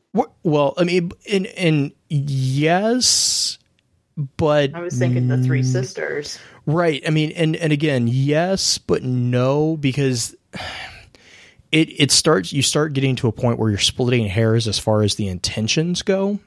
well, 0.43 0.73
I 0.79 0.85
mean, 0.85 1.13
and, 1.31 1.47
and 1.49 1.93
yes, 2.09 3.59
but 4.39 4.75
I 4.75 4.81
was 4.81 4.99
thinking 4.99 5.29
the 5.29 5.37
three 5.43 5.61
Mm. 5.61 5.67
sisters. 5.73 6.39
Right. 6.67 7.03
I 7.07 7.11
mean, 7.11 7.33
and 7.33 7.57
and 7.57 7.73
again, 7.75 8.09
yes, 8.09 8.79
but 8.79 9.03
no, 9.03 9.77
because 9.77 10.35
it 11.73 12.01
it 12.01 12.11
starts. 12.11 12.53
You 12.53 12.63
start 12.63 12.93
getting 12.95 13.17
to 13.17 13.29
a 13.29 13.33
point 13.33 13.59
where 13.59 13.69
you're 13.69 13.79
splitting 13.79 14.27
hairs 14.29 14.67
as 14.69 14.79
far 14.79 15.03
as 15.03 15.17
the 15.17 15.29
intentions 15.29 16.01
go. 16.03 16.39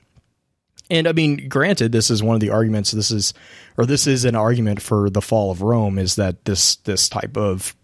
And 0.90 1.08
I 1.08 1.12
mean, 1.12 1.50
granted, 1.50 1.92
this 1.92 2.10
is 2.10 2.24
one 2.24 2.36
of 2.36 2.42
the 2.42 2.50
arguments. 2.50 2.92
This 2.92 3.12
is, 3.12 3.34
or 3.78 3.86
this 3.86 4.08
is 4.08 4.26
an 4.26 4.36
argument 4.36 4.82
for 4.82 5.10
the 5.10 5.22
fall 5.22 5.52
of 5.52 5.62
Rome. 5.62 6.00
Is 6.00 6.16
that 6.16 6.46
this 6.46 6.78
this 6.78 7.10
type 7.10 7.36
of 7.36 7.76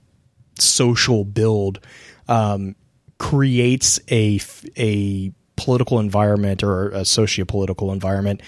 social 0.60 1.26
build 1.26 1.80
um, 2.28 2.76
creates 3.20 3.99
a 4.10 4.39
a 4.78 5.32
political 5.56 5.99
environment 5.99 6.64
or 6.64 6.89
a 6.89 7.06
socio-political 7.06 7.91
environment 7.91 8.41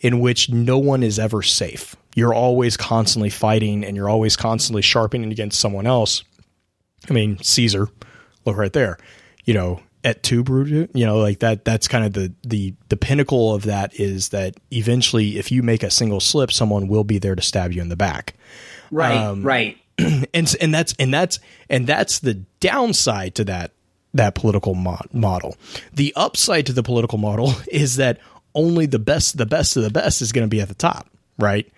in 0.00 0.20
which 0.20 0.50
no 0.50 0.78
one 0.78 1.02
is 1.02 1.18
ever 1.18 1.42
safe. 1.42 1.96
You're 2.14 2.34
always 2.34 2.76
constantly 2.76 3.30
fighting 3.30 3.84
and 3.84 3.96
you're 3.96 4.08
always 4.08 4.36
constantly 4.36 4.82
sharpening 4.82 5.32
against 5.32 5.58
someone 5.58 5.86
else. 5.86 6.22
I 7.08 7.12
mean, 7.12 7.38
Caesar, 7.38 7.88
look 8.44 8.56
right 8.56 8.72
there. 8.72 8.98
You 9.44 9.54
know, 9.54 9.80
at 10.04 10.22
two 10.22 10.42
Brutus, 10.42 10.88
you 10.94 11.06
know, 11.06 11.18
like 11.18 11.40
that 11.40 11.64
that's 11.64 11.86
kind 11.88 12.04
of 12.04 12.12
the 12.12 12.32
the 12.42 12.74
the 12.88 12.96
pinnacle 12.96 13.54
of 13.54 13.62
that 13.64 13.94
is 14.00 14.30
that 14.30 14.54
eventually 14.72 15.38
if 15.38 15.52
you 15.52 15.62
make 15.62 15.82
a 15.82 15.90
single 15.90 16.20
slip, 16.20 16.50
someone 16.52 16.88
will 16.88 17.04
be 17.04 17.18
there 17.18 17.34
to 17.34 17.42
stab 17.42 17.72
you 17.72 17.80
in 17.82 17.88
the 17.88 17.96
back 17.96 18.34
Right, 18.90 19.16
Um, 19.16 19.42
right. 19.42 19.78
and 19.98 20.54
and 20.60 20.74
that's 20.74 20.94
and 20.98 21.12
that's 21.14 21.38
and 21.70 21.86
that's 21.86 22.18
the 22.20 22.34
downside 22.60 23.34
to 23.36 23.44
that 23.44 23.72
that 24.14 24.34
political 24.34 24.74
mo- 24.74 25.00
model. 25.12 25.56
The 25.92 26.12
upside 26.16 26.66
to 26.66 26.72
the 26.72 26.82
political 26.82 27.18
model 27.18 27.52
is 27.70 27.96
that 27.96 28.18
only 28.54 28.86
the 28.86 28.98
best 28.98 29.38
the 29.38 29.46
best 29.46 29.76
of 29.76 29.82
the 29.82 29.90
best 29.90 30.20
is 30.20 30.32
going 30.32 30.44
to 30.44 30.50
be 30.50 30.60
at 30.60 30.68
the 30.68 30.74
top, 30.74 31.08
right? 31.38 31.70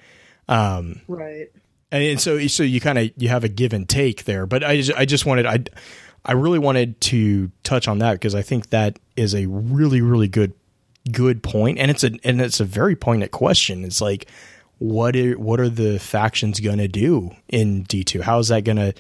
Um, 0.49 1.01
Right. 1.09 1.49
and 1.93 2.21
so 2.21 2.45
so 2.49 2.63
you 2.63 2.81
kind 2.81 2.99
of 2.99 3.11
you 3.17 3.29
have 3.29 3.45
a 3.45 3.49
give 3.49 3.73
and 3.73 3.89
take 3.89 4.25
there. 4.25 4.47
But 4.47 4.65
I 4.65 4.77
just, 4.79 4.93
I 4.99 5.05
just 5.05 5.25
wanted 5.27 5.47
I 5.47 5.65
I 6.25 6.33
really 6.33 6.59
wanted 6.59 7.01
to 7.03 7.51
touch 7.63 7.89
on 7.89 7.99
that 7.99 8.15
because 8.15 8.35
I 8.35 8.43
think 8.43 8.71
that 8.71 8.99
is 9.17 9.35
a 9.35 9.47
really 9.47 10.01
really 10.01 10.29
good 10.29 10.53
good 11.13 11.43
point, 11.43 11.79
and 11.79 11.91
it's 11.91 12.05
a 12.05 12.13
and 12.25 12.41
it's 12.41 12.61
a 12.61 12.65
very 12.65 12.97
poignant 12.97 13.33
question. 13.33 13.85
It's 13.85 14.01
like 14.01 14.27
what 14.79 15.17
are 15.17 15.39
what 15.39 15.61
are 15.61 15.69
the 15.69 15.99
factions 15.99 16.61
going 16.61 16.79
to 16.79 16.89
do 16.89 17.31
in 17.49 17.83
D 17.85 18.05
two? 18.05 18.23
How 18.23 18.39
is 18.39 18.49
that 18.49 18.65
going 18.65 18.77
to 18.77 18.95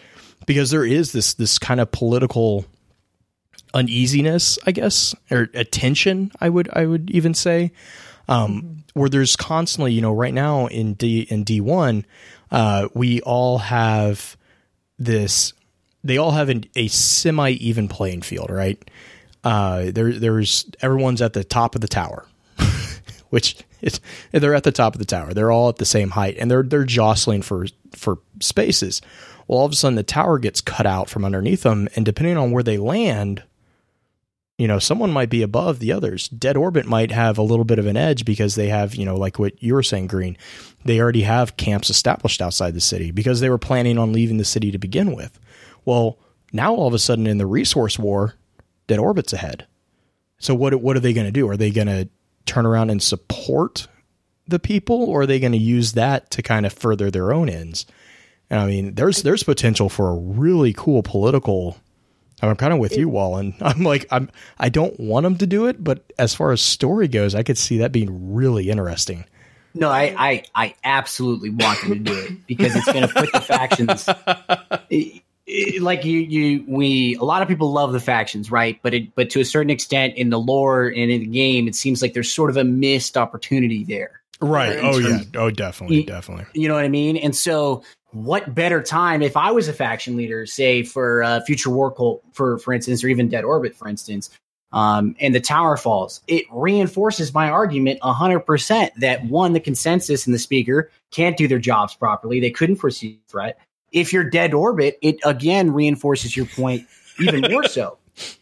because 0.47 0.71
there 0.71 0.85
is 0.85 1.13
this 1.13 1.35
this 1.35 1.59
kind 1.59 1.81
of 1.81 1.91
political 1.91 2.65
uneasiness, 3.75 4.59
I 4.65 4.73
guess, 4.73 5.15
or 5.31 5.49
attention. 5.53 6.33
I 6.41 6.49
would 6.49 6.69
I 6.73 6.87
would 6.87 7.11
even 7.11 7.35
say, 7.35 7.73
um, 8.29 8.85
where 8.95 9.09
there's 9.09 9.37
constantly, 9.37 9.93
you 9.93 10.01
know, 10.01 10.15
right 10.15 10.33
now 10.33 10.67
in 10.69 10.95
D 10.95 11.23
in 11.23 11.45
D 11.45 11.61
one, 11.61 12.07
uh, 12.51 12.89
we 12.95 13.21
all 13.23 13.59
have 13.59 14.37
this. 14.99 15.53
They 16.05 16.19
all 16.19 16.33
have 16.33 16.51
an, 16.51 16.67
a 16.77 16.89
semi 16.89 17.53
even 17.53 17.89
playing 17.89 18.23
field, 18.23 18.51
right? 18.51 18.79
Uh, 19.43 19.91
there 19.91 20.13
there's 20.13 20.67
everyone's 20.81 21.23
at 21.23 21.33
the 21.33 21.45
top 21.45 21.75
of 21.75 21.81
the 21.81 21.89
tower, 21.89 22.27
which 23.31 23.57
they're 24.33 24.55
at 24.55 24.65
the 24.65 24.73
top 24.73 24.95
of 24.95 24.99
the 24.99 25.05
tower. 25.05 25.35
They're 25.35 25.51
all 25.51 25.69
at 25.69 25.77
the 25.77 25.85
same 25.85 26.11
height, 26.11 26.37
and 26.39 26.51
they're 26.51 26.63
they're 26.63 26.85
jostling 26.85 27.43
for 27.43 27.67
for 27.95 28.19
spaces. 28.41 29.03
Well, 29.47 29.59
all 29.59 29.67
of 29.67 29.73
a 29.73 29.75
sudden, 29.75 29.97
the 29.97 30.03
tower 30.03 30.39
gets 30.39 30.61
cut 30.61 30.87
out 30.87 31.11
from 31.11 31.25
underneath 31.25 31.63
them, 31.63 31.89
and 31.97 32.05
depending 32.05 32.37
on 32.37 32.51
where 32.51 32.63
they 32.63 32.79
land, 32.79 33.43
you 34.57 34.69
know, 34.69 34.79
someone 34.79 35.13
might 35.13 35.29
be 35.29 35.43
above 35.43 35.81
the 35.81 35.93
others. 35.93 36.29
Dead 36.29 36.57
Orbit 36.57 36.87
might 36.87 37.11
have 37.11 37.37
a 37.37 37.43
little 37.43 37.65
bit 37.65 37.79
of 37.79 37.87
an 37.87 37.97
edge 37.97 38.25
because 38.25 38.55
they 38.55 38.69
have, 38.69 38.95
you 38.95 39.05
know, 39.05 39.17
like 39.17 39.39
what 39.39 39.61
you 39.63 39.75
were 39.75 39.83
saying, 39.83 40.07
Green. 40.07 40.39
They 40.85 41.01
already 41.01 41.23
have 41.23 41.57
camps 41.57 41.91
established 41.91 42.41
outside 42.41 42.75
the 42.75 42.81
city 42.81 43.11
because 43.11 43.41
they 43.41 43.51
were 43.51 43.59
planning 43.59 43.99
on 43.99 44.13
leaving 44.13 44.39
the 44.39 44.45
city 44.45 44.71
to 44.71 44.79
begin 44.79 45.15
with. 45.15 45.39
Well, 45.85 46.19
now 46.53 46.75
all 46.75 46.89
of 46.89 46.95
a 46.95 46.99
sudden 46.99 47.27
in 47.27 47.39
the 47.39 47.47
resource 47.47 47.99
war, 47.99 48.35
Dead 48.87 48.99
Orbit's 48.99 49.33
ahead. 49.33 49.67
So 50.39 50.55
what 50.55 50.75
what 50.77 50.97
are 50.97 51.01
they 51.01 51.13
going 51.13 51.27
to 51.27 51.33
do? 51.33 51.49
Are 51.49 51.57
they 51.57 51.71
going 51.71 51.87
to 51.87 52.09
turn 52.47 52.67
around 52.67 52.91
and 52.91 53.03
support 53.03 53.89
the 54.47 54.59
people, 54.59 55.05
or 55.05 55.23
are 55.23 55.27
they 55.27 55.41
going 55.41 55.53
to 55.53 55.59
use 55.59 55.93
that 55.93 56.31
to 56.33 56.43
kind 56.43 56.67
of 56.67 56.73
further 56.73 57.11
their 57.11 57.33
own 57.33 57.49
ends? 57.49 57.87
And 58.51 58.61
I 58.61 58.67
mean, 58.67 58.95
there's 58.95 59.23
there's 59.23 59.43
potential 59.43 59.89
for 59.89 60.11
a 60.11 60.15
really 60.15 60.73
cool 60.73 61.03
political. 61.03 61.79
I'm 62.43 62.57
kind 62.57 62.75
of 62.75 62.79
with 62.79 62.97
you, 62.97 63.09
Wallen. 63.09 63.55
I'm 63.61 63.83
like 63.83 64.07
I'm 64.11 64.31
I 64.59 64.69
don't 64.69 64.99
want 65.01 65.25
them 65.25 65.39
to 65.39 65.47
do 65.47 65.67
it, 65.67 65.83
but 65.83 66.13
as 66.19 66.35
far 66.35 66.53
as 66.53 66.61
story 66.61 67.09
goes, 67.09 67.35
I 67.35 67.43
could 67.43 67.59
see 67.59 67.79
that 67.79 67.93
being 67.93 68.35
really 68.35 68.69
interesting. 68.69 69.25
No, 69.77 69.91
I, 69.91 70.15
I, 70.17 70.43
I 70.55 70.75
absolutely 70.85 71.51
want 71.51 71.81
them 71.81 72.05
to 72.05 72.13
do 72.13 72.17
it 72.17 72.47
because 72.47 72.77
it's 72.77 72.87
going 72.87 73.09
to 73.09 73.13
put 73.13 73.33
the 73.33 73.41
factions. 73.41 74.09
it- 75.47 75.83
like 75.83 76.05
you, 76.05 76.21
you, 76.21 76.65
we. 76.67 77.17
A 77.17 77.25
lot 77.25 77.43
of 77.43 77.49
people 77.49 77.73
love 77.73 77.93
the 77.93 78.01
factions, 78.01 78.51
right? 78.51 78.79
But 78.83 78.95
it, 78.95 79.15
but 79.15 79.31
to 79.31 79.41
a 79.41 79.45
certain 79.45 79.71
extent, 79.71 80.15
in 80.17 80.31
the 80.31 80.39
lore 80.39 80.87
and 80.87 81.11
in 81.11 81.21
the 81.21 81.27
game, 81.27 81.69
it 81.69 81.75
seems 81.75 82.03
like 82.03 82.15
there's 82.15 82.33
sort 82.33 82.51
of 82.51 82.57
a 82.57 82.65
missed 82.65 83.17
opportunity 83.17 83.85
there. 83.85 84.21
Right. 84.41 84.79
Oh 84.81 84.99
yeah. 84.99 85.21
Oh 85.35 85.51
definitely, 85.51 85.99
Ye- 85.99 86.05
definitely. 86.05 86.47
You 86.55 86.69
know 86.69 86.75
what 86.75 86.85
I 86.85 86.89
mean? 86.89 87.17
And 87.17 87.35
so, 87.35 87.83
what 88.11 88.55
better 88.55 88.83
time 88.83 89.23
if 89.23 89.37
I 89.37 89.53
was 89.53 89.69
a 89.69 89.73
faction 89.73 90.17
leader, 90.17 90.47
say 90.47 90.83
for 90.83 91.23
uh, 91.23 91.41
Future 91.43 91.71
War 91.71 91.91
Cult, 91.93 92.23
for 92.33 92.59
for 92.59 92.73
instance, 92.73 93.05
or 93.05 93.09
even 93.09 93.29
Dead 93.29 93.45
Orbit, 93.45 93.75
for 93.77 93.89
instance, 93.89 94.31
um, 94.73 95.15
and 95.21 95.35
the 95.35 95.41
tower 95.41 95.77
falls, 95.77 96.21
it 96.27 96.45
reinforces 96.53 97.33
my 97.33 97.49
argument 97.49 98.01
hundred 98.03 98.41
percent 98.41 98.93
that 98.99 99.25
one, 99.25 99.53
the 99.53 99.61
consensus 99.61 100.27
and 100.27 100.35
the 100.35 100.39
speaker 100.39 100.91
can't 101.13 101.37
do 101.37 101.47
their 101.47 101.61
jobs 101.61 101.95
properly; 101.95 102.41
they 102.41 102.51
couldn't 102.51 102.77
foresee 102.77 103.21
threat. 103.29 103.59
If 103.95 104.13
you're 104.13 104.29
Dead 104.29 104.53
Orbit, 104.53 104.99
it 105.01 105.17
again 105.25 105.73
reinforces 105.73 106.37
your 106.37 106.47
point 106.47 106.87
even 107.19 107.41
more 107.51 107.65
so. 107.69 107.97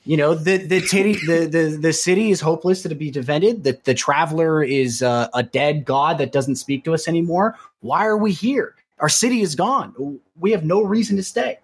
You 0.05 0.17
know, 0.17 0.35
the 0.35 0.59
the, 0.59 0.81
titty, 0.81 1.15
the 1.27 1.47
the 1.47 1.79
the 1.81 1.93
city 1.93 2.31
is 2.31 2.41
hopeless 2.41 2.83
to 2.83 2.95
be 2.95 3.11
defended. 3.11 3.65
The 3.65 3.79
the 3.85 3.95
traveler 3.95 4.63
is 4.63 5.03
uh, 5.03 5.29
a 5.33 5.43
dead 5.43 5.85
god 5.85 6.19
that 6.19 6.33
doesn't 6.33 6.57
speak 6.57 6.85
to 6.85 6.95
us 6.95 7.09
anymore. 7.09 7.57
Why 7.81 8.07
are 8.07 8.19
we 8.19 8.33
here? 8.33 8.75
Our 8.99 9.09
city 9.09 9.41
is 9.41 9.55
gone. 9.55 10.21
We 10.39 10.51
have 10.51 10.65
no 10.65 10.83
reason 10.83 11.17
to 11.17 11.23
stay. 11.23 11.59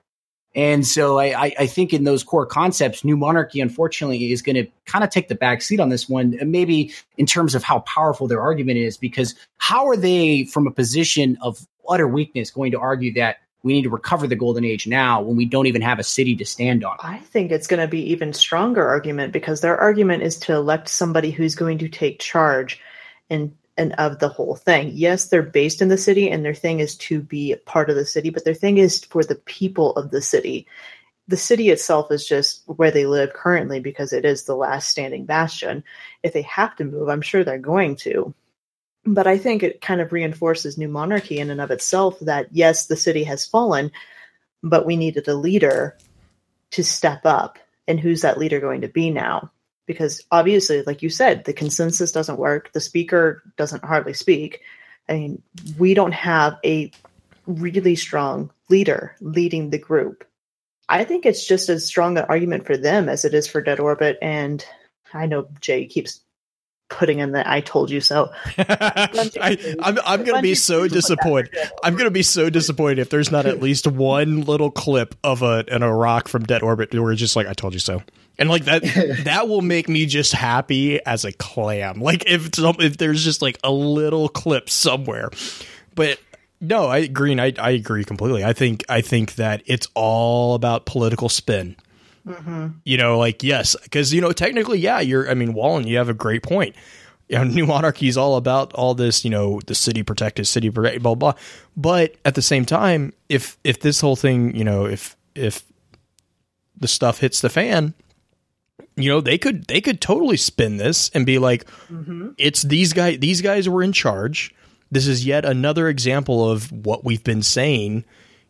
And 0.54 0.86
so 0.86 1.18
I, 1.18 1.44
I, 1.44 1.54
I 1.60 1.66
think 1.66 1.92
in 1.92 2.04
those 2.04 2.24
core 2.24 2.46
concepts, 2.46 3.04
New 3.04 3.16
Monarchy, 3.16 3.60
unfortunately, 3.60 4.32
is 4.32 4.42
going 4.42 4.56
to 4.56 4.66
kind 4.86 5.04
of 5.04 5.10
take 5.10 5.28
the 5.28 5.34
back 5.34 5.62
seat 5.62 5.78
on 5.78 5.90
this 5.90 6.08
one, 6.08 6.36
maybe 6.42 6.92
in 7.16 7.26
terms 7.26 7.54
of 7.54 7.62
how 7.62 7.80
powerful 7.80 8.26
their 8.26 8.40
argument 8.40 8.78
is, 8.78 8.96
because 8.96 9.34
how 9.58 9.86
are 9.86 9.96
they, 9.96 10.44
from 10.44 10.66
a 10.66 10.70
position 10.70 11.36
of 11.42 11.66
utter 11.88 12.08
weakness, 12.08 12.50
going 12.50 12.72
to 12.72 12.78
argue 12.78 13.12
that 13.14 13.36
we 13.62 13.72
need 13.72 13.82
to 13.82 13.90
recover 13.90 14.26
the 14.26 14.36
golden 14.36 14.64
age 14.64 14.86
now 14.86 15.20
when 15.20 15.36
we 15.36 15.44
don't 15.44 15.66
even 15.66 15.82
have 15.82 15.98
a 15.98 16.04
city 16.04 16.36
to 16.36 16.44
stand 16.44 16.84
on? 16.84 16.96
I 17.00 17.18
think 17.18 17.50
it's 17.50 17.66
going 17.66 17.80
to 17.80 17.88
be 17.88 18.10
even 18.12 18.32
stronger 18.32 18.86
argument 18.86 19.32
because 19.32 19.60
their 19.60 19.76
argument 19.76 20.22
is 20.22 20.38
to 20.40 20.54
elect 20.54 20.88
somebody 20.88 21.30
who's 21.30 21.54
going 21.54 21.78
to 21.78 21.88
take 21.88 22.20
charge 22.20 22.80
and 23.30 23.54
and 23.76 23.92
of 23.94 24.18
the 24.18 24.28
whole 24.28 24.56
thing. 24.56 24.90
Yes, 24.92 25.28
they're 25.28 25.40
based 25.40 25.80
in 25.80 25.88
the 25.88 25.96
city 25.96 26.28
and 26.28 26.44
their 26.44 26.54
thing 26.54 26.80
is 26.80 26.96
to 26.96 27.22
be 27.22 27.54
part 27.64 27.88
of 27.88 27.96
the 27.96 28.04
city, 28.04 28.28
but 28.28 28.44
their 28.44 28.52
thing 28.52 28.78
is 28.78 29.04
for 29.04 29.22
the 29.22 29.36
people 29.36 29.94
of 29.94 30.10
the 30.10 30.20
city. 30.20 30.66
The 31.28 31.36
city 31.36 31.70
itself 31.70 32.10
is 32.10 32.26
just 32.26 32.62
where 32.66 32.90
they 32.90 33.06
live 33.06 33.32
currently 33.32 33.78
because 33.78 34.12
it 34.12 34.24
is 34.24 34.44
the 34.44 34.56
last 34.56 34.88
standing 34.88 35.26
bastion. 35.26 35.84
If 36.24 36.32
they 36.32 36.42
have 36.42 36.74
to 36.76 36.84
move, 36.84 37.08
I'm 37.08 37.22
sure 37.22 37.44
they're 37.44 37.58
going 37.58 37.96
to. 37.96 38.34
But 39.14 39.26
I 39.26 39.38
think 39.38 39.62
it 39.62 39.80
kind 39.80 40.00
of 40.00 40.12
reinforces 40.12 40.78
new 40.78 40.88
monarchy 40.88 41.38
in 41.38 41.50
and 41.50 41.60
of 41.60 41.70
itself 41.70 42.18
that 42.20 42.48
yes, 42.52 42.86
the 42.86 42.96
city 42.96 43.24
has 43.24 43.46
fallen, 43.46 43.90
but 44.62 44.86
we 44.86 44.96
needed 44.96 45.28
a 45.28 45.34
leader 45.34 45.96
to 46.72 46.84
step 46.84 47.24
up. 47.24 47.58
And 47.86 47.98
who's 47.98 48.20
that 48.20 48.38
leader 48.38 48.60
going 48.60 48.82
to 48.82 48.88
be 48.88 49.10
now? 49.10 49.50
because 49.88 50.22
obviously, 50.30 50.82
like 50.82 51.02
you 51.02 51.08
said, 51.08 51.44
the 51.44 51.52
consensus 51.54 52.12
doesn't 52.12 52.38
work. 52.38 52.70
The 52.72 52.80
speaker 52.80 53.42
doesn't 53.56 53.82
hardly 53.82 54.12
speak. 54.12 54.60
I 55.08 55.14
mean, 55.14 55.42
we 55.78 55.94
don't 55.94 56.12
have 56.12 56.58
a 56.64 56.92
really 57.46 57.96
strong 57.96 58.52
leader 58.68 59.16
leading 59.20 59.70
the 59.70 59.78
group. 59.78 60.24
I 60.90 61.04
think 61.04 61.24
it's 61.24 61.46
just 61.46 61.70
as 61.70 61.86
strong 61.86 62.18
an 62.18 62.26
argument 62.28 62.66
for 62.66 62.76
them 62.76 63.08
as 63.08 63.24
it 63.24 63.32
is 63.32 63.46
for 63.46 63.62
Dead 63.62 63.80
Orbit. 63.80 64.18
And 64.20 64.64
I 65.14 65.24
know 65.24 65.48
Jay 65.60 65.86
keeps 65.86 66.20
putting 66.88 67.18
in 67.18 67.32
the 67.32 67.48
"I 67.48 67.60
told 67.60 67.90
you 67.90 68.00
so." 68.00 68.30
I, 68.58 69.76
am 69.82 69.98
I'm 70.04 70.24
going 70.24 70.36
to 70.36 70.42
be 70.42 70.54
so 70.54 70.88
disappointed. 70.88 71.56
I'm 71.82 71.94
going 71.94 72.06
to 72.06 72.10
be 72.10 72.22
so 72.22 72.50
disappointed 72.50 72.98
if 72.98 73.10
there's 73.10 73.30
not 73.30 73.46
at 73.46 73.60
least 73.60 73.86
one 73.86 74.42
little 74.42 74.70
clip 74.70 75.14
of 75.22 75.42
a 75.42 75.64
an 75.68 75.82
Arach 75.82 76.28
from 76.28 76.44
Dead 76.44 76.62
Orbit 76.62 76.94
where 76.94 77.12
it's 77.12 77.20
just 77.20 77.36
like, 77.36 77.46
"I 77.46 77.52
told 77.52 77.74
you 77.74 77.80
so." 77.80 78.02
and 78.38 78.48
like 78.48 78.64
that 78.64 78.82
that 79.24 79.48
will 79.48 79.62
make 79.62 79.88
me 79.88 80.06
just 80.06 80.32
happy 80.32 81.04
as 81.04 81.24
a 81.24 81.32
clam 81.32 82.00
like 82.00 82.24
if 82.26 82.50
if 82.58 82.96
there's 82.96 83.24
just 83.24 83.42
like 83.42 83.58
a 83.64 83.70
little 83.70 84.28
clip 84.28 84.70
somewhere 84.70 85.30
but 85.94 86.18
no 86.60 86.86
i 86.86 87.06
green 87.06 87.40
i, 87.40 87.52
I 87.58 87.70
agree 87.70 88.04
completely 88.04 88.44
i 88.44 88.52
think 88.52 88.84
i 88.88 89.00
think 89.00 89.34
that 89.34 89.62
it's 89.66 89.88
all 89.94 90.54
about 90.54 90.86
political 90.86 91.28
spin 91.28 91.76
mm-hmm. 92.28 92.68
you 92.84 92.96
know 92.96 93.18
like 93.18 93.42
yes 93.42 93.76
because 93.82 94.12
you 94.12 94.20
know 94.20 94.32
technically 94.32 94.78
yeah 94.78 95.00
you're 95.00 95.30
i 95.30 95.34
mean 95.34 95.54
wallen 95.54 95.86
you 95.86 95.96
have 95.96 96.08
a 96.08 96.14
great 96.14 96.42
point 96.42 96.74
you 97.28 97.36
know, 97.36 97.44
new 97.58 97.66
monarchy 97.66 98.08
is 98.08 98.16
all 98.16 98.36
about 98.36 98.72
all 98.72 98.94
this, 98.94 99.22
you 99.22 99.30
know, 99.30 99.60
the 99.66 99.74
city 99.74 100.02
protected, 100.02 100.46
city 100.46 100.70
protected, 100.70 101.02
blah, 101.02 101.14
blah. 101.14 101.34
But 101.76 102.16
at 102.24 102.34
the 102.34 102.40
same 102.42 102.64
time, 102.64 103.12
if 103.28 103.58
if 103.64 103.80
this 103.80 104.00
whole 104.00 104.16
thing, 104.16 104.56
you 104.56 104.64
know, 104.64 104.86
if 104.86 105.14
if 105.34 105.62
the 106.74 106.88
stuff 106.88 107.18
hits 107.18 107.40
the 107.40 107.50
fan, 107.50 107.92
you 108.98 109.08
know 109.08 109.20
they 109.20 109.38
could 109.38 109.64
they 109.66 109.80
could 109.80 110.00
totally 110.00 110.36
spin 110.36 110.76
this 110.76 111.10
and 111.10 111.24
be 111.24 111.38
like 111.38 111.64
mm-hmm. 111.90 112.30
it's 112.36 112.62
these 112.62 112.92
guys 112.92 113.18
these 113.20 113.40
guys 113.40 113.68
were 113.68 113.82
in 113.82 113.92
charge 113.92 114.54
this 114.90 115.06
is 115.06 115.24
yet 115.24 115.44
another 115.44 115.88
example 115.88 116.50
of 116.50 116.70
what 116.72 117.04
we've 117.04 117.24
been 117.24 117.42
saying 117.42 118.04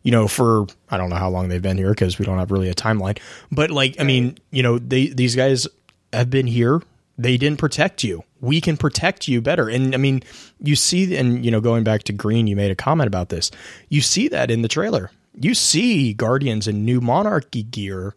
you 0.08 0.12
know 0.12 0.26
for 0.26 0.66
i 0.88 0.96
don't 0.96 1.10
know 1.10 1.16
how 1.16 1.28
long 1.28 1.48
they've 1.48 1.60
been 1.60 1.76
here 1.76 1.90
because 1.90 2.18
we 2.18 2.24
don't 2.24 2.38
have 2.38 2.50
really 2.50 2.70
a 2.70 2.74
timeline 2.74 3.20
but 3.52 3.70
like 3.70 3.94
i 4.00 4.02
mean 4.02 4.38
you 4.50 4.62
know 4.62 4.78
they 4.78 5.08
these 5.08 5.36
guys 5.36 5.68
have 6.12 6.30
been 6.30 6.46
here. 6.46 6.80
They 7.16 7.36
didn't 7.36 7.58
protect 7.58 8.04
you. 8.04 8.22
We 8.40 8.60
can 8.60 8.76
protect 8.76 9.26
you 9.28 9.40
better. 9.40 9.68
And 9.68 9.94
i 9.94 9.98
mean 9.98 10.22
you 10.60 10.76
see 10.76 11.16
and 11.16 11.44
you 11.44 11.50
know 11.50 11.60
going 11.60 11.84
back 11.84 12.04
to 12.04 12.12
green 12.12 12.46
you 12.46 12.56
made 12.56 12.70
a 12.70 12.76
comment 12.76 13.08
about 13.08 13.28
this. 13.28 13.50
You 13.88 14.00
see 14.00 14.28
that 14.28 14.50
in 14.50 14.62
the 14.62 14.68
trailer. 14.68 15.10
You 15.34 15.54
see 15.54 16.14
guardians 16.14 16.66
in 16.66 16.84
new 16.84 17.00
monarchy 17.00 17.62
gear 17.62 18.14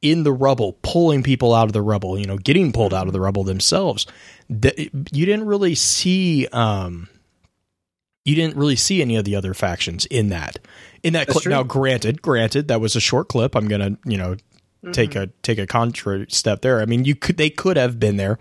in 0.00 0.24
the 0.24 0.32
rubble, 0.32 0.76
pulling 0.82 1.22
people 1.22 1.54
out 1.54 1.68
of 1.68 1.72
the 1.72 1.80
rubble, 1.80 2.18
you 2.18 2.26
know, 2.26 2.36
getting 2.36 2.72
pulled 2.72 2.92
out 2.92 3.06
of 3.06 3.12
the 3.12 3.20
rubble 3.20 3.44
themselves. 3.44 4.04
you 4.48 5.26
didn't 5.26 5.46
really 5.46 5.76
see, 5.76 6.48
um, 6.48 7.08
you 8.24 8.34
didn't 8.34 8.56
really 8.56 8.74
see 8.74 9.00
any 9.00 9.14
of 9.14 9.24
the 9.24 9.36
other 9.36 9.54
factions 9.54 10.04
in 10.06 10.28
that. 10.30 10.58
In 11.02 11.14
that 11.14 11.26
clip, 11.28 11.46
now, 11.46 11.62
granted, 11.62 12.22
granted, 12.22 12.68
that 12.68 12.80
was 12.80 12.94
a 12.94 13.00
short 13.00 13.28
clip. 13.28 13.56
I'm 13.56 13.66
gonna, 13.66 13.98
you 14.04 14.16
know, 14.16 14.34
mm-hmm. 14.34 14.92
take 14.92 15.16
a 15.16 15.28
take 15.42 15.58
a 15.58 15.66
contrary 15.66 16.26
step 16.28 16.62
there. 16.62 16.80
I 16.80 16.86
mean, 16.86 17.04
you 17.04 17.14
could 17.14 17.36
they 17.36 17.50
could 17.50 17.76
have 17.76 17.98
been 17.98 18.16
there, 18.16 18.38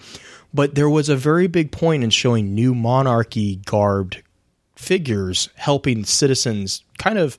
but 0.53 0.75
there 0.75 0.89
was 0.89 1.09
a 1.09 1.15
very 1.15 1.47
big 1.47 1.71
point 1.71 2.03
in 2.03 2.09
showing 2.11 2.53
new 2.53 2.75
monarchy 2.75 3.57
garbed 3.65 4.21
figures 4.75 5.49
helping 5.55 6.03
citizens 6.03 6.83
kind 6.97 7.17
of 7.17 7.37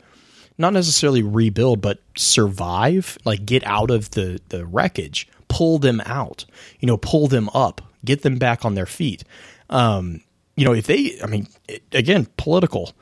not 0.58 0.72
necessarily 0.72 1.22
rebuild, 1.22 1.80
but 1.80 2.00
survive, 2.16 3.18
like 3.24 3.44
get 3.44 3.64
out 3.66 3.90
of 3.90 4.10
the, 4.12 4.40
the 4.48 4.64
wreckage, 4.64 5.28
pull 5.48 5.78
them 5.78 6.00
out, 6.06 6.44
you 6.78 6.86
know, 6.86 6.96
pull 6.96 7.26
them 7.26 7.48
up, 7.54 7.82
get 8.04 8.22
them 8.22 8.36
back 8.38 8.64
on 8.64 8.74
their 8.74 8.86
feet. 8.86 9.24
Um, 9.70 10.20
you 10.56 10.64
know, 10.64 10.72
if 10.72 10.86
they, 10.86 11.18
I 11.22 11.26
mean, 11.26 11.48
again, 11.92 12.28
political, 12.36 12.92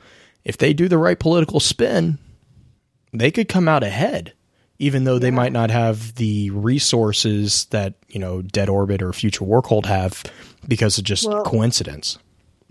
if 0.43 0.57
they 0.57 0.73
do 0.73 0.87
the 0.87 0.97
right 0.97 1.19
political 1.19 1.59
spin, 1.59 2.17
they 3.13 3.31
could 3.31 3.49
come 3.49 3.67
out 3.67 3.83
ahead, 3.83 4.33
even 4.79 5.03
though 5.03 5.19
they 5.19 5.31
might 5.31 5.51
not 5.51 5.69
have 5.69 6.15
the 6.15 6.49
resources 6.51 7.65
that, 7.65 7.95
you 8.07 8.19
know, 8.19 8.41
Dead 8.41 8.69
Orbit 8.69 9.01
or 9.01 9.13
Future 9.13 9.43
War 9.43 9.61
have 9.85 10.23
because 10.67 10.97
of 10.97 11.03
just 11.03 11.27
well, 11.27 11.43
coincidence 11.43 12.17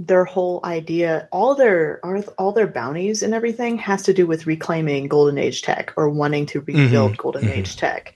their 0.00 0.24
whole 0.24 0.60
idea 0.64 1.28
all 1.30 1.54
their 1.54 2.00
all 2.38 2.52
their 2.52 2.66
bounties 2.66 3.22
and 3.22 3.34
everything 3.34 3.76
has 3.76 4.02
to 4.02 4.14
do 4.14 4.26
with 4.26 4.46
reclaiming 4.46 5.06
golden 5.08 5.36
age 5.36 5.60
tech 5.60 5.92
or 5.94 6.08
wanting 6.08 6.46
to 6.46 6.60
rebuild 6.60 7.12
mm-hmm. 7.12 7.20
golden 7.20 7.42
mm-hmm. 7.42 7.58
age 7.58 7.76
tech 7.76 8.14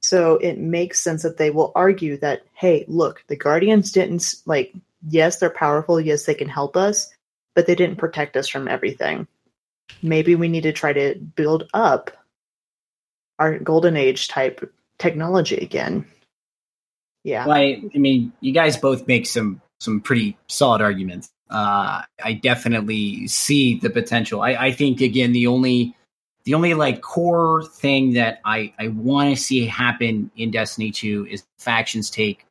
so 0.00 0.36
it 0.38 0.58
makes 0.58 0.98
sense 0.98 1.22
that 1.22 1.36
they 1.36 1.50
will 1.50 1.70
argue 1.76 2.16
that 2.16 2.42
hey 2.54 2.84
look 2.88 3.22
the 3.28 3.36
guardians 3.36 3.92
didn't 3.92 4.34
like 4.44 4.74
yes 5.08 5.38
they're 5.38 5.50
powerful 5.50 6.00
yes 6.00 6.24
they 6.24 6.34
can 6.34 6.48
help 6.48 6.76
us 6.76 7.08
but 7.60 7.66
they 7.66 7.74
didn't 7.74 7.96
protect 7.96 8.36
us 8.38 8.48
from 8.48 8.66
everything 8.66 9.26
maybe 10.02 10.34
we 10.34 10.48
need 10.48 10.62
to 10.62 10.72
try 10.72 10.94
to 10.94 11.14
build 11.36 11.68
up 11.74 12.10
our 13.38 13.58
golden 13.58 13.96
age 13.98 14.28
type 14.28 14.72
technology 14.98 15.56
again 15.56 16.06
yeah 17.22 17.46
well, 17.46 17.58
I, 17.58 17.82
I 17.94 17.98
mean 17.98 18.32
you 18.40 18.52
guys 18.54 18.78
both 18.78 19.06
make 19.06 19.26
some 19.26 19.60
some 19.80 20.00
pretty 20.00 20.36
solid 20.48 20.80
arguments. 20.80 21.30
Uh, 21.50 22.02
I 22.22 22.34
definitely 22.34 23.26
see 23.26 23.78
the 23.78 23.90
potential. 23.90 24.42
I, 24.42 24.50
I 24.50 24.72
think 24.72 25.00
again 25.00 25.32
the 25.32 25.48
only 25.48 25.96
the 26.44 26.54
only 26.54 26.74
like 26.74 27.00
core 27.00 27.64
thing 27.64 28.12
that 28.14 28.40
I 28.44 28.72
I 28.78 28.88
want 28.88 29.36
to 29.36 29.42
see 29.42 29.66
happen 29.66 30.30
in 30.36 30.50
Destiny 30.50 30.92
Two 30.92 31.26
is 31.28 31.44
factions 31.58 32.10
take 32.10 32.46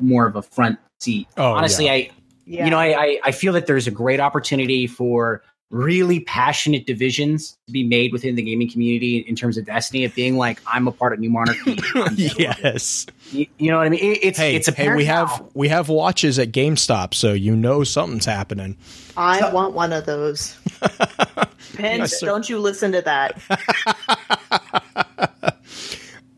more 0.00 0.26
of 0.26 0.36
a 0.36 0.42
front 0.42 0.78
seat. 1.00 1.28
Oh, 1.36 1.52
Honestly, 1.52 1.86
yeah. 1.86 1.92
I 1.92 2.10
yeah. 2.52 2.64
you 2.64 2.70
know 2.70 2.78
I, 2.78 3.18
I 3.24 3.32
feel 3.32 3.52
that 3.54 3.66
there's 3.66 3.86
a 3.86 3.90
great 3.90 4.20
opportunity 4.20 4.86
for 4.86 5.42
really 5.70 6.20
passionate 6.20 6.86
divisions 6.86 7.56
to 7.66 7.72
be 7.72 7.82
made 7.82 8.12
within 8.12 8.34
the 8.34 8.42
gaming 8.42 8.70
community 8.70 9.18
in 9.18 9.34
terms 9.34 9.56
of 9.56 9.64
Destiny 9.64 10.04
of 10.04 10.14
being 10.14 10.36
like 10.36 10.60
I'm 10.66 10.86
a 10.86 10.92
part 10.92 11.14
of 11.14 11.18
New 11.18 11.30
Monarchy. 11.30 11.78
yes, 12.14 13.06
you, 13.30 13.46
you, 13.58 13.70
know 13.70 13.78
what 13.78 13.86
I 13.86 13.88
mean. 13.88 14.00
It, 14.00 14.18
it's 14.22 14.38
hey, 14.38 14.54
it's 14.54 14.68
a 14.68 14.72
hey 14.72 14.94
we 14.94 15.04
now. 15.04 15.26
have 15.26 15.46
we 15.54 15.68
have 15.68 15.88
watches 15.88 16.38
at 16.38 16.52
GameStop, 16.52 17.14
so 17.14 17.32
you 17.32 17.56
know 17.56 17.84
something's 17.84 18.26
happening. 18.26 18.76
I 19.16 19.40
so, 19.40 19.50
want 19.50 19.72
one 19.74 19.92
of 19.92 20.04
those. 20.04 20.56
Pinch, 21.74 22.20
don't 22.20 22.48
you 22.48 22.58
listen 22.58 22.92
to 22.92 23.00
that. 23.02 23.40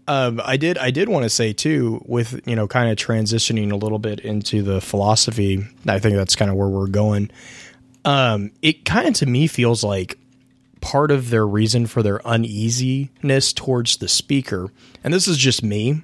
um, 0.07 0.41
I 0.45 0.57
did. 0.57 0.79
I 0.79 0.91
did 0.91 1.09
want 1.09 1.25
to 1.25 1.31
say 1.31 1.53
too, 1.53 2.03
with 2.07 2.47
you 2.47 2.57
know, 2.57 2.69
kind 2.69 2.91
of 2.91 2.97
transitioning 2.97 3.73
a 3.73 3.77
little 3.77 3.99
bit 3.99 4.21
into 4.21 4.63
the 4.63 4.81
philosophy. 4.81 5.67
I 5.87 5.99
think 5.99 6.17
that's 6.17 6.37
kind 6.37 6.51
of 6.51 6.57
where 6.57 6.69
we're 6.69 6.89
going 6.89 7.31
um, 8.05 8.51
it 8.63 8.85
kind 8.85 9.09
of 9.09 9.15
to 9.15 9.27
me 9.27 9.47
feels 9.47 9.83
like 9.83 10.19
part 10.81 11.11
of 11.11 11.31
their 11.31 11.47
reason 11.47 11.87
for 11.87 12.03
their 12.03 12.27
uneasiness 12.27 13.53
towards 13.53 13.97
the 13.97 14.09
speaker, 14.09 14.71
and 15.03 15.15
this 15.15 15.27
is 15.27 15.39
just 15.39 15.63
me, 15.63 16.03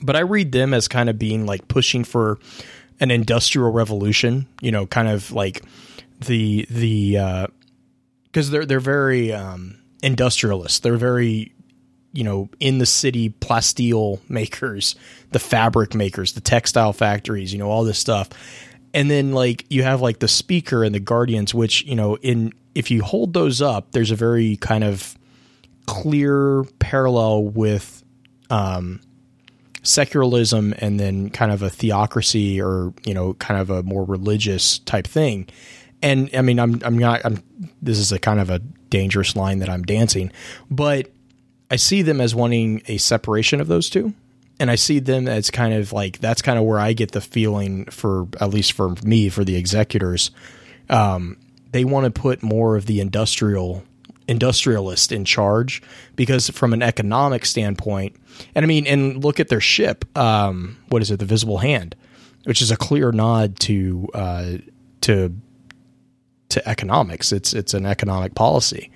but 0.00 0.16
I 0.16 0.20
read 0.20 0.52
them 0.52 0.72
as 0.72 0.88
kind 0.88 1.10
of 1.10 1.18
being 1.18 1.44
like 1.46 1.68
pushing 1.68 2.04
for 2.04 2.38
an 3.00 3.10
industrial 3.10 3.70
revolution, 3.70 4.46
you 4.60 4.72
know, 4.72 4.86
kind 4.86 5.08
of 5.08 5.32
like 5.32 5.62
the 6.20 6.66
the 6.70 7.48
because 8.24 8.48
uh, 8.48 8.52
they're 8.52 8.66
they're 8.66 8.80
very 8.80 9.32
um, 9.32 9.78
industrialist. 10.02 10.82
They're 10.82 10.96
very 10.96 11.52
you 12.12 12.24
know 12.24 12.48
in 12.58 12.78
the 12.78 12.86
city 12.86 13.30
plasteel 13.30 14.20
makers, 14.28 14.94
the 15.32 15.38
fabric 15.38 15.94
makers, 15.94 16.32
the 16.32 16.40
textile 16.40 16.92
factories, 16.92 17.52
you 17.52 17.58
know, 17.58 17.70
all 17.70 17.84
this 17.84 17.98
stuff 17.98 18.28
and 18.92 19.08
then 19.08 19.30
like 19.30 19.64
you 19.68 19.84
have 19.84 20.00
like 20.00 20.18
the 20.18 20.26
speaker 20.26 20.82
and 20.82 20.92
the 20.92 20.98
guardians 20.98 21.54
which 21.54 21.84
you 21.84 21.94
know 21.94 22.16
in 22.16 22.52
if 22.74 22.90
you 22.90 23.04
hold 23.04 23.32
those 23.34 23.62
up 23.62 23.92
there's 23.92 24.10
a 24.10 24.16
very 24.16 24.56
kind 24.56 24.82
of 24.82 25.16
clear 25.86 26.64
parallel 26.80 27.44
with 27.44 28.02
um, 28.50 29.00
secularism 29.82 30.74
and 30.78 31.00
then 31.00 31.30
kind 31.30 31.50
of 31.50 31.62
a 31.62 31.70
theocracy 31.70 32.60
or 32.60 32.92
you 33.04 33.14
know 33.14 33.34
kind 33.34 33.60
of 33.60 33.70
a 33.70 33.82
more 33.82 34.04
religious 34.04 34.78
type 34.80 35.06
thing. 35.06 35.48
And 36.02 36.30
I 36.34 36.42
mean, 36.42 36.58
I'm 36.58 36.80
I'm 36.84 36.98
not. 36.98 37.22
I'm, 37.24 37.42
this 37.82 37.98
is 37.98 38.12
a 38.12 38.18
kind 38.18 38.40
of 38.40 38.50
a 38.50 38.58
dangerous 38.58 39.36
line 39.36 39.58
that 39.58 39.68
I'm 39.68 39.82
dancing, 39.82 40.32
but 40.70 41.10
I 41.70 41.76
see 41.76 42.02
them 42.02 42.20
as 42.20 42.34
wanting 42.34 42.82
a 42.88 42.98
separation 42.98 43.60
of 43.60 43.68
those 43.68 43.88
two. 43.88 44.14
And 44.58 44.70
I 44.70 44.74
see 44.74 44.98
them 44.98 45.26
as 45.26 45.50
kind 45.50 45.72
of 45.72 45.92
like 45.92 46.18
that's 46.18 46.42
kind 46.42 46.58
of 46.58 46.64
where 46.64 46.78
I 46.78 46.92
get 46.92 47.12
the 47.12 47.22
feeling 47.22 47.86
for 47.86 48.28
at 48.40 48.50
least 48.50 48.72
for 48.72 48.90
me 49.02 49.30
for 49.30 49.42
the 49.42 49.56
executors, 49.56 50.30
um, 50.90 51.38
they 51.72 51.84
want 51.84 52.04
to 52.04 52.20
put 52.20 52.42
more 52.42 52.76
of 52.76 52.84
the 52.84 53.00
industrial 53.00 53.84
industrialist 54.28 55.12
in 55.12 55.24
charge 55.24 55.82
because 56.14 56.50
from 56.50 56.72
an 56.72 56.82
economic 56.82 57.44
standpoint, 57.46 58.14
and 58.54 58.64
I 58.64 58.66
mean, 58.66 58.86
and 58.86 59.24
look 59.24 59.40
at 59.40 59.48
their 59.48 59.60
ship. 59.60 60.04
Um, 60.16 60.76
what 60.88 61.00
is 61.00 61.10
it? 61.10 61.18
The 61.18 61.24
Visible 61.24 61.58
Hand, 61.58 61.96
which 62.44 62.60
is 62.60 62.70
a 62.70 62.76
clear 62.76 63.12
nod 63.12 63.58
to 63.60 64.08
uh, 64.12 64.52
to 65.02 65.34
to 66.50 66.68
economics. 66.68 67.32
It's 67.32 67.54
it's 67.54 67.72
an 67.72 67.86
economic 67.86 68.34
policy. 68.34 68.90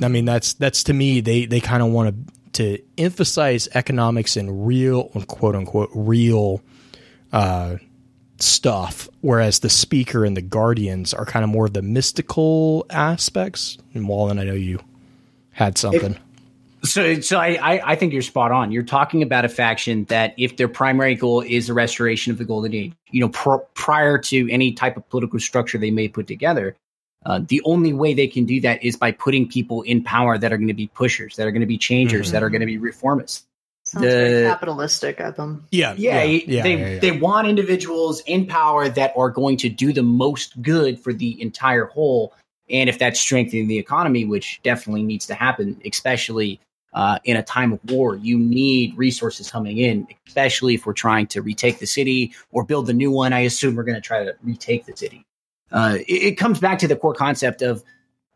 I 0.00 0.08
mean, 0.08 0.24
that's 0.24 0.54
that's 0.54 0.84
to 0.84 0.94
me 0.94 1.20
they 1.20 1.46
they 1.46 1.60
kind 1.60 1.82
of 1.82 1.90
want 1.90 2.14
to 2.14 2.32
to 2.52 2.82
emphasize 2.98 3.68
economics 3.74 4.36
and 4.36 4.66
real 4.66 5.04
quote 5.26 5.54
unquote 5.54 5.90
real 5.94 6.62
uh, 7.32 7.76
stuff, 8.38 9.08
whereas 9.20 9.60
the 9.60 9.70
speaker 9.70 10.24
and 10.24 10.36
the 10.36 10.42
guardians 10.42 11.14
are 11.14 11.24
kind 11.24 11.44
of 11.44 11.50
more 11.50 11.66
of 11.66 11.72
the 11.72 11.82
mystical 11.82 12.86
aspects. 12.90 13.78
And 13.94 14.08
Wallen, 14.08 14.38
I 14.38 14.44
know 14.44 14.54
you 14.54 14.80
had 15.50 15.78
something. 15.78 16.16
so, 16.84 17.20
so 17.20 17.38
I, 17.38 17.58
I, 17.62 17.92
I 17.92 17.96
think 17.96 18.12
you're 18.12 18.22
spot 18.22 18.52
on. 18.52 18.72
You're 18.72 18.82
talking 18.82 19.22
about 19.22 19.44
a 19.44 19.48
faction 19.48 20.04
that, 20.04 20.34
if 20.36 20.56
their 20.56 20.68
primary 20.68 21.14
goal 21.14 21.40
is 21.40 21.68
the 21.68 21.74
restoration 21.74 22.32
of 22.32 22.38
the 22.38 22.44
Golden 22.44 22.74
Age, 22.74 22.92
you 23.10 23.20
know, 23.20 23.28
pr- 23.28 23.64
prior 23.74 24.18
to 24.18 24.50
any 24.50 24.72
type 24.72 24.96
of 24.96 25.08
political 25.08 25.38
structure 25.38 25.78
they 25.78 25.90
may 25.90 26.08
put 26.08 26.26
together, 26.26 26.76
uh, 27.24 27.40
the 27.46 27.62
only 27.64 27.92
way 27.92 28.14
they 28.14 28.26
can 28.26 28.44
do 28.44 28.60
that 28.60 28.82
is 28.82 28.96
by 28.96 29.12
putting 29.12 29.48
people 29.48 29.82
in 29.82 30.02
power 30.02 30.38
that 30.38 30.52
are 30.52 30.56
going 30.56 30.68
to 30.68 30.74
be 30.74 30.88
pushers, 30.88 31.36
that 31.36 31.46
are 31.46 31.52
going 31.52 31.60
to 31.60 31.66
be 31.66 31.78
changers, 31.78 32.26
mm-hmm. 32.26 32.32
that 32.34 32.42
are 32.42 32.50
going 32.50 32.60
to 32.60 32.66
be 32.66 32.78
reformists. 32.78 33.44
Sounds 33.84 34.06
the, 34.06 34.10
very 34.10 34.46
capitalistic 34.46 35.20
of 35.20 35.36
them. 35.36 35.66
Yeah, 35.70 35.94
yeah, 35.96 36.22
yeah, 36.22 36.42
yeah 36.46 36.62
they 36.62 36.76
yeah, 36.76 36.88
yeah. 36.88 36.98
they 37.00 37.10
want 37.12 37.48
individuals 37.48 38.20
in 38.26 38.46
power 38.46 38.88
that 38.88 39.12
are 39.16 39.28
going 39.28 39.56
to 39.58 39.68
do 39.68 39.92
the 39.92 40.02
most 40.02 40.60
good 40.62 40.98
for 41.00 41.12
the 41.12 41.40
entire 41.42 41.86
whole. 41.86 42.32
And 42.70 42.88
if 42.88 42.98
that's 42.98 43.20
strengthening 43.20 43.68
the 43.68 43.78
economy, 43.78 44.24
which 44.24 44.60
definitely 44.62 45.02
needs 45.02 45.26
to 45.26 45.34
happen, 45.34 45.80
especially 45.84 46.60
uh, 46.94 47.18
in 47.24 47.36
a 47.36 47.42
time 47.42 47.72
of 47.72 47.80
war, 47.90 48.16
you 48.16 48.38
need 48.38 48.96
resources 48.96 49.50
coming 49.50 49.78
in, 49.78 50.06
especially 50.26 50.74
if 50.74 50.86
we're 50.86 50.92
trying 50.92 51.26
to 51.28 51.42
retake 51.42 51.78
the 51.78 51.86
city 51.86 52.32
or 52.50 52.64
build 52.64 52.86
the 52.86 52.92
new 52.92 53.10
one. 53.10 53.32
I 53.32 53.40
assume 53.40 53.74
we're 53.74 53.82
going 53.82 53.96
to 53.96 54.00
try 54.00 54.24
to 54.24 54.34
retake 54.42 54.86
the 54.86 54.96
city. 54.96 55.26
Uh, 55.72 55.98
it, 56.06 56.22
it 56.22 56.38
comes 56.38 56.60
back 56.60 56.78
to 56.78 56.88
the 56.88 56.96
core 56.96 57.14
concept 57.14 57.62
of 57.62 57.82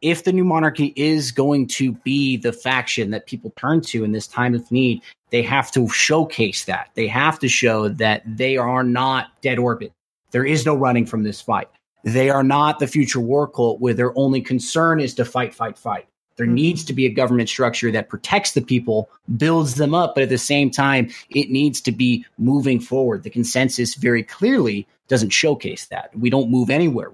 if 0.03 0.25
the 0.25 0.33
new 0.33 0.45
monarchy 0.45 0.93
is 0.97 1.33
going 1.33 1.67
to 1.67 1.93
be 1.93 2.37
the 2.37 2.53
faction 2.53 3.11
that 3.11 3.27
people 3.27 3.53
turn 3.57 3.81
to 3.81 4.05
in 4.05 4.13
this 4.13 4.27
time 4.27 4.55
of 4.55 4.71
need, 4.71 5.03
they 5.31 5.43
have 5.43 5.71
to 5.73 5.89
showcase 5.89 6.65
that. 6.67 6.91
They 6.95 7.07
have 7.09 7.39
to 7.41 7.49
show 7.49 7.89
that 7.89 8.23
they 8.27 8.57
are 8.57 8.85
not 8.85 9.29
dead 9.41 9.59
orbit. 9.59 9.93
There 10.31 10.45
is 10.45 10.67
no 10.67 10.75
running 10.75 11.07
from 11.07 11.23
this 11.23 11.41
fight. 11.41 11.69
They 12.05 12.31
are 12.31 12.45
not 12.45 12.79
the 12.79 12.87
future 12.87 13.21
war 13.21 13.49
cult 13.49 13.81
where 13.81 13.95
their 13.95 14.17
only 14.17 14.41
concern 14.41 15.01
is 15.01 15.15
to 15.15 15.25
fight, 15.25 15.55
fight, 15.55 15.79
fight. 15.79 16.07
There 16.37 16.47
mm-hmm. 16.47 16.55
needs 16.55 16.85
to 16.85 16.93
be 16.93 17.07
a 17.07 17.11
government 17.11 17.49
structure 17.49 17.91
that 17.91 18.09
protects 18.09 18.53
the 18.53 18.63
people, 18.63 19.11
builds 19.37 19.75
them 19.75 19.95
up, 19.95 20.15
but 20.15 20.23
at 20.23 20.29
the 20.29 20.39
same 20.39 20.71
time, 20.71 21.11
it 21.31 21.51
needs 21.51 21.81
to 21.81 21.93
be 21.93 22.25
moving 22.39 22.79
forward. 22.79 23.23
The 23.23 23.31
consensus 23.31 23.95
very 23.95 24.23
clearly 24.23 24.87
doesn't 25.09 25.31
showcase 25.31 25.87
that. 25.87 26.17
We 26.17 26.31
don't 26.31 26.51
move 26.51 26.71
anywhere. 26.71 27.11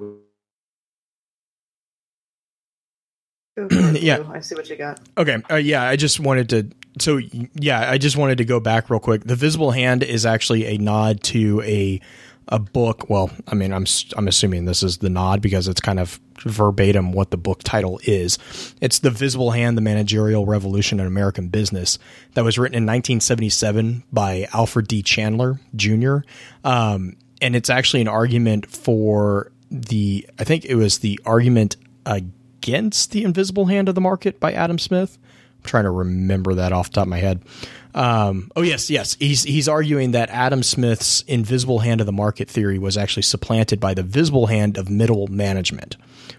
yeah, 3.93 4.25
I 4.33 4.41
see 4.41 4.55
what 4.55 4.69
you 4.71 4.77
got. 4.77 5.01
Okay, 5.19 5.43
uh, 5.51 5.57
yeah, 5.57 5.83
I 5.83 5.97
just 5.97 6.21
wanted 6.21 6.49
to. 6.51 6.71
So 7.01 7.21
yeah, 7.55 7.91
I 7.91 7.99
just 7.99 8.17
wanted 8.17 8.39
to 8.39 8.45
go 8.45 8.61
back 8.61 8.89
real 8.89 9.01
quick. 9.01 9.25
The 9.25 9.37
Visible 9.37 9.71
Hand 9.73 10.03
is 10.03 10.25
actually 10.25 10.67
a 10.67 10.79
nod 10.79 11.23
to 11.25 11.61
a 11.63 12.01
a 12.49 12.59
book. 12.59 13.09
Well, 13.11 13.31
I 13.49 13.55
mean, 13.55 13.73
I'm 13.73 13.85
I'm 14.17 14.27
assuming 14.27 14.65
this 14.65 14.83
is 14.83 14.99
the 14.99 15.11
nod 15.11 15.43
because 15.43 15.69
it's 15.69 15.81
kind 15.81 16.01
of 16.01 16.19
verbatim 16.41 17.13
what 17.13 17.31
the 17.31 17.37
book 17.37 17.63
title 17.63 18.01
is. 18.05 18.39
It's 18.81 19.01
The 19.01 19.11
Visible 19.11 19.51
Hand: 19.51 19.77
The 19.77 19.83
Managerial 19.83 20.47
Revolution 20.47 20.99
in 20.99 21.07
American 21.07 21.49
Business 21.49 21.99
that 22.35 22.45
was 22.45 22.59
written 22.59 22.75
in 22.75 22.85
1977 22.85 24.05
by 24.13 24.49
Alfred 24.55 24.89
D. 24.89 25.03
Chandler 25.03 25.61
Jr. 25.77 26.19
Um, 26.65 27.17
and 27.43 27.55
it's 27.55 27.69
actually 27.69 28.01
an 28.01 28.09
argument 28.09 28.71
for 28.71 29.53
the. 29.71 30.27
I 30.39 30.45
think 30.45 30.65
it 30.65 30.77
was 30.77 31.01
the 31.01 31.21
argument. 31.27 31.77
Against 32.63 33.11
the 33.11 33.25
invisible 33.25 33.67
hand 33.67 33.89
of 33.89 33.97
the 33.97 34.01
market 34.01 34.39
by 34.39 34.53
Adam 34.53 34.79
Smith. 34.79 35.19
I'm 35.57 35.63
trying 35.65 35.85
to 35.85 35.91
remember 35.91 36.55
that 36.55 36.73
off 36.73 36.91
the 36.91 36.95
top 36.95 37.03
of 37.03 37.09
my 37.09 37.19
head. 37.19 37.43
Um, 37.95 38.51
oh 38.57 38.63
yes, 38.63 38.89
yes. 38.89 39.17
He's 39.19 39.43
he's 39.43 39.69
arguing 39.69 40.13
that 40.13 40.31
Adam 40.31 40.63
Smith's 40.63 41.23
invisible 41.23 41.81
hand 41.81 42.01
of 42.01 42.07
the 42.07 42.13
market 42.13 42.49
theory 42.49 42.79
was 42.79 42.97
actually 42.97 43.25
supplanted 43.25 43.81
by 43.81 43.95
the 43.95 44.03
visible 44.03 44.47
hand 44.47 44.79
of 44.79 44.89
middle 44.89 45.27
management, 45.27 45.97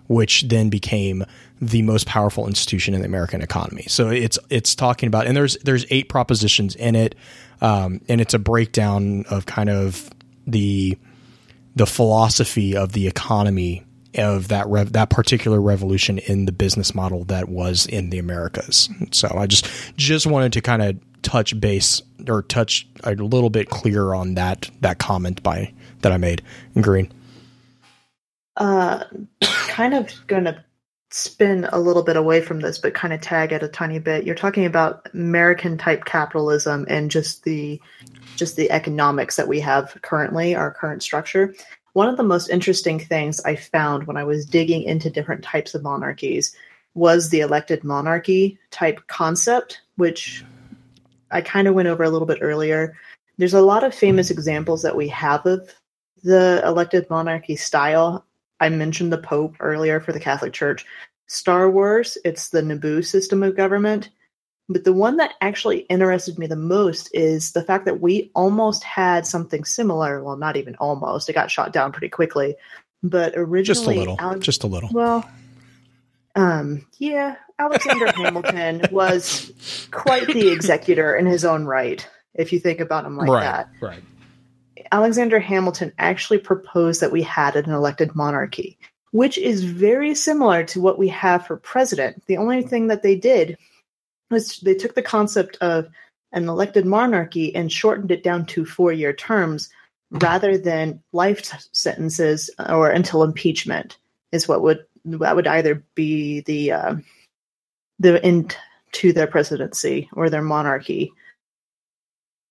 which 0.08 0.44
then 0.48 0.70
became 0.70 1.26
the 1.62 1.82
most 1.82 2.08
powerful 2.08 2.48
institution 2.48 2.94
in 2.94 3.02
the 3.02 3.06
American 3.06 3.42
economy. 3.42 3.84
So 3.88 4.10
it's 4.10 4.40
it's 4.50 4.76
talking 4.76 5.08
about 5.08 5.28
and 5.28 5.36
there's 5.36 5.58
there's 5.58 5.86
eight 5.90 6.10
propositions 6.10 6.76
in 6.76 6.96
it, 6.96 7.16
um, 7.62 8.02
and 8.08 8.20
it's 8.20 8.34
a 8.34 8.40
breakdown 8.40 9.26
of 9.30 9.46
kind 9.46 9.70
of 9.70 10.10
the 10.46 10.98
the 11.76 11.86
philosophy 11.88 12.76
of 12.76 12.92
the 12.92 13.08
economy 13.08 13.84
of 14.16 14.50
that 14.50 14.68
rev- 14.68 14.94
that 14.94 15.10
particular 15.10 15.60
revolution 15.60 16.20
in 16.20 16.46
the 16.46 16.52
business 16.52 16.94
model 16.94 17.24
that 17.26 17.50
was 17.50 17.86
in 17.88 18.10
the 18.10 18.20
Americas. 18.20 18.90
So 19.12 19.30
I 19.36 19.48
just 19.48 19.68
just 19.98 20.28
wanted 20.28 20.54
to 20.54 20.62
kind 20.62 20.82
of 20.82 21.00
touch 21.24 21.60
base 21.60 22.02
or 22.28 22.44
touch 22.44 22.88
a 23.04 23.16
little 23.16 23.50
bit 23.50 23.70
clearer 23.70 24.14
on 24.14 24.36
that 24.36 24.70
that 24.82 25.00
comment 25.00 25.42
by 25.42 25.74
that 26.02 26.12
I 26.12 26.18
made 26.18 26.42
green. 26.80 27.12
Uh, 28.58 29.04
kind 29.42 29.94
of 29.94 30.12
going 30.28 30.44
to 30.44 30.64
spin 31.14 31.70
a 31.72 31.80
little 31.80 32.02
bit 32.02 32.18
away 32.18 32.42
from 32.42 32.60
this, 32.60 32.80
but 32.80 32.96
kind 32.96 33.14
of 33.14 33.22
tag 33.22 33.52
it 33.52 33.62
a 33.62 33.68
tiny 33.68 34.00
bit. 34.00 34.26
You're 34.26 34.34
talking 34.34 34.66
about 34.66 35.08
American 35.14 35.78
type 35.78 36.06
capitalism 36.06 36.88
and 36.90 37.12
just 37.12 37.44
the 37.44 37.80
just 38.36 38.56
the 38.56 38.72
economics 38.72 39.36
that 39.36 39.48
we 39.48 39.60
have 39.60 39.96
currently, 40.02 40.56
our 40.56 40.72
current 40.72 41.04
structure. 41.04 41.54
One 41.94 42.10
of 42.10 42.18
the 42.18 42.24
most 42.24 42.50
interesting 42.50 43.00
things 43.00 43.40
I 43.42 43.56
found 43.56 44.08
when 44.08 44.18
I 44.18 44.24
was 44.24 44.44
digging 44.44 44.82
into 44.82 45.12
different 45.12 45.44
types 45.44 45.76
of 45.76 45.84
monarchies 45.84 46.56
was 46.96 47.30
the 47.30 47.42
elected 47.42 47.84
monarchy 47.84 48.58
type 48.72 49.00
concept, 49.06 49.82
which 49.98 50.44
I 51.30 51.42
kind 51.42 51.68
of 51.68 51.76
went 51.76 51.90
over 51.90 52.04
a 52.04 52.10
little 52.10 52.28
bit 52.28 52.40
earlier. 52.42 52.98
There's 53.38 53.54
a 53.54 53.62
lot 53.62 53.84
of 53.84 53.94
famous 53.94 54.32
examples 54.32 54.82
that 54.82 54.96
we 54.96 55.10
have 55.10 55.46
of 55.46 55.72
the 56.24 56.64
elected 56.66 57.08
monarchy 57.12 57.56
style. 57.56 58.26
I 58.64 58.70
mentioned 58.70 59.12
the 59.12 59.18
Pope 59.18 59.58
earlier 59.60 60.00
for 60.00 60.14
the 60.14 60.22
Catholic 60.22 60.54
Church. 60.54 60.86
Star 61.28 61.70
Wars, 61.70 62.18
it's 62.24 62.50
the 62.50 62.62
Naboo 62.62 63.04
system 63.04 63.44
of 63.44 63.58
government. 63.58 64.10
But 64.70 64.86
the 64.86 64.94
one 64.94 65.18
that 65.18 65.34
actually 65.42 65.80
interested 65.80 66.40
me 66.40 66.48
the 66.48 66.56
most 66.56 67.10
is 67.14 67.52
the 67.52 67.64
fact 67.64 67.84
that 67.84 68.00
we 68.00 68.32
almost 68.34 68.86
had 68.86 69.28
something 69.28 69.66
similar. 69.66 70.24
Well, 70.24 70.38
not 70.38 70.56
even 70.56 70.76
almost. 70.76 71.28
It 71.28 71.34
got 71.34 71.52
shot 71.52 71.74
down 71.74 71.92
pretty 71.92 72.08
quickly. 72.08 72.56
But 73.04 73.34
originally, 73.36 73.64
just 73.66 73.86
a 73.86 73.90
little, 73.90 74.16
Alex- 74.18 74.46
just 74.46 74.64
a 74.64 74.68
little. 74.68 74.90
Well, 74.94 75.30
um, 76.36 76.88
yeah, 77.00 77.36
Alexander 77.60 78.14
Hamilton 78.14 78.84
was 78.92 79.52
quite 79.92 80.28
the 80.28 80.54
executor 80.54 81.18
in 81.18 81.26
his 81.26 81.44
own 81.44 81.66
right. 81.66 82.08
If 82.34 82.54
you 82.54 82.62
think 82.62 82.80
about 82.80 83.06
him 83.06 83.18
like 83.18 83.28
right, 83.28 83.42
that, 83.42 83.70
right. 83.82 84.04
Alexander 84.92 85.40
Hamilton 85.40 85.92
actually 85.98 86.40
proposed 86.40 87.02
that 87.02 87.12
we 87.12 87.22
had 87.22 87.56
an 87.56 87.70
elected 87.72 88.16
monarchy, 88.16 88.78
which 89.12 89.38
is 89.38 89.64
very 89.64 90.16
similar 90.16 90.64
to 90.66 90.82
what 90.82 90.98
we 90.98 91.08
have 91.10 91.46
for 91.46 91.58
president. 91.58 92.24
The 92.28 92.38
only 92.38 92.64
thing 92.64 92.88
that 92.88 93.04
they 93.04 93.16
did 93.16 93.58
was 94.32 94.60
they 94.60 94.74
took 94.74 94.96
the 94.96 95.02
concept 95.02 95.58
of 95.62 95.90
an 96.32 96.50
elected 96.50 96.86
monarchy 96.86 97.56
and 97.56 97.72
shortened 97.72 98.12
it 98.12 98.24
down 98.24 98.46
to 98.48 98.66
four 98.66 98.92
year 98.92 99.14
terms 99.14 99.70
rather 100.12 100.58
than 100.58 101.02
life 101.12 101.52
sentences 101.72 102.50
or 102.70 102.90
until 102.90 103.24
impeachment 103.24 103.98
is 104.32 104.48
what 104.48 104.62
would 104.62 104.86
that 105.06 105.36
would 105.36 105.48
either 105.48 105.84
be 105.96 106.42
the 106.42 106.72
uh, 106.72 106.96
the 108.00 108.24
end 108.24 108.56
to 108.94 109.12
their 109.12 109.28
presidency 109.28 110.10
or 110.14 110.30
their 110.30 110.42
monarchy. 110.42 111.12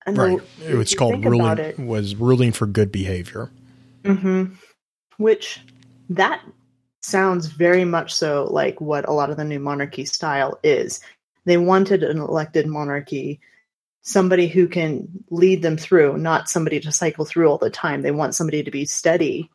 And 0.06 0.18
right. 0.18 0.40
The, 0.58 0.80
it's 0.80 0.94
called 0.94 1.24
ruling 1.24 1.58
it, 1.58 1.78
was 1.78 2.16
ruling 2.16 2.52
for 2.52 2.66
good 2.66 2.90
behavior. 2.90 3.50
Mm-hmm. 4.04 4.54
Which 5.16 5.60
that 6.10 6.42
sounds 7.00 7.46
very 7.46 7.84
much 7.84 8.14
so 8.14 8.48
like 8.50 8.80
what 8.80 9.08
a 9.08 9.12
lot 9.12 9.30
of 9.30 9.36
the 9.36 9.44
new 9.44 9.58
monarchy 9.58 10.04
style 10.04 10.58
is. 10.62 11.00
They 11.44 11.56
wanted 11.56 12.02
an 12.02 12.18
elected 12.18 12.66
monarchy, 12.66 13.40
somebody 14.02 14.46
who 14.46 14.68
can 14.68 15.08
lead 15.30 15.62
them 15.62 15.76
through, 15.76 16.18
not 16.18 16.48
somebody 16.48 16.80
to 16.80 16.92
cycle 16.92 17.24
through 17.24 17.48
all 17.48 17.58
the 17.58 17.70
time. 17.70 18.02
They 18.02 18.12
want 18.12 18.34
somebody 18.34 18.62
to 18.62 18.70
be 18.70 18.84
steady 18.84 19.50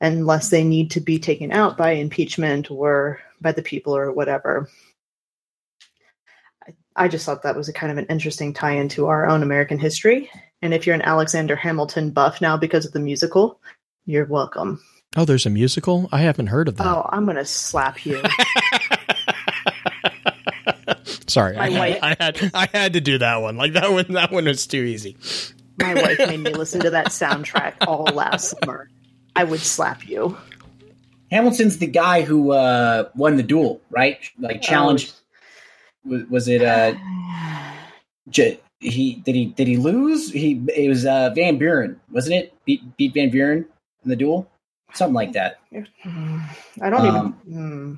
unless 0.00 0.50
they 0.50 0.64
need 0.64 0.92
to 0.92 1.00
be 1.00 1.18
taken 1.18 1.52
out 1.52 1.76
by 1.76 1.92
impeachment 1.92 2.70
or 2.70 3.20
by 3.40 3.52
the 3.52 3.62
people 3.62 3.96
or 3.96 4.12
whatever. 4.12 4.68
I, 6.98 7.04
I 7.04 7.08
just 7.08 7.24
thought 7.24 7.42
that 7.42 7.56
was 7.56 7.68
a 7.68 7.72
kind 7.72 7.90
of 7.92 7.98
an 7.98 8.06
interesting 8.06 8.52
tie 8.52 8.72
into 8.72 9.06
our 9.06 9.26
own 9.28 9.42
American 9.42 9.78
history. 9.78 10.30
And 10.62 10.74
if 10.74 10.86
you're 10.86 10.94
an 10.94 11.02
Alexander 11.02 11.56
Hamilton 11.56 12.10
buff 12.10 12.40
now 12.40 12.56
because 12.56 12.84
of 12.84 12.92
the 12.92 13.00
musical, 13.00 13.60
you're 14.06 14.24
welcome. 14.26 14.82
Oh, 15.16 15.24
there's 15.24 15.46
a 15.46 15.50
musical? 15.50 16.08
I 16.12 16.18
haven't 16.20 16.48
heard 16.48 16.68
of 16.68 16.76
that. 16.76 16.86
Oh, 16.86 17.08
I'm 17.10 17.24
going 17.24 17.36
to 17.36 17.44
slap 17.44 18.04
you. 18.04 18.22
Sorry, 21.26 21.56
I, 21.56 21.68
My 21.70 21.78
wife- 21.78 21.98
I 22.02 22.16
had 22.18 22.50
I 22.54 22.68
had 22.72 22.92
to 22.94 23.00
do 23.02 23.18
that 23.18 23.36
one. 23.36 23.56
Like 23.56 23.74
that 23.74 23.90
one 23.92 24.06
that 24.14 24.32
one 24.32 24.46
was 24.46 24.66
too 24.66 24.82
easy. 24.82 25.16
My 25.78 25.94
wife 25.94 26.18
made 26.18 26.40
me 26.40 26.52
listen 26.54 26.80
to 26.80 26.90
that 26.90 27.06
soundtrack 27.10 27.74
all 27.86 28.04
last 28.04 28.54
summer. 28.58 28.88
I 29.36 29.44
would 29.44 29.60
slap 29.60 30.08
you. 30.08 30.36
Hamilton's 31.30 31.78
the 31.78 31.86
guy 31.86 32.22
who 32.22 32.52
uh, 32.52 33.10
won 33.14 33.36
the 33.36 33.42
duel, 33.42 33.80
right? 33.90 34.18
Like 34.38 34.62
challenged. 34.62 35.12
Was, 36.04 36.22
was 36.30 36.48
it? 36.48 36.62
Uh, 36.62 36.94
j- 38.30 38.60
he 38.80 39.14
did 39.24 39.34
he 39.34 39.46
did 39.46 39.66
he 39.66 39.76
lose? 39.76 40.30
He 40.30 40.62
it 40.74 40.88
was 40.88 41.04
uh, 41.04 41.30
Van 41.34 41.58
Buren, 41.58 42.00
wasn't 42.10 42.36
it? 42.36 42.54
Beat 42.64 42.96
beat 42.96 43.14
Van 43.14 43.30
Buren 43.30 43.66
in 44.04 44.10
the 44.10 44.16
duel, 44.16 44.48
something 44.94 45.14
like 45.14 45.32
that. 45.32 45.58
I 45.74 46.90
don't 46.90 46.94
Um, 47.06 47.36
even. 47.46 47.58
Hmm. 47.58 47.94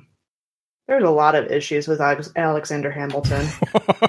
There's 0.87 1.03
a 1.03 1.09
lot 1.09 1.35
of 1.35 1.49
issues 1.49 1.87
with 1.87 2.01
Alexander 2.01 2.91
Hamilton. 2.91 3.47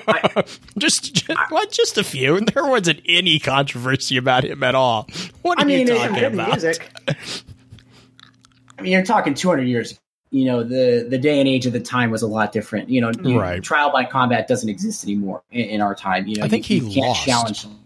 just, 0.79 1.15
just 1.15 1.39
what? 1.51 1.71
Just 1.71 1.97
a 1.97 2.03
few. 2.03 2.41
There 2.41 2.67
wasn't 2.67 3.01
any 3.07 3.39
controversy 3.39 4.17
about 4.17 4.43
him 4.45 4.65
at 4.65 4.75
all. 4.75 5.07
What 5.43 5.59
are 5.59 5.63
I 5.63 5.65
mean, 5.65 5.87
you 5.87 5.95
talking 5.95 6.25
about? 6.25 6.49
music. 6.49 6.91
I 7.09 8.83
mean, 8.83 8.91
you're 8.93 9.05
talking 9.05 9.35
200 9.35 9.63
years. 9.63 10.01
You 10.33 10.47
know, 10.47 10.63
the 10.65 11.07
the 11.09 11.19
day 11.19 11.39
and 11.41 11.49
age 11.49 11.67
of 11.67 11.73
the 11.75 11.81
time 11.81 12.11
was 12.11 12.23
a 12.23 12.27
lot 12.27 12.53
different. 12.53 12.89
You 12.89 13.03
know, 13.03 13.13
you- 13.23 13.39
Right. 13.39 13.63
trial 13.63 13.93
by 13.93 14.05
combat 14.05 14.49
doesn't 14.49 14.69
exist 14.69 15.05
anymore 15.05 15.43
in, 15.51 15.61
in 15.67 15.81
our 15.83 15.95
time. 15.95 16.27
You 16.27 16.37
know, 16.37 16.45
I 16.45 16.49
think 16.49 16.69
you, 16.71 16.81
he 16.81 16.87
you 16.87 16.95
can't 16.95 17.07
lost. 17.09 17.25
challenge. 17.27 17.63
them. 17.63 17.79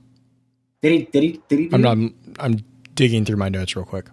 Did 0.81 0.93
he? 0.93 0.99
Did 1.07 1.23
he? 1.25 1.43
Did 1.49 1.59
he? 1.59 1.65
I'm 1.73 1.83
do- 1.83 1.97
not. 1.97 2.13
I'm 2.39 2.65
digging 2.95 3.25
through 3.25 3.37
my 3.37 3.49
notes 3.49 3.75
real 3.75 3.85
quick. 3.85 4.07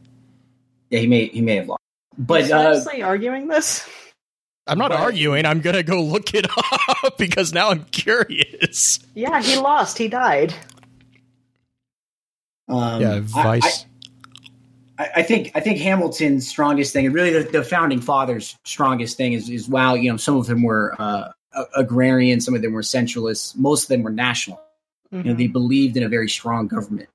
Yeah, 0.89 0.99
he 0.99 1.07
may 1.07 1.27
he 1.27 1.41
may 1.41 1.57
have 1.57 1.67
lost. 1.67 1.81
But 2.17 2.51
Are 2.51 2.55
uh, 2.55 2.69
you 2.73 2.79
seriously 2.81 3.03
arguing 3.03 3.47
this? 3.47 3.87
I'm 4.65 4.77
not 4.79 4.89
But- 4.89 4.99
arguing. 5.01 5.45
I'm 5.45 5.61
gonna 5.61 5.83
go 5.83 6.01
look 6.01 6.33
it 6.33 6.47
up 7.03 7.17
because 7.19 7.53
now 7.53 7.69
I'm 7.69 7.83
curious. 7.85 8.99
Yeah, 9.13 9.41
he 9.43 9.57
lost. 9.59 9.97
He 9.99 10.07
died. 10.07 10.53
um, 12.67 13.01
yeah, 13.01 13.13
I- 13.15 13.19
Vice. 13.19 13.85
I, 14.97 15.09
I 15.17 15.23
think 15.23 15.51
I 15.55 15.59
think 15.59 15.79
Hamilton's 15.79 16.47
strongest 16.47 16.93
thing, 16.93 17.05
and 17.05 17.15
really 17.15 17.31
the, 17.31 17.43
the 17.49 17.63
founding 17.63 18.01
fathers' 18.01 18.57
strongest 18.65 19.17
thing, 19.17 19.33
is 19.33 19.49
is 19.49 19.67
wow. 19.67 19.93
You 19.93 20.11
know, 20.11 20.17
some 20.17 20.37
of 20.37 20.47
them 20.47 20.63
were 20.63 20.95
uh, 20.99 21.31
agrarian, 21.75 22.41
some 22.41 22.55
of 22.55 22.61
them 22.61 22.73
were 22.73 22.81
centralists, 22.81 23.55
most 23.57 23.83
of 23.83 23.89
them 23.89 24.03
were 24.03 24.11
national. 24.11 24.61
You 25.11 25.23
know, 25.25 25.33
they 25.35 25.45
believed 25.45 25.95
in 25.95 26.01
a 26.01 26.09
very 26.09 26.27
strong 26.27 26.67
government. 26.67 27.07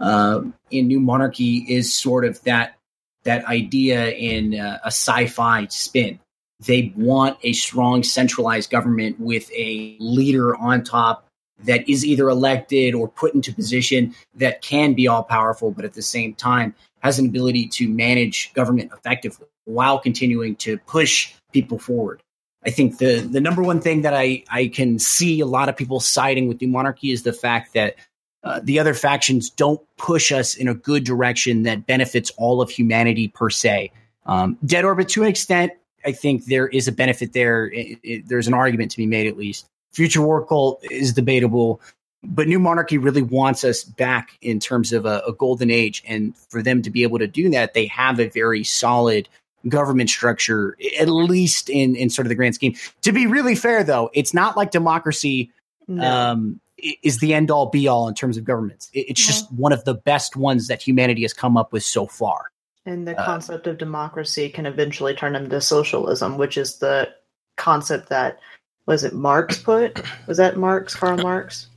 And 0.00 0.52
New 0.72 0.98
Monarchy 0.98 1.58
is 1.68 1.94
sort 1.94 2.24
of 2.24 2.42
that 2.42 2.76
that 3.22 3.44
idea 3.44 4.10
in 4.10 4.58
uh, 4.58 4.80
a 4.82 4.88
sci-fi 4.88 5.66
spin. 5.66 6.18
They 6.66 6.92
want 6.96 7.38
a 7.42 7.52
strong 7.52 8.02
centralized 8.02 8.70
government 8.70 9.20
with 9.20 9.50
a 9.52 9.96
leader 10.00 10.56
on 10.56 10.82
top 10.82 11.26
that 11.62 11.88
is 11.88 12.04
either 12.04 12.28
elected 12.28 12.94
or 12.94 13.08
put 13.08 13.34
into 13.34 13.52
position 13.52 14.14
that 14.34 14.60
can 14.60 14.94
be 14.94 15.06
all 15.06 15.22
powerful, 15.22 15.70
but 15.70 15.84
at 15.84 15.94
the 15.94 16.02
same 16.02 16.34
time 16.34 16.74
has 17.04 17.18
an 17.18 17.26
ability 17.26 17.68
to 17.68 17.88
manage 17.88 18.52
government 18.54 18.90
effectively 18.92 19.46
while 19.66 19.98
continuing 19.98 20.56
to 20.56 20.78
push 20.78 21.32
people 21.52 21.78
forward. 21.78 22.22
I 22.64 22.70
think 22.70 22.96
the 22.96 23.20
the 23.20 23.42
number 23.42 23.62
one 23.62 23.80
thing 23.80 24.02
that 24.02 24.14
I 24.14 24.42
I 24.50 24.68
can 24.68 24.98
see 24.98 25.38
a 25.40 25.46
lot 25.46 25.68
of 25.68 25.76
people 25.76 26.00
siding 26.00 26.48
with 26.48 26.60
New 26.62 26.68
Monarchy 26.68 27.10
is 27.12 27.22
the 27.22 27.32
fact 27.34 27.74
that 27.74 27.96
uh, 28.42 28.60
the 28.62 28.78
other 28.78 28.94
factions 28.94 29.50
don't 29.50 29.80
push 29.98 30.32
us 30.32 30.54
in 30.54 30.66
a 30.66 30.74
good 30.74 31.04
direction 31.04 31.62
that 31.64 31.86
benefits 31.86 32.30
all 32.38 32.60
of 32.62 32.70
humanity 32.70 33.28
per 33.28 33.50
se. 33.50 33.92
Um, 34.26 34.58
Dead 34.64 34.84
Orbit, 34.84 35.08
to 35.10 35.22
an 35.22 35.28
extent, 35.28 35.72
I 36.06 36.12
think 36.12 36.46
there 36.46 36.68
is 36.68 36.88
a 36.88 36.92
benefit 36.92 37.32
there. 37.34 37.66
It- 37.66 37.98
it- 38.02 38.28
there's 38.28 38.48
an 38.48 38.54
argument 38.54 38.90
to 38.92 38.96
be 38.98 39.06
made, 39.06 39.26
at 39.26 39.36
least. 39.38 39.66
Future 39.92 40.20
War 40.22 40.44
Cult 40.44 40.82
is 40.90 41.12
debatable, 41.12 41.80
but 42.26 42.48
New 42.48 42.58
Monarchy 42.58 42.98
really 42.98 43.22
wants 43.22 43.64
us 43.64 43.84
back 43.84 44.30
in 44.42 44.60
terms 44.60 44.92
of 44.92 45.06
a, 45.06 45.22
a 45.26 45.32
golden 45.32 45.70
age. 45.70 46.02
And 46.06 46.36
for 46.50 46.62
them 46.62 46.82
to 46.82 46.90
be 46.90 47.02
able 47.02 47.18
to 47.18 47.26
do 47.26 47.50
that, 47.50 47.74
they 47.74 47.86
have 47.86 48.18
a 48.20 48.28
very 48.28 48.64
solid 48.64 49.28
government 49.68 50.10
structure, 50.10 50.76
at 51.00 51.08
least 51.08 51.70
in, 51.70 51.96
in 51.96 52.10
sort 52.10 52.26
of 52.26 52.28
the 52.28 52.34
grand 52.34 52.54
scheme. 52.54 52.74
To 53.02 53.12
be 53.12 53.26
really 53.26 53.54
fair, 53.54 53.82
though, 53.84 54.10
it's 54.12 54.34
not 54.34 54.56
like 54.56 54.70
democracy 54.70 55.50
No. 55.88 56.04
um, 56.04 56.60
is 57.02 57.18
the 57.18 57.32
end 57.32 57.50
all 57.50 57.66
be 57.66 57.88
all 57.88 58.08
in 58.08 58.14
terms 58.14 58.36
of 58.36 58.44
governments. 58.44 58.90
It- 58.92 59.06
It's 59.10 59.26
just 59.26 59.50
one 59.52 59.72
of 59.72 59.84
the 59.84 59.94
best 59.94 60.36
ones 60.36 60.66
that 60.68 60.82
humanity 60.82 61.22
has 61.22 61.32
come 61.32 61.56
up 61.56 61.72
with 61.72 61.82
so 61.82 62.06
far. 62.06 62.50
and 62.86 63.08
the 63.08 63.18
uh, 63.18 63.24
concept 63.24 63.66
of 63.66 63.78
democracy 63.78 64.50
can 64.50 64.66
eventually 64.66 65.14
turn 65.14 65.34
into 65.34 65.58
socialism, 65.62 66.36
which 66.36 66.58
is 66.58 66.78
the 66.78 67.08
concept 67.56 68.10
that 68.10 68.38
was 68.86 69.02
it 69.04 69.14
Marx 69.14 69.58
put? 69.62 70.02
Was 70.26 70.36
that 70.36 70.58
Marx, 70.58 70.94
Karl 70.94 71.16
Marx? 71.16 71.68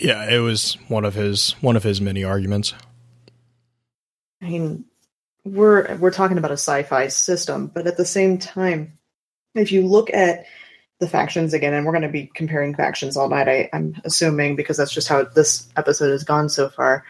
Yeah, 0.00 0.28
it 0.28 0.40
was 0.40 0.76
one 0.88 1.04
of 1.04 1.14
his 1.14 1.52
one 1.60 1.76
of 1.76 1.82
his 1.82 2.00
many 2.00 2.24
arguments. 2.24 2.74
I 4.42 4.48
mean, 4.48 4.84
we're 5.44 5.96
we're 5.96 6.10
talking 6.10 6.38
about 6.38 6.50
a 6.50 6.54
sci-fi 6.54 7.08
system, 7.08 7.68
but 7.68 7.86
at 7.86 7.96
the 7.96 8.04
same 8.04 8.38
time, 8.38 8.98
if 9.54 9.72
you 9.72 9.86
look 9.86 10.12
at 10.12 10.46
the 11.00 11.08
factions 11.08 11.54
again, 11.54 11.74
and 11.74 11.84
we're 11.84 11.92
going 11.92 12.02
to 12.02 12.08
be 12.08 12.30
comparing 12.34 12.74
factions 12.74 13.16
all 13.16 13.28
night, 13.28 13.48
I, 13.48 13.68
I'm 13.72 14.00
assuming 14.04 14.56
because 14.56 14.76
that's 14.76 14.92
just 14.92 15.08
how 15.08 15.24
this 15.24 15.68
episode 15.76 16.10
has 16.10 16.24
gone 16.24 16.48
so 16.48 16.68
far. 16.68 17.04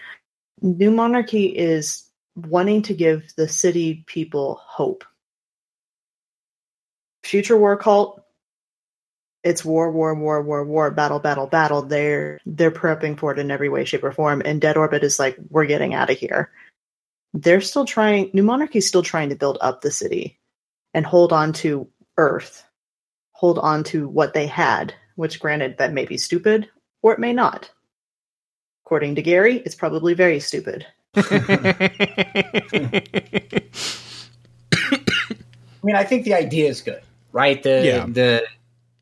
New 0.62 0.90
Monarchy 0.90 1.46
is 1.46 2.08
wanting 2.36 2.82
to 2.82 2.94
give 2.94 3.32
the 3.36 3.48
city 3.48 4.04
people 4.06 4.60
hope. 4.62 5.04
Future 7.22 7.56
War 7.56 7.76
Cult, 7.76 8.23
it's 9.44 9.64
war, 9.64 9.92
war, 9.92 10.14
war, 10.14 10.42
war, 10.42 10.64
war, 10.64 10.90
battle, 10.90 11.20
battle, 11.20 11.46
battle. 11.46 11.82
They're 11.82 12.40
they're 12.46 12.70
prepping 12.70 13.18
for 13.18 13.32
it 13.32 13.38
in 13.38 13.50
every 13.50 13.68
way, 13.68 13.84
shape, 13.84 14.02
or 14.02 14.12
form. 14.12 14.42
And 14.44 14.60
Dead 14.60 14.76
Orbit 14.76 15.04
is 15.04 15.18
like, 15.18 15.36
we're 15.50 15.66
getting 15.66 15.94
out 15.94 16.10
of 16.10 16.18
here 16.18 16.50
they're 17.34 17.60
still 17.60 17.84
trying 17.84 18.30
new 18.32 18.44
monarchy 18.44 18.78
is 18.78 18.86
still 18.88 19.02
trying 19.02 19.28
to 19.28 19.34
build 19.34 19.58
up 19.60 19.80
the 19.80 19.90
city 19.90 20.38
and 20.94 21.04
hold 21.04 21.32
on 21.32 21.52
to 21.52 21.86
earth 22.16 22.64
hold 23.32 23.58
on 23.58 23.82
to 23.82 24.08
what 24.08 24.32
they 24.32 24.46
had 24.46 24.94
which 25.16 25.40
granted 25.40 25.76
that 25.76 25.92
may 25.92 26.04
be 26.04 26.16
stupid 26.16 26.70
or 27.02 27.12
it 27.12 27.18
may 27.18 27.32
not 27.32 27.68
according 28.86 29.16
to 29.16 29.22
gary 29.22 29.56
it's 29.66 29.74
probably 29.74 30.14
very 30.14 30.38
stupid 30.40 30.86
I 31.16 31.20
mean, 35.86 35.96
I 35.96 36.04
think 36.04 36.24
the 36.24 36.32
idea 36.32 36.70
is 36.70 36.80
good, 36.80 37.02
right? 37.32 37.62
The 37.62 37.84
Yeah. 37.84 38.06
the 38.08 38.42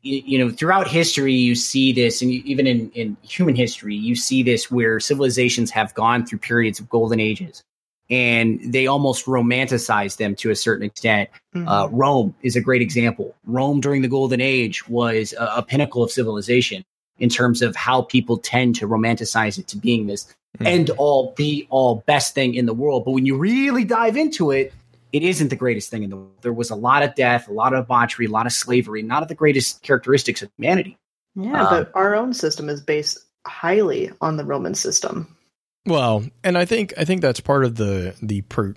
you, 0.03 0.37
know 0.37 0.51
throughout 0.51 0.87
history 0.87 1.33
you 1.33 1.55
see 1.55 1.91
this, 1.93 2.21
and 2.21 2.31
even 2.31 2.67
in 2.67 2.91
in 2.91 3.17
human 3.23 3.55
history 3.55 3.95
you 3.95 4.15
see 4.15 4.43
this 4.43 4.69
where 4.69 4.99
civilizations 4.99 5.71
have 5.71 5.93
gone 5.93 6.25
through 6.25 6.39
periods 6.39 6.79
of 6.79 6.89
golden 6.89 7.19
ages, 7.19 7.63
and 8.09 8.59
they 8.63 8.85
almost 8.85 9.25
romanticize 9.25 10.17
them 10.17 10.35
to 10.35 10.51
a 10.51 10.55
certain 10.55 10.85
extent. 10.85 11.29
Uh, 11.55 11.87
Rome 11.91 12.35
is 12.43 12.55
a 12.55 12.61
great 12.61 12.81
example. 12.81 13.35
Rome 13.45 13.79
during 13.79 14.01
the 14.01 14.07
Golden 14.07 14.41
Age 14.41 14.87
was 14.89 15.33
a, 15.39 15.45
a 15.57 15.63
pinnacle 15.63 16.03
of 16.03 16.11
civilization 16.11 16.83
in 17.19 17.29
terms 17.29 17.61
of 17.61 17.75
how 17.75 18.01
people 18.01 18.37
tend 18.37 18.75
to 18.75 18.87
romanticize 18.87 19.57
it 19.57 19.67
to 19.67 19.77
being 19.77 20.07
this 20.07 20.33
Mhm. 20.59 20.67
end 20.67 20.89
all, 20.91 21.33
be 21.35 21.65
all, 21.71 22.03
best 22.05 22.35
thing 22.35 22.53
in 22.53 22.67
the 22.67 22.75
world. 22.75 23.05
But 23.05 23.11
when 23.11 23.25
you 23.25 23.35
really 23.35 23.83
dive 23.83 24.15
into 24.15 24.51
it, 24.51 24.71
it 25.13 25.23
isn't 25.23 25.49
the 25.49 25.55
greatest 25.55 25.89
thing 25.89 26.03
in 26.03 26.09
the 26.09 26.17
world. 26.17 26.41
There 26.41 26.51
was 26.51 26.69
a 26.71 26.75
lot 26.75 27.03
of 27.03 27.15
death, 27.15 27.47
a 27.47 27.53
lot 27.53 27.73
of 27.73 27.85
debauchery, 27.85 28.25
a 28.25 28.29
lot 28.29 28.45
of 28.45 28.51
slavery, 28.51 29.01
not 29.03 29.21
of 29.21 29.29
the 29.29 29.35
greatest 29.35 29.81
characteristics 29.83 30.41
of 30.41 30.49
humanity. 30.57 30.97
yeah 31.35 31.63
uh, 31.63 31.69
but 31.69 31.91
our 31.95 32.15
own 32.15 32.33
system 32.33 32.67
is 32.69 32.81
based 32.81 33.19
highly 33.47 34.11
on 34.21 34.37
the 34.37 34.43
roman 34.45 34.75
system 34.75 35.35
Well, 35.85 36.23
and 36.43 36.57
I 36.57 36.65
think 36.65 36.93
I 36.97 37.05
think 37.05 37.21
that's 37.21 37.39
part 37.39 37.63
of 37.65 37.75
the 37.75 38.15
the 38.21 38.41
pro, 38.41 38.73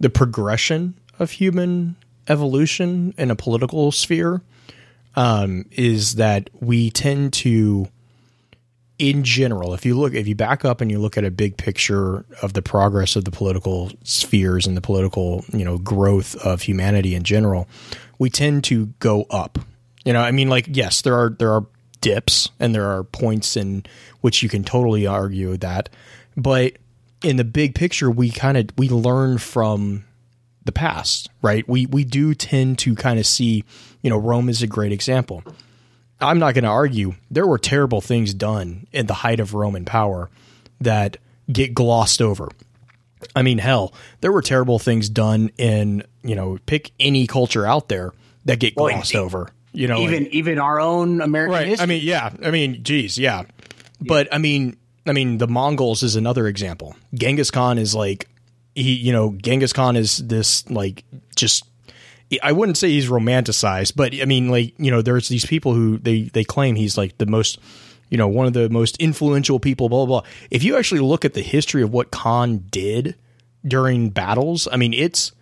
the 0.00 0.10
progression 0.10 0.94
of 1.18 1.30
human 1.32 1.96
evolution 2.28 3.14
in 3.18 3.30
a 3.30 3.36
political 3.36 3.92
sphere 3.92 4.42
um, 5.16 5.64
is 5.72 6.14
that 6.14 6.48
we 6.60 6.90
tend 6.90 7.32
to, 7.34 7.88
in 8.98 9.22
general, 9.22 9.74
if 9.74 9.86
you 9.86 9.98
look, 9.98 10.14
if 10.14 10.26
you 10.26 10.34
back 10.34 10.64
up 10.64 10.80
and 10.80 10.90
you 10.90 10.98
look 10.98 11.16
at 11.16 11.24
a 11.24 11.30
big 11.30 11.56
picture 11.56 12.24
of 12.42 12.52
the 12.52 12.62
progress 12.62 13.14
of 13.14 13.24
the 13.24 13.30
political 13.30 13.92
spheres 14.02 14.66
and 14.66 14.76
the 14.76 14.80
political, 14.80 15.44
you 15.52 15.64
know, 15.64 15.78
growth 15.78 16.34
of 16.44 16.62
humanity 16.62 17.14
in 17.14 17.22
general, 17.22 17.68
we 18.18 18.28
tend 18.28 18.64
to 18.64 18.86
go 18.98 19.24
up. 19.30 19.58
You 20.04 20.12
know, 20.12 20.20
I 20.20 20.32
mean, 20.32 20.48
like, 20.48 20.66
yes, 20.68 21.02
there 21.02 21.14
are 21.14 21.30
there 21.30 21.52
are 21.52 21.66
dips, 22.00 22.50
and 22.58 22.74
there 22.74 22.86
are 22.86 23.04
points 23.04 23.56
in 23.56 23.84
which 24.20 24.42
you 24.42 24.48
can 24.48 24.64
totally 24.64 25.06
argue 25.06 25.56
that. 25.58 25.88
But 26.36 26.74
in 27.22 27.36
the 27.36 27.44
big 27.44 27.74
picture, 27.74 28.10
we 28.10 28.30
kind 28.30 28.56
of 28.56 28.66
we 28.76 28.88
learn 28.88 29.38
from 29.38 30.04
the 30.64 30.72
past, 30.72 31.30
right? 31.40 31.68
We 31.68 31.86
we 31.86 32.04
do 32.04 32.34
tend 32.34 32.78
to 32.80 32.94
kind 32.94 33.18
of 33.18 33.26
see, 33.26 33.64
you 34.02 34.10
know, 34.10 34.18
Rome 34.18 34.48
is 34.48 34.62
a 34.62 34.66
great 34.66 34.92
example. 34.92 35.44
I'm 36.20 36.38
not 36.38 36.54
going 36.54 36.64
to 36.64 36.70
argue 36.70 37.14
there 37.30 37.46
were 37.46 37.58
terrible 37.58 38.00
things 38.00 38.34
done 38.34 38.86
in 38.92 39.06
the 39.06 39.14
height 39.14 39.40
of 39.40 39.54
Roman 39.54 39.84
power 39.84 40.30
that 40.80 41.16
get 41.50 41.74
glossed 41.74 42.20
over. 42.20 42.48
I 43.34 43.42
mean, 43.42 43.58
hell, 43.58 43.92
there 44.20 44.32
were 44.32 44.42
terrible 44.42 44.78
things 44.78 45.08
done 45.08 45.50
in, 45.58 46.04
you 46.22 46.34
know, 46.34 46.58
pick 46.66 46.92
any 47.00 47.26
culture 47.26 47.66
out 47.66 47.88
there 47.88 48.12
that 48.44 48.58
get 48.60 48.74
glossed 48.74 49.14
e- 49.14 49.18
over. 49.18 49.50
You 49.72 49.86
know, 49.86 50.00
even 50.00 50.24
like- 50.24 50.32
even 50.32 50.58
our 50.58 50.80
own 50.80 51.20
American 51.20 51.52
right? 51.54 51.66
history. 51.66 51.82
I 51.82 51.86
mean, 51.86 52.02
yeah. 52.04 52.30
I 52.42 52.50
mean, 52.50 52.82
geez, 52.82 53.18
yeah. 53.18 53.44
But 54.00 54.28
I 54.32 54.38
mean, 54.38 54.76
I 55.06 55.12
mean, 55.12 55.38
the 55.38 55.48
Mongols 55.48 56.02
is 56.02 56.16
another 56.16 56.46
example. 56.46 56.96
Genghis 57.14 57.50
Khan 57.50 57.78
is 57.78 57.94
like 57.94 58.28
he, 58.74 58.94
you 58.94 59.12
know, 59.12 59.36
Genghis 59.42 59.72
Khan 59.72 59.96
is 59.96 60.18
this 60.18 60.68
like 60.70 61.04
just. 61.36 61.64
I 62.42 62.52
wouldn't 62.52 62.76
say 62.76 62.90
he's 62.90 63.08
romanticized, 63.08 63.94
but 63.96 64.14
I 64.20 64.24
mean, 64.24 64.48
like 64.48 64.74
you 64.78 64.90
know, 64.90 65.02
there's 65.02 65.28
these 65.28 65.46
people 65.46 65.72
who 65.74 65.98
they 65.98 66.22
they 66.22 66.44
claim 66.44 66.74
he's 66.76 66.98
like 66.98 67.16
the 67.18 67.26
most, 67.26 67.58
you 68.10 68.18
know, 68.18 68.28
one 68.28 68.46
of 68.46 68.52
the 68.52 68.68
most 68.68 68.96
influential 68.98 69.58
people. 69.58 69.88
Blah 69.88 70.06
blah. 70.06 70.20
blah. 70.20 70.30
If 70.50 70.62
you 70.62 70.76
actually 70.76 71.00
look 71.00 71.24
at 71.24 71.34
the 71.34 71.42
history 71.42 71.82
of 71.82 71.92
what 71.92 72.10
Khan 72.10 72.66
did 72.70 73.14
during 73.66 74.10
battles, 74.10 74.68
I 74.70 74.76
mean, 74.76 74.92
it's 74.92 75.32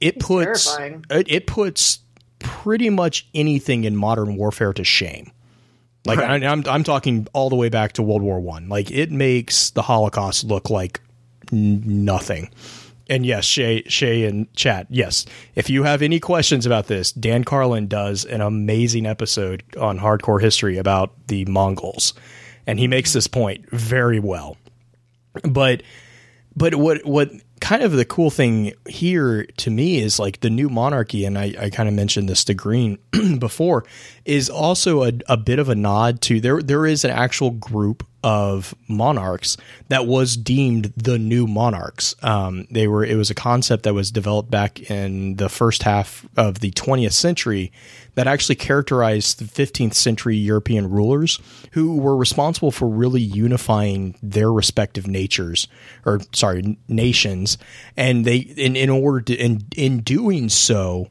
it 0.00 0.18
puts 0.18 0.76
it, 0.78 1.30
it 1.30 1.46
puts 1.46 2.00
pretty 2.40 2.90
much 2.90 3.26
anything 3.34 3.84
in 3.84 3.96
modern 3.96 4.36
warfare 4.36 4.72
to 4.72 4.84
shame. 4.84 5.30
Like 6.06 6.18
I, 6.18 6.34
I'm 6.34 6.64
I'm 6.66 6.84
talking 6.84 7.26
all 7.32 7.48
the 7.48 7.56
way 7.56 7.68
back 7.68 7.92
to 7.92 8.02
World 8.02 8.22
War 8.22 8.40
One. 8.40 8.68
Like 8.68 8.90
it 8.90 9.10
makes 9.10 9.70
the 9.70 9.82
Holocaust 9.82 10.44
look 10.44 10.68
like 10.68 11.00
n- 11.52 12.04
nothing. 12.04 12.50
And 13.08 13.26
yes, 13.26 13.44
Shay 13.44 13.82
Shay 13.86 14.24
and 14.24 14.52
chat. 14.54 14.86
Yes, 14.88 15.26
if 15.54 15.68
you 15.68 15.82
have 15.82 16.00
any 16.00 16.20
questions 16.20 16.64
about 16.64 16.86
this, 16.86 17.12
Dan 17.12 17.44
Carlin 17.44 17.86
does 17.86 18.24
an 18.24 18.40
amazing 18.40 19.06
episode 19.06 19.62
on 19.78 19.98
hardcore 19.98 20.40
history 20.40 20.78
about 20.78 21.12
the 21.26 21.44
Mongols, 21.44 22.14
and 22.66 22.78
he 22.78 22.88
makes 22.88 23.12
this 23.12 23.26
point 23.26 23.68
very 23.70 24.20
well. 24.20 24.56
But 25.42 25.82
but 26.56 26.76
what 26.76 27.04
what 27.04 27.30
kind 27.60 27.82
of 27.82 27.92
the 27.92 28.04
cool 28.04 28.30
thing 28.30 28.74
here 28.86 29.46
to 29.56 29.70
me 29.70 29.98
is 29.98 30.18
like 30.18 30.40
the 30.40 30.50
new 30.50 30.68
monarchy, 30.68 31.24
and 31.24 31.38
I, 31.38 31.54
I 31.58 31.70
kind 31.70 31.88
of 31.88 31.94
mentioned 31.94 32.28
this 32.28 32.44
to 32.44 32.54
Green 32.54 32.98
before, 33.38 33.84
is 34.24 34.50
also 34.50 35.02
a, 35.02 35.12
a 35.28 35.36
bit 35.36 35.58
of 35.58 35.68
a 35.68 35.74
nod 35.74 36.20
to 36.22 36.40
there 36.40 36.62
there 36.62 36.86
is 36.86 37.04
an 37.04 37.10
actual 37.10 37.50
group 37.50 38.06
of 38.24 38.74
monarchs 38.88 39.58
that 39.88 40.06
was 40.06 40.36
deemed 40.36 40.94
the 40.96 41.18
new 41.18 41.46
monarchs. 41.46 42.16
Um, 42.22 42.66
they 42.70 42.88
were 42.88 43.04
it 43.04 43.16
was 43.16 43.30
a 43.30 43.34
concept 43.34 43.82
that 43.84 43.92
was 43.92 44.10
developed 44.10 44.50
back 44.50 44.90
in 44.90 45.36
the 45.36 45.50
first 45.50 45.82
half 45.82 46.26
of 46.36 46.60
the 46.60 46.70
20th 46.72 47.12
century 47.12 47.70
that 48.14 48.26
actually 48.26 48.54
characterized 48.54 49.38
the 49.38 49.44
15th 49.44 49.94
century 49.94 50.36
European 50.36 50.88
rulers 50.88 51.38
who 51.72 51.96
were 51.96 52.16
responsible 52.16 52.70
for 52.70 52.88
really 52.88 53.20
unifying 53.20 54.16
their 54.22 54.50
respective 54.50 55.06
natures 55.06 55.68
or 56.06 56.20
sorry 56.32 56.78
nations 56.88 57.58
and 57.96 58.24
they 58.24 58.36
in, 58.36 58.74
in 58.74 58.88
order 58.88 59.20
to 59.20 59.34
in 59.34 59.62
in 59.76 60.00
doing 60.00 60.48
so 60.48 61.10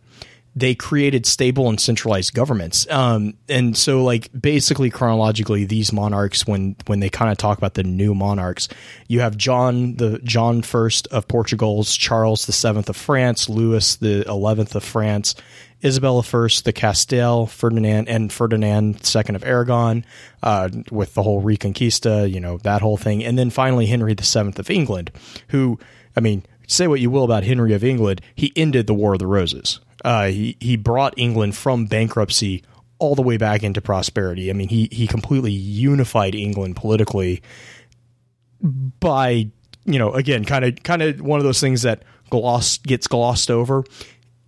they 0.55 0.75
created 0.75 1.25
stable 1.25 1.67
and 1.69 1.79
centralized 1.79 2.33
governments 2.33 2.87
um 2.89 3.33
and 3.49 3.75
so 3.75 4.03
like 4.03 4.29
basically 4.39 4.89
chronologically 4.89 5.65
these 5.65 5.91
monarchs 5.91 6.45
when 6.45 6.75
when 6.85 6.99
they 6.99 7.09
kind 7.09 7.31
of 7.31 7.37
talk 7.37 7.57
about 7.57 7.73
the 7.73 7.83
new 7.83 8.13
monarchs 8.13 8.67
you 9.07 9.19
have 9.19 9.37
John 9.37 9.95
the 9.95 10.19
John 10.23 10.61
first 10.61 11.07
of 11.07 11.27
Portugal's 11.27 11.95
Charles 11.95 12.45
the 12.45 12.53
7th 12.53 12.89
of 12.89 12.95
France 12.95 13.49
Louis 13.49 13.95
the 13.97 14.23
11th 14.27 14.75
of 14.75 14.83
France 14.83 15.35
Isabella 15.83 16.23
first, 16.23 16.63
the 16.63 16.71
Castile, 16.71 17.45
Ferdinand, 17.45 18.07
and 18.07 18.31
Ferdinand 18.31 19.03
second 19.03 19.35
of 19.35 19.43
Aragon, 19.43 20.05
uh, 20.41 20.69
with 20.91 21.13
the 21.13 21.23
whole 21.23 21.43
Reconquista, 21.43 22.31
you 22.31 22.39
know 22.39 22.57
that 22.59 22.81
whole 22.81 22.95
thing, 22.97 23.23
and 23.23 23.37
then 23.37 23.49
finally 23.49 23.85
Henry 23.85 24.15
seventh 24.21 24.59
of 24.59 24.69
England, 24.69 25.11
who, 25.49 25.77
I 26.15 26.21
mean, 26.21 26.43
say 26.67 26.87
what 26.87 27.01
you 27.01 27.11
will 27.11 27.25
about 27.25 27.43
Henry 27.43 27.73
of 27.73 27.83
England, 27.83 28.21
he 28.33 28.53
ended 28.55 28.87
the 28.87 28.93
War 28.93 29.13
of 29.13 29.19
the 29.19 29.27
Roses. 29.27 29.81
Uh, 30.03 30.27
he 30.27 30.57
he 30.59 30.75
brought 30.75 31.13
England 31.17 31.55
from 31.55 31.85
bankruptcy 31.85 32.63
all 32.99 33.15
the 33.15 33.21
way 33.21 33.37
back 33.37 33.63
into 33.63 33.81
prosperity. 33.81 34.49
I 34.49 34.53
mean, 34.53 34.69
he 34.69 34.89
he 34.91 35.07
completely 35.07 35.51
unified 35.51 36.35
England 36.35 36.75
politically 36.75 37.41
by 38.61 39.49
you 39.85 39.99
know 39.99 40.13
again 40.13 40.45
kind 40.45 40.65
of 40.65 40.81
kind 40.83 41.01
of 41.01 41.21
one 41.21 41.39
of 41.39 41.43
those 41.43 41.59
things 41.59 41.81
that 41.81 42.03
gloss 42.29 42.77
gets 42.79 43.07
glossed 43.07 43.51
over 43.51 43.83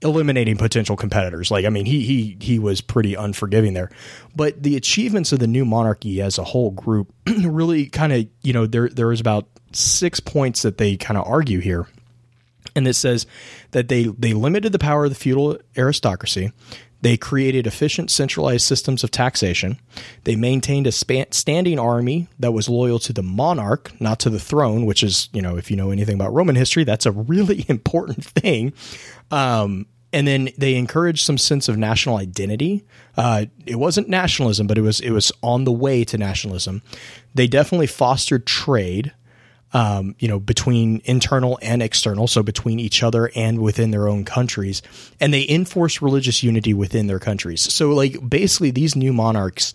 eliminating 0.01 0.58
potential 0.58 0.95
competitors. 0.95 1.51
Like 1.51 1.66
i 1.66 1.70
mean 1.70 1.86
he 1.86 2.03
he 2.06 2.38
he 2.39 2.60
was 2.60 2.82
pretty 2.82 3.16
unforgiving 3.16 3.74
there. 3.74 3.89
But 4.36 4.62
the 4.62 4.76
achievements 4.76 5.32
of 5.32 5.39
the 5.39 5.47
new 5.47 5.66
monarchy 5.66 6.22
as 6.22 6.38
a 6.38 6.43
whole 6.43 6.72
group 6.72 7.14
really 7.28 7.88
kind 7.88 8.14
of 8.14 8.28
you 8.41 8.53
know 8.53 8.66
there 8.66 8.89
there 8.89 9.12
is 9.12 9.20
about 9.20 9.47
six 9.74 10.20
points 10.20 10.62
that 10.62 10.78
they 10.78 10.95
kind 10.95 11.18
of 11.18 11.28
argue 11.28 11.60
here 11.60 11.88
and 12.76 12.88
it 12.88 12.93
says 12.95 13.26
that 13.71 13.88
they 13.88 14.03
they 14.03 14.34
limited 14.34 14.71
the 14.71 14.80
power 14.80 15.05
of 15.05 15.11
the 15.11 15.15
feudal 15.15 15.57
aristocracy. 15.78 16.51
They 17.01 17.17
created 17.17 17.67
efficient 17.67 18.09
centralized 18.09 18.65
systems 18.65 19.03
of 19.03 19.11
taxation. 19.11 19.80
They 20.23 20.36
maintained 20.36 20.88
a 20.88 20.91
span, 20.91 21.32
standing 21.32 21.78
army 21.78 22.28
that 22.39 22.51
was 22.51 22.67
loyal 22.67 22.97
to 22.99 23.13
the 23.13 23.21
monarch, 23.21 23.91
not 24.01 24.19
to 24.21 24.32
the 24.32 24.39
throne, 24.39 24.88
which 24.88 25.03
is, 25.03 25.30
you 25.32 25.41
know, 25.41 25.55
if 25.55 25.69
you 25.69 25.78
know 25.78 25.91
anything 25.91 26.15
about 26.15 26.34
Roman 26.34 26.55
history, 26.55 26.84
that's 26.84 27.05
a 27.05 27.11
really 27.11 27.63
important 27.69 28.26
thing. 28.26 28.73
Um, 29.30 29.86
and 30.13 30.26
then 30.26 30.49
they 30.57 30.76
encouraged 30.76 31.26
some 31.26 31.38
sense 31.38 31.67
of 31.67 31.78
national 31.78 32.17
identity. 32.17 32.86
Uh, 33.17 33.45
it 33.65 33.76
wasn't 33.76 34.09
nationalism, 34.09 34.65
but 34.65 34.78
it 34.78 34.82
was 34.82 34.99
it 35.01 35.11
was 35.11 35.32
on 35.43 35.65
the 35.65 35.71
way 35.71 36.05
to 36.05 36.17
nationalism. 36.17 36.82
They 37.36 37.47
definitely 37.47 37.88
fostered 37.88 38.47
trade 38.47 39.13
um, 39.76 40.15
you 40.19 40.30
know, 40.30 40.39
between 40.39 41.01
internal 41.03 41.59
and 41.61 41.84
external, 41.84 42.28
so 42.28 42.41
between 42.41 42.80
each 42.80 43.03
other 43.03 43.30
and 43.36 43.59
within 43.59 43.91
their 43.91 44.07
own 44.07 44.23
countries, 44.23 44.82
and 45.19 45.34
they 45.34 45.45
enforce 45.49 46.01
religious 46.01 46.41
unity 46.41 46.73
within 46.73 47.07
their 47.07 47.19
countries. 47.19 47.61
So, 47.73 47.89
like, 47.89 48.17
basically, 48.28 48.71
these 48.71 48.95
new 48.95 49.11
monarchs 49.11 49.73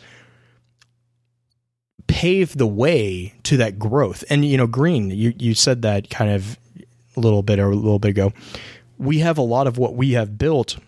pave 2.07 2.57
the 2.57 2.66
way 2.66 3.34
to 3.42 3.59
that 3.59 3.78
growth. 3.78 4.24
And 4.30 4.42
you 4.42 4.57
know, 4.57 4.66
Green, 4.66 5.11
you 5.11 5.34
you 5.38 5.55
said 5.55 5.82
that 5.82 6.09
kind 6.09 6.30
of 6.30 6.59
a 7.14 7.20
little 7.20 7.42
bit 7.42 7.59
or 7.59 7.70
a 7.70 7.76
little 7.76 7.98
bit 7.98 8.09
ago. 8.09 8.32
We 8.96 9.18
have 9.18 9.36
a 9.36 9.42
lot 9.42 9.66
of 9.66 9.76
what 9.76 9.96
we 9.96 10.12
have 10.12 10.38
built, 10.38 10.78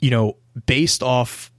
you 0.00 0.10
know, 0.10 0.36
based 0.64 1.02
off 1.02 1.50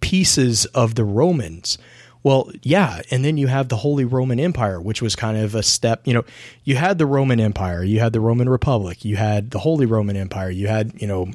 pieces 0.00 0.66
of 0.66 0.96
the 0.96 1.04
Romans. 1.04 1.78
Well, 2.24 2.50
yeah, 2.62 3.02
and 3.10 3.22
then 3.22 3.36
you 3.36 3.48
have 3.48 3.68
the 3.68 3.76
Holy 3.76 4.06
Roman 4.06 4.40
Empire, 4.40 4.80
which 4.80 5.02
was 5.02 5.14
kind 5.14 5.36
of 5.36 5.54
a 5.54 5.62
step. 5.62 6.06
You 6.06 6.14
know, 6.14 6.24
you 6.64 6.74
had 6.74 6.96
the 6.96 7.04
Roman 7.04 7.38
Empire, 7.38 7.84
you 7.84 8.00
had 8.00 8.14
the 8.14 8.20
Roman 8.20 8.48
Republic, 8.48 9.04
you 9.04 9.16
had 9.16 9.50
the 9.50 9.58
Holy 9.58 9.84
Roman 9.84 10.16
Empire, 10.16 10.48
you 10.50 10.66
had 10.66 11.00
you 11.00 11.06
know 11.06 11.28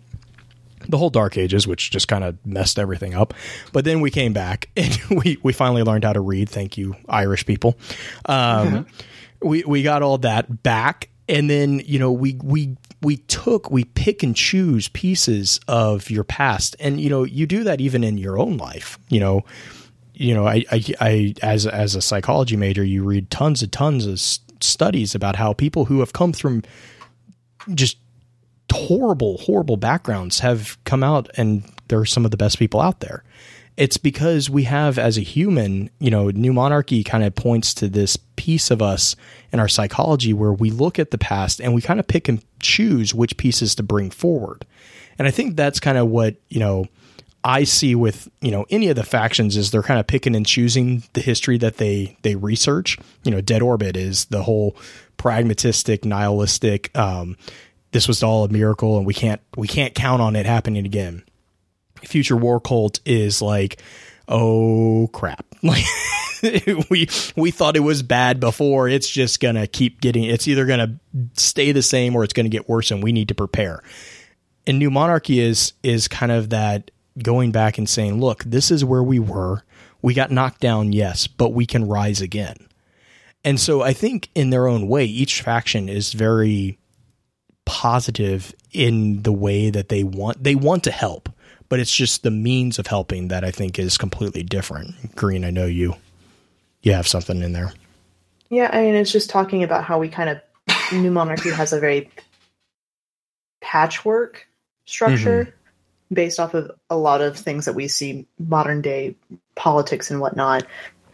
the 0.87 0.97
whole 0.97 1.11
Dark 1.11 1.37
Ages, 1.37 1.67
which 1.67 1.91
just 1.91 2.07
kind 2.07 2.23
of 2.23 2.43
messed 2.43 2.79
everything 2.79 3.13
up. 3.13 3.35
But 3.71 3.85
then 3.85 4.01
we 4.01 4.09
came 4.09 4.33
back 4.33 4.69
and 4.75 4.97
we 5.11 5.37
we 5.43 5.53
finally 5.53 5.83
learned 5.83 6.05
how 6.05 6.13
to 6.13 6.21
read. 6.21 6.49
Thank 6.49 6.75
you, 6.75 6.95
Irish 7.07 7.45
people. 7.45 7.77
Um, 8.25 8.87
we 9.43 9.63
we 9.63 9.83
got 9.83 10.01
all 10.01 10.17
that 10.17 10.63
back, 10.63 11.09
and 11.27 11.47
then 11.47 11.83
you 11.85 11.99
know 11.99 12.11
we 12.11 12.35
we 12.43 12.77
we 13.03 13.17
took 13.17 13.69
we 13.69 13.83
pick 13.83 14.23
and 14.23 14.35
choose 14.35 14.87
pieces 14.87 15.59
of 15.67 16.09
your 16.09 16.23
past, 16.23 16.75
and 16.79 16.99
you 16.99 17.11
know 17.11 17.23
you 17.23 17.45
do 17.45 17.63
that 17.65 17.79
even 17.79 18.03
in 18.03 18.17
your 18.17 18.39
own 18.39 18.57
life. 18.57 18.97
You 19.07 19.19
know 19.19 19.45
you 20.19 20.33
know, 20.33 20.45
I, 20.45 20.65
I, 20.69 20.83
I, 20.99 21.35
as 21.41 21.65
as 21.65 21.95
a 21.95 22.01
psychology 22.01 22.57
major, 22.57 22.83
you 22.83 23.03
read 23.05 23.31
tons 23.31 23.63
and 23.63 23.71
tons 23.71 24.05
of 24.05 24.19
studies 24.19 25.15
about 25.15 25.37
how 25.37 25.53
people 25.53 25.85
who 25.85 26.01
have 26.01 26.11
come 26.11 26.33
from 26.33 26.61
just 27.73 27.97
horrible, 28.71 29.37
horrible 29.37 29.77
backgrounds 29.77 30.39
have 30.39 30.77
come 30.83 31.03
out, 31.03 31.29
and 31.37 31.63
they're 31.87 32.03
some 32.03 32.25
of 32.25 32.31
the 32.31 32.37
best 32.37 32.59
people 32.59 32.81
out 32.81 32.99
there. 32.99 33.23
It's 33.77 33.95
because 33.95 34.49
we 34.49 34.63
have, 34.63 34.99
as 34.99 35.17
a 35.17 35.21
human, 35.21 35.89
you 35.99 36.11
know, 36.11 36.31
New 36.31 36.51
Monarchy 36.51 37.01
kind 37.01 37.23
of 37.23 37.33
points 37.33 37.73
to 37.75 37.87
this 37.87 38.17
piece 38.35 38.71
of 38.71 38.81
us 38.81 39.15
in 39.53 39.59
our 39.61 39.69
psychology 39.69 40.33
where 40.33 40.51
we 40.51 40.69
look 40.69 40.99
at 40.99 41.11
the 41.11 41.17
past 41.17 41.61
and 41.61 41.73
we 41.73 41.81
kind 41.81 41.97
of 41.99 42.07
pick 42.07 42.27
and 42.27 42.43
choose 42.59 43.15
which 43.15 43.37
pieces 43.37 43.73
to 43.75 43.83
bring 43.83 44.09
forward. 44.09 44.65
And 45.17 45.29
I 45.29 45.31
think 45.31 45.55
that's 45.55 45.79
kind 45.79 45.97
of 45.97 46.09
what, 46.09 46.35
you 46.49 46.59
know, 46.59 46.87
I 47.43 47.63
see 47.63 47.95
with 47.95 48.29
you 48.41 48.51
know 48.51 48.65
any 48.69 48.89
of 48.89 48.95
the 48.95 49.03
factions 49.03 49.55
is 49.55 49.71
they're 49.71 49.83
kind 49.83 49.99
of 49.99 50.07
picking 50.07 50.35
and 50.35 50.45
choosing 50.45 51.03
the 51.13 51.21
history 51.21 51.57
that 51.59 51.77
they 51.77 52.17
they 52.21 52.35
research. 52.35 52.97
You 53.23 53.31
know, 53.31 53.41
Dead 53.41 53.61
Orbit 53.61 53.95
is 53.95 54.25
the 54.25 54.43
whole 54.43 54.75
pragmatistic, 55.17 56.05
nihilistic. 56.05 56.95
Um, 56.97 57.37
this 57.91 58.07
was 58.07 58.23
all 58.23 58.43
a 58.43 58.49
miracle, 58.49 58.97
and 58.97 59.05
we 59.05 59.13
can't 59.13 59.41
we 59.55 59.67
can't 59.67 59.95
count 59.95 60.21
on 60.21 60.35
it 60.35 60.45
happening 60.45 60.85
again. 60.85 61.23
Future 62.03 62.37
War 62.37 62.59
Cult 62.59 62.99
is 63.05 63.41
like, 63.41 63.81
oh 64.27 65.09
crap. 65.13 65.45
Like 65.61 65.83
we 66.89 67.09
we 67.35 67.51
thought 67.51 67.75
it 67.75 67.81
was 67.81 68.01
bad 68.01 68.39
before. 68.39 68.87
It's 68.87 69.09
just 69.09 69.41
gonna 69.41 69.67
keep 69.67 69.99
getting. 69.99 70.23
It's 70.23 70.47
either 70.47 70.65
gonna 70.65 70.97
stay 71.33 71.73
the 71.73 71.81
same 71.81 72.15
or 72.15 72.23
it's 72.23 72.31
gonna 72.31 72.47
get 72.47 72.69
worse, 72.69 72.91
and 72.91 73.03
we 73.03 73.11
need 73.11 73.27
to 73.27 73.35
prepare. 73.35 73.83
And 74.65 74.79
New 74.79 74.89
Monarchy 74.89 75.41
is 75.41 75.73
is 75.83 76.07
kind 76.07 76.31
of 76.31 76.51
that 76.51 76.91
going 77.23 77.51
back 77.51 77.77
and 77.77 77.89
saying, 77.89 78.19
look, 78.19 78.43
this 78.43 78.71
is 78.71 78.85
where 78.85 79.03
we 79.03 79.19
were. 79.19 79.63
We 80.01 80.13
got 80.13 80.31
knocked 80.31 80.61
down, 80.61 80.93
yes, 80.93 81.27
but 81.27 81.53
we 81.53 81.65
can 81.65 81.87
rise 81.87 82.21
again. 82.21 82.55
And 83.43 83.59
so 83.59 83.81
I 83.81 83.93
think 83.93 84.29
in 84.35 84.49
their 84.49 84.67
own 84.67 84.87
way, 84.87 85.05
each 85.05 85.41
faction 85.41 85.89
is 85.89 86.13
very 86.13 86.77
positive 87.65 88.53
in 88.71 89.23
the 89.23 89.31
way 89.31 89.69
that 89.69 89.89
they 89.89 90.03
want 90.03 90.43
they 90.43 90.55
want 90.55 90.83
to 90.83 90.91
help, 90.91 91.29
but 91.69 91.79
it's 91.79 91.95
just 91.95 92.23
the 92.23 92.31
means 92.31 92.79
of 92.79 92.87
helping 92.87 93.27
that 93.29 93.43
I 93.43 93.51
think 93.51 93.79
is 93.79 93.97
completely 93.97 94.43
different. 94.43 95.15
Green, 95.15 95.45
I 95.45 95.51
know 95.51 95.65
you 95.65 95.95
you 96.81 96.93
have 96.93 97.07
something 97.07 97.41
in 97.41 97.53
there. 97.53 97.71
Yeah, 98.49 98.69
I 98.73 98.81
mean 98.81 98.95
it's 98.95 99.11
just 99.11 99.29
talking 99.29 99.63
about 99.63 99.83
how 99.83 99.99
we 99.99 100.09
kind 100.09 100.29
of 100.29 100.41
New 100.91 101.11
Monarchy 101.11 101.51
has 101.51 101.71
a 101.71 101.79
very 101.79 102.09
patchwork 103.61 104.47
structure 104.85 105.45
mm-hmm. 105.45 105.58
Based 106.11 106.39
off 106.39 106.53
of 106.53 106.71
a 106.89 106.97
lot 106.97 107.21
of 107.21 107.37
things 107.37 107.65
that 107.65 107.75
we 107.75 107.87
see 107.87 108.27
modern 108.39 108.81
day 108.81 109.15
politics 109.55 110.09
and 110.11 110.19
whatnot. 110.19 110.65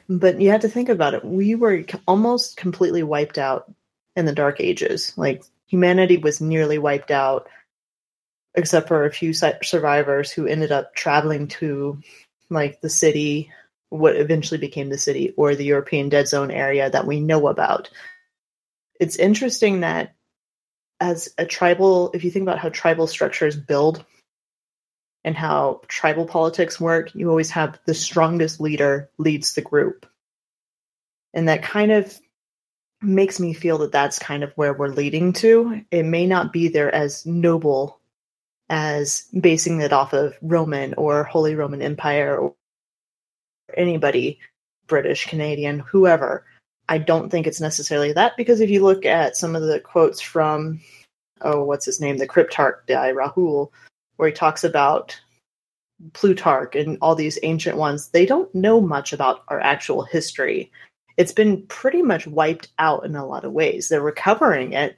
But 0.07 0.39
you 0.39 0.51
have 0.51 0.61
to 0.61 0.69
think 0.69 0.89
about 0.89 1.13
it. 1.13 1.25
We 1.25 1.55
were 1.55 1.83
almost 2.07 2.57
completely 2.57 3.03
wiped 3.03 3.37
out 3.37 3.71
in 4.15 4.25
the 4.25 4.33
Dark 4.33 4.61
Ages. 4.61 5.13
Like 5.17 5.43
humanity 5.67 6.17
was 6.17 6.39
nearly 6.39 6.77
wiped 6.77 7.11
out, 7.11 7.47
except 8.53 8.87
for 8.87 9.05
a 9.05 9.11
few 9.11 9.33
survivors 9.33 10.31
who 10.31 10.47
ended 10.47 10.71
up 10.71 10.95
traveling 10.95 11.47
to 11.47 12.01
like 12.49 12.79
the 12.81 12.89
city, 12.89 13.51
what 13.89 14.15
eventually 14.15 14.59
became 14.59 14.89
the 14.89 14.97
city, 14.97 15.33
or 15.35 15.55
the 15.55 15.65
European 15.65 16.09
Dead 16.09 16.27
Zone 16.27 16.51
area 16.51 16.89
that 16.89 17.07
we 17.07 17.19
know 17.19 17.47
about. 17.47 17.89
It's 18.99 19.17
interesting 19.17 19.81
that 19.81 20.13
as 21.01 21.33
a 21.37 21.45
tribal, 21.45 22.11
if 22.13 22.23
you 22.23 22.31
think 22.31 22.43
about 22.43 22.59
how 22.59 22.69
tribal 22.69 23.07
structures 23.07 23.55
build 23.57 24.05
and 25.25 25.35
how 25.35 25.81
tribal 25.87 26.27
politics 26.27 26.79
work, 26.79 27.13
you 27.15 27.29
always 27.29 27.49
have 27.49 27.79
the 27.85 27.95
strongest 27.95 28.61
leader 28.61 29.09
leads 29.17 29.55
the 29.55 29.61
group. 29.61 30.05
And 31.33 31.49
that 31.49 31.63
kind 31.63 31.91
of 31.91 32.17
makes 33.01 33.39
me 33.39 33.51
feel 33.51 33.79
that 33.79 33.91
that's 33.91 34.19
kind 34.19 34.43
of 34.43 34.53
where 34.53 34.73
we're 34.73 34.87
leading 34.87 35.33
to. 35.33 35.81
It 35.89 36.03
may 36.03 36.27
not 36.27 36.53
be 36.53 36.67
there 36.67 36.93
as 36.93 37.25
noble 37.25 37.99
as 38.69 39.27
basing 39.39 39.81
it 39.81 39.91
off 39.91 40.13
of 40.13 40.37
Roman 40.43 40.93
or 40.93 41.23
Holy 41.23 41.55
Roman 41.55 41.81
Empire 41.81 42.37
or 42.37 42.53
anybody, 43.75 44.39
British, 44.85 45.25
Canadian, 45.25 45.79
whoever. 45.79 46.45
I 46.87 46.99
don't 46.99 47.31
think 47.31 47.47
it's 47.47 47.59
necessarily 47.59 48.13
that 48.13 48.37
because 48.37 48.61
if 48.61 48.69
you 48.69 48.83
look 48.83 49.05
at 49.05 49.35
some 49.35 49.55
of 49.55 49.63
the 49.63 49.79
quotes 49.79 50.21
from, 50.21 50.81
oh, 51.41 51.63
what's 51.63 51.85
his 51.85 51.99
name, 51.99 52.17
the 52.17 52.27
Cryptarch 52.27 52.85
guy, 52.87 53.11
Rahool, 53.11 53.71
where 54.17 54.29
he 54.29 54.33
talks 54.33 54.63
about 54.63 55.19
Plutarch 56.13 56.75
and 56.75 56.97
all 57.01 57.15
these 57.15 57.39
ancient 57.43 57.77
ones, 57.77 58.09
they 58.09 58.25
don't 58.25 58.53
know 58.53 58.81
much 58.81 59.13
about 59.13 59.43
our 59.47 59.59
actual 59.59 60.03
history. 60.03 60.71
It's 61.17 61.31
been 61.31 61.65
pretty 61.67 62.01
much 62.01 62.27
wiped 62.27 62.69
out 62.77 63.05
in 63.05 63.15
a 63.15 63.25
lot 63.25 63.45
of 63.45 63.53
ways. 63.53 63.87
They're 63.87 64.01
recovering 64.01 64.73
it, 64.73 64.95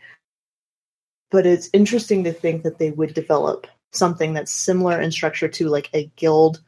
but 1.30 1.46
it's 1.46 1.70
interesting 1.74 2.24
to 2.24 2.34
think 2.34 2.64
that 2.64 2.80
they 2.80 2.92
would 2.92 3.14
develop 3.14 3.68
something 3.94 4.34
that's 4.34 4.52
similar 4.52 5.00
in 5.00 5.12
structure 5.12 5.48
to 5.48 5.70
like 5.70 5.90
a 5.94 6.12
guild 6.16 6.62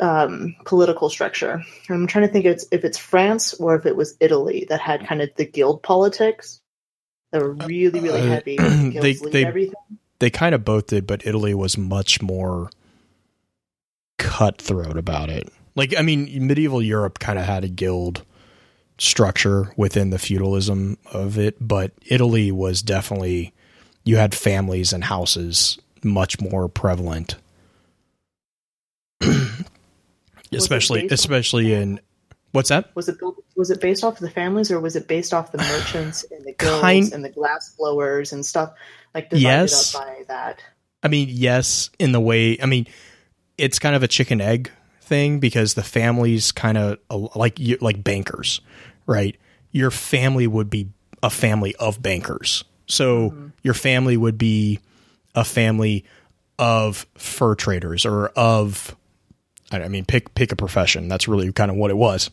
um, 0.00 0.56
political 0.64 1.08
structure. 1.08 1.62
I'm 1.88 2.06
trying 2.06 2.26
to 2.26 2.32
think 2.32 2.44
if 2.44 2.54
it's, 2.54 2.66
if 2.72 2.84
it's 2.84 2.98
France 2.98 3.54
or 3.54 3.76
if 3.76 3.86
it 3.86 3.96
was 3.96 4.16
Italy 4.20 4.66
that 4.68 4.80
had 4.80 5.06
kind 5.06 5.22
of 5.22 5.30
the 5.36 5.46
guild 5.46 5.82
politics. 5.82 6.60
They 7.30 7.38
were 7.38 7.52
really, 7.52 8.00
really 8.00 8.20
uh, 8.20 8.26
heavy. 8.26 8.56
they 8.58 9.14
they, 9.14 9.44
everything. 9.44 9.74
They 10.22 10.30
kind 10.30 10.54
of 10.54 10.64
both 10.64 10.86
did, 10.86 11.04
but 11.04 11.26
Italy 11.26 11.52
was 11.52 11.76
much 11.76 12.22
more 12.22 12.70
cutthroat 14.20 14.96
about 14.96 15.28
it. 15.28 15.48
Like, 15.74 15.98
I 15.98 16.02
mean, 16.02 16.46
medieval 16.46 16.80
Europe 16.80 17.18
kind 17.18 17.40
of 17.40 17.44
had 17.44 17.64
a 17.64 17.68
guild 17.68 18.22
structure 18.98 19.72
within 19.76 20.10
the 20.10 20.20
feudalism 20.20 20.96
of 21.12 21.38
it, 21.38 21.56
but 21.60 21.90
Italy 22.06 22.52
was 22.52 22.82
definitely 22.82 23.52
you 24.04 24.16
had 24.16 24.32
families 24.32 24.92
and 24.92 25.02
houses 25.02 25.80
much 26.04 26.40
more 26.40 26.68
prevalent. 26.68 27.34
especially 30.52 31.08
especially 31.08 31.72
in 31.72 31.98
what's 32.52 32.68
that? 32.68 32.94
Was 32.94 33.08
it 33.08 33.16
was 33.56 33.72
it 33.72 33.80
based 33.80 34.04
off 34.04 34.14
of 34.14 34.20
the 34.20 34.30
families 34.30 34.70
or 34.70 34.78
was 34.78 34.94
it 34.94 35.08
based 35.08 35.34
off 35.34 35.50
the 35.50 35.58
merchants 35.58 36.24
and 36.30 36.44
the 36.44 36.52
guilds 36.58 36.80
kind, 36.80 37.12
and 37.12 37.24
the 37.24 37.28
glass 37.28 37.74
blowers 37.76 38.32
and 38.32 38.46
stuff 38.46 38.72
like 39.14 39.30
divided 39.30 39.42
yes. 39.42 39.94
up 39.94 40.06
by 40.06 40.24
that? 40.28 40.62
I 41.02 41.08
mean, 41.08 41.28
yes, 41.30 41.90
in 41.98 42.12
the 42.12 42.20
way 42.20 42.58
I 42.60 42.66
mean, 42.66 42.86
it's 43.58 43.78
kind 43.78 43.94
of 43.94 44.02
a 44.02 44.08
chicken 44.08 44.40
egg 44.40 44.70
thing 45.00 45.40
because 45.40 45.74
the 45.74 45.82
families 45.82 46.52
kind 46.52 46.78
of 46.78 46.98
like 47.36 47.58
like 47.80 48.02
bankers, 48.02 48.60
right? 49.06 49.36
Your 49.70 49.90
family 49.90 50.46
would 50.46 50.70
be 50.70 50.88
a 51.22 51.30
family 51.30 51.74
of 51.76 52.02
bankers. 52.02 52.64
So 52.86 53.30
mm-hmm. 53.30 53.46
your 53.62 53.74
family 53.74 54.16
would 54.16 54.38
be 54.38 54.80
a 55.34 55.44
family 55.44 56.04
of 56.58 57.06
fur 57.14 57.54
traders 57.54 58.04
or 58.04 58.28
of 58.28 58.96
I 59.70 59.88
mean, 59.88 60.04
pick 60.04 60.34
pick 60.34 60.52
a 60.52 60.56
profession. 60.56 61.08
That's 61.08 61.26
really 61.26 61.50
kind 61.52 61.70
of 61.70 61.76
what 61.76 61.90
it 61.90 61.96
was. 61.96 62.30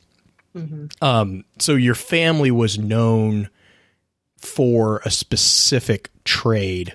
Mm-hmm. 0.56 0.88
Um, 1.04 1.46
so 1.60 1.76
your 1.76 1.96
family 1.96 2.52
was 2.52 2.78
known 2.78 3.50
for 4.42 5.02
a 5.06 5.12
specific 5.12 6.10
trade, 6.24 6.94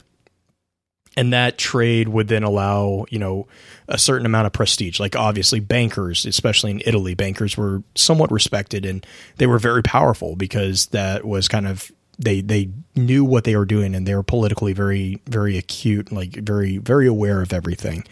and 1.16 1.32
that 1.32 1.58
trade 1.58 2.08
would 2.08 2.28
then 2.28 2.42
allow 2.42 3.06
you 3.10 3.18
know 3.18 3.46
a 3.88 3.98
certain 3.98 4.26
amount 4.26 4.46
of 4.46 4.52
prestige. 4.52 4.98
Like 4.98 5.16
obviously, 5.16 5.60
bankers, 5.60 6.26
especially 6.26 6.70
in 6.72 6.82
Italy, 6.86 7.14
bankers 7.14 7.56
were 7.56 7.82
somewhat 7.94 8.30
respected 8.32 8.84
and 8.84 9.06
they 9.36 9.46
were 9.46 9.58
very 9.58 9.82
powerful 9.82 10.36
because 10.36 10.86
that 10.86 11.24
was 11.24 11.48
kind 11.48 11.66
of 11.66 11.92
they 12.18 12.40
they 12.40 12.70
knew 12.94 13.24
what 13.24 13.44
they 13.44 13.56
were 13.56 13.66
doing 13.66 13.94
and 13.94 14.06
they 14.06 14.14
were 14.14 14.22
politically 14.22 14.72
very 14.72 15.20
very 15.26 15.58
acute 15.58 16.12
like 16.12 16.34
very 16.34 16.78
very 16.78 17.06
aware 17.06 17.42
of 17.42 17.52
everything 17.52 18.04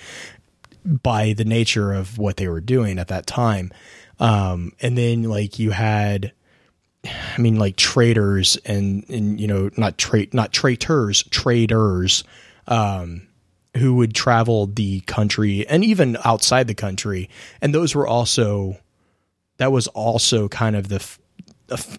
by 0.85 1.33
the 1.33 1.45
nature 1.45 1.93
of 1.93 2.18
what 2.18 2.37
they 2.37 2.49
were 2.49 2.61
doing 2.61 2.99
at 2.99 3.09
that 3.09 3.26
time. 3.26 3.72
Um, 4.18 4.72
and 4.80 4.97
then 4.97 5.24
like 5.24 5.59
you 5.59 5.70
had, 5.70 6.33
I 7.05 7.40
mean, 7.40 7.57
like 7.57 7.76
traders 7.76 8.56
and, 8.64 9.09
and, 9.09 9.40
you 9.40 9.48
know, 9.48 9.70
not 9.77 9.98
trade, 9.98 10.32
not 10.32 10.52
traitors, 10.52 11.22
traders, 11.24 12.22
um, 12.68 13.27
who 13.77 13.97
would 13.97 14.14
travel 14.14 14.66
the 14.66 15.01
country 15.01 15.66
and 15.66 15.85
even 15.85 16.16
outside 16.24 16.68
the 16.68 16.74
country. 16.74 17.28
And 17.60 17.74
those 17.74 17.94
were 17.94 18.06
also, 18.06 18.77
that 19.56 19.72
was 19.72 19.89
also 19.89 20.48
kind 20.48 20.77
of 20.77 20.89
the, 20.89 21.05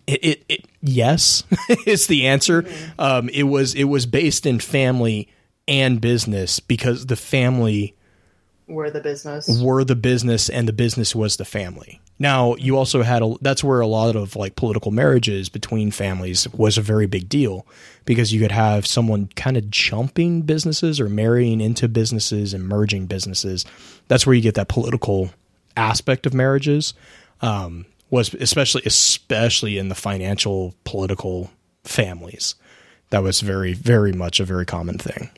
it, 0.08 0.24
it, 0.24 0.46
it 0.48 0.66
yes 0.82 1.44
is 1.86 2.08
the 2.08 2.28
answer. 2.28 2.62
Mm-hmm. 2.62 3.02
Um, 3.02 3.30
it 3.30 3.44
was, 3.44 3.76
it 3.76 3.86
was 3.86 4.06
based 4.06 4.46
in 4.46 4.60
family 4.60 5.28
and 5.68 6.00
business 6.00 6.60
because 6.60 7.08
the 7.08 7.16
family, 7.16 7.96
were 8.68 8.90
the 8.90 9.02
business? 9.02 9.62
Were 9.62 9.84
the 9.84 9.96
business 9.96 10.50
and 10.50 10.68
the 10.68 10.74
business 10.74 11.16
was 11.16 11.38
the 11.38 11.46
family. 11.46 12.02
Now 12.20 12.56
you 12.56 12.78
also 12.78 13.02
had 13.02 13.22
a 13.22 13.36
that's 13.42 13.64
where 13.64 13.82
a 13.82 13.88
lot 13.88 14.16
of 14.16 14.36
like 14.36 14.56
political 14.56 14.92
marriages 14.92 15.50
between 15.50 15.92
families 15.92 16.48
was 16.50 16.78
a 16.78 16.82
very 16.82 17.06
big 17.06 17.28
deal 17.28 17.66
because 18.06 18.34
you 18.34 18.40
could 18.40 18.52
have 18.52 18.86
someone 18.86 19.28
kind 19.36 19.58
of 19.58 19.70
jumping 19.70 20.44
businesses 20.44 21.00
or 21.00 21.10
marrying 21.10 21.60
into 21.60 21.88
businesses 21.88 22.54
and 22.54 22.68
merging 22.68 23.08
businesses. 23.08 23.66
That's 24.08 24.26
where 24.26 24.36
you 24.36 24.42
get 24.42 24.56
that 24.56 24.70
political 24.70 25.32
aspect 25.76 26.26
of 26.26 26.34
marriages 26.34 26.94
um, 27.42 27.86
was 28.10 28.34
especially 28.36 28.84
especially 28.86 29.78
in 29.78 29.90
the 29.90 29.96
financial 29.96 30.76
political 30.84 31.52
families. 31.84 32.56
That 33.10 33.24
was 33.24 33.42
very 33.42 33.74
very 33.74 34.14
much 34.14 34.40
a 34.40 34.46
very 34.46 34.66
common 34.66 34.98
thing. 34.98 35.30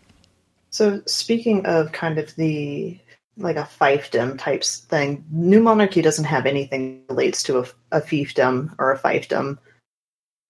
So 0.76 1.02
speaking 1.06 1.66
of 1.66 1.94
kind 1.94 2.18
of 2.18 2.36
the 2.36 3.00
like 3.38 3.58
a 3.58 3.68
fiefdom 3.80 4.38
types 4.38 4.80
thing. 4.80 5.26
New 5.30 5.62
Monarchy 5.62 6.02
doesn't 6.02 6.26
have 6.26 6.46
anything 6.46 7.04
relates 7.10 7.44
to 7.44 7.60
a, 7.60 7.66
a 7.92 8.02
fiefdom 8.02 8.74
or 8.80 8.92
a 8.92 9.00
fiefdom 9.00 9.58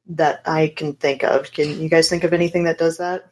that 0.08 0.42
I 0.46 0.74
can 0.76 0.94
think 0.94 1.24
of. 1.24 1.52
Can 1.52 1.82
you 1.82 1.90
guys 1.90 2.10
think 2.10 2.24
of 2.24 2.34
anything 2.34 2.64
that 2.66 2.78
does 2.78 2.98
that? 2.98 3.32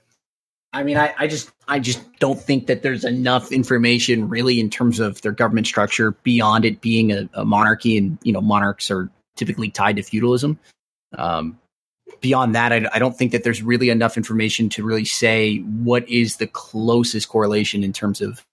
I 0.74 0.82
mean, 0.82 0.98
I, 0.98 1.14
I 1.20 1.28
just 1.28 1.52
I 1.68 1.78
just 1.78 2.02
don't 2.20 2.40
think 2.40 2.66
that 2.66 2.82
there's 2.82 3.06
enough 3.06 3.52
information 3.52 4.28
really 4.28 4.60
in 4.60 4.72
terms 4.72 5.00
of 5.00 5.22
their 5.22 5.32
government 5.32 5.68
structure 5.68 6.12
beyond 6.24 6.66
it 6.66 6.82
being 6.82 7.12
a, 7.12 7.30
a 7.36 7.46
monarchy, 7.46 7.96
and 7.96 8.18
you 8.24 8.34
know 8.34 8.42
monarchs 8.42 8.90
are 8.90 9.12
typically 9.36 9.70
tied 9.70 9.98
to 9.98 10.02
feudalism. 10.02 10.58
Um, 11.16 11.60
beyond 12.22 12.56
that, 12.56 12.74
I, 12.74 12.88
I, 12.92 12.98
don't 12.98 13.16
think 13.16 13.32
that 13.34 13.44
there's 13.44 13.62
really 13.62 13.90
enough 13.90 14.18
information 14.18 14.68
to 14.70 14.84
really 14.84 15.06
say 15.06 15.60
what 15.60 16.10
is 16.10 16.38
the 16.38 16.48
closest 16.48 17.30
correlation 17.30 17.84
in 17.84 17.94
terms 17.94 18.20
of 18.20 18.44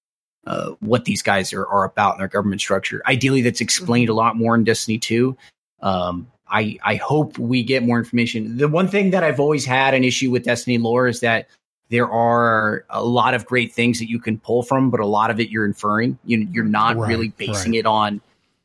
uh, 0.46 0.70
what 0.80 1.04
these 1.04 1.22
guys 1.22 1.52
are, 1.52 1.66
are 1.66 1.84
about 1.84 2.14
in 2.14 2.18
their 2.18 2.28
government 2.28 2.60
structure. 2.60 3.02
Ideally, 3.06 3.42
that's 3.42 3.60
explained 3.60 4.08
a 4.08 4.14
lot 4.14 4.36
more 4.36 4.54
in 4.54 4.64
Destiny 4.64 4.98
2. 4.98 5.36
Um, 5.82 6.30
I, 6.48 6.78
I 6.82 6.96
hope 6.96 7.38
we 7.38 7.62
get 7.62 7.82
more 7.82 7.98
information. 7.98 8.56
The 8.56 8.68
one 8.68 8.88
thing 8.88 9.10
that 9.10 9.22
I've 9.22 9.38
always 9.38 9.64
had 9.64 9.94
an 9.94 10.02
issue 10.02 10.30
with 10.30 10.44
Destiny 10.44 10.78
lore 10.78 11.06
is 11.06 11.20
that 11.20 11.46
there 11.90 12.10
are 12.10 12.84
a 12.88 13.02
lot 13.04 13.34
of 13.34 13.46
great 13.46 13.72
things 13.72 13.98
that 13.98 14.08
you 14.08 14.18
can 14.18 14.38
pull 14.38 14.62
from, 14.62 14.90
but 14.90 15.00
a 15.00 15.06
lot 15.06 15.30
of 15.30 15.40
it 15.40 15.50
you're 15.50 15.64
inferring. 15.64 16.18
You, 16.24 16.48
you're 16.50 16.64
not 16.64 16.96
Right, 16.96 17.08
really 17.08 17.28
basing 17.28 17.72
right. 17.72 17.80
it 17.80 17.86
on 17.86 18.20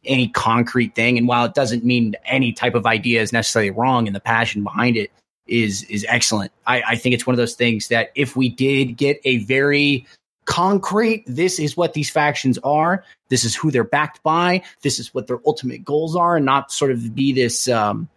any 0.05 0.27
concrete 0.27 0.95
thing. 0.95 1.17
And 1.17 1.27
while 1.27 1.45
it 1.45 1.53
doesn't 1.53 1.83
mean 1.83 2.15
any 2.25 2.53
type 2.53 2.75
of 2.75 2.85
idea 2.85 3.21
is 3.21 3.33
necessarily 3.33 3.71
wrong, 3.71 4.07
and 4.07 4.15
the 4.15 4.19
passion 4.19 4.63
behind 4.63 4.97
it 4.97 5.11
is 5.47 5.83
is 5.83 6.05
excellent. 6.07 6.51
I, 6.65 6.81
I 6.89 6.95
think 6.95 7.13
it's 7.13 7.27
one 7.27 7.33
of 7.33 7.37
those 7.37 7.55
things 7.55 7.87
that 7.89 8.11
if 8.15 8.35
we 8.35 8.49
did 8.49 8.97
get 8.97 9.19
a 9.25 9.37
very 9.39 10.05
concrete, 10.45 11.23
this 11.27 11.59
is 11.59 11.75
what 11.75 11.93
these 11.93 12.09
factions 12.09 12.57
are, 12.59 13.03
this 13.29 13.43
is 13.43 13.55
who 13.55 13.71
they're 13.71 13.83
backed 13.83 14.23
by, 14.23 14.61
this 14.81 14.99
is 14.99 15.13
what 15.13 15.27
their 15.27 15.39
ultimate 15.45 15.83
goals 15.83 16.15
are, 16.15 16.37
and 16.37 16.45
not 16.45 16.71
sort 16.71 16.91
of 16.91 17.15
be 17.15 17.33
this 17.33 17.67
um, 17.67 18.07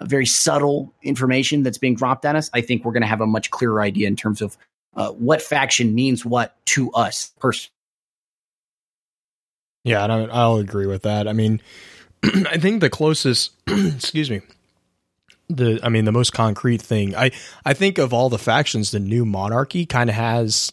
very 0.00 0.26
subtle 0.26 0.92
information 1.02 1.62
that's 1.62 1.78
being 1.78 1.94
dropped 1.94 2.24
at 2.24 2.36
us. 2.36 2.50
I 2.52 2.60
think 2.60 2.84
we're 2.84 2.92
going 2.92 3.02
to 3.02 3.08
have 3.08 3.20
a 3.20 3.26
much 3.26 3.50
clearer 3.50 3.80
idea 3.80 4.08
in 4.08 4.16
terms 4.16 4.42
of 4.42 4.56
uh, 4.94 5.10
what 5.10 5.42
faction 5.42 5.94
means 5.94 6.24
what 6.24 6.54
to 6.66 6.90
us 6.92 7.32
personally. 7.38 7.72
Yeah, 9.84 10.02
and 10.02 10.12
I, 10.12 10.24
I'll 10.24 10.56
agree 10.56 10.86
with 10.86 11.02
that. 11.02 11.28
I 11.28 11.32
mean, 11.32 11.60
I 12.24 12.58
think 12.58 12.80
the 12.80 12.90
closest, 12.90 13.52
excuse 13.66 14.30
me, 14.30 14.40
the 15.48 15.78
I 15.82 15.90
mean 15.90 16.06
the 16.06 16.12
most 16.12 16.32
concrete 16.32 16.82
thing. 16.82 17.14
I 17.14 17.30
I 17.64 17.72
think 17.72 17.98
of 17.98 18.12
all 18.12 18.28
the 18.28 18.38
factions, 18.38 18.90
the 18.90 18.98
new 18.98 19.24
monarchy 19.24 19.86
kind 19.86 20.10
of 20.10 20.16
has 20.16 20.72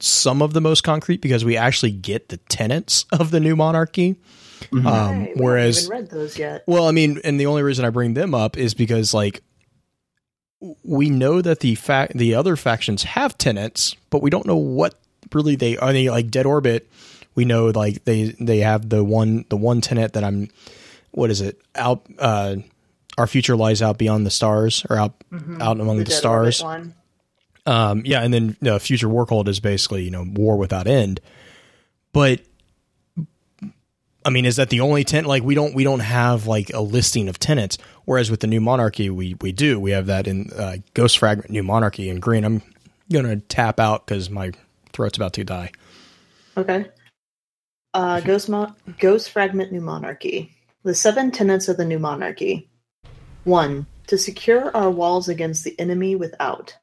some 0.00 0.42
of 0.42 0.52
the 0.52 0.60
most 0.60 0.82
concrete 0.82 1.20
because 1.20 1.44
we 1.44 1.56
actually 1.56 1.90
get 1.90 2.28
the 2.28 2.36
tenets 2.36 3.04
of 3.12 3.30
the 3.30 3.40
new 3.40 3.56
monarchy. 3.56 4.16
Um, 4.72 4.82
Right, 4.82 4.84
we 4.84 4.90
haven't 4.90 5.36
whereas 5.36 5.88
read 5.88 6.10
those 6.10 6.36
yet. 6.38 6.64
Well, 6.66 6.88
I 6.88 6.90
mean, 6.90 7.20
and 7.22 7.38
the 7.38 7.46
only 7.46 7.62
reason 7.62 7.84
I 7.84 7.90
bring 7.90 8.14
them 8.14 8.34
up 8.34 8.56
is 8.56 8.74
because 8.74 9.14
like 9.14 9.42
we 10.82 11.10
know 11.10 11.40
that 11.40 11.60
the 11.60 11.74
fact 11.76 12.14
the 12.16 12.34
other 12.34 12.56
factions 12.56 13.04
have 13.04 13.38
tenets, 13.38 13.94
but 14.10 14.22
we 14.22 14.30
don't 14.30 14.46
know 14.46 14.56
what 14.56 14.94
really 15.32 15.54
they 15.56 15.76
are. 15.76 15.92
They 15.92 16.10
like 16.10 16.30
Dead 16.30 16.46
Orbit. 16.46 16.90
We 17.34 17.44
know 17.44 17.66
like 17.66 18.04
they 18.04 18.34
they 18.40 18.58
have 18.58 18.88
the 18.88 19.04
one 19.04 19.44
the 19.48 19.56
one 19.56 19.80
tenet 19.80 20.14
that 20.14 20.24
I'm. 20.24 20.48
What 21.12 21.30
is 21.30 21.40
it? 21.40 21.60
Out. 21.76 22.04
Uh, 22.18 22.56
our 23.16 23.26
future 23.26 23.56
lies 23.56 23.80
out 23.82 23.98
beyond 23.98 24.26
the 24.26 24.30
stars, 24.30 24.84
or 24.90 24.96
out 24.96 25.14
out 25.60 25.80
among 25.80 25.98
the, 25.98 26.02
Orbit 26.02 26.12
stars. 26.12 26.62
One. 27.64 27.76
Um, 27.76 28.02
yeah, 28.04 28.22
and 28.22 28.32
then 28.32 28.56
uh, 28.66 28.78
Future 28.78 29.08
War 29.08 29.26
Cult 29.26 29.48
is 29.48 29.60
basically 29.60 30.04
you 30.04 30.10
know 30.10 30.24
war 30.26 30.56
without 30.56 30.86
end. 30.86 31.20
But 32.12 32.40
I 34.24 34.30
mean, 34.30 34.44
is 34.44 34.56
that 34.56 34.70
the 34.70 34.80
only 34.80 35.04
tent? 35.04 35.26
Like 35.26 35.42
we 35.42 35.54
don't 35.54 35.74
we 35.74 35.84
don't 35.84 36.00
have 36.00 36.46
like 36.46 36.70
a 36.72 36.80
listing 36.80 37.28
of 37.28 37.38
tenants. 37.38 37.78
Whereas 38.04 38.30
with 38.30 38.40
the 38.40 38.46
New 38.46 38.60
Monarchy, 38.60 39.10
we 39.10 39.34
we 39.40 39.52
do. 39.52 39.78
We 39.78 39.92
have 39.92 40.06
that 40.06 40.26
in 40.26 40.50
uh, 40.52 40.76
Ghost 40.94 41.18
Fragment 41.18 41.50
New 41.50 41.62
Monarchy 41.62 42.08
and 42.10 42.20
Green. 42.20 42.44
I'm 42.44 42.62
gonna 43.12 43.36
tap 43.36 43.80
out 43.80 44.06
because 44.06 44.30
my 44.30 44.52
throat's 44.92 45.16
about 45.16 45.32
to 45.34 45.44
die. 45.44 45.70
Okay. 46.56 46.86
Uh, 47.94 48.20
Ghost, 48.20 48.48
Mo- 48.48 48.74
Ghost 48.98 49.30
Fragment 49.30 49.72
New 49.72 49.80
Monarchy. 49.80 50.52
The 50.82 50.94
seven 50.94 51.30
tenets 51.30 51.68
of 51.68 51.76
the 51.76 51.84
New 51.84 51.98
Monarchy. 51.98 52.68
1. 53.44 53.86
To 54.08 54.18
secure 54.18 54.74
our 54.76 54.90
walls 54.90 55.28
against 55.28 55.64
the 55.64 55.78
enemy 55.78 56.16
without. 56.16 56.76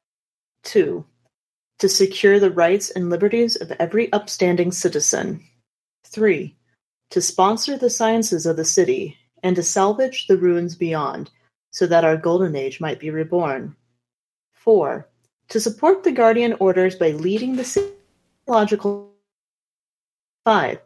2. 0.66 1.06
To 1.80 1.90
secure 1.90 2.40
the 2.40 2.52
rights 2.52 2.90
and 2.90 3.10
liberties 3.10 3.56
of 3.56 3.72
every 3.80 4.12
upstanding 4.12 4.72
citizen. 4.72 5.44
3. 6.06 6.56
To 7.12 7.22
sponsor 7.22 7.78
the 7.78 7.90
sciences 7.90 8.46
of 8.46 8.58
the 8.58 8.66
city 8.66 9.18
and 9.44 9.56
to 9.56 9.64
salvage 9.64 10.28
the 10.28 10.38
ruins 10.38 10.76
beyond, 10.76 11.32
so 11.72 11.86
that 11.88 12.04
our 12.04 12.18
golden 12.18 12.56
age 12.56 12.82
might 12.82 13.00
be 13.00 13.10
reborn. 13.10 13.76
4. 14.54 15.08
To 15.50 15.60
support 15.60 16.04
the 16.04 16.12
guardian 16.12 16.54
orders 16.60 16.96
by 16.96 17.12
leading 17.12 17.56
the 17.56 17.92
logical 18.48 19.14
5. 20.46 20.80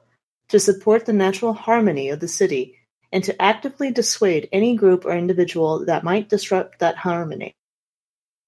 To 0.50 0.60
support 0.60 1.06
the 1.06 1.14
natural 1.14 1.54
harmony 1.54 2.10
of 2.10 2.20
the 2.20 2.28
city 2.28 2.76
and 3.12 3.24
to 3.24 3.42
actively 3.42 3.92
dissuade 3.92 4.50
any 4.52 4.76
group 4.76 5.06
or 5.06 5.16
individual 5.16 5.86
that 5.86 6.04
might 6.04 6.30
disrupt 6.30 6.80
that 6.80 6.98
harmony. 6.98 7.56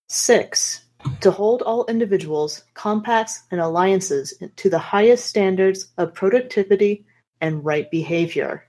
6. 0.09 0.81
To 1.21 1.31
hold 1.31 1.61
all 1.61 1.85
individuals, 1.85 2.63
compacts, 2.73 3.43
and 3.51 3.61
alliances 3.61 4.33
to 4.55 4.69
the 4.69 4.79
highest 4.79 5.25
standards 5.25 5.87
of 5.97 6.13
productivity 6.13 7.05
and 7.39 7.63
right 7.63 7.89
behavior. 7.91 8.67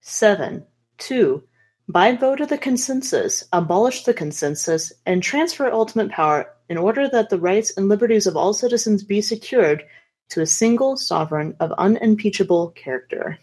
7. 0.00 0.64
2. 0.98 1.42
By 1.88 2.14
vote 2.14 2.40
of 2.40 2.48
the 2.48 2.58
consensus, 2.58 3.44
abolish 3.52 4.04
the 4.04 4.14
consensus 4.14 4.92
and 5.04 5.22
transfer 5.22 5.70
ultimate 5.70 6.10
power 6.10 6.46
in 6.68 6.78
order 6.78 7.08
that 7.08 7.30
the 7.30 7.38
rights 7.40 7.72
and 7.76 7.88
liberties 7.88 8.26
of 8.26 8.36
all 8.36 8.54
citizens 8.54 9.02
be 9.02 9.20
secured 9.20 9.84
to 10.30 10.40
a 10.40 10.46
single 10.46 10.96
sovereign 10.96 11.54
of 11.60 11.72
unimpeachable 11.72 12.70
character. 12.70 13.38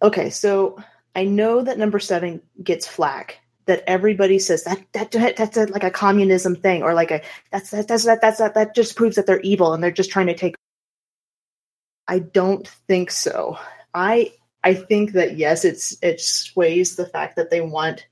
Okay, 0.00 0.30
so 0.30 0.82
I 1.14 1.24
know 1.24 1.62
that 1.62 1.78
number 1.78 1.98
seven 1.98 2.40
gets 2.62 2.86
flack. 2.86 3.40
That 3.72 3.84
everybody 3.86 4.38
says 4.38 4.64
that 4.64 4.84
that 4.92 5.12
that's 5.34 5.56
a, 5.56 5.64
like 5.64 5.82
a 5.82 5.90
communism 5.90 6.56
thing, 6.56 6.82
or 6.82 6.92
like 6.92 7.10
a 7.10 7.22
that's 7.50 7.70
that 7.70 7.88
that's 7.88 8.04
that 8.04 8.20
that's 8.20 8.36
that 8.36 8.52
that 8.52 8.74
just 8.74 8.96
proves 8.96 9.16
that 9.16 9.24
they're 9.24 9.40
evil 9.40 9.72
and 9.72 9.82
they're 9.82 9.90
just 9.90 10.10
trying 10.10 10.26
to 10.26 10.34
take. 10.34 10.56
I 12.06 12.18
don't 12.18 12.68
think 12.68 13.10
so. 13.10 13.56
I 13.94 14.34
I 14.62 14.74
think 14.74 15.12
that 15.12 15.38
yes, 15.38 15.64
it's 15.64 15.96
it 16.02 16.20
sways 16.20 16.96
the 16.96 17.06
fact 17.06 17.36
that 17.36 17.48
they 17.48 17.62
want 17.62 18.06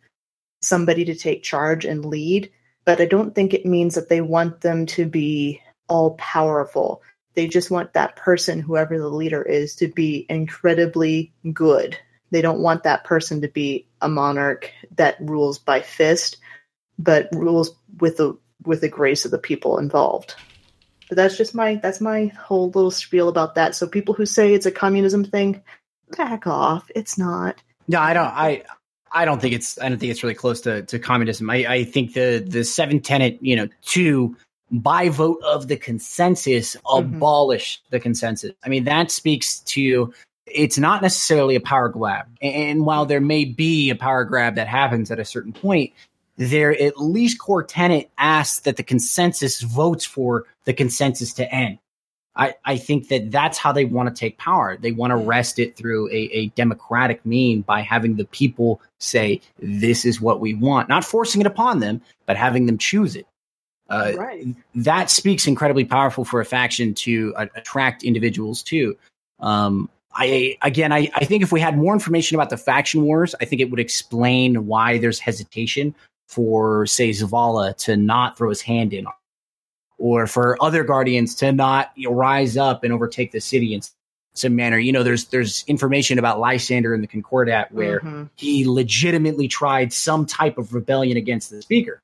somebody 0.63 1.05
to 1.05 1.15
take 1.15 1.43
charge 1.43 1.85
and 1.85 2.07
lead, 2.07 2.51
but 2.87 3.03
I 3.03 3.05
don't 3.05 3.35
think 3.35 3.53
it 3.53 3.67
means 3.67 3.97
that 3.97 4.09
they 4.09 4.23
want 4.23 4.63
them 4.63 4.87
to 4.87 5.05
be 5.05 5.61
all 5.89 6.13
powerful. 6.15 7.03
They 7.35 7.49
just 7.49 7.71
want 7.71 7.93
that 7.93 8.17
person, 8.17 8.61
whoever 8.61 8.99
the 8.99 9.11
leader 9.11 9.43
is, 9.43 9.77
to 9.77 9.89
be 9.89 10.25
incredibly 10.31 11.35
good. 11.53 11.99
They 12.31 12.43
don't 12.43 12.61
want 12.61 12.85
that 12.85 13.05
person 13.05 13.41
to 13.41 13.49
be 13.49 13.87
a 14.01 14.09
monarch 14.09 14.71
that 14.97 15.17
rules 15.21 15.59
by 15.59 15.81
fist, 15.81 16.37
but 16.99 17.29
rules 17.33 17.73
with 17.99 18.17
the 18.17 18.37
with 18.65 18.81
the 18.81 18.89
grace 18.89 19.25
of 19.25 19.31
the 19.31 19.39
people 19.39 19.79
involved. 19.79 20.35
But 21.09 21.17
that's 21.17 21.37
just 21.37 21.55
my 21.55 21.77
that's 21.77 22.01
my 22.01 22.27
whole 22.39 22.71
little 22.71 22.91
spiel 22.91 23.29
about 23.29 23.57
that. 23.57 23.75
So 23.75 23.87
people 23.87 24.15
who 24.15 24.27
say 24.27 24.55
it's 24.55 24.67
a 24.67 24.71
communism 24.71 25.25
thing, 25.25 25.63
back 26.17 26.47
off. 26.47 26.91
It's 26.95 27.19
not. 27.19 27.57
No, 27.89 28.01
I 28.01 28.15
don't. 28.15 28.27
I 28.27 28.63
I 29.13 29.25
don't 29.25 29.41
think 29.41 29.55
it's. 29.55 29.79
I 29.81 29.89
don't 29.89 29.99
think 29.99 30.13
it's 30.13 30.23
really 30.23 30.35
close 30.35 30.61
to, 30.63 30.83
to 30.83 30.99
communism. 30.99 31.51
I, 31.51 31.67
I 31.67 31.85
think 31.85 32.15
the 32.15 32.45
the 32.47 32.65
seven 32.65 33.01
tenant, 33.01 33.43
you 33.43 33.57
know, 33.57 33.69
two 33.83 34.37
by 34.71 35.09
vote 35.09 35.41
of 35.45 35.69
the 35.69 35.77
consensus, 35.77 36.77
mm-hmm. 36.77 37.17
abolish 37.17 37.83
the 37.91 37.99
consensus. 37.99 38.53
I 38.65 38.69
mean, 38.69 38.85
that 38.85 39.11
speaks 39.11 39.61
to 39.61 40.13
it's 40.55 40.79
not 40.79 41.03
necessarily 41.03 41.57
a 41.57 41.61
power 41.61 41.89
grab. 41.89 42.27
And 42.41 42.85
while 42.85 43.07
there 43.07 43.21
may 43.21 43.45
be 43.45 43.91
a 43.91 43.97
power 43.97 44.25
grab 44.25 44.57
that 44.57 44.69
happens 44.69 45.11
at 45.11 45.19
a 45.19 45.25
certain 45.25 45.53
point, 45.53 45.93
there 46.37 46.73
at 46.73 46.99
least 46.99 47.39
core 47.39 47.63
tenant 47.63 48.09
asks 48.17 48.61
that 48.61 48.77
the 48.77 48.83
consensus 48.83 49.61
votes 49.61 50.05
for 50.05 50.47
the 50.65 50.73
consensus 50.73 51.35
to 51.35 51.53
end. 51.53 51.79
I, 52.37 52.55
I 52.65 52.77
think 52.79 53.09
that 53.09 53.31
that's 53.31 53.59
how 53.59 53.73
they 53.73 53.85
want 53.85 54.09
to 54.09 54.19
take 54.19 54.39
power. 54.39 54.77
They 54.77 54.93
want 54.93 55.11
to 55.11 55.17
wrest 55.17 55.59
it 55.59 55.77
through 55.77 56.09
a, 56.09 56.31
a 56.33 56.47
democratic 56.49 57.27
mean 57.27 57.63
by 57.63 57.81
having 57.81 58.17
the 58.17 58.25
people 58.25 58.81
say, 58.99 59.41
this 59.59 60.05
is 60.05 60.21
what 60.21 60.41
we 60.41 60.55
want, 60.55 60.89
not 60.89 61.05
forcing 61.05 61.41
it 61.41 61.47
upon 61.47 61.81
them, 61.81 62.01
but 62.27 62.37
having 62.37 62.67
them 62.67 62.79
choose 62.79 63.17
it. 63.17 63.27
Uh, 63.91 64.13
right. 64.17 64.47
that 64.77 65.11
speaks 65.11 65.49
incredibly 65.49 65.85
powerful 65.85 66.25
for 66.25 66.41
a 66.41 66.45
faction 66.45 66.95
to 66.95 67.35
uh, 67.37 67.47
attract 67.57 68.05
individuals 68.05 68.63
too. 68.63 68.97
Um, 69.41 69.91
I 70.13 70.57
again, 70.63 70.93
I, 70.93 71.09
I 71.15 71.25
think 71.25 71.43
if 71.43 71.53
we 71.53 71.61
had 71.61 71.77
more 71.77 71.93
information 71.93 72.35
about 72.35 72.51
the 72.51 72.57
faction 72.57 73.03
wars, 73.03 73.35
I 73.41 73.45
think 73.45 73.61
it 73.61 73.71
would 73.71 73.81
explain 73.81 74.67
why 74.67 74.99
there's 74.99 75.21
hesitation 75.21 75.95
for, 76.29 76.87
say, 76.87 77.11
Zavala 77.11 77.77
to 77.79 77.97
not 77.97 78.37
throw 78.37 78.49
his 78.49 78.61
hand 78.61 78.93
in, 78.93 79.07
or 79.99 80.27
for 80.27 80.57
other 80.63 80.85
guardians 80.85 81.35
to 81.37 81.53
not 81.53 81.93
you 81.95 82.09
know, 82.09 82.15
rise 82.15 82.57
up 82.57 82.85
and 82.85 82.93
overtake 82.93 83.33
the 83.33 83.41
city 83.41 83.75
in 83.75 83.83
some 84.35 84.57
manner. 84.57 84.79
You 84.79 84.93
know, 84.93 85.03
there's 85.03 85.27
there's 85.27 85.65
information 85.67 86.19
about 86.19 86.41
Lysander 86.41 86.95
in 86.95 87.01
the 87.01 87.07
Concordat 87.07 87.73
where 87.73 88.01
Mhm. 88.01 88.31
he 88.37 88.67
legitimately 88.67 89.49
tried 89.49 89.93
some 89.93 90.27
type 90.27 90.59
of 90.59 90.75
rebellion 90.75 91.17
against 91.17 91.51
the 91.51 91.63
speaker. 91.63 92.01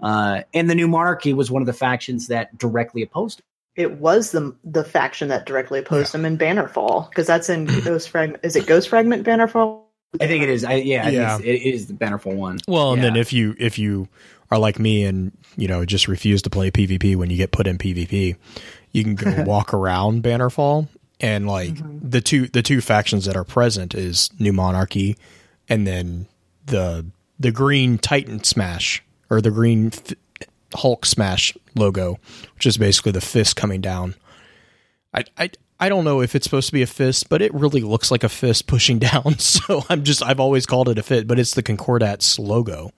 Uh, 0.00 0.42
and 0.52 0.68
the 0.68 0.74
new 0.74 0.88
monarchy 0.88 1.32
was 1.32 1.50
one 1.50 1.62
of 1.62 1.66
the 1.66 1.72
factions 1.72 2.26
that 2.26 2.56
directly 2.58 3.00
opposed 3.02 3.40
him. 3.40 3.44
It 3.76 3.98
was 3.98 4.32
the 4.32 4.54
the 4.64 4.84
faction 4.84 5.28
that 5.28 5.46
directly 5.46 5.78
opposed 5.78 6.14
him 6.14 6.24
in 6.24 6.38
Bannerfall 6.38 7.08
because 7.08 7.26
that's 7.26 7.48
in 7.48 7.66
Ghost 7.84 8.08
Fragment. 8.08 8.44
Is 8.44 8.56
it 8.56 8.66
Ghost 8.66 8.88
Fragment 8.88 9.26
Bannerfall 9.26 9.82
I 10.20 10.26
think 10.26 10.42
it 10.42 10.48
is. 10.48 10.64
I, 10.64 10.74
yeah, 10.74 11.08
Yeah. 11.08 11.36
think 11.36 11.48
it's, 11.48 11.64
it 11.64 11.68
is 11.68 11.86
the 11.86 11.94
Bannerfall 11.94 12.36
one. 12.36 12.58
Well, 12.66 12.92
and 12.92 13.02
then 13.02 13.16
if 13.16 13.32
you 13.32 13.54
if 13.58 13.78
you 13.78 14.08
are 14.50 14.58
like 14.58 14.78
me 14.78 15.04
and 15.04 15.32
you 15.56 15.68
know 15.68 15.84
just 15.84 16.08
refuse 16.08 16.42
to 16.42 16.50
play 16.50 16.70
PvP 16.70 17.16
when 17.16 17.30
you 17.30 17.36
get 17.36 17.52
put 17.52 17.66
in 17.66 17.78
PvP, 17.78 18.36
you 18.92 19.04
can 19.04 19.14
go 19.14 19.42
walk 19.46 19.74
around 19.74 20.22
Bannerfall 20.22 20.88
and 21.20 21.46
like 21.46 21.74
mm-hmm. 21.74 22.08
the 22.08 22.20
two 22.20 22.48
the 22.48 22.62
two 22.62 22.80
factions 22.80 23.24
that 23.24 23.36
are 23.36 23.44
present 23.44 23.94
is 23.94 24.30
New 24.38 24.52
Monarchy 24.52 25.16
and 25.68 25.86
then 25.86 26.26
the 26.66 27.06
the 27.38 27.50
green 27.50 27.98
Titan 27.98 28.42
Smash 28.44 29.02
or 29.28 29.40
the 29.40 29.50
green 29.50 29.88
F- 29.88 30.16
Hulk 30.74 31.06
Smash 31.06 31.56
logo, 31.74 32.18
which 32.54 32.66
is 32.66 32.76
basically 32.76 33.12
the 33.12 33.20
fist 33.20 33.56
coming 33.56 33.80
down. 33.80 34.14
I 35.14 35.24
I 35.38 35.50
I 35.78 35.88
don't 35.88 36.04
know 36.04 36.22
if 36.22 36.34
it's 36.34 36.44
supposed 36.44 36.68
to 36.68 36.72
be 36.72 36.82
a 36.82 36.86
fist, 36.86 37.28
but 37.28 37.42
it 37.42 37.52
really 37.52 37.82
looks 37.82 38.10
like 38.10 38.24
a 38.24 38.28
fist 38.28 38.66
pushing 38.66 38.98
down. 39.00 39.38
So 39.38 39.84
I'm 39.88 40.04
just 40.04 40.22
I've 40.22 40.40
always 40.40 40.66
called 40.66 40.88
it 40.88 40.98
a 40.98 41.02
fit, 41.02 41.26
but 41.26 41.38
it's 41.38 41.54
the 41.54 41.62
Concordats 41.62 42.38
logo. 42.38 42.92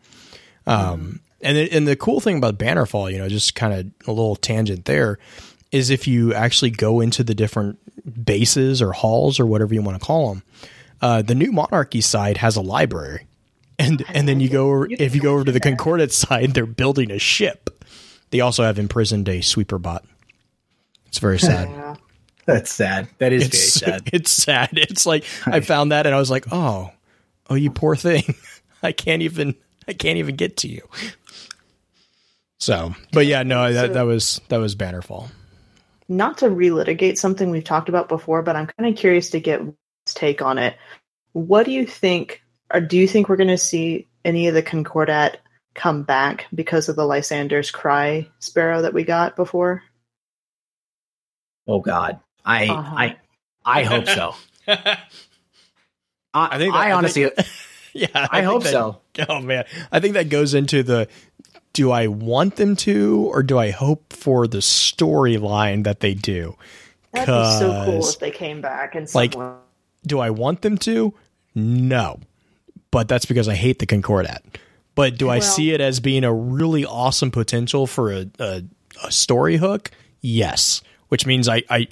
Um, 0.66 1.20
and 1.40 1.56
the, 1.56 1.72
and 1.72 1.88
the 1.88 1.96
cool 1.96 2.20
thing 2.20 2.36
about 2.36 2.58
Bannerfall, 2.58 3.10
you 3.10 3.18
know, 3.18 3.28
just 3.28 3.54
kind 3.54 3.72
of 3.72 4.08
a 4.08 4.12
little 4.12 4.36
tangent 4.36 4.84
there, 4.84 5.18
is 5.70 5.88
if 5.88 6.06
you 6.06 6.34
actually 6.34 6.70
go 6.70 7.00
into 7.00 7.22
the 7.22 7.34
different 7.34 7.78
bases 8.24 8.82
or 8.82 8.92
halls 8.92 9.40
or 9.40 9.46
whatever 9.46 9.72
you 9.72 9.80
want 9.80 9.98
to 9.98 10.04
call 10.04 10.34
them, 10.34 10.42
uh, 11.00 11.22
the 11.22 11.34
new 11.34 11.52
Monarchy 11.52 12.00
side 12.00 12.38
has 12.38 12.56
a 12.56 12.60
library, 12.60 13.26
and 13.78 14.04
and 14.08 14.28
then 14.28 14.40
you 14.40 14.48
go 14.48 14.68
over, 14.68 14.88
if 14.90 15.14
you 15.14 15.20
go 15.20 15.34
over 15.34 15.44
to 15.44 15.52
the 15.52 15.60
Concordat 15.60 16.12
side, 16.12 16.54
they're 16.54 16.66
building 16.66 17.10
a 17.10 17.18
ship. 17.18 17.70
They 18.30 18.40
also 18.40 18.64
have 18.64 18.78
imprisoned 18.78 19.28
a 19.28 19.40
sweeper 19.40 19.78
bot. 19.78 20.04
It's 21.06 21.18
very 21.18 21.38
sad. 21.38 21.68
Yeah. 21.78 21.96
That's 22.46 22.72
sad. 22.72 23.08
That 23.18 23.34
is 23.34 23.44
it's 23.44 23.80
very 23.80 23.92
sad. 23.92 24.02
it's 24.14 24.30
sad. 24.30 24.70
It's 24.72 25.04
like 25.04 25.26
I 25.44 25.60
found 25.60 25.92
that 25.92 26.06
and 26.06 26.14
I 26.14 26.18
was 26.18 26.30
like, 26.30 26.46
oh, 26.50 26.90
oh, 27.50 27.54
you 27.54 27.70
poor 27.70 27.94
thing. 27.94 28.34
I 28.82 28.92
can't 28.92 29.20
even 29.20 29.54
I 29.86 29.92
can't 29.92 30.16
even 30.16 30.34
get 30.34 30.56
to 30.58 30.68
you. 30.68 30.80
So, 32.56 32.94
but 33.12 33.26
yeah, 33.26 33.42
no, 33.42 33.70
that 33.70 33.92
that 33.92 34.02
was 34.02 34.40
that 34.48 34.56
was 34.56 34.74
Bannerfall. 34.74 35.28
Not 36.08 36.38
to 36.38 36.46
relitigate 36.46 37.18
something 37.18 37.50
we've 37.50 37.64
talked 37.64 37.90
about 37.90 38.08
before, 38.08 38.40
but 38.40 38.56
I'm 38.56 38.66
kind 38.66 38.90
of 38.90 38.98
curious 38.98 39.28
to 39.30 39.40
get 39.40 39.62
Will's 39.62 39.76
take 40.06 40.40
on 40.40 40.56
it. 40.56 40.76
What 41.32 41.66
do 41.66 41.72
you 41.72 41.86
think, 41.86 42.42
or 42.72 42.80
do 42.80 42.96
you 42.96 43.08
think 43.08 43.28
we're 43.28 43.36
going 43.36 43.48
to 43.48 43.58
see 43.58 44.06
any 44.24 44.46
of 44.48 44.54
the 44.54 44.62
Concordat 44.62 45.40
come 45.74 46.02
back 46.02 46.46
because 46.54 46.88
of 46.88 46.96
the 46.96 47.04
Lysander's 47.06 47.70
Cry 47.70 48.28
Sparrow 48.40 48.82
that 48.82 48.94
we 48.94 49.04
got 49.04 49.36
before? 49.36 49.82
Oh 51.66 51.80
God, 51.80 52.18
I 52.44 52.66
Uh-huh. 52.66 52.96
I 52.96 53.16
I 53.64 53.82
hope 53.84 54.06
so. 54.06 54.34
I, 54.68 54.98
I 56.34 56.58
think 56.58 56.72
that- 56.72 56.78
I 56.80 56.88
I 56.88 56.92
honestly 56.92 57.30
yeah, 57.94 58.06
I, 58.14 58.40
think 58.40 58.44
hope 58.44 58.62
that- 58.64 58.72
so. 58.72 59.00
Oh 59.28 59.40
man, 59.40 59.64
I 59.90 60.00
think 60.00 60.14
that 60.14 60.28
goes 60.28 60.54
into 60.54 60.82
the 60.82 61.08
do 61.72 61.90
I 61.90 62.06
want 62.08 62.56
them 62.56 62.74
to 62.76 63.28
or 63.32 63.42
do 63.42 63.58
I 63.58 63.70
hope 63.70 64.12
for 64.12 64.46
the 64.46 64.58
storyline 64.58 65.84
that 65.84 66.00
they 66.00 66.14
do? 66.14 66.56
That'd 67.12 67.26
be 67.26 67.58
so 67.58 67.84
cool 67.84 68.08
if 68.08 68.18
they 68.18 68.30
came 68.30 68.60
back 68.60 68.94
and 68.94 69.08
some 69.08 69.18
like, 69.20 69.34
way. 69.36 69.52
Do 70.06 70.18
I 70.18 70.30
want 70.30 70.62
them 70.62 70.76
to? 70.78 71.14
No. 71.54 72.20
But 72.90 73.08
that's 73.08 73.26
because 73.26 73.48
I 73.48 73.54
hate 73.54 73.78
the 73.78 73.86
Concordat. 73.86 74.42
But 74.94 75.18
do 75.18 75.28
I 75.28 75.38
Well- 75.38 75.42
see 75.46 75.70
it 75.72 75.80
as 75.80 76.00
being 76.00 76.24
a 76.24 76.32
really 76.32 76.84
awesome 76.84 77.30
potential 77.30 77.86
for 77.86 78.12
a, 78.12 78.26
a, 78.38 78.62
a 79.04 79.12
story 79.12 79.56
hook? 79.58 79.90
Yes. 80.20 80.82
Which 81.08 81.24
means 81.26 81.48
I, 81.48 81.62
I 81.70 81.88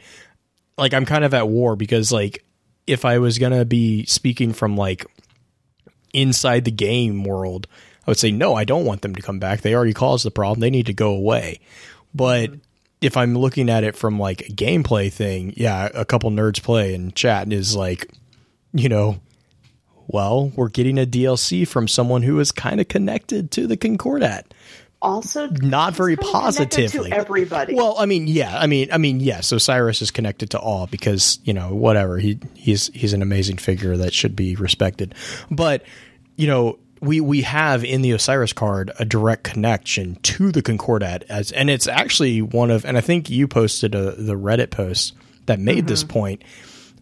like 0.76 0.92
I'm 0.92 1.06
kind 1.06 1.24
of 1.24 1.32
at 1.34 1.48
war 1.48 1.76
because 1.76 2.10
like 2.12 2.44
if 2.86 3.04
I 3.04 3.18
was 3.18 3.38
gonna 3.38 3.64
be 3.64 4.04
speaking 4.06 4.52
from 4.52 4.76
like 4.76 5.06
inside 6.12 6.64
the 6.64 6.70
game 6.70 7.24
world, 7.24 7.66
I 8.06 8.10
would 8.10 8.18
say 8.18 8.30
no, 8.30 8.54
I 8.54 8.64
don't 8.64 8.84
want 8.84 9.02
them 9.02 9.14
to 9.14 9.22
come 9.22 9.38
back. 9.38 9.60
They 9.60 9.74
already 9.74 9.94
caused 9.94 10.24
the 10.24 10.30
problem. 10.30 10.60
They 10.60 10.70
need 10.70 10.86
to 10.86 10.92
go 10.94 11.12
away. 11.12 11.60
But 12.14 12.52
if 13.00 13.16
I'm 13.16 13.34
looking 13.34 13.68
at 13.68 13.84
it 13.84 13.96
from 13.96 14.18
like 14.18 14.42
a 14.42 14.52
gameplay 14.52 15.12
thing, 15.12 15.52
yeah, 15.56 15.88
a 15.94 16.04
couple 16.04 16.30
nerds 16.30 16.62
play 16.62 16.94
and 16.94 17.14
chat 17.14 17.52
is 17.52 17.76
like, 17.76 18.10
you 18.72 18.88
know, 18.88 19.20
well, 20.06 20.52
we're 20.56 20.68
getting 20.68 20.98
a 20.98 21.06
DLC 21.06 21.66
from 21.66 21.88
someone 21.88 22.22
who 22.22 22.38
is 22.40 22.52
kind 22.52 22.80
of 22.80 22.88
connected 22.88 23.50
to 23.52 23.66
the 23.66 23.76
Concordat. 23.76 24.52
Also, 25.02 25.46
Not 25.48 25.94
very 25.94 26.14
it's 26.14 26.22
kinda 26.22 26.52
connected 26.52 26.70
positively. 26.70 27.10
to 27.10 27.16
everybody. 27.16 27.74
Well, 27.74 27.96
I 27.98 28.06
mean, 28.06 28.26
yeah, 28.26 28.58
I 28.58 28.66
mean, 28.66 28.88
I 28.90 28.98
mean, 28.98 29.20
yes. 29.20 29.52
Osiris 29.52 30.00
is 30.02 30.10
connected 30.10 30.50
to 30.50 30.58
all 30.58 30.86
because 30.86 31.38
you 31.44 31.52
know 31.52 31.74
whatever 31.74 32.18
he 32.18 32.38
he's 32.54 32.88
he's 32.88 33.12
an 33.12 33.20
amazing 33.22 33.58
figure 33.58 33.96
that 33.98 34.14
should 34.14 34.34
be 34.34 34.56
respected. 34.56 35.14
But 35.50 35.84
you 36.36 36.46
know, 36.46 36.78
we 37.00 37.20
we 37.20 37.42
have 37.42 37.84
in 37.84 38.00
the 38.00 38.12
Osiris 38.12 38.54
card 38.54 38.90
a 38.98 39.04
direct 39.04 39.44
connection 39.44 40.16
to 40.22 40.50
the 40.50 40.62
Concordat 40.62 41.24
as, 41.28 41.52
and 41.52 41.68
it's 41.68 41.86
actually 41.86 42.40
one 42.40 42.70
of, 42.70 42.84
and 42.86 42.96
I 42.96 43.02
think 43.02 43.28
you 43.28 43.46
posted 43.46 43.94
a, 43.94 44.12
the 44.12 44.34
Reddit 44.34 44.70
post 44.70 45.14
that 45.44 45.60
made 45.60 45.86
this 45.86 46.04
point. 46.04 46.42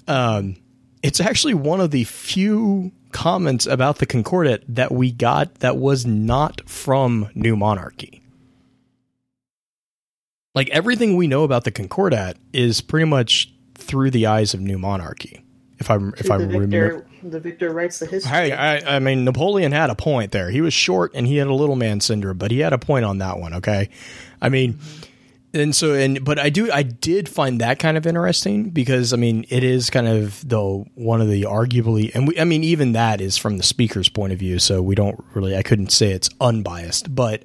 Um, 0.08 0.56
it's 1.04 1.20
actually 1.20 1.54
one 1.54 1.80
of 1.80 1.92
the 1.92 2.02
few 2.04 2.90
comments 3.12 3.66
about 3.66 3.98
the 3.98 4.06
Concordat 4.06 4.64
that 4.68 4.90
we 4.90 5.12
got 5.12 5.54
that 5.60 5.76
was 5.76 6.04
not 6.04 6.68
from 6.68 7.30
New 7.34 7.54
Monarchy 7.54 8.24
like 10.54 10.68
everything 10.70 11.16
we 11.16 11.26
know 11.26 11.44
about 11.44 11.64
the 11.64 11.70
Concordat 11.70 12.36
is 12.52 12.80
pretty 12.80 13.06
much 13.06 13.52
through 13.74 14.10
the 14.10 14.26
eyes 14.26 14.54
of 14.54 14.60
New 14.60 14.78
Monarchy. 14.78 15.42
If 15.78 15.90
I 15.90 15.96
if 16.16 16.30
I 16.30 16.36
remember, 16.36 17.04
the 17.22 17.40
victor 17.40 17.72
writes 17.72 17.98
the 17.98 18.06
history. 18.06 18.30
hey, 18.30 18.52
I, 18.52 18.96
I 18.96 18.98
mean 19.00 19.24
Napoleon 19.24 19.72
had 19.72 19.90
a 19.90 19.94
point 19.94 20.30
there. 20.30 20.50
He 20.50 20.60
was 20.60 20.72
short 20.72 21.12
and 21.14 21.26
he 21.26 21.36
had 21.36 21.48
a 21.48 21.54
little 21.54 21.76
man 21.76 22.00
syndrome, 22.00 22.38
but 22.38 22.50
he 22.52 22.60
had 22.60 22.72
a 22.72 22.78
point 22.78 23.04
on 23.04 23.18
that 23.18 23.38
one. 23.38 23.54
Okay, 23.54 23.90
I 24.40 24.48
mean, 24.48 24.74
mm-hmm. 24.74 25.03
And 25.54 25.74
so 25.74 25.94
and 25.94 26.24
but 26.24 26.38
I 26.38 26.50
do 26.50 26.70
I 26.72 26.82
did 26.82 27.28
find 27.28 27.60
that 27.60 27.78
kind 27.78 27.96
of 27.96 28.06
interesting 28.06 28.70
because 28.70 29.12
I 29.12 29.16
mean 29.16 29.46
it 29.48 29.62
is 29.62 29.88
kind 29.88 30.08
of 30.08 30.46
though 30.46 30.86
one 30.96 31.20
of 31.20 31.28
the 31.28 31.42
arguably 31.42 32.12
and 32.14 32.26
we, 32.26 32.38
I 32.38 32.44
mean 32.44 32.64
even 32.64 32.92
that 32.92 33.20
is 33.20 33.36
from 33.36 33.56
the 33.56 33.62
speaker's 33.62 34.08
point 34.08 34.32
of 34.32 34.38
view, 34.38 34.58
so 34.58 34.82
we 34.82 34.96
don't 34.96 35.22
really 35.32 35.56
I 35.56 35.62
couldn't 35.62 35.92
say 35.92 36.10
it's 36.10 36.28
unbiased, 36.40 37.14
but 37.14 37.44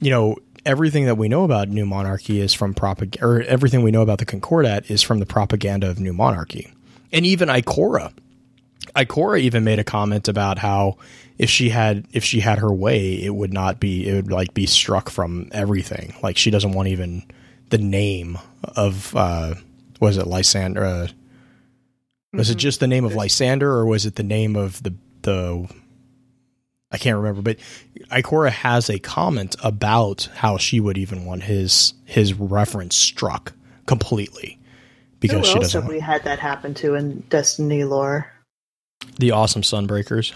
you 0.00 0.10
know 0.10 0.36
everything 0.64 1.04
that 1.04 1.14
we 1.14 1.28
know 1.28 1.44
about 1.44 1.68
New 1.68 1.86
Monarchy 1.86 2.40
is 2.40 2.52
from 2.52 2.74
propaganda, 2.74 3.24
or 3.24 3.42
everything 3.42 3.82
we 3.82 3.92
know 3.92 4.02
about 4.02 4.18
the 4.18 4.26
Concordat 4.26 4.90
is 4.90 5.02
from 5.02 5.20
the 5.20 5.26
propaganda 5.26 5.88
of 5.88 6.00
New 6.00 6.12
Monarchy, 6.12 6.72
and 7.12 7.24
even 7.24 7.48
Ikora 7.48 8.12
Ikora 8.94 9.40
even 9.40 9.64
made 9.64 9.78
a 9.78 9.84
comment 9.84 10.28
about 10.28 10.58
how 10.58 10.96
if 11.38 11.50
she 11.50 11.68
had 11.68 12.06
if 12.12 12.24
she 12.24 12.40
had 12.40 12.58
her 12.58 12.72
way, 12.72 13.22
it 13.22 13.34
would 13.34 13.52
not 13.52 13.78
be 13.78 14.08
it 14.08 14.14
would 14.14 14.32
like 14.32 14.54
be 14.54 14.66
struck 14.66 15.10
from 15.10 15.48
everything. 15.52 16.14
Like 16.22 16.36
she 16.36 16.50
doesn't 16.50 16.72
want 16.72 16.88
even 16.88 17.22
the 17.70 17.78
name 17.78 18.38
of 18.62 19.14
uh 19.16 19.54
was 20.00 20.16
it 20.16 20.26
Lysander? 20.26 20.84
Uh, 20.84 21.08
was 22.32 22.50
it 22.50 22.56
just 22.56 22.80
the 22.80 22.86
name 22.86 23.04
of 23.04 23.14
Lysander, 23.14 23.70
or 23.70 23.86
was 23.86 24.04
it 24.04 24.16
the 24.16 24.22
name 24.22 24.56
of 24.56 24.82
the 24.82 24.94
the 25.22 25.68
I 26.92 26.98
can't 26.98 27.16
remember, 27.16 27.42
but 27.42 27.58
Ikora 28.12 28.50
has 28.50 28.88
a 28.90 28.98
comment 28.98 29.56
about 29.62 30.28
how 30.36 30.56
she 30.58 30.78
would 30.80 30.98
even 30.98 31.24
want 31.24 31.42
his 31.44 31.94
his 32.04 32.34
reference 32.34 32.94
struck 32.94 33.52
completely 33.86 34.58
because 35.20 35.46
Who 35.46 35.52
she 35.54 35.58
doesn't 35.58 35.80
have 35.80 35.84
want 35.88 35.94
we 35.94 36.00
had 36.00 36.24
that 36.24 36.38
happen 36.38 36.74
to 36.74 36.94
in 36.94 37.20
Destiny 37.30 37.84
lore? 37.84 38.30
the 39.18 39.30
awesome 39.30 39.62
Sunbreakers. 39.62 40.32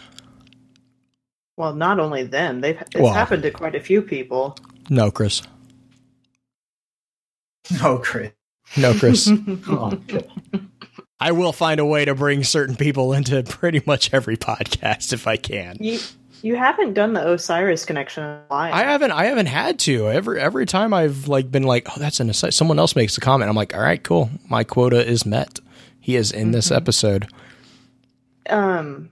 Well, 1.57 1.74
not 1.74 2.01
only 2.01 2.23
them. 2.24 2.61
They've 2.62 2.81
it's 2.81 2.97
Well- 3.01 3.12
happened 3.12 3.43
to 3.43 3.51
quite 3.51 3.74
a 3.74 3.81
few 3.81 4.01
people. 4.01 4.57
No, 4.89 5.11
Chris. 5.11 5.43
Oh, 7.82 7.99
Chris. 8.03 8.32
No, 8.77 8.95
Chris. 8.95 9.31
Oh, 9.69 9.99
I 11.23 11.32
will 11.32 11.53
find 11.53 11.81
a 11.81 11.85
way 11.85 12.05
to 12.07 12.15
bring 12.15 12.45
certain 12.45 12.77
people 12.77 13.12
into 13.12 13.43
pretty 13.43 13.82
much 13.87 14.12
every 14.15 14.37
podcast 14.39 15.12
if 15.12 15.27
I 15.27 15.37
can. 15.37 15.77
You 15.78 15.99
you 16.43 16.57
haven't 16.57 16.95
done 16.95 17.12
the 17.12 17.32
Osiris 17.32 17.85
connection 17.85 18.24
in 18.24 18.31
a 18.31 18.43
while. 18.49 18.73
I 18.73 18.85
haven't. 18.85 19.11
I 19.11 19.27
haven't 19.27 19.47
had 19.47 19.78
to. 19.81 20.09
Every 20.09 20.41
every 20.41 20.65
time 20.65 20.95
I've 20.95 21.28
like 21.28 21.51
been 21.51 21.65
like, 21.65 21.89
oh, 21.91 22.01
that's 22.01 22.20
an 22.20 22.31
aside. 22.31 22.55
Someone 22.55 22.78
else 22.78 22.97
makes 22.97 23.19
a 23.19 23.20
comment. 23.20 23.51
I'm 23.51 23.57
like, 23.57 23.74
all 23.74 23.82
right, 23.82 24.03
cool. 24.03 24.31
My 24.49 24.65
quota 24.65 25.07
is 25.07 25.27
met. 25.27 25.61
He 26.01 26.16
is 26.16 26.32
in 26.32 26.53
this 26.53 26.70
episode. 26.70 27.28
um 28.49 29.11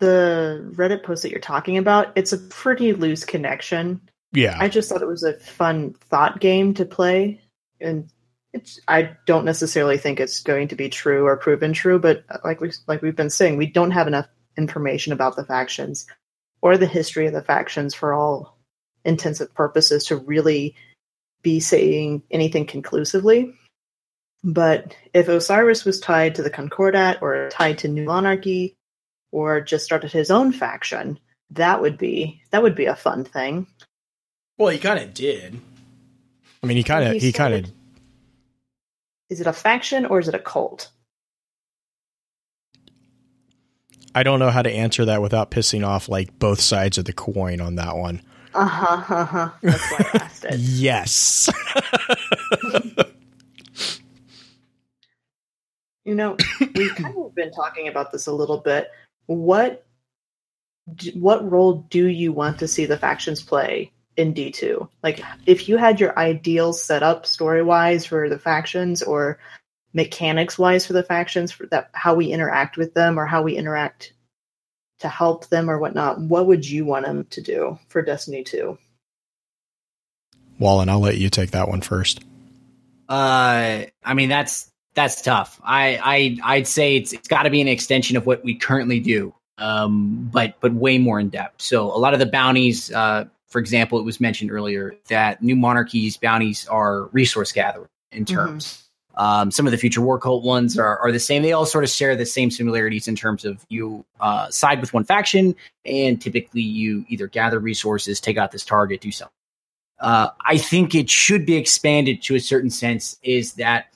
the 0.00 0.68
Reddit 0.74 1.04
post 1.04 1.22
that 1.22 1.30
you're 1.30 1.40
talking 1.40 1.78
about, 1.78 2.12
it's 2.16 2.32
a 2.32 2.38
pretty 2.38 2.92
loose 2.92 3.24
connection. 3.24 4.00
Yeah. 4.32 4.56
I 4.58 4.68
just 4.68 4.88
thought 4.90 5.00
it 5.00 5.06
was 5.06 5.22
a 5.22 5.34
fun 5.34 5.94
thought 6.10 6.40
game 6.40 6.74
to 6.74 6.84
play, 6.84 7.40
and 7.82 8.08
it's. 8.52 8.80
I 8.88 9.16
don't 9.26 9.44
necessarily 9.44 9.98
think 9.98 10.20
it's 10.20 10.42
going 10.42 10.68
to 10.68 10.76
be 10.76 10.88
true 10.88 11.26
or 11.26 11.36
proven 11.36 11.72
true, 11.72 11.98
but 11.98 12.24
uh, 12.28 12.38
like 12.44 12.60
we 12.60 12.72
like 12.86 13.02
we've 13.02 13.16
been 13.16 13.30
saying, 13.30 13.56
we 13.56 13.66
don't 13.66 13.90
have 13.90 14.06
enough 14.06 14.28
information 14.56 15.12
about 15.12 15.36
the 15.36 15.44
factions 15.44 16.06
or 16.60 16.78
the 16.78 16.86
history 16.86 17.26
of 17.26 17.32
the 17.32 17.42
factions 17.42 17.94
for 17.94 18.12
all 18.12 18.58
intensive 19.04 19.52
purposes 19.54 20.04
to 20.06 20.16
really 20.16 20.74
be 21.42 21.58
saying 21.58 22.22
anything 22.30 22.66
conclusively. 22.66 23.54
But 24.44 24.96
if 25.14 25.28
Osiris 25.28 25.84
was 25.84 26.00
tied 26.00 26.34
to 26.36 26.42
the 26.42 26.50
Concordat 26.50 27.18
or 27.22 27.48
tied 27.50 27.78
to 27.78 27.88
New 27.88 28.04
Monarchy, 28.04 28.76
or 29.32 29.60
just 29.60 29.84
started 29.84 30.12
his 30.12 30.30
own 30.30 30.52
faction. 30.52 31.18
That 31.50 31.80
would 31.80 31.98
be 31.98 32.42
that 32.50 32.62
would 32.62 32.76
be 32.76 32.86
a 32.86 32.94
fun 32.94 33.24
thing. 33.24 33.66
Well, 34.58 34.68
he 34.68 34.78
kind 34.78 35.02
of 35.02 35.12
did. 35.12 35.60
I 36.62 36.66
mean, 36.66 36.76
he 36.76 36.82
kind 36.82 37.04
of 37.04 37.12
He 37.14 37.18
he 37.18 37.32
kind 37.32 37.54
of 37.54 37.72
Is 39.28 39.40
it 39.40 39.46
a 39.46 39.52
faction 39.52 40.06
or 40.06 40.20
is 40.20 40.28
it 40.28 40.34
a 40.34 40.38
cult? 40.38 40.90
I 44.14 44.22
don't 44.22 44.38
know 44.38 44.50
how 44.50 44.62
to 44.62 44.70
answer 44.70 45.06
that 45.06 45.22
without 45.22 45.50
pissing 45.50 45.86
off 45.86 46.08
like 46.08 46.38
both 46.38 46.60
sides 46.60 46.98
of 46.98 47.06
the 47.06 47.14
coin 47.14 47.60
on 47.60 47.76
that 47.76 47.96
one. 47.96 48.22
Uh 48.54 48.66
huh. 48.66 49.14
Uh 49.14 49.24
huh. 49.24 49.50
That's 49.62 49.90
why 49.90 50.10
I 50.12 50.18
asked 50.18 50.44
it. 50.44 50.54
Yes. 50.58 51.50
You 56.04 56.16
know, 56.16 56.36
we've 56.74 56.94
kind 56.96 57.16
of 57.16 57.34
been 57.34 57.52
talking 57.52 57.86
about 57.86 58.10
this 58.10 58.26
a 58.26 58.32
little 58.32 58.58
bit. 58.58 58.90
What 59.26 59.86
what 61.14 61.48
role 61.48 61.86
do 61.90 62.06
you 62.08 62.32
want 62.32 62.58
to 62.58 62.66
see 62.66 62.86
the 62.86 62.98
factions 62.98 63.40
play 63.40 63.92
in 64.16 64.32
D 64.32 64.50
two? 64.50 64.88
Like, 65.02 65.22
if 65.46 65.68
you 65.68 65.76
had 65.76 66.00
your 66.00 66.18
ideal 66.18 66.72
setup 66.72 67.26
story 67.26 67.62
wise 67.62 68.06
for 68.06 68.28
the 68.28 68.38
factions, 68.38 69.02
or 69.02 69.38
mechanics 69.94 70.58
wise 70.58 70.86
for 70.86 70.92
the 70.92 71.02
factions, 71.02 71.52
for 71.52 71.66
that 71.66 71.90
how 71.92 72.14
we 72.14 72.32
interact 72.32 72.76
with 72.76 72.94
them, 72.94 73.18
or 73.18 73.26
how 73.26 73.42
we 73.42 73.56
interact 73.56 74.12
to 75.00 75.08
help 75.08 75.48
them, 75.48 75.70
or 75.70 75.78
whatnot, 75.78 76.20
what 76.20 76.46
would 76.46 76.68
you 76.68 76.84
want 76.84 77.04
them 77.04 77.24
to 77.30 77.40
do 77.40 77.78
for 77.88 78.02
Destiny 78.02 78.44
two? 78.44 78.78
Wallen, 80.58 80.88
I'll 80.88 81.00
let 81.00 81.18
you 81.18 81.28
take 81.28 81.50
that 81.52 81.68
one 81.68 81.80
first. 81.80 82.20
Uh, 83.08 83.84
I 84.04 84.14
mean 84.14 84.28
that's 84.28 84.70
that's 84.94 85.22
tough. 85.22 85.60
I 85.64 85.98
I 86.42 86.54
I'd 86.54 86.66
say 86.66 86.96
it's 86.96 87.12
it's 87.12 87.28
got 87.28 87.42
to 87.42 87.50
be 87.50 87.60
an 87.60 87.68
extension 87.68 88.16
of 88.16 88.26
what 88.26 88.44
we 88.44 88.54
currently 88.54 89.00
do, 89.00 89.34
um, 89.58 90.30
but 90.32 90.54
but 90.60 90.72
way 90.72 90.98
more 90.98 91.18
in 91.18 91.30
depth. 91.30 91.62
So 91.62 91.86
a 91.86 91.98
lot 91.98 92.14
of 92.14 92.20
the 92.20 92.26
bounties, 92.26 92.92
uh, 92.92 93.24
for 93.52 93.58
example, 93.58 93.98
it 93.98 94.04
was 94.04 94.18
mentioned 94.18 94.50
earlier 94.50 94.96
that 95.08 95.42
New 95.42 95.54
Monarchies 95.54 96.16
bounties 96.16 96.66
are 96.68 97.04
resource 97.08 97.52
gathering 97.52 97.88
in 98.10 98.24
terms. 98.24 98.82
Um, 99.14 99.50
some 99.50 99.66
of 99.66 99.72
the 99.72 99.76
future 99.76 100.00
war 100.00 100.18
cult 100.18 100.42
ones 100.42 100.78
are, 100.78 100.98
are 100.98 101.12
the 101.12 101.20
same. 101.20 101.42
They 101.42 101.52
all 101.52 101.66
sort 101.66 101.84
of 101.84 101.90
share 101.90 102.16
the 102.16 102.24
same 102.24 102.50
similarities 102.50 103.08
in 103.08 103.14
terms 103.14 103.44
of 103.44 103.64
you 103.68 104.06
uh, 104.20 104.48
side 104.48 104.80
with 104.80 104.94
one 104.94 105.04
faction, 105.04 105.54
and 105.84 106.20
typically 106.20 106.62
you 106.62 107.04
either 107.08 107.26
gather 107.26 107.58
resources, 107.58 108.20
take 108.20 108.38
out 108.38 108.52
this 108.52 108.64
target, 108.64 109.02
do 109.02 109.12
something. 109.12 109.34
Uh, 110.00 110.28
I 110.46 110.56
think 110.56 110.94
it 110.94 111.10
should 111.10 111.44
be 111.44 111.56
expanded 111.56 112.22
to 112.22 112.34
a 112.36 112.40
certain 112.40 112.70
sense. 112.70 113.18
Is 113.22 113.52
that 113.54 113.92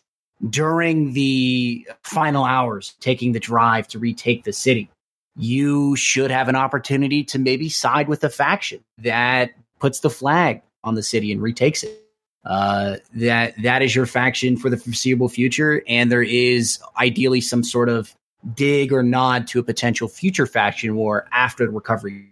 during 0.50 1.14
the 1.14 1.88
final 2.02 2.44
hours, 2.44 2.94
taking 3.00 3.32
the 3.32 3.40
drive 3.40 3.88
to 3.88 3.98
retake 3.98 4.44
the 4.44 4.52
city, 4.52 4.90
you 5.36 5.96
should 5.96 6.30
have 6.30 6.48
an 6.48 6.56
opportunity 6.56 7.22
to 7.24 7.38
maybe 7.38 7.68
side 7.68 8.08
with 8.08 8.24
a 8.24 8.30
faction 8.30 8.82
that 8.98 9.50
puts 9.78 10.00
the 10.00 10.10
flag 10.10 10.62
on 10.82 10.94
the 10.94 11.02
city 11.02 11.32
and 11.32 11.42
retakes 11.42 11.82
it. 11.82 12.02
Uh, 12.44 12.96
that 13.12 13.60
that 13.62 13.82
is 13.82 13.94
your 13.94 14.06
faction 14.06 14.56
for 14.56 14.70
the 14.70 14.76
foreseeable 14.76 15.28
future, 15.28 15.82
and 15.88 16.12
there 16.12 16.22
is 16.22 16.78
ideally 16.96 17.40
some 17.40 17.64
sort 17.64 17.88
of 17.88 18.14
dig 18.54 18.92
or 18.92 19.02
nod 19.02 19.48
to 19.48 19.58
a 19.58 19.64
potential 19.64 20.06
future 20.06 20.46
faction 20.46 20.94
war 20.94 21.26
after 21.32 21.66
the 21.66 21.72
recovery. 21.72 22.28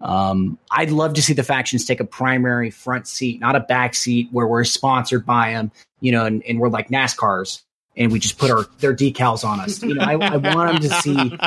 Um, 0.00 0.58
I'd 0.70 0.90
love 0.90 1.14
to 1.14 1.22
see 1.22 1.34
the 1.34 1.42
factions 1.42 1.84
take 1.84 2.00
a 2.00 2.04
primary 2.04 2.70
front 2.70 3.06
seat, 3.06 3.40
not 3.40 3.56
a 3.56 3.60
back 3.60 3.94
seat 3.94 4.28
where 4.30 4.46
we're 4.46 4.64
sponsored 4.64 5.26
by 5.26 5.52
them, 5.52 5.70
you 6.00 6.12
know, 6.12 6.24
and, 6.24 6.42
and 6.44 6.58
we're 6.58 6.68
like 6.68 6.88
NASCARs 6.88 7.62
and 7.96 8.12
we 8.12 8.18
just 8.18 8.38
put 8.38 8.50
our 8.50 8.64
their 8.78 8.94
decals 8.94 9.44
on 9.44 9.60
us. 9.60 9.82
You 9.82 9.94
know, 9.94 10.04
I, 10.04 10.12
I 10.12 10.36
want 10.36 10.80
them 10.80 10.90
to 10.90 10.90
see 11.00 11.38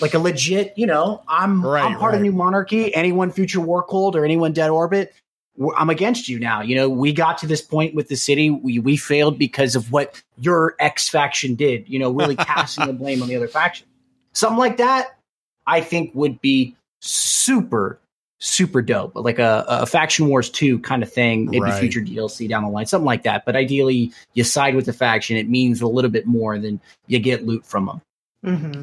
like 0.00 0.14
a 0.14 0.18
legit, 0.18 0.72
you 0.76 0.86
know, 0.86 1.22
I'm 1.28 1.64
Right, 1.64 1.84
I'm 1.84 1.98
part 1.98 2.14
of 2.14 2.20
right. 2.20 2.24
New 2.24 2.32
Monarchy. 2.32 2.94
Anyone 2.94 3.30
future 3.30 3.60
war 3.60 3.82
cult 3.82 4.16
or 4.16 4.24
anyone 4.24 4.52
dead 4.52 4.70
orbit, 4.70 5.14
I'm 5.76 5.90
against 5.90 6.28
you 6.28 6.38
now. 6.38 6.62
You 6.62 6.76
know, 6.76 6.88
we 6.88 7.12
got 7.12 7.38
to 7.38 7.46
this 7.46 7.60
point 7.60 7.94
with 7.94 8.08
the 8.08 8.16
city. 8.16 8.50
We 8.50 8.78
we 8.78 8.96
failed 8.96 9.38
because 9.38 9.76
of 9.76 9.92
what 9.92 10.22
your 10.38 10.74
X 10.78 11.08
faction 11.08 11.54
did. 11.54 11.88
You 11.88 11.98
know, 11.98 12.10
really 12.10 12.36
casting 12.36 12.86
the 12.86 12.92
blame 12.92 13.22
on 13.22 13.28
the 13.28 13.36
other 13.36 13.48
faction. 13.48 13.86
Something 14.32 14.58
like 14.58 14.78
that, 14.78 15.18
I 15.66 15.82
think 15.82 16.12
would 16.14 16.40
be 16.40 16.74
super 17.00 17.98
super 18.42 18.82
dope. 18.82 19.12
Like 19.14 19.38
a, 19.38 19.64
a 19.68 19.86
faction 19.86 20.26
wars 20.26 20.50
two 20.50 20.80
kind 20.80 21.02
of 21.04 21.12
thing, 21.12 21.46
maybe 21.46 21.60
Right. 21.60 21.78
future 21.78 22.00
DLC 22.00 22.48
down 22.48 22.64
the 22.64 22.68
line, 22.70 22.86
something 22.86 23.06
like 23.06 23.22
that. 23.22 23.44
But 23.44 23.54
ideally, 23.54 24.12
you 24.34 24.42
side 24.42 24.74
with 24.74 24.86
the 24.86 24.92
faction. 24.92 25.36
It 25.36 25.48
means 25.48 25.80
a 25.80 25.86
little 25.86 26.10
bit 26.10 26.26
more 26.26 26.58
than 26.58 26.80
you 27.06 27.20
get 27.20 27.46
loot 27.46 27.64
from 27.64 27.86
them. 27.86 28.00
Mm-hmm. 28.44 28.82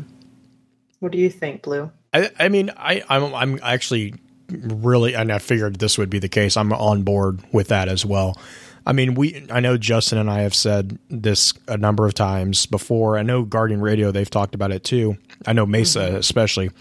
What 1.00 1.12
do 1.12 1.18
you 1.18 1.30
think, 1.30 1.64
Blue? 1.64 1.92
I, 2.14 2.30
I 2.40 2.50
mean, 2.50 2.72
I, 2.76 3.04
I'm, 3.08 3.34
I'm 3.34 3.60
actually 3.64 4.16
really, 4.50 5.16
and 5.16 5.32
I 5.32 5.40
figured 5.40 5.76
this 5.76 5.98
would 5.98 6.10
be 6.10 6.20
the 6.20 6.30
case. 6.30 6.58
I'm 6.58 6.74
on 6.74 7.04
board 7.04 7.42
with 7.52 7.68
that 7.70 7.88
as 7.88 8.06
well. 8.06 8.38
I 8.86 8.94
mean, 8.94 9.14
we, 9.14 9.46
I 9.52 9.60
know 9.60 9.78
Justin 9.78 10.18
and 10.18 10.30
I 10.30 10.42
have 10.42 10.56
said 10.56 10.98
this 11.10 11.54
a 11.68 11.78
number 11.78 12.08
of 12.08 12.14
times 12.16 12.66
before. 12.66 13.18
I 13.18 13.24
know 13.24 13.44
Guardian 13.44 13.82
Radio, 13.82 14.12
they've 14.12 14.30
talked 14.30 14.56
about 14.56 14.72
it 14.72 14.84
too. 14.84 15.18
I 15.46 15.54
know 15.54 15.66
Mesa 15.66 16.00
mm-hmm. 16.00 16.16
especially, 16.16 16.72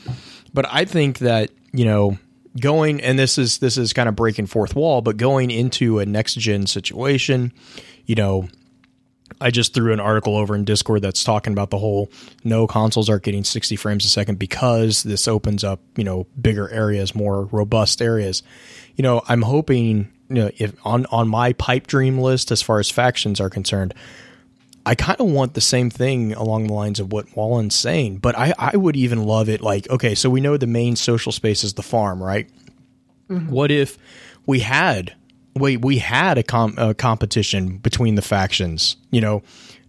but 0.54 0.64
I 0.70 0.84
think 0.86 1.18
that, 1.18 1.50
you 1.72 1.84
know, 1.84 2.18
going, 2.58 3.02
and 3.02 3.18
this 3.18 3.36
is, 3.36 3.58
this 3.58 3.76
is 3.76 3.92
kind 3.92 4.08
of 4.08 4.16
breaking 4.16 4.46
fourth 4.46 4.74
wall, 4.74 5.02
but 5.02 5.18
going 5.18 5.50
into 5.50 5.98
a 5.98 6.06
next 6.06 6.34
gen 6.34 6.66
situation, 6.66 7.52
you 8.06 8.14
know, 8.14 8.48
I 9.40 9.50
just 9.50 9.74
threw 9.74 9.92
an 9.92 10.00
article 10.00 10.36
over 10.36 10.54
in 10.54 10.64
Discord 10.64 11.02
that's 11.02 11.22
talking 11.22 11.52
about 11.52 11.70
the 11.70 11.78
whole 11.78 12.10
no 12.44 12.66
consoles 12.66 13.08
are 13.08 13.18
getting 13.18 13.44
60 13.44 13.76
frames 13.76 14.04
a 14.04 14.08
second 14.08 14.38
because 14.38 15.02
this 15.02 15.28
opens 15.28 15.64
up, 15.64 15.80
you 15.96 16.04
know, 16.04 16.26
bigger 16.40 16.68
areas, 16.68 17.14
more 17.14 17.44
robust 17.46 18.02
areas. 18.02 18.42
You 18.96 19.02
know, 19.02 19.22
I'm 19.28 19.42
hoping, 19.42 20.12
you 20.28 20.34
know, 20.34 20.50
if 20.56 20.74
on 20.84 21.06
on 21.06 21.28
my 21.28 21.52
pipe 21.52 21.86
dream 21.86 22.18
list 22.18 22.50
as 22.50 22.62
far 22.62 22.80
as 22.80 22.90
factions 22.90 23.40
are 23.40 23.50
concerned, 23.50 23.94
I 24.84 24.94
kind 24.94 25.20
of 25.20 25.26
want 25.28 25.54
the 25.54 25.60
same 25.60 25.90
thing 25.90 26.32
along 26.32 26.66
the 26.66 26.72
lines 26.72 26.98
of 26.98 27.12
what 27.12 27.36
Wallen's 27.36 27.74
saying, 27.74 28.18
but 28.18 28.36
I 28.36 28.54
I 28.58 28.76
would 28.76 28.96
even 28.96 29.24
love 29.24 29.48
it 29.48 29.60
like 29.60 29.88
okay, 29.90 30.14
so 30.14 30.30
we 30.30 30.40
know 30.40 30.56
the 30.56 30.66
main 30.66 30.96
social 30.96 31.30
space 31.30 31.62
is 31.62 31.74
the 31.74 31.82
farm, 31.82 32.22
right? 32.22 32.48
Mm-hmm. 33.28 33.50
What 33.52 33.70
if 33.70 33.98
we 34.46 34.60
had 34.60 35.14
wait 35.54 35.82
we 35.82 35.98
had 35.98 36.38
a, 36.38 36.42
com- 36.42 36.74
a 36.78 36.94
competition 36.94 37.78
between 37.78 38.14
the 38.14 38.22
factions? 38.22 38.96
You 39.10 39.20
know, 39.20 39.42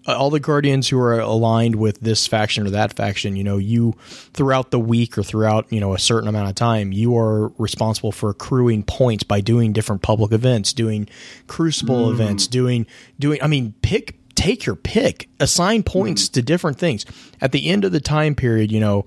uh, 0.08 0.18
all 0.18 0.30
the 0.30 0.40
guardians 0.40 0.88
who 0.88 1.00
are 1.00 1.20
aligned 1.20 1.76
with 1.76 2.00
this 2.00 2.26
faction 2.26 2.66
or 2.66 2.70
that 2.72 2.94
faction. 2.94 3.36
You 3.36 3.44
know, 3.44 3.58
you 3.58 3.94
throughout 4.34 4.72
the 4.72 4.80
week 4.80 5.18
or 5.18 5.24
throughout 5.24 5.72
you 5.72 5.80
know 5.80 5.94
a 5.94 6.00
certain 6.00 6.28
amount 6.28 6.50
of 6.50 6.56
time, 6.56 6.92
you 6.92 7.18
are 7.18 7.50
responsible 7.58 8.12
for 8.12 8.30
accruing 8.30 8.84
points 8.84 9.24
by 9.24 9.42
doing 9.42 9.74
different 9.74 10.02
public 10.02 10.32
events, 10.32 10.74
doing 10.74 11.08
crucible 11.48 12.10
events, 12.12 12.48
doing 12.48 12.88
doing. 13.20 13.42
I 13.42 13.48
mean, 13.48 13.74
pick 13.82 14.16
take 14.40 14.66
your 14.66 14.76
pick, 14.76 15.30
assign 15.42 15.84
points 15.84 16.30
to 16.30 16.42
different 16.42 16.80
things. 16.80 17.06
At 17.42 17.52
the 17.52 17.68
end 17.68 17.84
of 17.84 17.92
the 17.92 18.00
time 18.00 18.36
period, 18.36 18.72
you 18.72 18.80
know, 18.80 19.06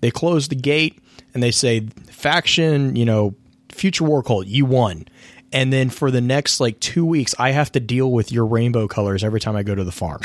they 0.00 0.10
close 0.10 0.48
the 0.48 0.54
gate 0.54 0.98
and 1.32 1.42
they 1.42 1.50
say 1.50 1.80
faction, 2.10 2.94
you 2.94 3.06
know, 3.06 3.34
future 3.70 4.04
war 4.04 4.22
cult, 4.22 4.46
you 4.46 4.66
won. 4.66 5.06
And 5.56 5.72
then 5.72 5.88
for 5.88 6.10
the 6.10 6.20
next 6.20 6.60
like 6.60 6.78
two 6.80 7.06
weeks, 7.06 7.34
I 7.38 7.52
have 7.52 7.72
to 7.72 7.80
deal 7.80 8.12
with 8.12 8.30
your 8.30 8.44
rainbow 8.44 8.86
colors 8.88 9.24
every 9.24 9.40
time 9.40 9.56
I 9.56 9.62
go 9.62 9.74
to 9.74 9.84
the 9.84 9.90
farm. 9.90 10.20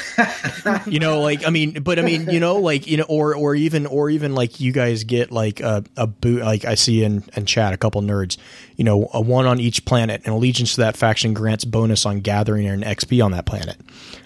you 0.85 0.99
know, 0.99 1.21
like 1.21 1.47
I 1.47 1.49
mean, 1.51 1.81
but 1.83 1.99
I 1.99 2.01
mean, 2.01 2.29
you 2.29 2.41
know, 2.41 2.57
like 2.57 2.85
you 2.85 2.97
know, 2.97 3.05
or 3.07 3.33
or 3.33 3.55
even 3.55 3.85
or 3.85 4.09
even 4.09 4.35
like 4.35 4.59
you 4.59 4.73
guys 4.73 5.05
get 5.05 5.31
like 5.31 5.61
a 5.61 5.85
a 5.95 6.05
boot. 6.05 6.41
Like 6.41 6.65
I 6.65 6.75
see 6.75 7.05
in 7.05 7.23
in 7.33 7.45
chat 7.45 7.71
a 7.71 7.77
couple 7.77 8.01
nerds, 8.01 8.35
you 8.75 8.83
know, 8.83 9.09
a 9.13 9.21
one 9.21 9.45
on 9.45 9.61
each 9.61 9.85
planet, 9.85 10.21
and 10.25 10.35
allegiance 10.35 10.75
to 10.75 10.81
that 10.81 10.97
faction 10.97 11.33
grants 11.33 11.63
bonus 11.63 12.05
on 12.05 12.19
gathering 12.19 12.67
and 12.67 12.83
XP 12.83 13.23
on 13.23 13.31
that 13.31 13.45
planet. 13.45 13.77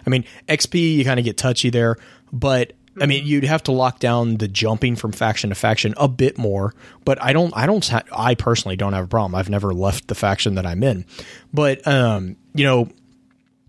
I 0.07 0.10
mean, 0.10 0.26
XP 0.49 0.95
you 0.95 1.06
kind 1.06 1.19
of 1.19 1.23
get 1.23 1.38
touchy 1.38 1.69
there, 1.69 1.98
but 2.34 2.73
I 2.99 3.05
mean, 3.05 3.26
you'd 3.26 3.43
have 3.43 3.63
to 3.63 3.72
lock 3.72 3.99
down 3.99 4.38
the 4.38 4.47
jumping 4.47 4.95
from 4.95 5.11
faction 5.11 5.49
to 5.49 5.55
faction 5.55 5.93
a 5.97 6.07
bit 6.07 6.38
more, 6.38 6.73
but 7.03 7.22
I 7.22 7.34
don't, 7.34 7.55
I 7.55 7.65
don't, 7.65 7.85
ha- 7.85 8.03
I 8.11 8.35
personally 8.35 8.76
don't 8.77 8.93
have 8.93 9.05
a 9.05 9.07
problem. 9.07 9.35
I've 9.35 9.49
never 9.49 9.73
left 9.73 10.07
the 10.07 10.15
faction 10.15 10.55
that 10.55 10.65
I'm 10.65 10.81
in, 10.84 11.05
but, 11.53 11.85
um, 11.88 12.38
you 12.53 12.63
know, 12.63 12.89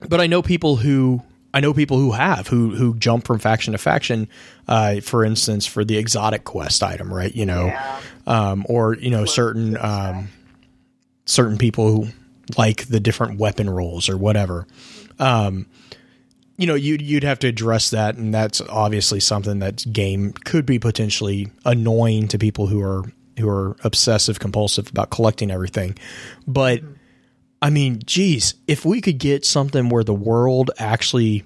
but 0.09 0.21
I 0.21 0.27
know 0.27 0.43
people 0.43 0.77
who, 0.77 1.23
I 1.53 1.61
know 1.61 1.73
people 1.73 1.99
who 1.99 2.13
have, 2.13 2.47
who, 2.47 2.75
who 2.75 2.95
jump 2.97 3.27
from 3.27 3.39
faction 3.39 3.73
to 3.73 3.79
faction, 3.79 4.29
uh, 4.69 5.01
for 5.01 5.25
instance, 5.25 5.67
for 5.67 5.85
the 5.85 5.97
exotic 5.97 6.45
quest 6.45 6.83
item, 6.83 7.13
right? 7.13 7.35
You 7.35 7.47
know, 7.47 7.77
um, 8.27 8.65
or, 8.69 8.95
you 8.95 9.11
know, 9.11 9.25
certain, 9.25 9.77
um, 9.79 10.29
certain 11.25 11.59
people 11.59 11.91
who 11.91 12.09
like 12.57 12.87
the 12.87 13.01
different 13.01 13.39
weapon 13.39 13.69
rolls 13.69 14.09
or 14.09 14.17
whatever. 14.17 14.67
Um, 15.19 15.67
you 16.57 16.67
know, 16.67 16.75
you'd 16.75 17.03
you'd 17.03 17.25
have 17.25 17.39
to 17.41 17.49
address 17.49 17.91
that, 17.91 18.17
and 18.17 18.33
that's 18.33 18.61
obviously 18.63 19.21
something 19.21 19.59
that 19.59 19.85
game 19.93 20.33
could 20.33 20.65
be 20.65 20.79
potentially 20.79 21.51
annoying 21.65 22.29
to 22.29 22.39
people 22.39 22.67
who 22.67 22.83
are 22.83 23.05
who 23.39 23.49
are 23.49 23.77
obsessive 23.85 24.41
compulsive 24.41 24.89
about 24.89 25.11
collecting 25.11 25.51
everything. 25.51 25.99
But 26.47 26.81
I 27.61 27.71
mean, 27.71 28.01
geez, 28.05 28.55
if 28.67 28.85
we 28.85 29.01
could 29.01 29.19
get 29.19 29.45
something 29.45 29.89
where 29.89 30.05
the 30.05 30.15
world 30.15 30.71
actually 30.79 31.45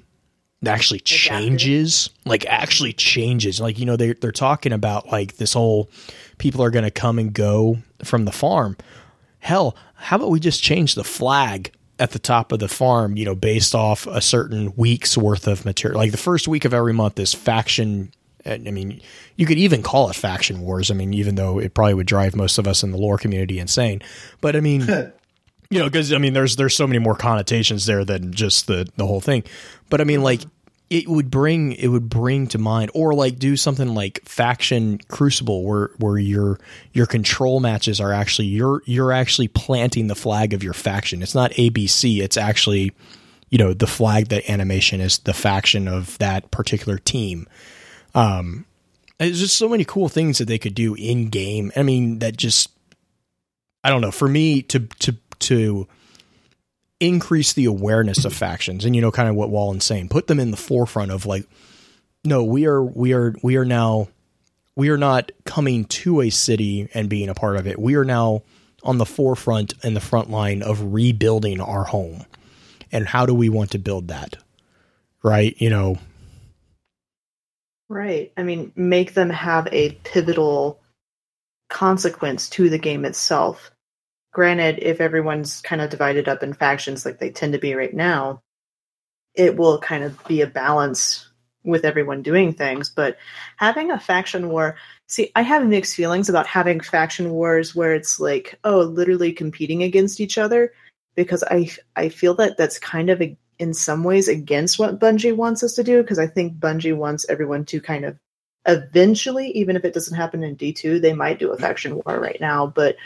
actually 0.65 1.01
changes, 1.01 2.11
like 2.25 2.47
actually 2.47 2.93
changes. 2.93 3.61
Like 3.61 3.79
you 3.79 3.87
know 3.87 3.97
they 3.97 4.13
they're 4.13 4.31
talking 4.31 4.73
about 4.73 5.09
like 5.09 5.37
this 5.37 5.55
whole 5.55 5.91
people 6.39 6.63
are 6.63 6.71
going 6.71 6.85
to 6.85 6.91
come 6.91 7.19
and 7.19 7.33
go 7.33 7.79
from 8.05 8.27
the 8.27 8.33
farm. 8.33 8.77
Hell, 9.41 9.77
how 9.95 10.17
about 10.17 10.31
we 10.31 10.39
just 10.39 10.63
change 10.63 10.95
the 10.95 11.05
flag 11.05 11.73
at 12.01 12.13
the 12.13 12.19
top 12.19 12.51
of 12.51 12.59
the 12.59 12.69
farm, 12.69 13.17
you 13.17 13.25
know, 13.25 13.35
based 13.35 13.75
off 13.75 14.07
a 14.07 14.21
certain 14.21 14.73
week's 14.75 15.17
worth 15.17 15.47
of 15.47 15.65
material. 15.65 16.01
Like 16.01 16.11
the 16.11 16.17
first 16.17 16.49
week 16.49 16.65
of 16.65 16.75
every 16.75 16.95
month 16.95 17.19
is 17.21 17.35
faction 17.35 18.13
I 18.47 18.57
mean, 18.59 19.03
you 19.37 19.45
could 19.45 19.59
even 19.59 19.83
call 19.83 20.09
it 20.09 20.17
faction 20.17 20.63
wars. 20.63 20.91
I 20.91 20.95
mean, 20.95 21.13
even 21.13 21.35
though 21.35 21.59
it 21.59 21.75
probably 21.75 21.95
would 21.95 22.07
drive 22.07 22.35
most 22.35 22.57
of 22.57 22.67
us 22.67 22.83
in 22.83 22.91
the 22.91 22.97
lore 22.97 23.19
community 23.19 23.59
insane. 23.59 24.01
But 24.41 24.57
I 24.57 24.61
mean, 24.61 24.81
you 25.71 25.79
know, 25.79 25.85
because 25.85 26.13
I 26.13 26.19
mean, 26.19 26.33
there's 26.33 26.57
there's 26.57 26.75
so 26.75 26.87
many 26.87 26.99
more 26.99 27.15
connotations 27.15 27.87
there 27.87 28.05
than 28.05 28.33
just 28.33 28.67
the 28.67 28.89
the 28.97 29.07
whole 29.07 29.21
thing. 29.21 29.45
But 29.91 30.01
I 30.01 30.05
mean, 30.05 30.23
like 30.23 30.41
it 30.91 31.07
would 31.09 31.31
bring 31.31 31.73
it 31.73 31.87
would 31.87 32.09
bring 32.09 32.49
to 32.49 32.59
mind, 32.59 32.91
or 32.95 33.15
like 33.15 33.39
do 33.39 33.57
something 33.57 33.95
like 33.95 34.21
faction 34.25 34.99
crucible, 35.09 35.63
where 35.63 35.91
where 35.99 36.19
your 36.19 36.59
your 36.93 37.07
control 37.07 37.61
matches 37.61 38.01
are 38.01 38.13
actually 38.13 38.49
you're 38.49 38.83
you're 38.85 39.13
actually 39.13 39.49
planting 39.49 40.09
the 40.09 40.17
flag 40.17 40.53
of 40.53 40.65
your 40.65 40.73
faction. 40.73 41.23
It's 41.23 41.35
not 41.35 41.53
ABC. 41.53 42.21
It's 42.21 42.37
actually 42.37 42.93
you 43.51 43.59
know 43.59 43.73
the 43.73 43.87
flag 43.87 44.29
that 44.29 44.51
animation 44.51 45.01
is 45.01 45.21
the 45.21 45.33
faction 45.33 45.87
of 45.87 46.19
that 46.19 46.51
particular 46.51 46.99
team. 46.99 47.47
Um, 48.13 48.67
there's 49.19 49.39
just 49.39 49.57
so 49.57 49.69
many 49.69 49.85
cool 49.85 50.09
things 50.09 50.39
that 50.39 50.49
they 50.49 50.59
could 50.59 50.75
do 50.75 50.95
in 50.97 51.29
game. 51.29 51.71
I 51.77 51.85
mean, 51.85 52.19
that 52.19 52.37
just 52.37 52.69
I 53.85 53.91
don't 53.91 54.01
know. 54.01 54.11
For 54.11 54.27
me 54.27 54.63
to 54.63 54.81
to 54.81 55.17
to 55.39 55.87
increase 57.01 57.53
the 57.53 57.65
awareness 57.65 58.25
of 58.25 58.33
factions, 58.33 58.85
and 58.85 58.95
you 58.95 59.03
know, 59.03 59.11
kind 59.11 59.29
of 59.29 59.35
what 59.35 59.51
Wallen's 59.51 59.85
saying, 59.85 60.09
put 60.09 60.27
them 60.27 60.39
in 60.39 60.51
the 60.51 60.57
forefront 60.57 61.11
of 61.11 61.27
like, 61.27 61.47
no, 62.25 62.45
we 62.45 62.67
are 62.67 62.83
we 62.83 63.13
are 63.13 63.35
we 63.43 63.57
are 63.57 63.65
now 63.65 64.09
we 64.77 64.91
are 64.91 64.99
not 64.99 65.33
coming 65.45 65.85
to 65.87 66.21
a 66.21 66.31
city 66.31 66.89
and 66.95 67.09
being 67.09 67.29
a 67.29 67.35
part 67.35 67.57
of 67.57 67.67
it. 67.67 67.79
We 67.79 67.97
are 67.97 68.05
now 68.05 68.43
on 68.83 68.99
the 68.99 69.07
forefront 69.07 69.75
and 69.83 69.97
the 69.97 70.01
front 70.01 70.31
line 70.31 70.63
of 70.63 70.93
rebuilding 70.93 71.61
our 71.61 71.85
home. 71.85 72.25
And 72.93 73.07
how 73.07 73.27
do 73.27 73.35
we 73.35 73.49
want 73.49 73.73
to 73.73 73.79
build 73.79 74.09
that? 74.09 74.37
Right? 75.23 75.55
You 75.59 75.71
know, 75.71 75.99
Right. 77.91 78.33
I 78.37 78.45
mean, 78.45 78.71
make 78.77 79.15
them 79.15 79.31
have 79.31 79.67
a 79.73 79.91
pivotal 80.05 80.81
consequence 81.69 82.49
to 82.51 82.71
the 82.71 82.79
game 82.79 83.05
itself. 83.05 83.70
Granted, 84.33 84.79
if 84.81 85.01
everyone's 85.01 85.61
kind 85.61 85.81
of 85.83 85.91
divided 85.91 86.29
up 86.29 86.43
in 86.43 86.53
factions 86.53 87.05
like 87.05 87.19
they 87.19 87.31
tend 87.31 87.53
to 87.53 87.59
be 87.59 87.75
right 87.75 87.95
now, 87.95 88.43
it 89.35 89.57
will 89.57 89.79
kind 89.79 90.05
of 90.05 90.25
be 90.27 90.41
a 90.41 90.47
balance 90.47 91.29
with 91.65 91.85
everyone 91.85 92.23
doing 92.23 92.53
things. 92.53 92.91
But 92.91 93.19
having 93.57 93.91
a 93.91 93.99
faction 93.99 94.49
war, 94.49 94.77
see, 95.09 95.31
I 95.35 95.43
have 95.43 95.67
mixed 95.67 95.97
feelings 95.97 96.29
about 96.29 96.47
having 96.47 96.81
faction 96.81 97.31
wars 97.31 97.75
where 97.75 97.95
it's 97.95 98.21
like, 98.21 98.59
oh, 98.65 98.81
literally 98.81 99.33
competing 99.33 99.83
against 99.83 100.21
each 100.21 100.39
other, 100.39 100.73
because 101.17 101.43
I 101.45 101.71
I 101.97 102.09
feel 102.09 102.35
that 102.35 102.57
that's 102.57 102.79
kind 102.79 103.11
of 103.11 103.21
a 103.21 103.37
in 103.59 103.75
some 103.75 104.05
ways 104.05 104.27
against 104.27 104.79
what 104.79 104.99
Bungie 104.99 105.37
wants 105.37 105.63
us 105.63 105.75
to 105.75 105.85
do 105.85 106.03
because 106.03 106.19
I 106.19 106.27
think 106.27 106.59
Bungie 106.59 106.97
wants 106.97 107.27
everyone 107.29 107.67
to 107.67 107.81
kind 107.81 108.07
of 108.07 108.17
eventually, 108.67 109.51
even 109.51 109.77
if 109.77 109.85
it 109.85 109.93
doesn't 109.93 110.17
happen 110.17 110.43
in 110.43 110.57
D2, 110.57 111.01
they 111.01 111.13
might 111.13 111.39
do 111.39 111.53
a 111.53 111.59
faction 111.59 111.95
war 111.97 112.19
right 112.19 112.41
now, 112.41 112.67
but 112.67 112.97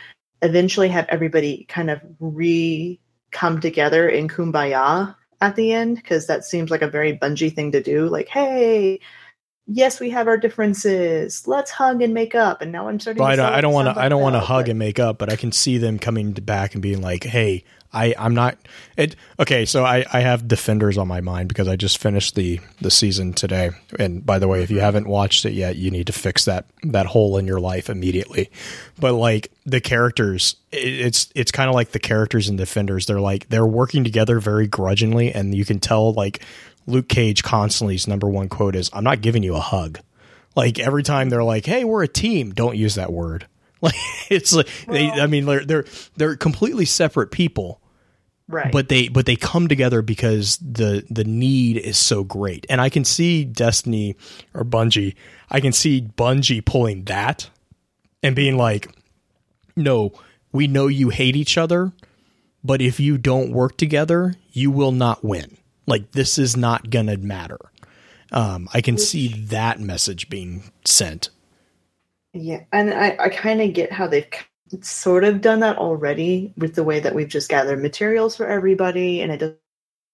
eventually 0.42 0.88
have 0.88 1.06
everybody 1.08 1.64
kind 1.68 1.90
of 1.90 2.00
re 2.20 3.00
come 3.30 3.60
together 3.60 4.08
in 4.08 4.28
kumbaya 4.28 5.14
at 5.40 5.56
the 5.56 5.72
end 5.72 5.96
because 5.96 6.26
that 6.26 6.44
seems 6.44 6.70
like 6.70 6.82
a 6.82 6.88
very 6.88 7.16
Bungie 7.18 7.54
thing 7.54 7.72
to 7.72 7.82
do. 7.82 8.08
Like, 8.08 8.28
hey, 8.28 9.00
yes, 9.66 10.00
we 10.00 10.10
have 10.10 10.28
our 10.28 10.36
differences. 10.36 11.46
Let's 11.46 11.70
hug 11.70 12.02
and 12.02 12.14
make 12.14 12.34
up. 12.34 12.62
And 12.62 12.72
now 12.72 12.88
I'm 12.88 13.00
starting. 13.00 13.22
I 13.22 13.32
to 13.32 13.36
don't, 13.36 13.52
I 13.52 13.60
don't 13.60 13.72
want 13.72 13.94
to. 13.94 14.00
I 14.00 14.08
don't 14.08 14.22
want 14.22 14.36
to 14.36 14.40
hug 14.40 14.64
but- 14.64 14.70
and 14.70 14.78
make 14.78 14.98
up, 14.98 15.18
but 15.18 15.32
I 15.32 15.36
can 15.36 15.52
see 15.52 15.78
them 15.78 15.98
coming 15.98 16.32
back 16.32 16.74
and 16.74 16.82
being 16.82 17.00
like, 17.00 17.24
"Hey, 17.24 17.64
I, 17.94 18.14
I'm 18.18 18.34
not." 18.34 18.58
It 18.96 19.16
okay. 19.38 19.64
So 19.64 19.84
I, 19.84 20.04
I 20.12 20.20
have 20.20 20.48
defenders 20.48 20.98
on 20.98 21.08
my 21.08 21.20
mind 21.20 21.48
because 21.48 21.68
I 21.68 21.76
just 21.76 21.98
finished 21.98 22.34
the 22.34 22.60
the 22.80 22.90
season 22.90 23.32
today. 23.32 23.70
And 23.98 24.24
by 24.24 24.38
the 24.38 24.48
way, 24.48 24.62
if 24.62 24.70
you 24.70 24.76
mm-hmm. 24.76 24.84
haven't 24.84 25.06
watched 25.06 25.44
it 25.44 25.52
yet, 25.52 25.76
you 25.76 25.90
need 25.90 26.06
to 26.08 26.12
fix 26.12 26.44
that 26.44 26.66
that 26.82 27.06
hole 27.06 27.38
in 27.38 27.46
your 27.46 27.60
life 27.60 27.88
immediately. 27.88 28.50
But 28.98 29.14
like 29.14 29.52
the 29.64 29.80
characters, 29.80 30.56
it, 30.72 30.76
it's 30.78 31.32
it's 31.34 31.52
kind 31.52 31.68
of 31.68 31.74
like 31.74 31.92
the 31.92 31.98
characters 31.98 32.48
in 32.48 32.56
defenders. 32.56 33.06
They're 33.06 33.20
like 33.20 33.48
they're 33.48 33.66
working 33.66 34.04
together 34.04 34.40
very 34.40 34.66
grudgingly, 34.66 35.32
and 35.32 35.54
you 35.54 35.64
can 35.64 35.80
tell 35.80 36.12
like 36.12 36.42
Luke 36.86 37.08
Cage 37.08 37.42
constantly's 37.42 38.06
number 38.06 38.28
one 38.28 38.48
quote 38.48 38.76
is, 38.76 38.90
"I'm 38.92 39.04
not 39.04 39.20
giving 39.20 39.42
you 39.42 39.54
a 39.54 39.60
hug." 39.60 40.00
Like 40.56 40.78
every 40.78 41.02
time 41.02 41.30
they're 41.30 41.44
like, 41.44 41.66
"Hey, 41.66 41.84
we're 41.84 42.02
a 42.02 42.08
team," 42.08 42.52
don't 42.52 42.76
use 42.76 42.94
that 42.96 43.12
word. 43.12 43.46
Like 43.84 43.96
it's 44.30 44.54
like 44.54 44.68
they. 44.88 45.10
I 45.10 45.26
mean, 45.26 45.44
they're 45.44 45.62
they're 45.62 45.84
they're 46.16 46.36
completely 46.36 46.86
separate 46.86 47.30
people, 47.30 47.82
right. 48.48 48.72
but 48.72 48.88
they 48.88 49.08
but 49.08 49.26
they 49.26 49.36
come 49.36 49.68
together 49.68 50.02
because 50.02 50.58
the 50.58 51.04
the 51.10 51.24
need 51.24 51.76
is 51.76 51.98
so 51.98 52.24
great. 52.24 52.66
And 52.68 52.80
I 52.80 52.88
can 52.88 53.04
see 53.04 53.44
Destiny 53.44 54.16
or 54.52 54.64
Bungie. 54.64 55.14
I 55.50 55.60
can 55.60 55.72
see 55.72 56.00
Bungie 56.02 56.64
pulling 56.64 57.04
that 57.04 57.48
and 58.22 58.34
being 58.34 58.56
like, 58.56 58.88
"No, 59.76 60.12
we 60.52 60.66
know 60.66 60.86
you 60.86 61.10
hate 61.10 61.36
each 61.36 61.58
other, 61.58 61.92
but 62.62 62.80
if 62.80 63.00
you 63.00 63.18
don't 63.18 63.52
work 63.52 63.76
together, 63.76 64.34
you 64.52 64.70
will 64.70 64.92
not 64.92 65.24
win. 65.24 65.56
Like 65.86 66.12
this 66.12 66.38
is 66.38 66.56
not 66.56 66.90
gonna 66.90 67.16
matter." 67.16 67.58
Um, 68.32 68.68
I 68.74 68.80
can 68.80 68.98
see 68.98 69.28
that 69.28 69.78
message 69.78 70.28
being 70.28 70.64
sent. 70.84 71.30
Yeah, 72.32 72.64
and 72.72 72.92
I, 72.92 73.16
I 73.20 73.28
kind 73.28 73.60
of 73.60 73.72
get 73.72 73.92
how 73.92 74.08
they've 74.08 74.26
sort 74.82 75.24
of 75.24 75.40
done 75.40 75.60
that 75.60 75.78
already 75.78 76.52
with 76.56 76.74
the 76.74 76.84
way 76.84 77.00
that 77.00 77.14
we've 77.14 77.28
just 77.28 77.48
gathered 77.48 77.80
materials 77.82 78.36
for 78.36 78.46
everybody, 78.46 79.20
and 79.20 79.32
it 79.32 79.38
doesn't 79.38 79.58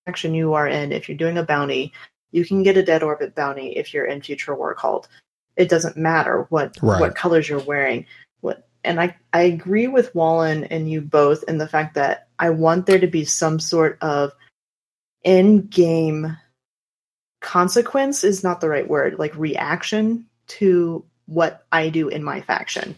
action 0.06 0.34
you 0.34 0.54
are 0.54 0.66
in. 0.66 0.92
If 0.92 1.08
you're 1.08 1.18
doing 1.18 1.38
a 1.38 1.42
bounty, 1.42 1.92
you 2.32 2.44
can 2.44 2.62
get 2.62 2.76
a 2.76 2.82
dead 2.82 3.02
orbit 3.02 3.34
bounty 3.34 3.76
if 3.76 3.92
you're 3.92 4.06
in 4.06 4.22
Future 4.22 4.54
War 4.54 4.74
Cult. 4.74 5.08
It 5.56 5.68
doesn't 5.68 5.96
matter 5.96 6.46
what 6.48 6.76
Right. 6.82 7.00
what 7.00 7.14
colors 7.14 7.48
you're 7.48 7.60
wearing. 7.60 8.06
What 8.40 8.66
and 8.84 9.00
I 9.00 9.16
I 9.32 9.42
agree 9.42 9.88
with 9.88 10.14
Wallen 10.14 10.64
and 10.64 10.90
you 10.90 11.00
both 11.00 11.42
in 11.44 11.58
the 11.58 11.68
fact 11.68 11.94
that 11.94 12.28
I 12.38 12.50
want 12.50 12.86
there 12.86 12.98
to 12.98 13.06
be 13.06 13.24
some 13.24 13.60
sort 13.60 13.98
of 14.00 14.32
in 15.22 15.66
game 15.66 16.36
consequence 17.40 18.24
is 18.24 18.42
not 18.42 18.60
the 18.60 18.68
right 18.68 18.88
word 18.88 19.18
like 19.18 19.34
reaction 19.36 20.26
to 20.46 21.04
what 21.26 21.66
I 21.72 21.90
do 21.90 22.08
in 22.08 22.22
my 22.22 22.40
faction. 22.40 22.94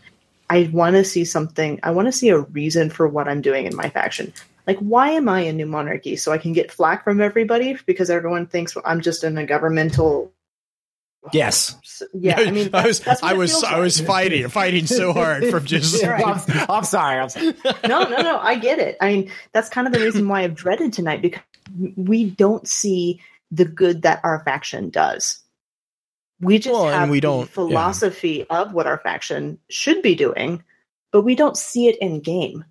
I 0.52 0.68
want 0.70 0.96
to 0.96 1.04
see 1.04 1.24
something. 1.24 1.80
I 1.82 1.92
want 1.92 2.08
to 2.08 2.12
see 2.12 2.28
a 2.28 2.38
reason 2.38 2.90
for 2.90 3.08
what 3.08 3.26
I'm 3.26 3.40
doing 3.40 3.64
in 3.64 3.74
my 3.74 3.88
faction. 3.88 4.34
Like, 4.66 4.76
why 4.80 5.12
am 5.12 5.26
I 5.26 5.40
in 5.40 5.56
New 5.56 5.64
Monarchy? 5.64 6.16
So 6.16 6.30
I 6.30 6.36
can 6.36 6.52
get 6.52 6.70
flack 6.70 7.04
from 7.04 7.22
everybody 7.22 7.78
because 7.86 8.10
everyone 8.10 8.46
thinks 8.46 8.76
I'm 8.84 9.00
just 9.00 9.24
in 9.24 9.38
a 9.38 9.46
governmental. 9.46 10.30
Yes. 11.32 12.02
Yeah, 12.12 12.38
I 12.38 12.50
mean, 12.50 12.68
I 12.74 12.86
was 12.86 13.00
that's 13.00 13.22
what 13.22 13.30
I 13.30 13.34
it 13.34 13.38
was 13.38 13.52
feels 13.52 13.64
I 13.64 13.78
was 13.78 13.98
fighting 13.98 14.46
fighting 14.48 14.84
so 14.84 15.14
hard 15.14 15.46
from 15.48 15.64
just 15.64 16.04
Right. 16.04 16.22
I'm, 16.22 16.66
I'm 16.68 16.84
sorry. 16.84 17.18
I'm 17.18 17.30
sorry. 17.30 17.54
no, 17.88 18.02
no, 18.02 18.20
no. 18.20 18.38
I 18.38 18.56
get 18.56 18.78
it. 18.78 18.98
I 19.00 19.08
mean, 19.08 19.30
that's 19.52 19.70
kind 19.70 19.86
of 19.86 19.94
the 19.94 20.00
reason 20.00 20.28
why 20.28 20.42
I've 20.42 20.54
dreaded 20.54 20.92
tonight 20.92 21.22
because 21.22 21.40
we 21.96 22.28
don't 22.28 22.68
see 22.68 23.22
the 23.50 23.64
good 23.64 24.02
that 24.02 24.20
our 24.22 24.44
faction 24.44 24.90
does. 24.90 25.41
We 26.42 26.58
just 26.58 26.74
Well, 26.74 26.88
and 26.88 26.94
have 26.94 27.08
we 27.10 27.18
the 27.18 27.22
don't- 27.22 27.40
yeah. 27.48 27.54
philosophy 27.54 28.44
of 28.50 28.74
what 28.74 28.86
our 28.86 28.98
faction 28.98 29.58
should 29.70 30.02
be 30.02 30.14
doing, 30.14 30.62
but 31.12 31.22
we 31.22 31.34
don't 31.34 31.56
see 31.56 31.88
it 31.88 31.96
in 32.00 32.20
game. 32.20 32.64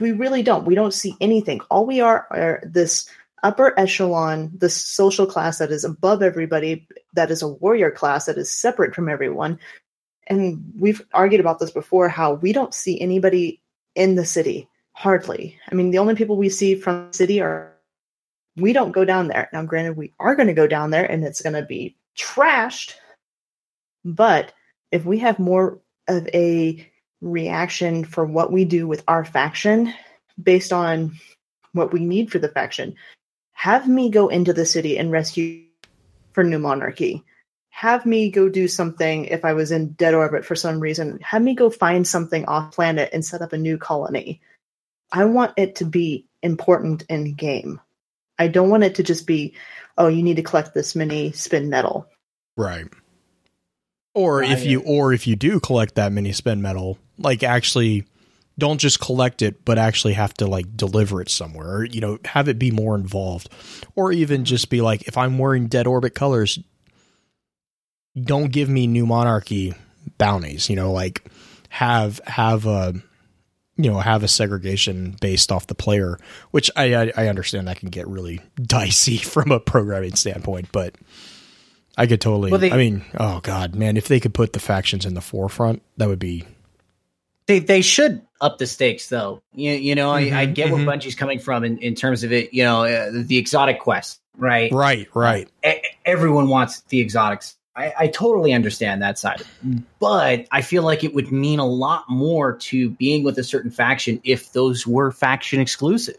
We 0.00 0.12
really 0.12 0.42
don't. 0.42 0.64
We 0.66 0.74
don't 0.74 0.94
see 0.94 1.14
anything. 1.20 1.60
All 1.70 1.86
we 1.86 2.00
are 2.00 2.26
are 2.30 2.62
this 2.66 3.08
upper 3.42 3.78
echelon, 3.78 4.50
this 4.54 4.74
social 4.74 5.26
class 5.26 5.58
that 5.58 5.70
is 5.70 5.84
above 5.84 6.22
everybody, 6.22 6.86
that 7.14 7.30
is 7.30 7.42
a 7.42 7.48
warrior 7.48 7.90
class 7.90 8.26
that 8.26 8.36
is 8.38 8.50
separate 8.50 8.94
from 8.94 9.08
everyone. 9.08 9.58
And 10.26 10.72
we've 10.78 11.00
argued 11.14 11.40
about 11.40 11.58
this 11.60 11.70
before 11.70 12.08
how 12.08 12.34
we 12.34 12.52
don't 12.52 12.74
see 12.74 13.00
anybody 13.00 13.60
in 13.94 14.14
the 14.14 14.24
city 14.24 14.68
hardly 14.92 15.56
i 15.70 15.74
mean 15.76 15.90
the 15.92 15.98
only 15.98 16.14
people 16.16 16.36
we 16.36 16.48
see 16.48 16.74
from 16.74 17.06
the 17.08 17.14
city 17.16 17.40
are 17.40 17.72
we 18.56 18.72
don't 18.72 18.90
go 18.90 19.04
down 19.04 19.28
there 19.28 19.48
now 19.52 19.62
granted 19.62 19.96
we 19.96 20.12
are 20.18 20.34
going 20.34 20.48
to 20.48 20.54
go 20.54 20.66
down 20.66 20.90
there 20.90 21.04
and 21.04 21.22
it's 21.24 21.40
going 21.40 21.52
to 21.52 21.62
be 21.62 21.96
trashed 22.16 22.94
but 24.14 24.52
if 24.90 25.04
we 25.04 25.18
have 25.18 25.38
more 25.38 25.80
of 26.06 26.26
a 26.32 26.90
reaction 27.20 28.04
for 28.04 28.24
what 28.24 28.52
we 28.52 28.64
do 28.64 28.86
with 28.86 29.02
our 29.08 29.24
faction 29.24 29.92
based 30.42 30.72
on 30.72 31.12
what 31.72 31.92
we 31.92 32.00
need 32.00 32.30
for 32.30 32.38
the 32.38 32.48
faction 32.48 32.94
have 33.52 33.88
me 33.88 34.08
go 34.08 34.28
into 34.28 34.52
the 34.52 34.64
city 34.64 34.98
and 34.98 35.10
rescue 35.10 35.64
for 36.32 36.44
new 36.44 36.58
monarchy 36.58 37.24
have 37.78 38.04
me 38.04 38.28
go 38.28 38.48
do 38.48 38.66
something 38.66 39.26
if 39.26 39.44
I 39.44 39.52
was 39.52 39.70
in 39.70 39.92
dead 39.92 40.12
orbit 40.12 40.44
for 40.44 40.56
some 40.56 40.80
reason. 40.80 41.20
Have 41.22 41.42
me 41.42 41.54
go 41.54 41.70
find 41.70 42.04
something 42.04 42.44
off 42.46 42.74
planet 42.74 43.10
and 43.12 43.24
set 43.24 43.40
up 43.40 43.52
a 43.52 43.56
new 43.56 43.78
colony. 43.78 44.40
I 45.12 45.26
want 45.26 45.52
it 45.56 45.76
to 45.76 45.84
be 45.84 46.26
important 46.42 47.04
in 47.08 47.34
game. 47.34 47.80
I 48.36 48.48
don't 48.48 48.68
want 48.68 48.82
it 48.82 48.96
to 48.96 49.04
just 49.04 49.28
be, 49.28 49.54
oh, 49.96 50.08
you 50.08 50.24
need 50.24 50.38
to 50.38 50.42
collect 50.42 50.74
this 50.74 50.96
many 50.96 51.30
spinmetal. 51.30 52.06
Right. 52.56 52.86
Or 54.18 54.42
if 54.42 54.64
you 54.64 54.80
or 54.80 55.12
if 55.12 55.26
you 55.28 55.36
do 55.36 55.60
collect 55.60 55.94
that 55.94 56.10
many 56.10 56.30
spinmetal, 56.32 56.98
like 57.18 57.44
actually 57.44 58.04
don't 58.58 58.78
just 58.78 58.98
collect 58.98 59.42
it, 59.42 59.64
but 59.64 59.78
actually 59.78 60.14
have 60.14 60.34
to 60.34 60.46
like 60.46 60.76
deliver 60.76 61.22
it 61.22 61.28
somewhere. 61.28 61.76
Or, 61.76 61.84
you 61.84 62.00
know, 62.00 62.18
have 62.24 62.48
it 62.48 62.58
be 62.58 62.72
more 62.72 62.96
involved. 62.96 63.48
Or 63.94 64.10
even 64.10 64.44
just 64.44 64.70
be 64.70 64.80
like, 64.80 65.06
if 65.06 65.16
I'm 65.16 65.38
wearing 65.38 65.68
dead 65.68 65.86
orbit 65.86 66.16
colors, 66.16 66.58
don't 68.20 68.50
give 68.50 68.68
me 68.68 68.88
new 68.88 69.06
monarchy 69.06 69.74
bounties. 70.18 70.68
You 70.68 70.74
know, 70.74 70.90
like 70.90 71.24
have 71.68 72.20
have 72.26 72.66
a 72.66 72.94
you 73.76 73.88
know 73.88 74.00
have 74.00 74.24
a 74.24 74.28
segregation 74.28 75.16
based 75.20 75.52
off 75.52 75.68
the 75.68 75.76
player, 75.76 76.18
which 76.50 76.72
I 76.74 76.94
I, 76.94 77.12
I 77.16 77.28
understand 77.28 77.68
that 77.68 77.78
can 77.78 77.90
get 77.90 78.08
really 78.08 78.40
dicey 78.60 79.18
from 79.18 79.52
a 79.52 79.60
programming 79.60 80.16
standpoint, 80.16 80.70
but 80.72 80.96
I 81.98 82.06
could 82.06 82.20
totally. 82.20 82.50
Well, 82.50 82.60
they- 82.60 82.70
I 82.72 82.76
mean, 82.76 83.04
oh 83.18 83.40
god, 83.40 83.74
man, 83.74 83.96
if 83.96 84.08
they 84.08 84.20
could 84.20 84.32
put 84.32 84.52
the 84.54 84.60
factions 84.60 85.04
in 85.04 85.14
the 85.14 85.20
forefront, 85.20 85.82
that 85.98 86.08
would 86.08 86.18
be 86.20 86.44
They 87.46 87.58
they 87.58 87.82
should 87.82 88.22
up 88.40 88.58
the 88.58 88.66
stakes 88.66 89.08
though. 89.08 89.42
You, 89.52 89.72
you 89.72 89.94
know, 89.94 90.10
I, 90.10 90.20
I 90.20 90.46
Mhm, 90.46 90.54
get 90.54 90.68
mhm. 90.68 90.86
where 90.86 90.96
Bungie's 90.96 91.14
coming 91.16 91.38
from 91.40 91.64
in, 91.64 91.78
in 91.78 91.94
terms 91.94 92.22
of 92.24 92.32
it. 92.32 92.54
You 92.54 92.62
know, 92.64 92.84
uh, 92.84 93.10
the 93.12 93.36
exotic 93.36 93.80
quest, 93.80 94.20
right? 94.36 94.70
right, 94.72 95.08
right. 95.14 95.48
E- 95.66 95.80
everyone 96.04 96.48
wants 96.48 96.82
the 96.88 97.00
exotics. 97.00 97.56
I, 97.74 97.92
I 97.98 98.06
totally 98.08 98.52
understand 98.52 99.02
that 99.02 99.18
side, 99.20 99.42
but 100.00 100.46
I 100.50 100.62
feel 100.62 100.82
like 100.82 101.04
it 101.04 101.14
would 101.14 101.30
mean 101.30 101.58
a 101.60 101.66
lot 101.66 102.04
more 102.08 102.56
to 102.56 102.90
being 102.90 103.22
with 103.24 103.38
a 103.38 103.44
certain 103.44 103.70
faction 103.70 104.20
if 104.24 104.52
those 104.52 104.84
were 104.86 105.10
faction 105.12 105.60
exclusive. 105.60 106.18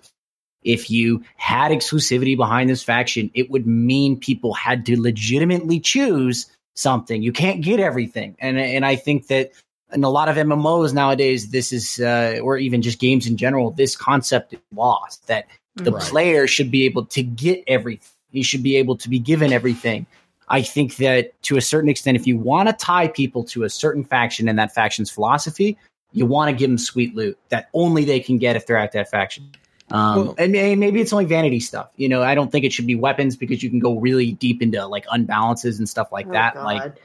If 0.64 0.90
you 0.92 1.24
had 1.38 1.72
exclusivity 1.72 2.36
behind 2.36 2.70
this 2.70 2.84
faction, 2.84 3.32
it 3.34 3.50
would 3.50 3.66
mean 3.66 4.20
people 4.20 4.54
had 4.54 4.86
to 4.88 5.00
legitimately 5.00 5.80
choose 5.80 6.48
something. 6.76 7.22
You 7.22 7.32
can't 7.32 7.62
get 7.62 7.80
everything, 7.80 8.36
and 8.40 8.60
and 8.60 8.86
I 8.86 8.96
think 8.96 9.28
that 9.28 9.52
in 9.92 10.04
a 10.04 10.10
lot 10.10 10.30
of 10.30 10.36
MMOs 10.36 10.94
nowadays, 10.94 11.50
this 11.50 11.72
is 11.72 12.00
uh, 12.00 12.40
or 12.44 12.58
even 12.58 12.82
just 12.82 13.00
games 13.00 13.26
in 13.26 13.38
general, 13.38 13.72
this 13.72 13.96
concept 13.96 14.54
is 14.54 14.60
lost. 14.76 15.26
That 15.28 15.48
the 15.76 15.92
Right. 15.92 16.04
player 16.04 16.48
should 16.48 16.72
be 16.72 16.86
able 16.86 17.06
to 17.06 17.24
get 17.24 17.64
everything. 17.68 18.10
He 18.32 18.44
should 18.44 18.64
be 18.64 18.76
able 18.76 18.98
to 18.98 19.10
be 19.10 19.20
given 19.20 19.52
everything. 19.54 20.06
I 20.50 20.62
think 20.62 20.98
that 20.98 21.40
to 21.44 21.58
a 21.58 21.62
certain 21.62 21.90
extent, 21.90 22.18
if 22.18 22.28
you 22.28 22.38
want 22.38 22.70
to 22.70 22.74
tie 22.74 23.08
people 23.08 23.44
to 23.46 23.64
a 23.64 23.70
certain 23.70 24.04
faction 24.04 24.50
and 24.50 24.58
that 24.60 24.74
faction's 24.74 25.10
philosophy, 25.10 25.78
you 26.12 26.26
want 26.26 26.50
to 26.50 26.56
give 26.56 26.70
them 26.70 26.78
sweet 26.78 27.16
loot 27.16 27.38
that 27.50 27.70
only 27.74 28.04
they 28.04 28.20
can 28.20 28.38
get 28.38 28.56
if 28.56 28.66
they're 28.66 28.78
at 28.78 28.92
that 28.94 29.10
faction. 29.10 29.52
Um, 29.92 30.16
Well- 30.18 30.36
and 30.38 30.52
maybe 30.52 31.02
it's 31.02 31.14
only 31.14 31.26
vanity 31.26 31.60
stuff. 31.60 31.90
You 31.98 32.10
know, 32.10 32.22
I 32.22 32.36
don't 32.36 32.52
think 32.52 32.66
it 32.66 32.74
should 32.74 32.88
be 32.88 32.96
weapons 32.96 33.36
because 33.36 33.64
you 33.64 33.70
can 33.70 33.80
go 33.80 33.98
really 34.00 34.32
deep 34.34 34.62
into 34.62 34.86
like 34.86 35.06
unbalances 35.08 35.80
and 35.80 35.88
stuff 35.90 36.12
like 36.12 36.28
Oh, 36.28 36.32
that. 36.34 36.54
God. 36.56 36.64
Like, 36.64 36.96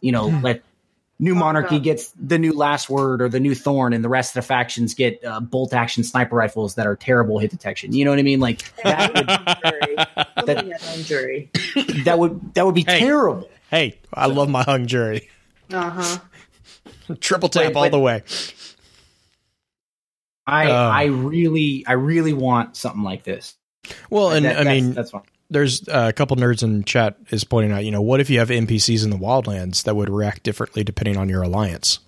you 0.00 0.12
know, 0.12 0.26
let 0.42 0.62
New 1.18 1.32
Oh, 1.34 1.38
Monarchy 1.38 1.76
God. 1.76 1.84
gets 1.84 2.12
the 2.18 2.38
new 2.38 2.52
Last 2.52 2.88
Word 2.88 3.20
or 3.20 3.28
the 3.28 3.40
new 3.40 3.54
Thorn, 3.54 3.92
and 3.92 4.02
the 4.02 4.08
rest 4.08 4.30
of 4.30 4.42
the 4.42 4.46
factions 4.48 4.94
get 4.94 5.22
uh, 5.22 5.38
bolt 5.40 5.74
action 5.74 6.02
sniper 6.02 6.34
rifles 6.34 6.76
that 6.76 6.86
are 6.86 6.96
terrible 6.96 7.38
hit 7.38 7.50
detection. 7.50 7.92
You 7.92 8.06
know 8.06 8.10
what 8.10 8.18
I 8.18 8.22
mean? 8.22 8.40
Like 8.40 8.62
that 8.82 9.12
would 9.14 10.46
Something 10.46 10.72
at 10.72 10.80
jury. 11.04 11.50
that 12.04 12.18
would 12.18 12.54
that 12.54 12.64
would 12.64 12.74
be 12.74 12.84
Hey. 12.86 13.00
terrible. 13.00 13.50
Hey, 13.70 13.98
I 14.14 14.26
love 14.26 14.48
my 14.48 14.62
hung 14.62 14.86
jury. 14.86 15.28
Uh 15.70 15.90
huh. 15.90 16.18
Triple 17.20 17.50
tap 17.50 17.66
Wait, 17.66 17.76
all 17.76 17.82
but- 17.84 17.90
the 17.90 17.98
way. 18.00 18.22
I 20.46 20.70
Uh. 20.70 20.88
I 20.90 21.04
really 21.04 21.84
I 21.86 21.92
really 21.92 22.32
want 22.32 22.76
something 22.76 23.02
like 23.02 23.24
this. 23.24 23.56
Well, 24.10 24.30
and 24.30 24.44
That- 24.44 24.52
I 24.60 24.64
that's- 24.64 24.82
mean, 24.82 24.92
that's 24.94 25.10
fine. 25.10 25.22
there's 25.50 25.88
uh, 25.88 26.06
a 26.08 26.12
couple 26.12 26.36
nerds 26.36 26.62
in 26.62 26.84
chat 26.84 27.16
is 27.30 27.44
pointing 27.44 27.72
out, 27.72 27.84
you 27.84 27.90
know, 27.90 28.02
what 28.02 28.20
if 28.20 28.30
you 28.30 28.38
have 28.38 28.48
NPCs 28.50 29.02
in 29.04 29.10
the 29.10 29.16
wildlands 29.16 29.82
that 29.84 29.96
would 29.96 30.08
react 30.08 30.42
differently 30.42 30.84
depending 30.84 31.16
on 31.16 31.28
your 31.28 31.42
alliance? 31.42 31.98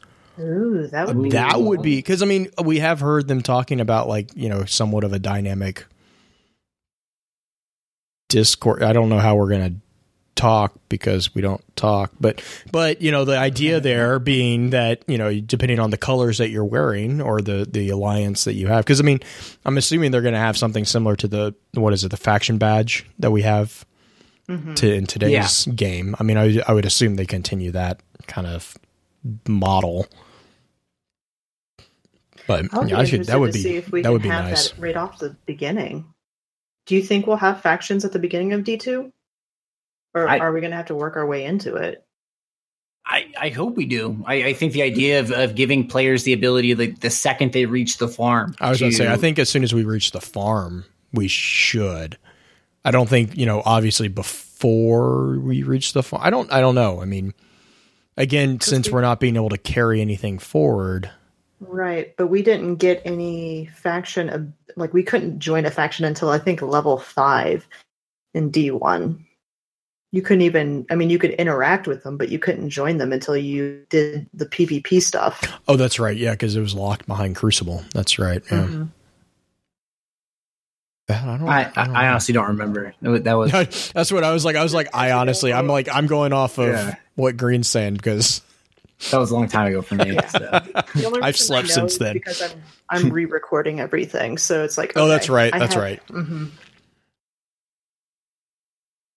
Ooh, 0.41 0.87
that 0.93 1.07
would 1.09 1.23
be 1.23 1.31
That 1.31 1.55
cool. 1.55 1.65
would 1.65 1.83
be 1.83 1.97
because 1.97 2.23
I 2.23 2.27
mean 2.27 2.49
we 2.65 2.79
have 2.79 3.01
heard 3.01 3.29
them 3.29 3.43
talking 3.43 3.81
about 3.81 4.09
like 4.09 4.31
you 4.35 4.49
know 4.49 4.65
somewhat 4.65 5.05
of 5.05 5.13
a 5.13 5.19
dynamic 5.19 5.85
Discord. 8.29 8.83
I 8.83 8.93
don't 8.93 9.09
know 9.09 9.19
how 9.19 9.37
we're 9.37 9.51
gonna 9.51 9.75
talk 10.35 10.73
because 10.89 11.35
we 11.35 11.43
don't 11.43 11.61
talk, 11.77 12.11
but 12.21 12.43
but 12.73 13.03
you 13.03 13.11
know 13.13 13.25
the 13.25 13.37
idea 13.39 13.81
there 13.81 14.19
being 14.19 14.71
that 14.71 15.03
you 15.07 15.19
know 15.19 15.39
depending 15.41 15.79
on 15.79 15.91
the 15.91 15.97
colors 15.99 16.39
that 16.39 16.49
you're 16.51 16.65
wearing 16.65 17.21
or 17.21 17.41
the 17.43 17.67
the 17.71 17.91
alliance 17.91 18.45
that 18.45 18.55
you 18.55 18.67
have 18.69 18.85
because 18.85 18.99
I 19.01 19.05
mean 19.05 19.21
I'm 19.65 19.77
assuming 19.77 20.11
they're 20.11 20.23
gonna 20.23 20.39
have 20.39 20.57
something 20.57 20.85
similar 20.85 21.17
to 21.17 21.29
the 21.29 21.55
what 21.75 21.93
is 21.93 22.03
it 22.05 22.11
the 22.11 22.17
faction 22.17 22.59
badge 22.59 23.07
that 23.19 23.31
we 23.31 23.43
have 23.43 23.85
Mhm. 24.49 24.75
to 24.77 24.93
in 24.93 25.07
today's 25.07 25.67
game. 25.67 26.17
I 26.19 26.25
mean 26.25 26.37
I 26.37 26.61
I 26.67 26.73
would 26.73 26.85
assume 26.87 27.17
they 27.17 27.27
continue 27.27 27.71
that 27.73 28.01
kind 28.27 28.47
of 28.47 28.77
model. 29.47 30.07
But 32.47 32.65
yeah, 32.89 32.99
I 32.99 33.05
should, 33.05 33.25
that 33.27 33.39
would 33.39 33.53
to 33.53 33.59
see 33.59 33.69
be 33.73 33.77
if 33.77 33.93
we 33.93 34.03
that 34.03 34.13
would 34.13 34.23
be 34.23 34.29
have 34.29 34.47
nice. 34.47 34.71
that 34.71 34.81
right 34.81 34.97
off 34.97 35.19
the 35.19 35.37
beginning. 35.47 36.07
Do 36.87 36.97
you 36.97 37.03
think 37.03 37.27
we'll 37.27 37.37
have 37.37 37.61
factions 37.61 38.05
at 38.05 38.13
the 38.13 38.19
beginning 38.19 38.53
of 38.53 38.65
D 38.65 38.77
two, 38.77 39.13
or 40.15 40.29
I- 40.29 40.39
are 40.39 40.53
we 40.53 40.61
going 40.61 40.71
to 40.71 40.77
have 40.77 40.87
to 40.87 40.95
work 40.95 41.17
our 41.17 41.27
way 41.27 41.45
into 41.45 41.77
it? 41.77 42.05
I, 43.05 43.33
I 43.41 43.49
hope 43.49 43.75
we 43.77 43.85
do. 43.87 44.23
I, 44.27 44.35
I 44.45 44.53
think 44.53 44.73
the 44.75 44.83
idea 44.83 45.19
of, 45.19 45.33
of 45.33 45.57
giving 45.57 45.89
players 45.89 46.23
the 46.23 46.33
ability, 46.33 46.75
like 46.77 47.01
the 47.01 47.11
second 47.11 47.53
they 47.53 47.67
reach 47.67 47.99
the 47.99 48.07
farm, 48.07 48.55
I 48.61 48.71
was 48.71 48.79
going 48.79 48.93
to 48.93 48.97
say, 48.97 49.09
I 49.09 49.17
think 49.17 49.41
as 49.41 49.49
soon 49.49 49.65
as 49.65 49.75
we 49.75 49.83
reach 49.85 50.13
the 50.13 50.21
farm, 50.21 50.85
we 51.13 51.27
should. 51.27 52.17
I 52.85 52.93
don't 52.93 53.09
think 53.09 53.37
you 53.37 53.45
know. 53.45 53.61
Obviously, 53.65 54.07
before 54.09 55.39
we 55.41 55.63
reach 55.65 55.93
the 55.95 56.03
farm, 56.05 56.23
I 56.25 56.31
don't. 56.31 56.51
I 56.53 56.61
don't 56.61 56.75
know. 56.77 57.03
I 57.03 57.05
mean, 57.05 57.35
again, 58.17 58.61
since 58.61 58.87
we- 58.87 58.95
we're 58.95 59.01
not 59.03 59.19
being 59.21 59.35
able 59.37 59.49
to 59.51 59.59
carry 59.59 60.01
anything 60.01 60.39
forward, 60.39 61.11
Right, 61.61 62.15
but 62.17 62.29
we 62.29 62.43
didn't 62.43 62.77
get 62.77 63.03
any 63.05 63.67
faction. 63.67 64.31
ab- 64.31 64.53
Like 64.77 64.93
we 64.95 65.03
couldn't 65.03 65.39
join 65.41 65.65
a 65.67 65.71
faction 65.73 66.05
until 66.05 66.29
I 66.31 66.39
think 66.39 66.63
level 66.63 66.99
five 66.99 67.67
in 68.35 68.51
D 68.51 68.71
one. 68.71 69.27
You 70.15 70.21
couldn't 70.23 70.43
even. 70.43 70.85
I 70.91 70.95
mean, 70.95 71.09
you 71.09 71.19
could 71.19 71.31
interact 71.33 71.87
with 71.87 72.03
them, 72.05 72.19
but 72.19 72.29
you 72.29 72.39
couldn't 72.39 72.69
join 72.69 72.99
them 72.99 73.13
until 73.13 73.35
you 73.37 73.87
did 73.89 74.29
the 74.35 74.45
PvP 74.45 75.01
stuff. 75.01 75.43
oh, 75.69 75.77
that's 75.77 75.99
right. 75.99 76.17
Yeah, 76.17 76.33
because 76.33 76.55
it 76.55 76.61
was 76.61 76.75
locked 76.75 77.07
behind 77.07 77.35
Crucible. 77.37 77.83
That's 77.95 78.19
right. 78.19 78.43
Yeah. 78.51 78.65
Mhm. 78.67 78.89
I 81.09 81.15
don't. 81.15 81.49
I, 81.49 81.61
I, 81.61 81.85
don't 81.87 81.97
I 81.97 82.03
know. 82.05 82.11
honestly 82.11 82.33
don't 82.35 82.49
remember. 82.49 82.95
That 83.03 83.33
was- 83.35 83.91
That's 83.95 84.13
what 84.13 84.25
I 84.25 84.33
was 84.33 84.45
like. 84.45 84.57
I 84.57 84.63
was 84.63 84.73
like, 84.73 84.89
I 84.95 85.13
honestly, 85.13 85.53
I'm 85.53 85.67
like, 85.67 85.89
I'm 85.95 86.07
going 86.07 86.33
off 86.33 86.59
of 86.59 86.69
Yeah. 86.69 86.95
what 87.17 87.37
Green's 87.37 87.69
saying 87.69 87.95
because 87.95 88.41
that 89.11 89.19
was 89.19 89.31
a 89.31 89.35
long 89.35 89.49
time 89.49 89.67
ago 89.69 89.83
for 89.83 89.95
me. 89.97 90.13
Yeah. 90.15 90.27
so. 90.29 91.21
I've 91.23 91.37
slept 91.37 91.69
since 91.69 91.99
then. 91.99 92.15
because 92.15 92.41
I'm 92.43 92.63
I'm 92.89 93.11
re-recording 93.11 93.81
everything, 93.81 94.39
so 94.39 94.63
it's 94.65 94.79
like 94.79 94.93
Oh, 94.97 95.09
that's 95.09 95.29
right, 95.29 95.53
I 95.53 95.59
that's 95.59 95.75
have- 95.75 95.83
right. 95.83 96.07
mhm. 96.09 96.51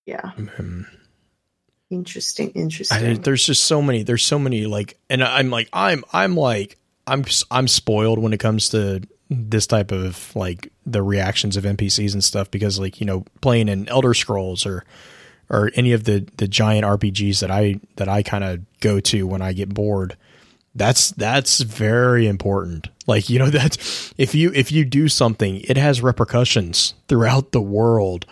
Yeah, 0.05 0.31
mm-hmm. 0.37 0.81
interesting, 1.89 2.51
interesting. 2.51 2.97
mean, 3.01 3.21
there's 3.21 3.45
just 3.45 3.63
so 3.63 3.81
many. 3.81 4.03
There's 4.03 4.23
so 4.23 4.37
many 4.37 4.65
like, 4.65 4.97
and 5.09 5.23
I'm 5.23 5.49
like, 5.49 5.69
I'm, 5.73 6.03
I'm 6.13 6.35
like, 6.35 6.77
I'm, 7.07 7.25
I'm 7.49 7.67
spoiled 7.67 8.19
when 8.19 8.33
it 8.33 8.39
comes 8.39 8.69
to 8.69 9.01
this 9.29 9.67
type 9.67 9.91
of 9.91 10.35
like 10.35 10.71
the 10.85 11.01
reactions 11.01 11.57
of 11.57 11.63
NPCs 11.63 12.13
and 12.13 12.23
stuff 12.23 12.51
because 12.51 12.79
like 12.79 12.99
you 12.99 13.05
know 13.05 13.25
playing 13.41 13.69
in 13.69 13.89
Elder 13.89 14.13
Scrolls 14.13 14.65
or 14.65 14.85
or 15.49 15.71
any 15.75 15.93
of 15.93 16.03
the 16.03 16.27
the 16.37 16.47
giant 16.47 16.85
RPGs 16.85 17.39
that 17.39 17.51
I 17.51 17.79
that 17.95 18.07
I 18.07 18.23
kind 18.23 18.43
of 18.43 18.61
go 18.79 18.99
to 18.99 19.27
when 19.27 19.41
I 19.41 19.53
get 19.53 19.73
bored. 19.73 20.17
That's 20.75 21.11
that's 21.11 21.61
very 21.61 22.27
important. 22.27 22.89
Like 23.07 23.29
you 23.29 23.39
know 23.39 23.49
that 23.49 23.77
if 24.17 24.35
you 24.35 24.51
if 24.53 24.71
you 24.71 24.85
do 24.85 25.07
something, 25.07 25.61
it 25.61 25.77
has 25.77 26.01
repercussions 26.01 26.93
throughout 27.07 27.51
the 27.51 27.61
world. 27.61 28.25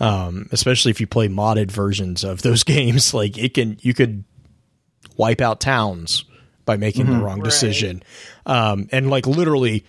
Um, 0.00 0.48
especially 0.52 0.90
if 0.90 1.00
you 1.00 1.06
play 1.08 1.28
modded 1.28 1.70
versions 1.72 2.22
of 2.24 2.42
those 2.42 2.62
games, 2.76 3.12
like 3.14 3.36
it 3.36 3.54
can 3.54 3.78
you 3.80 3.94
could 3.94 4.24
wipe 5.16 5.40
out 5.40 5.60
towns 5.60 6.24
by 6.64 6.76
making 6.76 7.06
the 7.06 7.16
wrong 7.16 7.38
Right. 7.38 7.44
decision. 7.44 8.02
Um, 8.46 8.88
and 8.92 9.10
like 9.10 9.26
literally, 9.26 9.84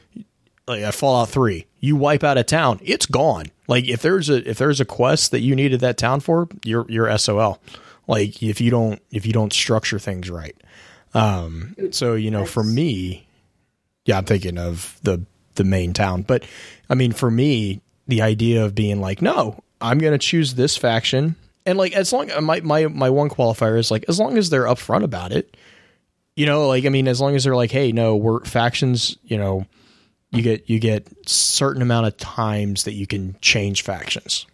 like 0.68 0.81
at 0.81 0.95
Fallout 0.95 1.30
Three, 1.30 1.68
you 1.80 1.95
wipe 1.95 2.23
out 2.23 2.38
a 2.38 2.44
town, 2.44 2.80
it's 2.84 3.06
gone. 3.06 3.48
Like 3.68 3.88
if 3.88 4.02
there's 4.02 4.30
a 4.30 4.49
if 4.49 4.57
there's 4.57 4.80
a 4.80 4.86
quest 4.86 5.31
that 5.31 5.41
you 5.41 5.56
needed 5.56 5.81
that 5.81 5.98
town 5.98 6.22
for, 6.22 6.48
you're 6.65 6.86
you're 6.90 7.15
SOL. 7.18 7.61
Like 8.07 8.41
if 8.41 8.60
you 8.61 8.72
don't 8.72 8.99
if 9.11 9.26
you 9.27 9.34
don't 9.34 9.53
structure 9.53 9.99
things 9.99 10.30
right. 10.31 10.56
Um, 11.14 11.76
so 11.91 12.14
you 12.15 12.31
know, 12.31 12.45
for 12.45 12.64
me, 12.64 13.27
yeah, 14.06 14.18
I'm 14.18 14.26
thinking 14.26 14.57
of 14.57 14.98
the 15.03 15.23
the 15.56 15.64
main 15.64 15.94
town, 15.94 16.22
but 16.23 16.45
I 16.90 16.95
mean, 16.95 17.11
for 17.11 17.30
me, 17.30 17.81
the 18.07 18.22
idea 18.23 18.64
of 18.65 18.73
being 18.73 19.02
like, 19.02 19.22
no, 19.22 19.61
I'm 19.81 19.97
going 19.99 20.14
to 20.14 20.18
choose 20.19 20.56
this 20.56 20.77
faction, 20.77 21.35
and 21.65 21.77
like 21.77 21.93
as 21.93 22.11
long 22.11 22.30
my 22.43 22.60
my 22.61 22.88
my 22.88 23.10
one 23.10 23.30
qualifier 23.30 23.77
is 23.77 23.91
like 23.91 24.06
as 24.07 24.19
long 24.19 24.38
as 24.38 24.49
they're 24.49 24.65
upfront 24.65 25.03
about 25.03 25.31
it, 25.31 25.56
you 26.35 26.45
know, 26.45 26.68
like 26.68 26.85
I 26.85 26.89
mean, 26.89 27.07
as 27.07 27.19
long 27.22 27.35
as 27.35 27.43
they're 27.43 27.56
like, 27.56 27.72
hey, 27.72 27.91
no, 27.91 28.15
we're 28.15 28.43
factions, 28.45 29.18
you 29.23 29.38
know, 29.38 29.65
you 30.31 30.41
get 30.41 30.69
you 30.69 30.80
get 30.80 31.07
certain 31.27 31.81
amount 31.81 32.07
of 32.07 32.18
times 32.18 32.84
that 32.84 32.93
you 32.93 33.07
can 33.07 33.35
change 33.41 33.84
factions. 33.84 34.45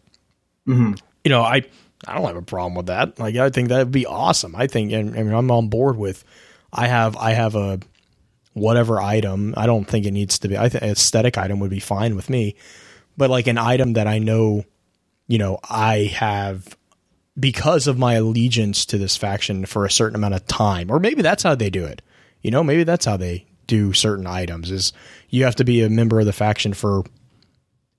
Mhm. 0.68 1.00
You 1.24 1.30
know, 1.30 1.42
I 1.42 1.64
I 2.08 2.14
don't 2.16 2.26
have 2.28 2.36
a 2.36 2.42
problem 2.42 2.76
with 2.76 2.88
that. 2.88 3.20
Like 3.20 3.36
I 3.36 3.50
think 3.50 3.70
that'd 3.70 3.92
be 3.92 4.06
awesome. 4.06 4.56
I 4.56 4.68
think 4.68 4.92
and 4.92 5.18
I 5.18 5.24
mean 5.24 5.34
I'm 5.34 5.52
on 5.52 5.70
board 5.70 5.98
with 5.98 6.24
I 6.72 6.88
have 6.88 7.16
I 7.18 7.32
have 7.32 7.56
a 7.56 7.80
whatever 8.54 9.02
item. 9.02 9.54
I 9.58 9.66
don't 9.66 9.86
think 9.86 10.06
it 10.06 10.12
needs 10.12 10.40
to 10.40 10.48
be 10.48 10.58
I 10.58 10.70
think 10.70 10.84
aesthetic 10.84 11.38
item 11.38 11.60
would 11.60 11.72
be 11.72 11.80
fine 11.80 12.16
with 12.16 12.30
me. 12.30 12.56
But 13.18 13.30
like 13.30 13.48
an 13.48 13.58
item 13.58 13.94
that 13.94 14.08
I 14.08 14.20
know, 14.20 14.66
you 15.28 15.38
know, 15.38 15.60
I 15.70 16.12
have 16.16 16.78
because 17.40 17.88
of 17.88 17.98
my 17.98 18.14
allegiance 18.14 18.86
to 18.88 18.98
this 18.98 19.18
faction 19.18 19.66
for 19.66 19.86
a 19.86 19.92
certain 19.92 20.16
amount 20.16 20.36
of 20.36 20.46
time. 20.48 20.90
Or 20.90 21.00
maybe 21.00 21.22
that's 21.22 21.44
how 21.44 21.56
they 21.56 21.70
do 21.70 21.86
it. 21.86 22.02
You 22.42 22.52
know, 22.52 22.64
maybe 22.64 22.84
that's 22.84 23.06
how 23.06 23.18
they 23.18 23.46
do 23.68 23.94
certain 23.94 24.28
items 24.28 24.72
is 24.72 24.94
you 25.30 25.44
have 25.44 25.56
to 25.56 25.64
be 25.64 25.82
a 25.82 25.90
member 25.90 26.20
of 26.20 26.26
the 26.26 26.34
faction 26.34 26.74
for 26.74 27.04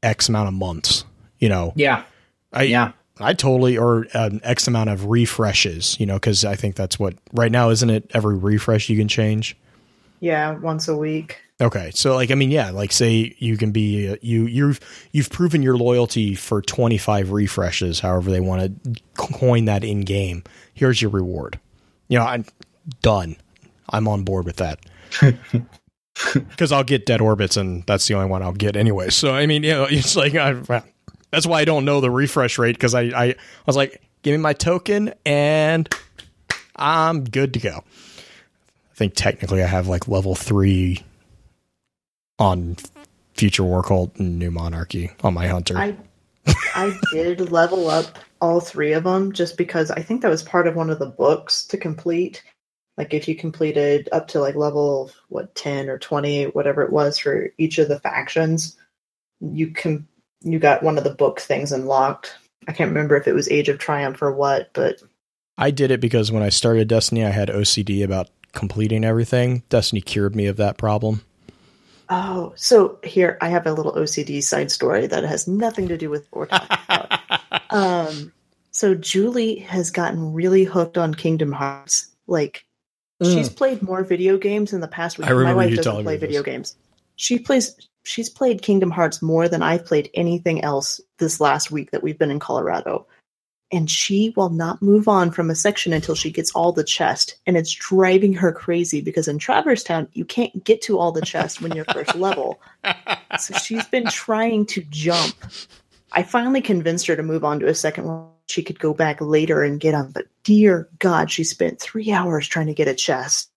X 0.02 0.28
amount 0.28 0.48
of 0.48 0.54
months. 0.54 1.04
You 1.38 1.48
know, 1.48 1.72
Yeah. 1.76 2.04
I 2.52 2.64
Yeah. 2.64 2.92
I 3.18 3.32
totally 3.32 3.78
or 3.78 4.06
um, 4.14 4.40
X 4.42 4.68
amount 4.68 4.90
of 4.90 5.06
refreshes. 5.06 5.98
You 5.98 6.06
know, 6.06 6.14
because 6.14 6.44
I 6.44 6.54
think 6.54 6.76
that's 6.76 6.98
what 6.98 7.14
right 7.32 7.52
now 7.52 7.70
isn't 7.70 7.90
it? 7.90 8.10
Every 8.14 8.36
refresh 8.36 8.88
you 8.88 8.96
can 8.96 9.08
change. 9.08 9.56
Yeah, 10.20 10.58
once 10.58 10.88
a 10.88 10.96
week. 10.96 11.40
Okay, 11.60 11.90
so 11.94 12.14
like 12.14 12.30
I 12.30 12.34
mean, 12.34 12.50
yeah, 12.50 12.70
like 12.70 12.92
say 12.92 13.34
you 13.38 13.56
can 13.56 13.72
be 13.72 14.10
uh, 14.10 14.16
you 14.20 14.46
you've 14.46 14.78
you've 15.12 15.30
proven 15.30 15.62
your 15.62 15.76
loyalty 15.76 16.34
for 16.34 16.60
twenty 16.60 16.98
five 16.98 17.30
refreshes, 17.30 18.00
however 18.00 18.30
they 18.30 18.40
want 18.40 18.84
to 18.84 19.02
coin 19.14 19.64
that 19.64 19.82
in 19.82 20.02
game. 20.02 20.44
Here's 20.74 21.00
your 21.00 21.10
reward. 21.10 21.58
You 22.08 22.18
know, 22.18 22.26
I'm 22.26 22.44
done. 23.00 23.36
I'm 23.88 24.06
on 24.06 24.22
board 24.24 24.44
with 24.44 24.56
that 24.56 24.80
because 26.34 26.72
I'll 26.72 26.84
get 26.84 27.06
dead 27.06 27.22
orbits, 27.22 27.56
and 27.56 27.84
that's 27.86 28.06
the 28.06 28.14
only 28.14 28.28
one 28.28 28.42
I'll 28.42 28.52
get 28.52 28.76
anyway. 28.76 29.08
So 29.08 29.34
I 29.34 29.46
mean, 29.46 29.62
you 29.62 29.70
know, 29.70 29.84
it's 29.90 30.14
like 30.14 30.34
I, 30.34 30.82
that's 31.30 31.46
why 31.46 31.60
I 31.60 31.64
don't 31.64 31.86
know 31.86 32.02
the 32.02 32.10
refresh 32.10 32.58
rate 32.58 32.76
because 32.76 32.94
I, 32.94 33.02
I 33.02 33.24
I 33.24 33.36
was 33.66 33.76
like, 33.76 34.02
give 34.22 34.32
me 34.32 34.38
my 34.38 34.52
token 34.52 35.14
and 35.24 35.88
I'm 36.76 37.24
good 37.24 37.54
to 37.54 37.60
go. 37.60 37.84
I 38.96 38.98
think 38.98 39.14
technically 39.14 39.62
I 39.62 39.66
have 39.66 39.88
like 39.88 40.08
level 40.08 40.34
three 40.34 41.04
on 42.38 42.78
Future 43.34 43.62
War 43.62 43.82
Cult 43.82 44.16
and 44.16 44.38
New 44.38 44.50
Monarchy 44.50 45.10
on 45.22 45.34
my 45.34 45.48
hunter. 45.48 45.76
I 45.76 45.94
I 46.74 46.98
did 47.12 47.40
level 47.52 47.90
up 47.90 48.18
all 48.40 48.60
three 48.60 48.94
of 48.94 49.04
them 49.04 49.32
just 49.32 49.58
because 49.58 49.90
I 49.90 50.00
think 50.00 50.22
that 50.22 50.30
was 50.30 50.42
part 50.42 50.66
of 50.66 50.76
one 50.76 50.88
of 50.88 50.98
the 50.98 51.10
books 51.10 51.66
to 51.66 51.76
complete. 51.76 52.42
Like 52.96 53.12
if 53.12 53.28
you 53.28 53.36
completed 53.36 54.08
up 54.12 54.28
to 54.28 54.40
like 54.40 54.54
level 54.54 55.10
what 55.28 55.54
ten 55.54 55.90
or 55.90 55.98
twenty, 55.98 56.44
whatever 56.44 56.82
it 56.82 56.90
was 56.90 57.18
for 57.18 57.50
each 57.58 57.76
of 57.76 57.88
the 57.88 58.00
factions, 58.00 58.78
you 59.40 59.72
can 59.72 60.08
you 60.40 60.58
got 60.58 60.82
one 60.82 60.96
of 60.96 61.04
the 61.04 61.14
book 61.14 61.40
things 61.40 61.70
unlocked. 61.70 62.34
I 62.66 62.72
can't 62.72 62.88
remember 62.88 63.14
if 63.16 63.28
it 63.28 63.34
was 63.34 63.50
Age 63.50 63.68
of 63.68 63.78
Triumph 63.78 64.22
or 64.22 64.32
what, 64.32 64.70
but 64.72 65.02
I 65.58 65.70
did 65.70 65.90
it 65.90 66.00
because 66.00 66.32
when 66.32 66.42
I 66.42 66.48
started 66.48 66.88
Destiny, 66.88 67.26
I 67.26 67.30
had 67.30 67.48
OCD 67.50 68.02
about 68.02 68.30
completing 68.56 69.04
everything. 69.04 69.62
Destiny 69.68 70.00
cured 70.00 70.34
me 70.34 70.46
of 70.46 70.56
that 70.56 70.78
problem. 70.78 71.22
oh, 72.08 72.52
so 72.56 72.98
here 73.04 73.38
I 73.40 73.48
have 73.50 73.66
a 73.66 73.72
little 73.72 73.92
OCD 73.92 74.42
side 74.42 74.72
story 74.72 75.06
that 75.06 75.22
has 75.22 75.46
nothing 75.46 75.86
to 75.88 75.96
do 75.96 76.10
with 76.10 76.26
what 76.30 76.50
we're 76.50 76.58
talking 76.58 76.78
about. 76.88 77.20
Um, 77.70 78.32
so 78.70 78.94
Julie 78.94 79.58
has 79.58 79.90
gotten 79.90 80.32
really 80.32 80.64
hooked 80.64 80.96
on 80.96 81.14
Kingdom 81.14 81.52
Hearts. 81.52 82.14
Like 82.26 82.64
she's 83.22 83.48
played 83.50 83.82
more 83.82 84.04
video 84.04 84.38
games 84.38 84.72
in 84.72 84.80
the 84.80 84.88
past 84.88 85.18
week. 85.18 85.26
I 85.26 85.30
remember 85.30 85.58
My 85.60 85.64
wife 85.64 85.70
you 85.72 85.76
doesn't 85.76 86.04
play 86.04 86.16
video 86.16 86.42
this. 86.42 86.46
games. 86.52 86.76
She 87.16 87.38
plays. 87.38 87.76
She's 88.04 88.30
played 88.30 88.62
Kingdom 88.62 88.90
Hearts 88.90 89.20
more 89.20 89.48
than 89.48 89.62
I've 89.62 89.84
played 89.84 90.10
anything 90.14 90.62
else 90.62 91.00
this 91.18 91.40
last 91.40 91.70
week 91.70 91.90
that 91.90 92.02
we've 92.02 92.18
been 92.18 92.30
in 92.30 92.38
Colorado. 92.38 93.06
And 93.72 93.90
she 93.90 94.32
will 94.36 94.50
not 94.50 94.80
move 94.80 95.08
on 95.08 95.32
from 95.32 95.50
a 95.50 95.54
section 95.56 95.92
until 95.92 96.14
she 96.14 96.30
gets 96.30 96.52
all 96.52 96.70
the 96.72 96.84
chest. 96.84 97.34
And 97.46 97.56
it's 97.56 97.72
driving 97.72 98.32
her 98.34 98.52
crazy 98.52 99.00
because 99.00 99.26
in 99.26 99.38
Traverse 99.38 99.82
Town, 99.82 100.06
you 100.12 100.24
can't 100.24 100.62
get 100.64 100.82
to 100.82 100.98
all 100.98 101.10
the 101.10 101.20
chest 101.22 101.60
when 101.60 101.72
you're 101.74 101.84
first 101.86 102.14
level. 102.14 102.60
So 103.40 103.54
she's 103.58 103.84
been 103.86 104.06
trying 104.06 104.66
to 104.66 104.82
jump. 104.90 105.34
I 106.12 106.22
finally 106.22 106.60
convinced 106.62 107.08
her 107.08 107.16
to 107.16 107.22
move 107.24 107.44
on 107.44 107.58
to 107.60 107.66
a 107.66 107.74
second 107.74 108.04
one. 108.06 108.28
She 108.48 108.62
could 108.62 108.78
go 108.78 108.94
back 108.94 109.20
later 109.20 109.64
and 109.64 109.80
get 109.80 109.90
them, 109.90 110.12
but 110.14 110.26
dear 110.44 110.88
God, 111.00 111.32
she 111.32 111.42
spent 111.42 111.80
three 111.80 112.12
hours 112.12 112.46
trying 112.46 112.68
to 112.68 112.74
get 112.74 112.86
a 112.86 112.94
chest. 112.94 113.50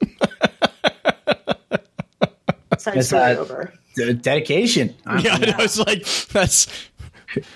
Side 2.77 2.95
That's 2.95 3.07
story 3.07 3.33
uh, 3.33 3.37
over. 3.37 3.73
Dedication. 3.95 4.95
I'm- 5.05 5.19
Yeah, 5.19 5.35
I 5.35 5.37
know, 5.37 5.55
it's 5.59 5.77
like 5.77 6.05
that's 6.29 6.67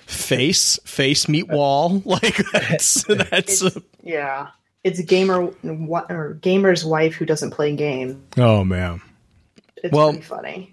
face 0.06 0.80
face 0.86 1.28
meet 1.28 1.48
wall. 1.48 2.02
Like 2.06 2.38
that's 2.52 3.04
that's. 3.04 3.62
It's, 3.62 3.78
yeah, 4.04 4.50
it's 4.84 5.02
gamer 5.02 5.52
or 5.64 6.34
gamer's 6.36 6.86
wife 6.86 7.16
who 7.16 7.26
doesn't 7.26 7.52
play 7.52 7.76
games. 7.76 8.18
oh 8.38 8.64
man. 8.64 9.02
It's 9.78 9.94
Well- 9.94 10.12
pretty 10.12 10.26
funny. 10.26 10.70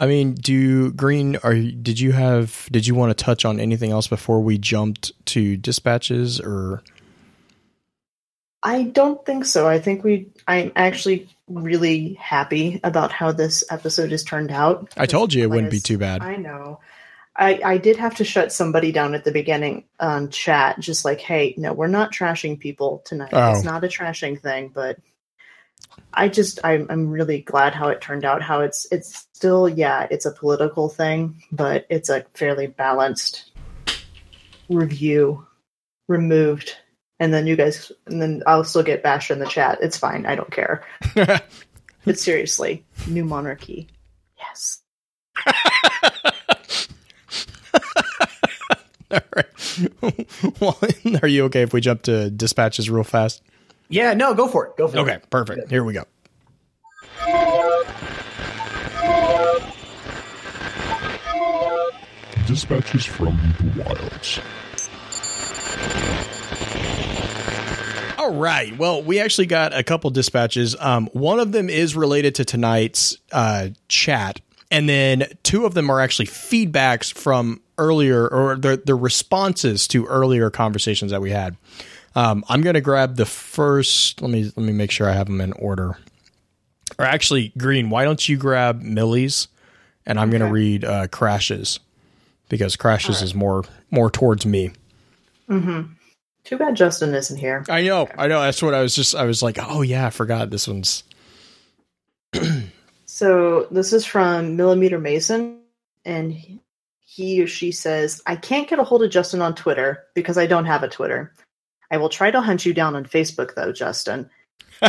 I 0.00 0.06
mean, 0.06 0.34
do 0.34 0.90
Green? 0.90 1.36
Are 1.44 1.54
did 1.54 2.00
you 2.00 2.10
have? 2.10 2.66
Did 2.72 2.88
you 2.88 2.96
want 2.96 3.16
to 3.16 3.24
touch 3.24 3.44
on 3.44 3.60
anything 3.60 3.92
else 3.92 4.08
before 4.08 4.40
we 4.40 4.58
jumped 4.58 5.12
to 5.26 5.56
dispatches? 5.56 6.40
Or 6.40 6.82
I 8.64 8.82
don't 8.82 9.24
think 9.24 9.44
so. 9.44 9.68
I 9.68 9.78
think 9.78 10.02
we. 10.02 10.26
I'm 10.48 10.72
actually 10.74 11.28
really 11.46 12.14
happy 12.14 12.80
about 12.82 13.12
how 13.12 13.30
this 13.30 13.62
episode 13.70 14.10
has 14.10 14.24
turned 14.24 14.50
out. 14.50 14.92
I 14.96 15.06
told 15.06 15.32
you 15.34 15.44
it 15.44 15.50
wouldn't 15.50 15.70
be 15.70 15.78
too 15.78 15.98
bad. 15.98 16.22
I 16.22 16.34
know. 16.34 16.80
I, 17.34 17.60
I 17.64 17.78
did 17.78 17.96
have 17.96 18.16
to 18.16 18.24
shut 18.24 18.52
somebody 18.52 18.92
down 18.92 19.14
at 19.14 19.24
the 19.24 19.32
beginning 19.32 19.84
on 19.98 20.28
chat, 20.28 20.78
just 20.80 21.04
like, 21.04 21.20
hey, 21.20 21.54
no, 21.56 21.72
we're 21.72 21.86
not 21.86 22.12
trashing 22.12 22.60
people 22.60 23.02
tonight. 23.06 23.30
Oh. 23.32 23.52
It's 23.52 23.64
not 23.64 23.84
a 23.84 23.88
trashing 23.88 24.40
thing, 24.40 24.70
but 24.74 24.98
I 26.12 26.28
just 26.28 26.60
I'm 26.62 26.86
I'm 26.90 27.08
really 27.08 27.40
glad 27.40 27.74
how 27.74 27.88
it 27.88 28.00
turned 28.00 28.24
out. 28.24 28.42
How 28.42 28.60
it's 28.60 28.86
it's 28.92 29.26
still 29.32 29.68
yeah, 29.68 30.06
it's 30.10 30.26
a 30.26 30.32
political 30.32 30.88
thing, 30.88 31.42
but 31.50 31.86
it's 31.88 32.10
a 32.10 32.24
fairly 32.34 32.66
balanced 32.66 33.50
review 34.68 35.46
removed. 36.08 36.76
And 37.18 37.32
then 37.32 37.46
you 37.46 37.56
guys 37.56 37.90
and 38.06 38.20
then 38.20 38.42
I'll 38.46 38.64
still 38.64 38.82
get 38.82 39.02
bashed 39.02 39.30
in 39.30 39.38
the 39.38 39.46
chat. 39.46 39.78
It's 39.80 39.96
fine. 39.96 40.26
I 40.26 40.34
don't 40.34 40.50
care. 40.50 40.84
But 42.04 42.18
seriously, 42.18 42.84
new 43.06 43.24
monarchy. 43.24 43.88
Yes. 44.36 44.81
All 49.20 49.20
right. 49.36 50.60
well, 50.60 50.78
are 51.22 51.28
you 51.28 51.44
okay 51.44 51.62
if 51.62 51.72
we 51.72 51.80
jump 51.80 52.02
to 52.02 52.30
dispatches 52.30 52.88
real 52.88 53.04
fast? 53.04 53.42
Yeah, 53.88 54.14
no, 54.14 54.32
go 54.34 54.48
for 54.48 54.66
it. 54.66 54.76
Go 54.76 54.88
for 54.88 54.98
Okay, 54.98 55.12
it. 55.12 55.16
Okay, 55.16 55.24
perfect. 55.30 55.70
Here 55.70 55.84
we 55.84 55.92
go. 55.92 56.04
Dispatches 62.46 63.04
from 63.06 63.38
the 63.60 63.82
wilds. 63.82 64.40
All 68.18 68.34
right. 68.34 68.76
Well, 68.76 69.02
we 69.02 69.20
actually 69.20 69.46
got 69.46 69.76
a 69.76 69.82
couple 69.82 70.10
dispatches. 70.10 70.76
Um, 70.78 71.08
one 71.12 71.40
of 71.40 71.52
them 71.52 71.70
is 71.70 71.94
related 71.96 72.34
to 72.36 72.44
tonight's 72.44 73.16
uh, 73.30 73.68
chat, 73.88 74.40
and 74.70 74.88
then 74.88 75.24
two 75.42 75.66
of 75.66 75.74
them 75.74 75.88
are 75.90 76.00
actually 76.00 76.26
feedbacks 76.26 77.12
from 77.12 77.60
earlier 77.82 78.28
or 78.28 78.56
the 78.56 78.80
the 78.84 78.94
responses 78.94 79.88
to 79.88 80.06
earlier 80.06 80.50
conversations 80.50 81.10
that 81.10 81.20
we 81.20 81.30
had. 81.30 81.56
Um, 82.14 82.44
I'm 82.48 82.60
going 82.60 82.74
to 82.74 82.80
grab 82.80 83.16
the 83.16 83.26
first. 83.26 84.20
Let 84.20 84.30
me 84.30 84.44
let 84.44 84.58
me 84.64 84.72
make 84.72 84.90
sure 84.90 85.08
I 85.08 85.12
have 85.12 85.26
them 85.26 85.40
in 85.40 85.52
order. 85.54 85.98
Or 86.98 87.04
actually, 87.04 87.52
Green, 87.56 87.90
why 87.90 88.04
don't 88.04 88.28
you 88.28 88.36
grab 88.36 88.82
Millie's, 88.82 89.48
and 90.04 90.20
I'm 90.20 90.30
going 90.30 90.42
to 90.42 90.50
read 90.50 90.84
uh, 90.84 91.08
Crashes 91.08 91.80
because 92.48 92.76
Crashes 92.76 93.22
is 93.22 93.34
more 93.34 93.64
more 93.90 94.10
towards 94.10 94.44
me. 94.44 94.72
Mm-hmm. 95.48 95.92
Too 96.44 96.58
bad 96.58 96.76
Justin 96.76 97.14
isn't 97.14 97.38
here. 97.38 97.64
I 97.68 97.82
know, 97.82 98.08
I 98.18 98.26
know. 98.26 98.40
That's 98.40 98.62
what 98.62 98.74
I 98.74 98.82
was 98.82 98.94
just. 98.94 99.14
I 99.14 99.24
was 99.24 99.42
like, 99.42 99.58
oh 99.60 99.82
yeah, 99.82 100.06
I 100.06 100.10
forgot 100.10 100.50
this 100.50 100.68
one's. 100.68 101.04
So 103.12 103.68
this 103.70 103.92
is 103.92 104.06
from 104.06 104.56
Millimeter 104.56 104.98
Mason, 104.98 105.58
and 106.02 106.32
he- 106.32 106.61
he 107.14 107.42
or 107.42 107.46
she 107.46 107.70
says, 107.72 108.22
"I 108.26 108.36
can't 108.36 108.68
get 108.68 108.78
a 108.78 108.84
hold 108.84 109.02
of 109.02 109.10
Justin 109.10 109.42
on 109.42 109.54
Twitter 109.54 110.04
because 110.14 110.38
I 110.38 110.46
don't 110.46 110.64
have 110.64 110.82
a 110.82 110.88
Twitter. 110.88 111.34
I 111.90 111.98
will 111.98 112.08
try 112.08 112.30
to 112.30 112.40
hunt 112.40 112.64
you 112.64 112.72
down 112.72 112.96
on 112.96 113.04
Facebook 113.04 113.54
though, 113.54 113.72
Justin. 113.72 114.30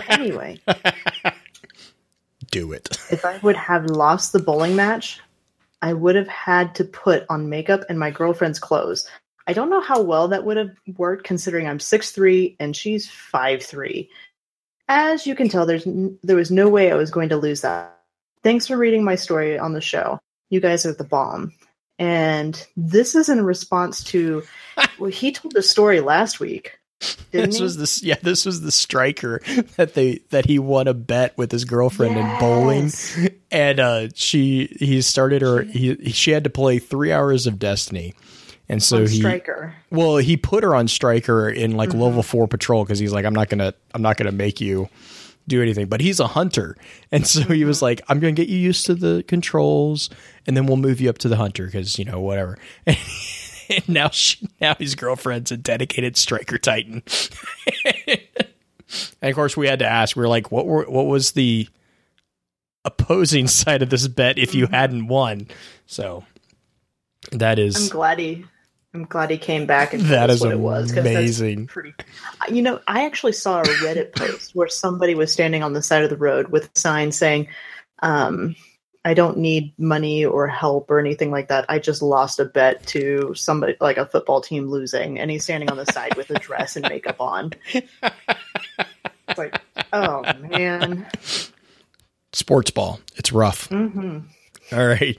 Anyway, 0.08 0.60
Do 2.52 2.72
it. 2.72 2.98
if 3.12 3.26
I 3.26 3.38
would 3.40 3.56
have 3.58 3.86
lost 3.88 4.32
the 4.32 4.40
bowling 4.40 4.76
match, 4.76 5.20
I 5.82 5.92
would 5.94 6.16
have 6.16 6.28
had 6.30 6.74
to 6.76 6.84
put 6.86 7.26
on 7.30 7.50
makeup 7.50 7.82
and 7.90 8.00
my 8.00 8.10
girlfriend's 8.10 8.60
clothes. 8.60 9.08
I 9.48 9.54
don't 9.54 9.70
know 9.70 9.82
how 9.82 10.02
well 10.02 10.30
that 10.30 10.46
would 10.46 10.56
have 10.56 10.72
worked 10.98 11.26
considering 11.26 11.68
I'm 11.68 11.80
6'3 11.80 12.56
and 12.60 12.76
she's 12.76 13.10
5'3. 13.10 14.08
As 14.88 15.28
you 15.28 15.36
can 15.36 15.50
tell, 15.50 15.66
there's 15.66 15.86
n- 15.86 16.18
there 16.24 16.38
was 16.38 16.52
no 16.52 16.70
way 16.70 16.90
I 16.92 16.96
was 16.96 17.12
going 17.12 17.30
to 17.30 17.38
lose 17.38 17.62
that. 17.62 18.00
Thanks 18.44 18.68
for 18.68 18.78
reading 18.78 19.04
my 19.04 19.16
story 19.16 19.60
on 19.60 19.74
the 19.74 19.82
show. 19.82 20.20
You 20.50 20.60
guys 20.62 20.86
are 20.86 20.94
the 20.94 21.04
bomb. 21.04 21.52
And 22.04 22.68
this 22.76 23.16
is 23.16 23.30
in 23.30 23.44
response 23.44 24.04
to 24.06 24.44
well, 25.00 25.10
he 25.10 25.32
told 25.32 25.54
the 25.54 25.64
story 25.64 26.00
last 26.02 26.40
week. 26.40 26.78
This 27.32 27.58
he? 27.58 27.64
was 27.64 27.76
this 27.78 28.02
yeah 28.02 28.16
this 28.22 28.46
was 28.46 28.62
the 28.62 28.72
striker 28.72 29.42
that 29.76 29.94
they 29.94 30.20
that 30.30 30.46
he 30.46 30.58
won 30.58 30.88
a 30.88 30.94
bet 30.94 31.38
with 31.38 31.52
his 31.52 31.66
girlfriend 31.66 32.16
in 32.18 32.40
bowling 32.40 32.92
and 33.52 33.80
uh 33.82 34.08
she 34.16 34.74
he 34.80 35.02
started 35.02 35.42
her 35.42 35.64
he 35.64 36.12
she 36.12 36.32
had 36.32 36.46
to 36.46 36.50
play 36.50 36.80
three 36.80 37.12
hours 37.12 37.46
of 37.46 37.60
destiny 37.60 38.14
and 38.70 38.82
so 38.82 39.00
On 39.02 39.08
he 39.08 39.20
Striker. 39.20 39.76
well 39.92 40.16
he 40.16 40.38
put 40.38 40.64
her 40.64 40.74
on 40.74 40.88
striker 40.88 41.50
in 41.50 41.76
like 41.76 41.90
Mm-hmm. 41.90 42.00
level 42.00 42.24
four 42.24 42.48
patrol 42.48 42.86
because 42.86 43.00
he's 43.00 43.12
like 43.12 43.26
i'm 43.26 43.34
not 43.36 43.50
gonna 43.50 43.74
i'm 43.94 44.02
not 44.02 44.16
gonna 44.16 44.32
make 44.32 44.62
you 44.62 44.88
do 45.48 45.62
anything 45.62 45.88
but 45.88 46.00
he's 46.02 46.20
a 46.20 46.28
hunter 46.28 46.76
and 47.12 47.28
so 47.28 47.42
he 47.44 47.66
was 47.66 47.78
Mm-hmm. 47.78 47.84
like 47.86 48.02
i'm 48.10 48.20
gonna 48.20 48.32
get 48.34 48.48
you 48.50 48.58
used 48.58 48.86
to 48.86 48.96
the 48.96 49.24
controls 49.28 50.10
and 50.48 50.56
then 50.56 50.66
we'll 50.66 50.78
move 50.78 51.02
you 51.02 51.10
up 51.10 51.18
to 51.20 51.28
the 51.28 51.36
hunter 51.36 51.66
because 51.66 52.00
you 52.00 52.06
know 52.06 52.20
whatever 52.22 52.58
and 52.88 52.98
now 53.88 54.10
she 54.10 54.48
now 54.62 54.76
his 54.76 54.96
girlfriend's 54.96 55.52
a 55.52 55.58
dedicated 55.58 56.16
striker 56.18 56.58
titan 56.58 57.04
and 59.22 59.30
of 59.30 59.36
course 59.36 59.58
we 59.58 59.68
had 59.68 59.80
to 59.80 59.86
ask 59.86 60.16
we 60.16 60.24
are 60.24 60.28
like 60.28 60.52
what 60.52 60.66
were 60.66 60.84
what 60.86 61.08
was 61.08 61.32
the 61.34 61.68
opposing 62.86 63.48
side 63.50 63.82
of 63.82 63.90
this 63.90 64.08
bet 64.08 64.38
if 64.38 64.50
Mm-hmm. 64.50 64.58
you 64.60 64.68
hadn't 64.68 65.08
won 65.08 65.48
so 65.86 66.24
that 67.32 67.58
is. 67.58 67.90
I'm 67.90 67.96
glad 67.98 68.20
he. 68.20 68.46
I'm 68.94 69.06
glad 69.06 69.32
he 69.32 69.38
came 69.38 69.66
back 69.66 69.94
and 69.94 70.04
That 70.04 70.30
is 70.30 70.42
what 70.42 70.52
it 70.52 70.60
was. 70.60 70.96
amazing. 70.96 71.68
Pretty. 71.68 71.94
You 72.50 72.62
know, 72.62 72.80
I 72.88 73.06
actually 73.06 73.32
saw 73.34 73.62
a 73.62 73.64
Reddit 73.64 74.12
post 74.16 74.52
where 74.54 74.68
somebody 74.68 75.16
was 75.16 75.34
standing 75.34 75.64
on 75.64 75.74
the 75.74 75.82
side 75.82 76.04
of 76.04 76.10
the 76.10 76.18
road 76.18 76.50
with 76.50 76.66
a 76.76 76.80
sign 76.80 77.12
saying, 77.12 77.48
um, 78.04 78.56
"I 79.04 79.16
don't 79.16 79.38
need 79.40 79.74
money 79.80 80.24
or 80.26 80.48
help 80.48 80.92
or 80.92 81.00
anything 81.00 81.32
like 81.32 81.48
that. 81.48 81.66
I 81.70 81.80
just 81.80 82.02
lost 82.04 82.40
a 82.40 82.46
bet 82.46 82.86
to 82.88 83.34
somebody 83.34 83.76
like 83.82 83.98
a 83.98 84.06
football 84.06 84.42
team 84.42 84.68
losing," 84.70 85.20
and 85.20 85.32
he's 85.32 85.44
standing 85.44 85.72
on 85.72 85.78
the 85.78 85.86
side 85.88 86.16
with 86.16 86.30
a 86.30 86.36
dress 86.36 86.76
and 86.76 86.88
makeup 86.88 87.20
on. 87.20 87.54
It's 87.74 89.38
like, 89.38 89.60
oh 89.92 90.22
man. 90.50 91.08
sports 92.34 92.72
ball 92.72 93.00
it's 93.16 93.32
rough 93.32 93.68
hmm 93.68 94.20
All 94.72 94.86
right. 94.88 95.18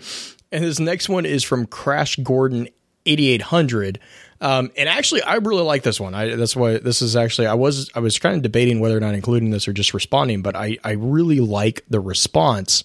And 0.52 0.62
this 0.64 0.78
next 0.78 1.09
one 1.09 1.26
is 1.26 1.42
from 1.42 1.66
Crash 1.66 2.16
Gordon 2.16 2.68
8800. 3.06 3.98
Um, 4.40 4.70
and 4.76 4.89
actually, 4.89 5.22
I 5.22 5.36
really 5.36 5.62
like 5.62 5.82
this 5.82 5.98
one. 6.01 6.14
I, 6.14 6.35
that's 6.36 6.55
why 6.56 6.78
this 6.78 7.01
is 7.01 7.16
actually, 7.16 7.47
I 7.47 7.55
was, 7.55 7.90
I 7.94 8.01
was 8.01 8.18
kind 8.18 8.36
of 8.36 8.43
debating 8.43 8.81
whether 8.81 8.97
or 8.97 9.01
not 9.01 9.14
including 9.14 9.51
this 9.51 9.66
or 9.68 9.72
just 9.72 9.94
responding, 9.94 10.43
but 10.43 10.55
I, 10.55 10.76
I 10.85 10.93
really 10.93 11.40
like 11.40 11.85
the 11.89 12.01
response. 12.01 12.85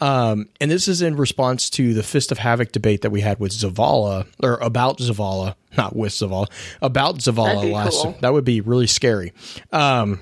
Um, 0.00 0.48
and 0.60 0.70
this 0.70 0.88
is 0.88 1.02
in 1.02 1.16
response 1.16 1.70
to 1.70 1.94
the 1.94 2.02
Fist 2.02 2.32
of 2.32 2.38
Havoc 2.38 2.72
debate 2.72 3.02
that 3.02 3.10
we 3.10 3.20
had 3.20 3.38
with 3.38 3.52
Zavala 3.52 4.26
or 4.42 4.54
about 4.56 4.98
Zavala, 4.98 5.54
not 5.76 5.94
with 5.94 6.12
Zavala, 6.12 6.48
about 6.82 7.18
Zavala 7.18 7.70
last. 7.70 8.02
cool. 8.02 8.16
That 8.20 8.32
would 8.32 8.44
be 8.44 8.60
really 8.60 8.88
scary. 8.88 9.32
Um, 9.72 10.20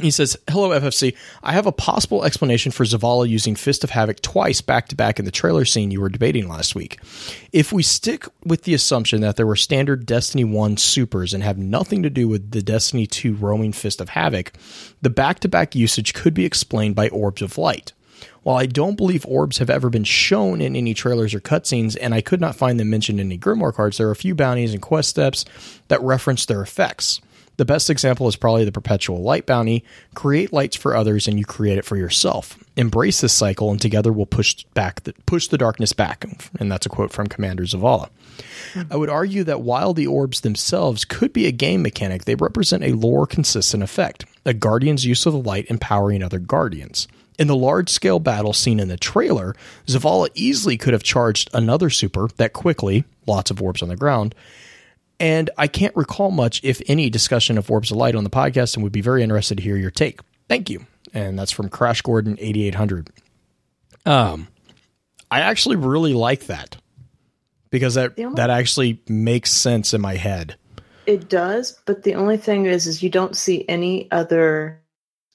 he 0.00 0.10
says, 0.10 0.36
Hello, 0.48 0.70
FFC. 0.70 1.14
I 1.42 1.52
have 1.52 1.66
a 1.66 1.72
possible 1.72 2.24
explanation 2.24 2.72
for 2.72 2.84
Zavala 2.84 3.28
using 3.28 3.54
Fist 3.54 3.84
of 3.84 3.90
Havoc 3.90 4.20
twice 4.22 4.60
back 4.60 4.88
to 4.88 4.96
back 4.96 5.20
in 5.20 5.24
the 5.24 5.30
trailer 5.30 5.64
scene 5.64 5.92
you 5.92 6.00
were 6.00 6.08
debating 6.08 6.48
last 6.48 6.74
week. 6.74 6.98
If 7.52 7.72
we 7.72 7.84
stick 7.84 8.26
with 8.44 8.62
the 8.62 8.74
assumption 8.74 9.20
that 9.20 9.36
there 9.36 9.46
were 9.46 9.54
standard 9.54 10.04
Destiny 10.04 10.42
1 10.42 10.78
supers 10.78 11.32
and 11.32 11.44
have 11.44 11.58
nothing 11.58 12.02
to 12.02 12.10
do 12.10 12.26
with 12.26 12.50
the 12.50 12.62
Destiny 12.62 13.06
2 13.06 13.34
roaming 13.34 13.72
Fist 13.72 14.00
of 14.00 14.10
Havoc, 14.10 14.52
the 15.00 15.10
back 15.10 15.38
to 15.40 15.48
back 15.48 15.76
usage 15.76 16.12
could 16.12 16.34
be 16.34 16.44
explained 16.44 16.96
by 16.96 17.08
Orbs 17.10 17.42
of 17.42 17.56
Light. 17.56 17.92
While 18.42 18.56
I 18.56 18.66
don't 18.66 18.96
believe 18.96 19.24
orbs 19.26 19.58
have 19.58 19.70
ever 19.70 19.90
been 19.90 20.04
shown 20.04 20.60
in 20.60 20.76
any 20.76 20.92
trailers 20.92 21.34
or 21.34 21.40
cutscenes, 21.40 21.96
and 22.00 22.14
I 22.14 22.20
could 22.20 22.40
not 22.40 22.56
find 22.56 22.78
them 22.78 22.90
mentioned 22.90 23.20
in 23.20 23.28
any 23.28 23.38
Grimoire 23.38 23.72
cards, 23.72 23.98
there 23.98 24.08
are 24.08 24.12
a 24.12 24.16
few 24.16 24.34
bounties 24.34 24.72
and 24.72 24.82
quest 24.82 25.08
steps 25.10 25.44
that 25.88 26.02
reference 26.02 26.46
their 26.46 26.62
effects. 26.62 27.20
The 27.56 27.64
best 27.64 27.88
example 27.88 28.26
is 28.26 28.36
probably 28.36 28.64
the 28.64 28.72
perpetual 28.72 29.22
light 29.22 29.46
bounty. 29.46 29.84
Create 30.14 30.52
lights 30.52 30.76
for 30.76 30.96
others 30.96 31.28
and 31.28 31.38
you 31.38 31.44
create 31.44 31.78
it 31.78 31.84
for 31.84 31.96
yourself. 31.96 32.58
Embrace 32.76 33.20
this 33.20 33.32
cycle 33.32 33.70
and 33.70 33.80
together 33.80 34.12
we'll 34.12 34.26
push 34.26 34.64
back 34.74 35.04
the, 35.04 35.14
push 35.26 35.48
the 35.48 35.58
darkness 35.58 35.92
back. 35.92 36.24
And 36.58 36.70
that's 36.70 36.86
a 36.86 36.88
quote 36.88 37.12
from 37.12 37.28
Commander 37.28 37.64
Zavala. 37.64 38.08
I 38.90 38.96
would 38.96 39.10
argue 39.10 39.44
that 39.44 39.60
while 39.60 39.94
the 39.94 40.06
orbs 40.06 40.40
themselves 40.40 41.04
could 41.04 41.32
be 41.32 41.46
a 41.46 41.52
game 41.52 41.82
mechanic, 41.82 42.24
they 42.24 42.34
represent 42.34 42.82
a 42.82 42.92
lore 42.92 43.26
consistent 43.26 43.82
effect, 43.82 44.24
a 44.44 44.52
guardian's 44.52 45.04
use 45.04 45.26
of 45.26 45.32
the 45.32 45.38
light 45.38 45.66
empowering 45.68 46.22
other 46.22 46.40
guardians. 46.40 47.06
In 47.38 47.48
the 47.48 47.56
large 47.56 47.88
scale 47.88 48.20
battle 48.20 48.52
seen 48.52 48.78
in 48.78 48.88
the 48.88 48.96
trailer, 48.96 49.56
Zavala 49.86 50.28
easily 50.34 50.76
could 50.76 50.92
have 50.92 51.02
charged 51.02 51.50
another 51.52 51.90
super 51.90 52.28
that 52.36 52.52
quickly, 52.52 53.04
lots 53.26 53.50
of 53.50 53.60
orbs 53.60 53.82
on 53.82 53.88
the 53.88 53.96
ground, 53.96 54.34
and 55.20 55.50
I 55.56 55.66
can't 55.66 55.94
recall 55.96 56.30
much, 56.30 56.60
if 56.64 56.82
any, 56.86 57.10
discussion 57.10 57.58
of 57.58 57.70
Orbs 57.70 57.90
of 57.90 57.96
Light 57.96 58.14
on 58.14 58.24
the 58.24 58.30
podcast 58.30 58.74
and 58.74 58.82
would 58.82 58.92
be 58.92 59.00
very 59.00 59.22
interested 59.22 59.58
to 59.58 59.62
hear 59.62 59.76
your 59.76 59.90
take. 59.90 60.20
Thank 60.48 60.70
you. 60.70 60.86
And 61.12 61.38
that's 61.38 61.52
from 61.52 61.68
Crash 61.68 62.02
Gordon 62.02 62.36
8800. 62.40 63.10
Um, 64.06 64.48
I 65.30 65.40
actually 65.40 65.76
really 65.76 66.12
like 66.14 66.46
that 66.46 66.76
because 67.70 67.94
that, 67.94 68.18
only- 68.18 68.36
that 68.36 68.50
actually 68.50 69.00
makes 69.08 69.50
sense 69.50 69.94
in 69.94 70.00
my 70.00 70.16
head. 70.16 70.56
It 71.06 71.28
does, 71.28 71.78
but 71.84 72.02
the 72.02 72.14
only 72.14 72.38
thing 72.38 72.66
is, 72.66 72.86
is 72.86 73.02
you 73.02 73.10
don't 73.10 73.36
see 73.36 73.64
any 73.68 74.10
other 74.10 74.80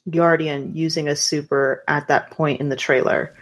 Guardian 0.10 0.76
using 0.76 1.08
a 1.08 1.16
super 1.16 1.84
at 1.88 2.08
that 2.08 2.32
point 2.32 2.60
in 2.60 2.70
the 2.70 2.76
trailer. 2.76 3.36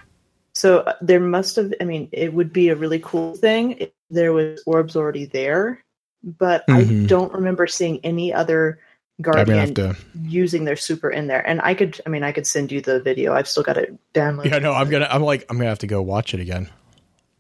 So 0.54 0.80
uh, 0.80 0.94
there 1.02 1.20
must 1.20 1.56
have. 1.56 1.74
I 1.80 1.84
mean, 1.86 2.10
it 2.12 2.34
would 2.34 2.52
be 2.52 2.70
a 2.70 2.76
really 2.76 3.00
cool 3.00 3.36
thing 3.36 3.74
if 3.74 3.92
there 4.10 4.34
was 4.34 4.62
orbs 4.66 4.96
already 4.96 5.26
there, 5.26 5.84
but 6.24 6.64
I 6.70 6.84
Mhm. 6.84 7.08
don't 7.08 7.32
remember 7.34 7.68
seeing 7.68 8.00
any 8.04 8.34
other 8.34 8.80
Guardian 9.22 9.74
to. 9.76 9.96
using 10.24 10.66
their 10.66 10.76
super 10.76 11.10
in 11.10 11.28
there. 11.28 11.48
And 11.48 11.60
I 11.62 11.74
could. 11.74 12.00
I 12.06 12.10
mean, 12.10 12.24
I 12.24 12.32
could 12.32 12.46
send 12.46 12.72
you 12.72 12.82
the 12.82 13.00
video. 13.02 13.34
I've 13.34 13.48
still 13.48 13.64
got 13.64 13.78
it 13.78 13.98
downloaded. 14.14 14.52
Yeah, 14.52 14.60
no, 14.60 14.74
I'm 14.74 14.90
gonna. 14.90 15.08
I'm 15.10 15.24
like, 15.24 15.46
I'm 15.50 15.58
gonna 15.58 15.70
have 15.70 15.80
to 15.80 15.88
go 15.88 16.02
watch 16.02 16.34
it 16.34 16.40
again. 16.40 16.70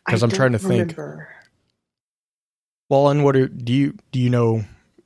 because 0.05 0.23
I'm 0.23 0.31
trying 0.31 0.53
to 0.53 0.57
don't 0.57 0.67
think. 0.69 0.97
remember. 0.97 1.27
Well, 2.89 3.09
and 3.09 3.23
what 3.25 3.35
are 3.35 3.47
do 3.47 3.73
you 3.73 3.93
do 4.13 4.19
you 4.19 4.29
know? 4.29 4.63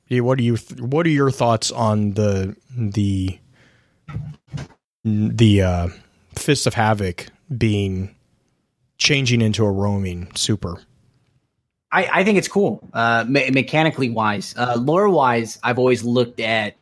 do 0.08 0.14
you- 0.14 0.24
What 0.24 0.38
are 0.38 0.42
you? 0.42 0.56
What 0.78 1.04
are 1.06 1.10
your 1.10 1.30
thoughts 1.32 1.70
on 1.72 2.12
the 2.12 2.54
the 2.76 3.38
the 5.04 5.62
uh, 5.62 5.88
Fist 6.36 6.66
of 6.66 6.74
Havoc 6.74 7.26
being 7.56 8.14
changing 8.98 9.40
into 9.42 9.64
a 9.64 9.70
roaming 9.70 10.30
super? 10.36 10.80
I, 11.92 12.08
I 12.20 12.24
think 12.24 12.38
it's 12.38 12.48
cool, 12.48 12.88
uh, 12.94 13.24
me- 13.28 13.50
mechanically 13.50 14.08
wise. 14.08 14.54
Uh, 14.56 14.76
lore 14.78 15.10
wise, 15.10 15.58
I've 15.62 15.78
always 15.78 16.02
looked 16.02 16.40
at 16.40 16.74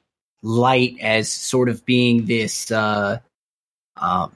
light 0.42 0.96
as 1.00 1.30
sort 1.30 1.68
of 1.68 1.84
being 1.84 2.26
this. 2.26 2.70
Uh, 2.70 3.18
um, 3.96 4.32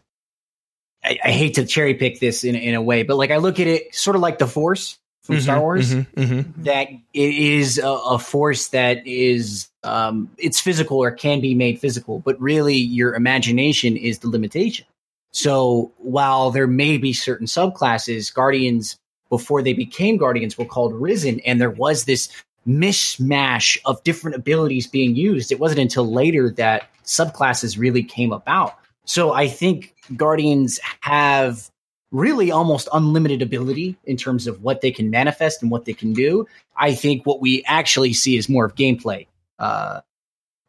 I, 1.04 1.18
I 1.22 1.30
hate 1.30 1.54
to 1.54 1.64
cherry 1.64 1.94
pick 1.94 2.18
this 2.18 2.42
in 2.44 2.56
in 2.56 2.74
a 2.74 2.82
way, 2.82 3.04
but 3.04 3.16
like 3.16 3.30
I 3.30 3.36
look 3.36 3.60
at 3.60 3.68
it 3.68 3.94
sort 3.94 4.16
of 4.16 4.22
like 4.22 4.38
the 4.38 4.48
Force 4.48 4.98
from 5.22 5.40
Star 5.40 5.60
Wars. 5.60 5.94
Mhm, 5.94 6.06
mhm. 6.16 6.64
That 6.64 6.88
it 6.90 7.34
is 7.34 7.78
a, 7.78 7.88
a 7.88 8.18
force 8.18 8.68
that 8.68 9.06
is 9.06 9.68
um, 9.84 10.30
it's 10.38 10.60
physical 10.60 10.98
or 10.98 11.12
can 11.12 11.40
be 11.40 11.54
made 11.54 11.78
physical, 11.78 12.18
but 12.18 12.40
really 12.40 12.76
your 12.76 13.14
imagination 13.14 13.96
is 13.96 14.18
the 14.18 14.28
limitation. 14.28 14.86
So 15.32 15.92
while 15.98 16.50
there 16.50 16.66
may 16.66 16.98
be 16.98 17.12
certain 17.12 17.46
subclasses, 17.46 18.32
Guardians 18.32 18.96
before 19.28 19.62
they 19.62 19.72
became 19.72 20.16
Guardians 20.16 20.56
were 20.56 20.64
called 20.64 20.94
Risen, 20.94 21.40
and 21.40 21.60
there 21.60 21.70
was 21.70 22.04
this 22.04 22.28
mishmash 22.66 23.78
of 23.84 24.02
different 24.04 24.36
abilities 24.36 24.86
being 24.86 25.14
used. 25.14 25.52
It 25.52 25.60
wasn't 25.60 25.80
until 25.80 26.10
later 26.10 26.50
that 26.52 26.88
subclasses 27.04 27.78
really 27.78 28.02
came 28.02 28.32
about. 28.32 28.74
So 29.04 29.32
I 29.32 29.48
think 29.48 29.94
Guardians 30.16 30.80
have 31.00 31.70
really 32.10 32.50
almost 32.50 32.88
unlimited 32.92 33.42
ability 33.42 33.96
in 34.04 34.16
terms 34.16 34.46
of 34.46 34.62
what 34.62 34.80
they 34.80 34.90
can 34.90 35.10
manifest 35.10 35.62
and 35.62 35.70
what 35.70 35.84
they 35.84 35.92
can 35.92 36.12
do. 36.12 36.46
I 36.76 36.94
think 36.94 37.26
what 37.26 37.40
we 37.40 37.64
actually 37.66 38.12
see 38.12 38.36
is 38.36 38.48
more 38.48 38.64
of 38.64 38.74
gameplay 38.76 39.26
uh, 39.58 40.00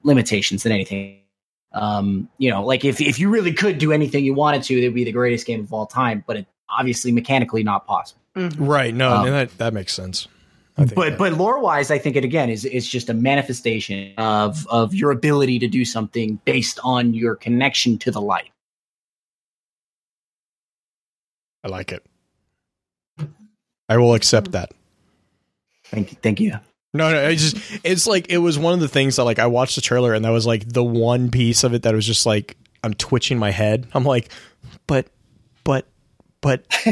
limitations 0.03 0.64
than 0.64 0.72
anything. 0.72 1.19
Um, 1.73 2.30
you 2.38 2.49
know, 2.49 2.65
like 2.65 2.84
if 2.84 2.99
if 2.99 3.19
you 3.19 3.30
really 3.30 3.53
could 3.53 3.77
do 3.77 3.91
anything 3.91 4.26
you 4.26 4.34
wanted 4.34 4.64
to, 4.64 4.80
it 4.80 4.88
would 4.88 4.95
be 4.95 5.03
the 5.03 5.11
greatest 5.11 5.45
game 5.45 5.60
of 5.60 5.72
all 5.72 5.86
time. 5.86 6.23
But 6.26 6.38
it 6.38 6.48
obviously 6.69 7.11
mechanically 7.11 7.64
not 7.64 7.86
possible. 7.86 8.22
Mhm. 8.36 8.56
Right. 8.60 8.94
No, 8.94 9.12
Um, 9.12 9.30
that 9.30 9.57
that 9.57 9.74
makes 9.74 9.94
sense. 9.94 10.28
But 10.78 10.90
that- 10.95 11.18
but 11.18 11.34
lore 11.34 11.62
wise, 11.62 11.90
I 11.90 11.98
think 11.98 12.18
it 12.18 12.26
again 12.26 12.49
is 12.49 12.66
it's 12.66 12.88
just 12.88 13.10
a 13.10 13.14
manifestation 13.14 14.14
of 14.18 14.68
of 14.68 14.94
your 14.94 15.12
ability 15.12 15.60
to 15.60 15.68
do 15.70 15.86
something 15.86 16.40
based 16.44 16.80
on 16.84 17.14
your 17.14 17.36
connection 17.38 17.98
to 17.99 18.12
the 18.12 18.20
light. 18.22 18.49
I 21.64 21.68
like 21.70 21.91
it. 21.91 22.06
I 23.90 23.98
will 23.98 24.14
accept 24.16 24.52
that. 24.52 24.72
Thank 25.86 26.12
you, 26.12 26.18
thank 26.22 26.40
you. 26.40 26.53
No, 26.94 27.12
no, 27.12 27.30
it's 27.30 27.52
just 27.52 27.80
it's 27.84 28.07
like 28.07 28.28
it 28.30 28.38
was 28.38 28.57
one 28.57 28.74
of 28.74 28.80
the 28.80 28.88
things 28.88 29.16
that 29.18 29.24
like 29.24 29.40
I 29.40 29.48
watched 29.48 29.76
the 29.76 29.82
trailer 29.82 30.14
and 30.14 30.24
that 30.26 30.30
was 30.30 30.45
like 30.45 30.68
the 30.68 30.84
one 30.84 31.30
piece 31.32 31.64
of 31.64 31.74
it 31.74 31.84
that 31.84 31.94
was 31.94 32.06
just 32.06 32.26
like 32.26 32.57
I'm 32.84 32.94
twitching 32.94 33.38
my 33.40 33.52
head. 33.52 33.88
I'm 33.94 34.03
like, 34.03 34.30
but 34.88 35.07
but 35.64 35.88
but 36.46 36.64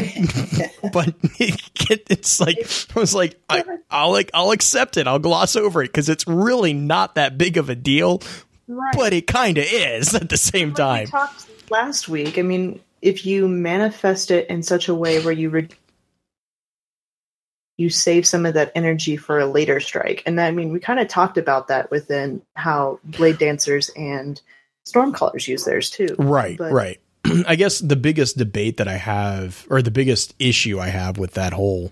but 0.91 1.13
it, 1.39 1.61
it's 2.09 2.39
like 2.39 2.57
I 2.95 2.99
was 2.99 3.13
like 3.13 3.39
I, 3.47 3.63
I'll 3.91 4.09
like 4.11 4.31
I'll 4.33 4.49
accept 4.49 4.97
it. 4.97 5.05
I'll 5.05 5.19
gloss 5.19 5.55
over 5.55 5.83
it 5.83 5.89
because 5.89 6.09
it's 6.09 6.25
really 6.27 6.73
not 6.73 7.13
that 7.15 7.37
big 7.37 7.57
of 7.57 7.69
a 7.69 7.75
deal, 7.75 8.23
Right. 8.67 8.95
but 8.97 9.13
it 9.13 9.27
kind 9.27 9.59
of 9.59 9.65
is 9.69 10.15
at 10.15 10.29
the 10.29 10.37
same 10.37 10.69
Like 10.69 10.77
time. 10.77 10.99
we 11.05 11.11
talked 11.11 11.45
last 11.69 12.09
week. 12.09 12.39
I 12.39 12.41
mean, 12.41 12.79
if 13.03 13.27
you 13.27 13.47
manifest 13.47 14.31
it 14.31 14.49
in 14.49 14.63
such 14.63 14.87
a 14.89 14.95
way 14.95 15.23
where 15.23 15.33
you 15.33 15.51
re- 15.51 15.69
you 17.77 17.91
save 17.91 18.25
some 18.25 18.45
of 18.47 18.55
that 18.55 18.71
energy 18.73 19.17
for 19.17 19.39
a 19.39 19.45
later 19.45 19.79
strike, 19.79 20.23
and 20.25 20.41
I 20.41 20.49
mean, 20.49 20.71
we 20.71 20.79
kind 20.79 20.99
of 20.99 21.07
talked 21.07 21.37
about 21.37 21.67
that 21.67 21.91
within 21.91 22.41
how 22.55 22.99
blade 23.03 23.37
dancers 23.37 23.89
and 23.95 24.41
stormcallers 24.85 25.47
use 25.47 25.63
theirs 25.65 25.91
too. 25.91 26.15
Right, 26.17 26.57
But- 26.57 26.71
right. 26.71 26.99
I 27.47 27.55
guess 27.55 27.79
the 27.79 27.95
biggest 27.95 28.37
debate 28.37 28.77
that 28.77 28.87
I 28.87 28.97
have, 28.97 29.65
or 29.69 29.81
the 29.81 29.91
biggest 29.91 30.33
issue 30.39 30.79
I 30.79 30.87
have 30.87 31.17
with 31.17 31.33
that 31.33 31.53
whole 31.53 31.91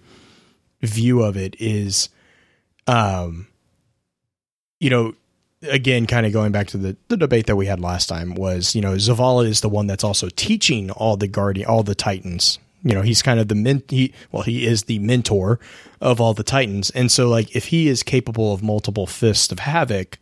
view 0.82 1.22
of 1.22 1.38
it 1.38 1.56
is, 1.60 2.10
um, 2.88 3.48
you 4.80 4.90
know, 4.90 5.16
again, 5.64 6.08
kind 6.08 6.26
of 6.26 6.34
going 6.34 6.52
back 6.52 6.68
to 6.68 6.78
the, 6.78 6.98
the 7.08 7.18
debate 7.18 7.48
that 7.48 7.56
we 7.56 7.68
had 7.68 7.80
last 7.80 8.08
time 8.08 8.36
was, 8.36 8.76
you 8.76 8.82
know, 8.82 8.94
Zavala 8.95 9.48
is 9.48 9.62
the 9.62 9.70
one 9.70 9.88
that's 9.88 10.03
also 10.03 10.30
teaching 10.30 10.90
all 10.91 11.18
the 11.18 11.28
guardian, 11.28 11.68
all 11.68 11.84
the 11.84 11.95
Titans. 11.95 12.60
You 12.84 12.95
know, 12.95 13.03
he's 13.03 13.22
kind 13.22 13.40
of 13.40 13.48
the 13.48 13.56
men. 13.56 13.84
He 13.90 14.12
well, 14.32 14.41
he 14.41 14.66
is 14.66 14.84
the 14.84 14.98
mentor 14.98 15.60
of 16.02 16.20
all 16.20 16.34
the 16.34 16.44
Titans, 16.44 16.90
and 16.90 17.12
so 17.12 17.30
like 17.30 17.56
if 17.56 17.66
he 17.66 17.88
is 17.88 18.02
capable 18.02 18.53
of 18.56 18.64
multiple 18.64 19.06
fists 19.06 19.52
of 19.52 19.60
havoc, 19.60 20.18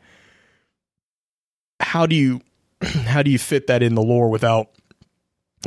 how 1.80 2.06
do 2.06 2.18
you 2.18 2.42
how 2.82 3.24
do 3.24 3.32
you 3.32 3.40
fit 3.40 3.68
that 3.68 3.82
in 3.82 3.96
the 3.96 4.02
lore 4.02 4.30
without 4.30 4.72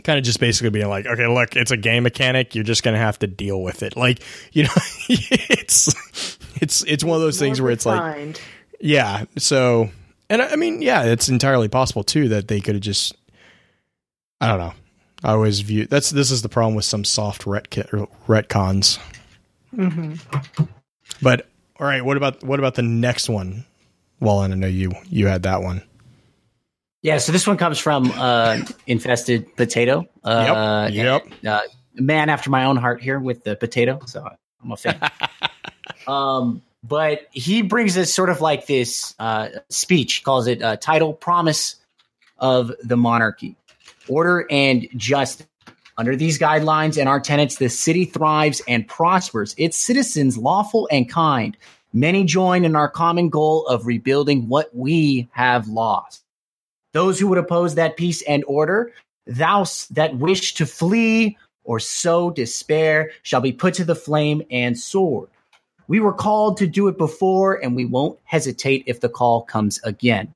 kind 0.05 0.19
of 0.19 0.25
just 0.25 0.41
basically 0.41 0.71
being 0.71 0.89
like, 0.89 1.07
okay, 1.07 1.27
look, 1.27 1.55
it's 1.57 1.71
a 1.71 1.77
game 1.77 2.03
mechanic. 2.05 2.55
You're 2.55 2.65
just 2.65 2.83
gonna 2.83 2.99
have 2.99 3.19
to 3.21 3.27
deal 3.27 3.63
with 3.63 3.83
it. 3.83 3.97
Like, 3.97 4.23
you 4.53 4.65
know, 4.65 4.71
it's 5.09 6.39
it's 6.57 6.83
it's 6.85 7.05
one 7.05 7.17
of 7.17 7.23
those 7.23 7.39
things 7.39 7.61
More 7.61 7.67
where 7.67 7.73
it's 7.73 7.87
like, 7.87 8.41
yeah. 8.81 9.25
So, 9.39 9.91
and 10.31 10.41
I 10.43 10.49
I 10.51 10.57
mean, 10.57 10.83
yeah, 10.83 11.05
it's 11.05 11.29
entirely 11.29 11.69
possible 11.69 12.05
too 12.05 12.29
that 12.31 12.49
they 12.49 12.61
could 12.61 12.75
have 12.75 12.83
just, 12.83 13.15
I 14.41 14.49
don't 14.49 14.59
know. 14.59 14.75
I 15.25 15.33
always 15.33 15.61
view 15.61 15.87
that's 15.87 16.11
this 16.11 16.31
is 16.31 16.43
the 16.43 16.49
problem 16.49 16.75
with 16.75 16.85
some 16.85 17.05
soft 17.05 17.45
retc- 17.45 18.09
retcons. 18.27 18.99
Mhm. 19.75 20.21
But 21.21 21.47
all 21.79 21.87
right, 21.87 22.05
what 22.05 22.17
about 22.17 22.43
what 22.43 22.59
about 22.59 22.75
the 22.75 22.83
next 22.83 23.29
one? 23.29 23.65
Wallen, 24.21 24.53
I 24.53 24.55
know 24.57 24.67
you 24.67 24.93
you 25.05 25.27
had 25.27 25.45
that 25.45 25.63
one. 25.63 25.83
Yeah, 27.03 27.19
so 27.19 27.33
this 27.33 27.49
one 27.49 27.57
comes 27.57 27.81
from 27.81 28.13
uh, 28.13 28.61
Infested 28.87 29.57
Potato. 29.57 30.07
Uh, 30.23 30.89
Yep, 30.93 31.27
and, 31.27 31.47
uh, 31.47 31.61
man 31.95 32.31
after 32.31 32.49
my 32.49 32.65
own 32.65 32.77
heart 32.77 33.03
here 33.03 33.19
with 33.19 33.43
the 33.43 33.57
potato, 33.57 34.01
so 34.07 34.25
I'm 34.63 34.71
a 34.71 34.77
fan. 34.77 35.01
um, 36.07 36.63
but 36.85 37.27
he 37.33 37.63
brings 37.63 37.99
us 37.99 38.13
sort 38.13 38.29
of 38.29 38.41
like 38.41 38.67
this 38.67 39.15
uh, 39.19 39.49
speech, 39.69 40.23
calls 40.25 40.47
it 40.47 40.63
uh, 40.63 40.77
title 40.77 41.13
promise 41.13 41.77
of 42.39 42.73
the 42.83 42.97
monarchy, 42.97 43.57
order 44.09 44.47
and 44.51 44.89
justice. 44.97 45.47
Under 45.99 46.17
these 46.17 46.39
guidelines 46.39 46.99
and 46.99 47.07
our 47.09 47.21
tenets, 47.21 47.57
the 47.57 47.69
city 47.69 48.07
thrives 48.07 48.63
and 48.67 48.89
prospers. 48.89 49.55
Its 49.59 49.77
citizens 49.77 50.39
lawful 50.39 50.89
and 50.91 51.09
kind. 51.09 51.55
Many 51.93 52.25
join 52.25 52.65
in 52.65 52.75
our 52.75 52.89
common 52.89 53.29
goal 53.29 53.67
of 53.67 53.87
rebuilding 53.87 54.49
what 54.49 54.75
we 54.75 55.29
have 55.33 55.69
lost. 55.69 56.22
Those 56.93 57.19
who 57.19 57.27
would 57.29 57.39
oppose 57.39 57.75
that 57.75 57.97
peace 57.97 58.23
and 58.23 58.45
order, 58.47 58.93
thou 59.27 59.65
that 59.91 60.17
wish 60.17 60.55
to 60.55 60.67
flee 60.67 61.39
or 61.65 61.81
sow 61.81 62.31
despair, 62.31 63.13
shall 63.23 63.41
be 63.41 63.53
put 63.53 63.75
to 63.75 63.85
the 63.85 63.95
flame 63.95 64.43
and 64.51 64.79
sword. 64.79 65.29
We 65.89 66.01
were 66.01 66.13
called 66.13 66.57
to 66.59 66.67
do 66.67 66.89
it 66.89 66.99
before, 66.99 67.63
and 67.63 67.75
we 67.75 67.85
won't 67.85 68.19
hesitate 68.25 68.85
if 68.87 69.01
the 69.01 69.09
call 69.09 69.43
comes 69.43 69.81
again. 69.85 70.35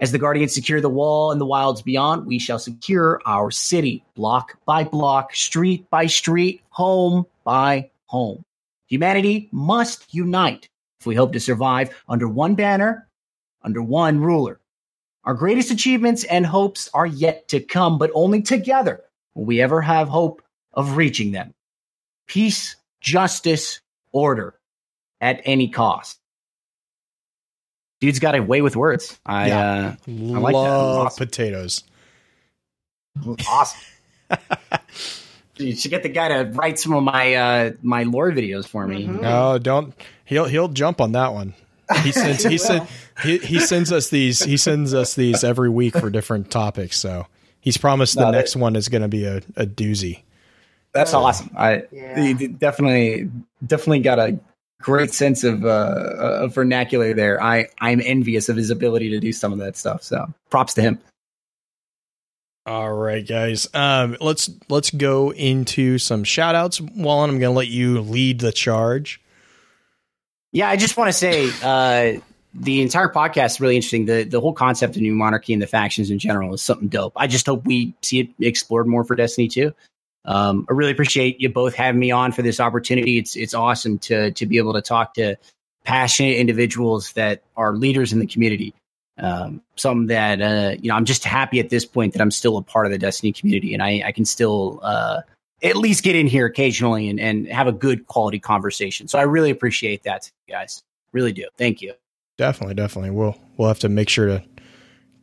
As 0.00 0.12
the 0.12 0.18
Guardians 0.18 0.54
secure 0.54 0.80
the 0.80 0.88
wall 0.88 1.32
and 1.32 1.40
the 1.40 1.46
wilds 1.46 1.82
beyond, 1.82 2.26
we 2.26 2.38
shall 2.38 2.60
secure 2.60 3.20
our 3.26 3.50
city, 3.50 4.04
block 4.14 4.56
by 4.64 4.84
block, 4.84 5.34
street 5.34 5.90
by 5.90 6.06
street, 6.06 6.62
home 6.70 7.26
by 7.42 7.90
home. 8.06 8.44
Humanity 8.86 9.48
must 9.50 10.14
unite 10.14 10.68
if 11.00 11.06
we 11.06 11.16
hope 11.16 11.32
to 11.32 11.40
survive 11.40 11.94
under 12.08 12.28
one 12.28 12.54
banner, 12.54 13.08
under 13.62 13.82
one 13.82 14.20
ruler. 14.20 14.60
Our 15.28 15.34
greatest 15.34 15.70
achievements 15.70 16.24
and 16.24 16.46
hopes 16.46 16.88
are 16.94 17.04
yet 17.04 17.48
to 17.48 17.60
come, 17.60 17.98
but 17.98 18.10
only 18.14 18.40
together 18.40 19.04
will 19.34 19.44
we 19.44 19.60
ever 19.60 19.82
have 19.82 20.08
hope 20.08 20.40
of 20.72 20.96
reaching 20.96 21.32
them. 21.32 21.52
Peace, 22.26 22.76
justice, 23.02 23.80
order 24.10 24.54
at 25.20 25.42
any 25.44 25.68
cost. 25.68 26.18
Dude's 28.00 28.20
got 28.20 28.36
a 28.36 28.42
way 28.42 28.62
with 28.62 28.74
words. 28.74 29.20
I 29.26 29.48
Yeah. 29.48 29.96
uh 30.08 30.10
like 30.40 30.54
that. 30.54 30.58
Love 30.60 31.06
Awesome. 31.08 31.26
potatoes. 31.26 31.84
awesome. 33.46 33.80
you 35.58 35.76
should 35.76 35.90
get 35.90 36.04
the 36.04 36.08
guy 36.08 36.28
to 36.28 36.50
write 36.52 36.78
some 36.78 36.94
of 36.94 37.02
my 37.02 37.34
uh 37.34 37.70
my 37.82 38.04
lore 38.04 38.30
videos 38.32 38.66
for 38.66 38.86
me. 38.86 39.04
Mhm. 39.06 39.20
No, 39.20 39.58
don't. 39.58 39.92
He'll 40.24 40.46
he'll 40.46 40.68
jump 40.68 41.02
on 41.02 41.12
that 41.12 41.34
one. 41.34 41.52
He 42.02 42.12
sends 42.12 42.44
he 42.44 42.58
send, 42.58 42.86
he, 43.22 43.38
he 43.38 43.60
sends 43.60 43.92
us 43.92 44.08
these 44.10 44.40
he 44.40 44.56
sends 44.56 44.92
us 44.94 45.14
these 45.14 45.42
every 45.44 45.70
week 45.70 45.96
for 45.98 46.10
different 46.10 46.50
topics. 46.50 46.98
So 46.98 47.26
he's 47.60 47.76
promised 47.76 48.14
the 48.14 48.20
No, 48.22 48.26
that- 48.32 48.38
next 48.38 48.56
one 48.56 48.76
is 48.76 48.88
going 48.88 49.02
to 49.02 49.08
be 49.08 49.24
a, 49.24 49.38
a 49.56 49.66
doozy. 49.66 50.22
That's 50.92 51.14
awesome. 51.14 51.50
I 51.56 51.84
Yeah. 51.92 52.32
definitely 52.58 53.30
definitely 53.66 54.00
got 54.00 54.18
a 54.18 54.38
great 54.80 55.12
sense 55.12 55.44
of 55.44 55.64
uh 55.64 56.38
of 56.44 56.54
vernacular 56.54 57.12
there. 57.14 57.42
I 57.42 57.66
I'm 57.80 58.00
envious 58.04 58.48
of 58.48 58.56
his 58.56 58.70
ability 58.70 59.10
to 59.10 59.20
do 59.20 59.32
some 59.32 59.52
of 59.52 59.58
that 59.58 59.76
stuff. 59.76 60.02
So 60.02 60.32
props 60.50 60.74
to 60.74 60.82
him. 60.82 60.98
All 62.66 62.92
right, 62.92 63.26
guys. 63.26 63.66
Um, 63.72 64.16
let's 64.20 64.50
let's 64.68 64.90
go 64.90 65.32
into 65.32 65.96
some 65.98 66.22
shout 66.22 66.54
outs. 66.54 66.80
Wallen, 66.80 67.30
I'm 67.30 67.38
going 67.38 67.52
to 67.52 67.56
let 67.56 67.68
you 67.68 68.00
lead 68.02 68.40
the 68.40 68.52
charge. 68.52 69.20
Yeah, 70.52 70.68
I 70.68 70.76
just 70.76 70.96
want 70.96 71.08
to 71.08 71.12
say 71.12 71.50
uh, 71.62 72.20
the 72.54 72.80
entire 72.80 73.08
podcast 73.08 73.46
is 73.46 73.60
really 73.60 73.76
interesting. 73.76 74.06
The 74.06 74.24
the 74.24 74.40
whole 74.40 74.54
concept 74.54 74.96
of 74.96 75.02
new 75.02 75.14
monarchy 75.14 75.52
and 75.52 75.60
the 75.60 75.66
factions 75.66 76.10
in 76.10 76.18
general 76.18 76.54
is 76.54 76.62
something 76.62 76.88
dope. 76.88 77.12
I 77.16 77.26
just 77.26 77.46
hope 77.46 77.66
we 77.66 77.94
see 78.02 78.20
it 78.20 78.30
explored 78.40 78.86
more 78.86 79.04
for 79.04 79.14
Destiny 79.14 79.48
2. 79.48 79.72
Um, 80.24 80.66
I 80.68 80.72
really 80.72 80.92
appreciate 80.92 81.40
you 81.40 81.48
both 81.48 81.74
having 81.74 82.00
me 82.00 82.10
on 82.10 82.32
for 82.32 82.42
this 82.42 82.60
opportunity. 82.60 83.18
It's 83.18 83.36
it's 83.36 83.54
awesome 83.54 83.98
to 84.00 84.32
to 84.32 84.46
be 84.46 84.58
able 84.58 84.72
to 84.74 84.82
talk 84.82 85.14
to 85.14 85.36
passionate 85.84 86.36
individuals 86.36 87.12
that 87.12 87.42
are 87.56 87.74
leaders 87.74 88.12
in 88.12 88.18
the 88.18 88.26
community. 88.26 88.74
Um, 89.18 89.62
some 89.76 90.06
that 90.06 90.40
uh, 90.40 90.76
you 90.80 90.88
know, 90.88 90.94
I'm 90.94 91.04
just 91.04 91.24
happy 91.24 91.60
at 91.60 91.70
this 91.70 91.84
point 91.84 92.14
that 92.14 92.22
I'm 92.22 92.30
still 92.30 92.56
a 92.56 92.62
part 92.62 92.86
of 92.86 92.92
the 92.92 92.98
Destiny 92.98 93.32
community, 93.32 93.74
and 93.74 93.82
I, 93.82 94.02
I 94.06 94.12
can 94.12 94.24
still 94.24 94.80
uh, 94.82 95.20
at 95.62 95.76
least 95.76 96.02
get 96.02 96.16
in 96.16 96.26
here 96.26 96.46
occasionally 96.46 97.08
and, 97.08 97.18
and 97.18 97.48
have 97.48 97.66
a 97.66 97.72
good 97.72 98.06
quality 98.06 98.38
conversation. 98.38 99.08
So 99.08 99.18
I 99.18 99.22
really 99.22 99.50
appreciate 99.50 100.04
that, 100.04 100.30
guys. 100.48 100.82
Really 101.12 101.32
do. 101.32 101.46
Thank 101.56 101.82
you. 101.82 101.94
Definitely, 102.36 102.74
definitely. 102.74 103.10
We'll 103.10 103.36
we'll 103.56 103.68
have 103.68 103.80
to 103.80 103.88
make 103.88 104.08
sure 104.08 104.26
to 104.26 104.44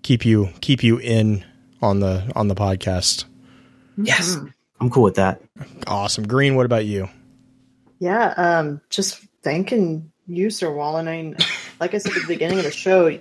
keep 0.02 0.26
you 0.26 0.50
keep 0.62 0.84
you 0.84 0.98
in 0.98 1.46
on 1.82 2.00
the 2.00 2.32
on 2.36 2.48
the 2.48 2.56
podcast. 2.56 3.26
Yes, 3.98 4.38
I'm 4.82 4.90
cool 4.90 5.04
with 5.04 5.16
that. 5.16 5.42
Awesome. 5.88 6.28
Green, 6.28 6.56
what 6.56 6.66
about 6.66 6.86
you? 6.86 7.08
Yeah, 8.00 8.34
um, 8.36 8.82
just 8.90 9.20
thanking 9.42 10.12
you, 10.28 10.50
Sir 10.50 10.74
Wallen. 10.74 11.08
I 11.08 11.22
mean, 11.22 11.38
like 11.80 11.94
I 11.94 12.00
said 12.00 12.12
at 12.12 12.24
the 12.24 12.28
beginning 12.28 12.58
of 12.58 12.66
the 12.66 12.72
show, 12.72 13.18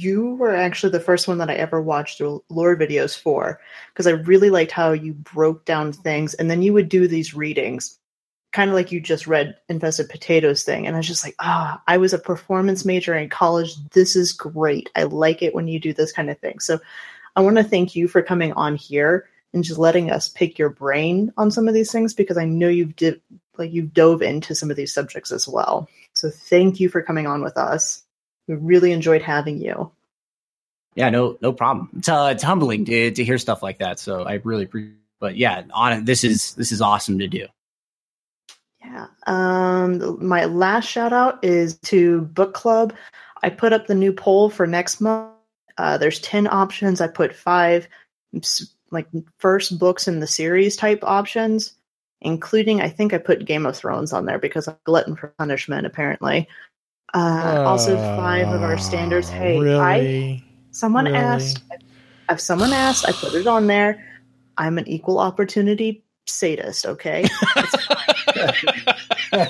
you 0.00 0.34
were 0.34 0.54
actually 0.54 0.92
the 0.92 1.00
first 1.00 1.28
one 1.28 1.38
that 1.38 1.50
I 1.50 1.54
ever 1.54 1.80
watched 1.80 2.20
lore 2.20 2.76
videos 2.76 3.18
for 3.18 3.60
because 3.92 4.06
I 4.06 4.12
really 4.12 4.50
liked 4.50 4.72
how 4.72 4.92
you 4.92 5.14
broke 5.14 5.64
down 5.64 5.92
things 5.92 6.34
and 6.34 6.50
then 6.50 6.62
you 6.62 6.72
would 6.72 6.88
do 6.88 7.08
these 7.08 7.34
readings, 7.34 7.98
kind 8.52 8.70
of 8.70 8.74
like 8.74 8.92
you 8.92 9.00
just 9.00 9.26
read 9.26 9.56
Infested 9.68 10.08
Potatoes 10.08 10.62
thing. 10.62 10.86
And 10.86 10.96
I 10.96 10.98
was 10.98 11.06
just 11.06 11.24
like, 11.24 11.34
ah, 11.40 11.82
I 11.86 11.98
was 11.98 12.12
a 12.12 12.18
performance 12.18 12.84
major 12.84 13.14
in 13.14 13.28
college. 13.28 13.74
This 13.90 14.16
is 14.16 14.32
great. 14.32 14.90
I 14.96 15.04
like 15.04 15.42
it 15.42 15.54
when 15.54 15.68
you 15.68 15.78
do 15.78 15.92
this 15.92 16.12
kind 16.12 16.30
of 16.30 16.38
thing. 16.38 16.60
So 16.60 16.78
I 17.34 17.40
want 17.40 17.56
to 17.56 17.64
thank 17.64 17.94
you 17.94 18.08
for 18.08 18.22
coming 18.22 18.52
on 18.54 18.76
here 18.76 19.28
and 19.52 19.64
just 19.64 19.78
letting 19.78 20.10
us 20.10 20.28
pick 20.28 20.58
your 20.58 20.70
brain 20.70 21.32
on 21.36 21.50
some 21.50 21.68
of 21.68 21.74
these 21.74 21.92
things 21.92 22.14
because 22.14 22.36
I 22.36 22.44
know 22.44 22.68
you've 22.68 22.96
did 22.96 23.20
like 23.58 23.72
you 23.72 23.82
dove 23.82 24.22
into 24.22 24.54
some 24.54 24.70
of 24.70 24.76
these 24.76 24.92
subjects 24.92 25.32
as 25.32 25.48
well. 25.48 25.88
So 26.12 26.30
thank 26.30 26.78
you 26.80 26.88
for 26.88 27.02
coming 27.02 27.26
on 27.26 27.42
with 27.42 27.56
us. 27.56 28.05
We 28.48 28.54
really 28.54 28.92
enjoyed 28.92 29.22
having 29.22 29.60
you. 29.60 29.90
Yeah, 30.94 31.10
no, 31.10 31.36
no 31.42 31.52
problem. 31.52 31.90
It's, 31.98 32.08
uh, 32.08 32.30
it's 32.32 32.42
humbling 32.42 32.84
to, 32.86 33.10
to 33.10 33.24
hear 33.24 33.38
stuff 33.38 33.62
like 33.62 33.78
that. 33.78 33.98
So 33.98 34.22
I 34.22 34.40
really 34.44 34.64
appreciate. 34.64 34.96
But 35.18 35.36
yeah, 35.36 35.62
on 35.72 36.04
this 36.04 36.24
is 36.24 36.54
this 36.54 36.72
is 36.72 36.82
awesome 36.82 37.18
to 37.18 37.28
do. 37.28 37.46
Yeah. 38.84 39.06
Um 39.26 40.24
my 40.26 40.44
last 40.44 40.86
shout 40.86 41.12
out 41.12 41.42
is 41.44 41.78
to 41.78 42.22
book 42.22 42.54
club. 42.54 42.94
I 43.42 43.50
put 43.50 43.72
up 43.72 43.86
the 43.86 43.94
new 43.94 44.12
poll 44.12 44.50
for 44.50 44.66
next 44.66 45.00
month. 45.00 45.32
Uh, 45.78 45.98
there's 45.98 46.20
10 46.20 46.46
options. 46.46 47.00
I 47.00 47.08
put 47.08 47.34
five. 47.34 47.88
Like 48.90 49.08
first 49.38 49.78
books 49.78 50.06
in 50.08 50.20
the 50.20 50.26
series 50.26 50.76
type 50.76 51.00
options, 51.02 51.74
including 52.20 52.80
I 52.80 52.88
think 52.88 53.12
I 53.12 53.18
put 53.18 53.44
Game 53.44 53.66
of 53.66 53.76
Thrones 53.76 54.12
on 54.12 54.26
there 54.26 54.38
because 54.38 54.68
I'm 54.68 54.76
glutton 54.84 55.16
for 55.16 55.28
punishment 55.38 55.86
apparently. 55.86 56.48
Uh, 57.14 57.64
also 57.66 57.96
five 57.96 58.48
of 58.48 58.62
our 58.62 58.78
standards. 58.78 59.28
Hey, 59.28 59.58
I 59.78 60.42
someone 60.72 61.04
Really? 61.06 61.16
asked 61.16 61.62
if 62.28 62.40
someone 62.40 62.72
asked, 62.72 63.08
I 63.08 63.12
put 63.12 63.34
it 63.34 63.46
on 63.46 63.66
there. 63.66 64.04
I'm 64.58 64.78
an 64.78 64.88
equal 64.88 65.18
opportunity 65.18 66.02
sadist, 66.26 66.84
okay? 66.86 67.24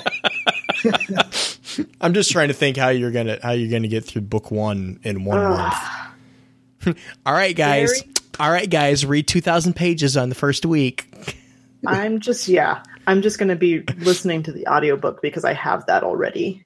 I'm 2.01 2.13
just 2.13 2.31
trying 2.31 2.47
to 2.49 2.53
think 2.53 2.77
how 2.77 2.89
you're 2.89 3.11
gonna 3.11 3.39
how 3.41 3.51
you're 3.51 3.71
gonna 3.71 3.87
get 3.87 4.05
through 4.05 4.21
book 4.23 4.51
one 4.51 4.99
in 5.03 5.23
one 5.25 5.39
month. 5.41 5.75
All 7.25 7.33
right, 7.33 7.55
guys. 7.55 7.91
Very- 8.01 8.13
All 8.39 8.51
right, 8.51 8.69
guys. 8.69 9.05
Read 9.05 9.27
two 9.27 9.41
thousand 9.41 9.73
pages 9.75 10.15
on 10.17 10.29
the 10.29 10.35
first 10.35 10.65
week. 10.65 11.07
I'm 11.85 12.19
just 12.19 12.47
yeah, 12.47 12.83
I'm 13.05 13.21
just 13.21 13.37
going 13.39 13.49
to 13.49 13.55
be 13.55 13.81
listening 13.99 14.43
to 14.43 14.51
the 14.51 14.67
audiobook 14.67 15.21
because 15.21 15.45
I 15.45 15.53
have 15.53 15.85
that 15.85 16.03
already. 16.03 16.65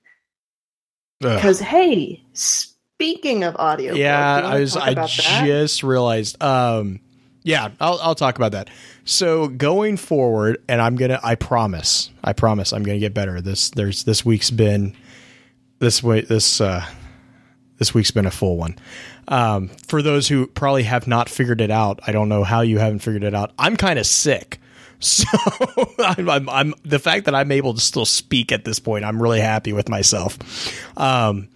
Because 1.21 1.59
hey, 1.59 2.21
speaking 2.33 3.43
of 3.43 3.55
audio, 3.57 3.93
yeah, 3.93 4.35
do 4.35 4.37
you 4.37 4.43
wanna 4.43 4.55
I 4.55 4.59
was. 4.59 4.77
I 4.77 4.93
that? 4.93 5.09
just 5.09 5.83
realized. 5.83 6.41
Um, 6.41 6.99
yeah, 7.43 7.69
I'll 7.79 7.99
I'll 8.01 8.15
talk 8.15 8.35
about 8.35 8.51
that. 8.51 8.69
So 9.05 9.47
going 9.47 9.97
forward, 9.97 10.61
and 10.67 10.81
I'm 10.81 10.95
gonna. 10.95 11.19
I 11.23 11.35
promise. 11.35 12.09
I 12.23 12.33
promise. 12.33 12.73
I'm 12.73 12.83
gonna 12.83 12.99
get 12.99 13.13
better. 13.13 13.41
This 13.41 13.69
there's 13.71 14.03
this 14.03 14.25
week's 14.25 14.51
been 14.51 14.95
this 15.79 16.03
way 16.03 16.21
this 16.21 16.61
uh 16.61 16.85
this 17.77 17.93
week's 17.93 18.11
been 18.11 18.27
a 18.27 18.31
full 18.31 18.57
one. 18.57 18.77
Um, 19.27 19.69
for 19.87 20.01
those 20.01 20.27
who 20.27 20.47
probably 20.47 20.83
have 20.83 21.07
not 21.07 21.29
figured 21.29 21.61
it 21.61 21.71
out, 21.71 21.99
I 22.05 22.11
don't 22.11 22.29
know 22.29 22.43
how 22.43 22.61
you 22.61 22.77
haven't 22.77 22.99
figured 22.99 23.23
it 23.23 23.33
out. 23.33 23.53
I'm 23.57 23.77
kind 23.77 23.97
of 23.97 24.05
sick. 24.05 24.59
So 25.01 25.25
I'm, 25.99 26.29
I'm, 26.29 26.49
I'm 26.49 26.73
the 26.83 26.99
fact 26.99 27.25
that 27.25 27.35
I'm 27.35 27.51
able 27.51 27.73
to 27.73 27.81
still 27.81 28.05
speak 28.05 28.51
at 28.51 28.65
this 28.65 28.79
point. 28.79 29.03
I'm 29.03 29.21
really 29.21 29.39
happy 29.39 29.73
with 29.73 29.89
myself. 29.89 30.37
Um, 30.97 31.49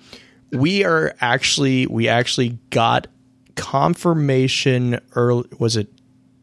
we 0.52 0.84
are 0.84 1.16
actually 1.22 1.88
we 1.88 2.08
actually 2.08 2.58
got 2.70 3.08
confirmation 3.56 5.00
early. 5.14 5.48
Was 5.60 5.78
it 5.78 5.88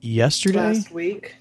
yesterday? 0.01 0.59
last 0.59 0.91
week. 0.93 1.37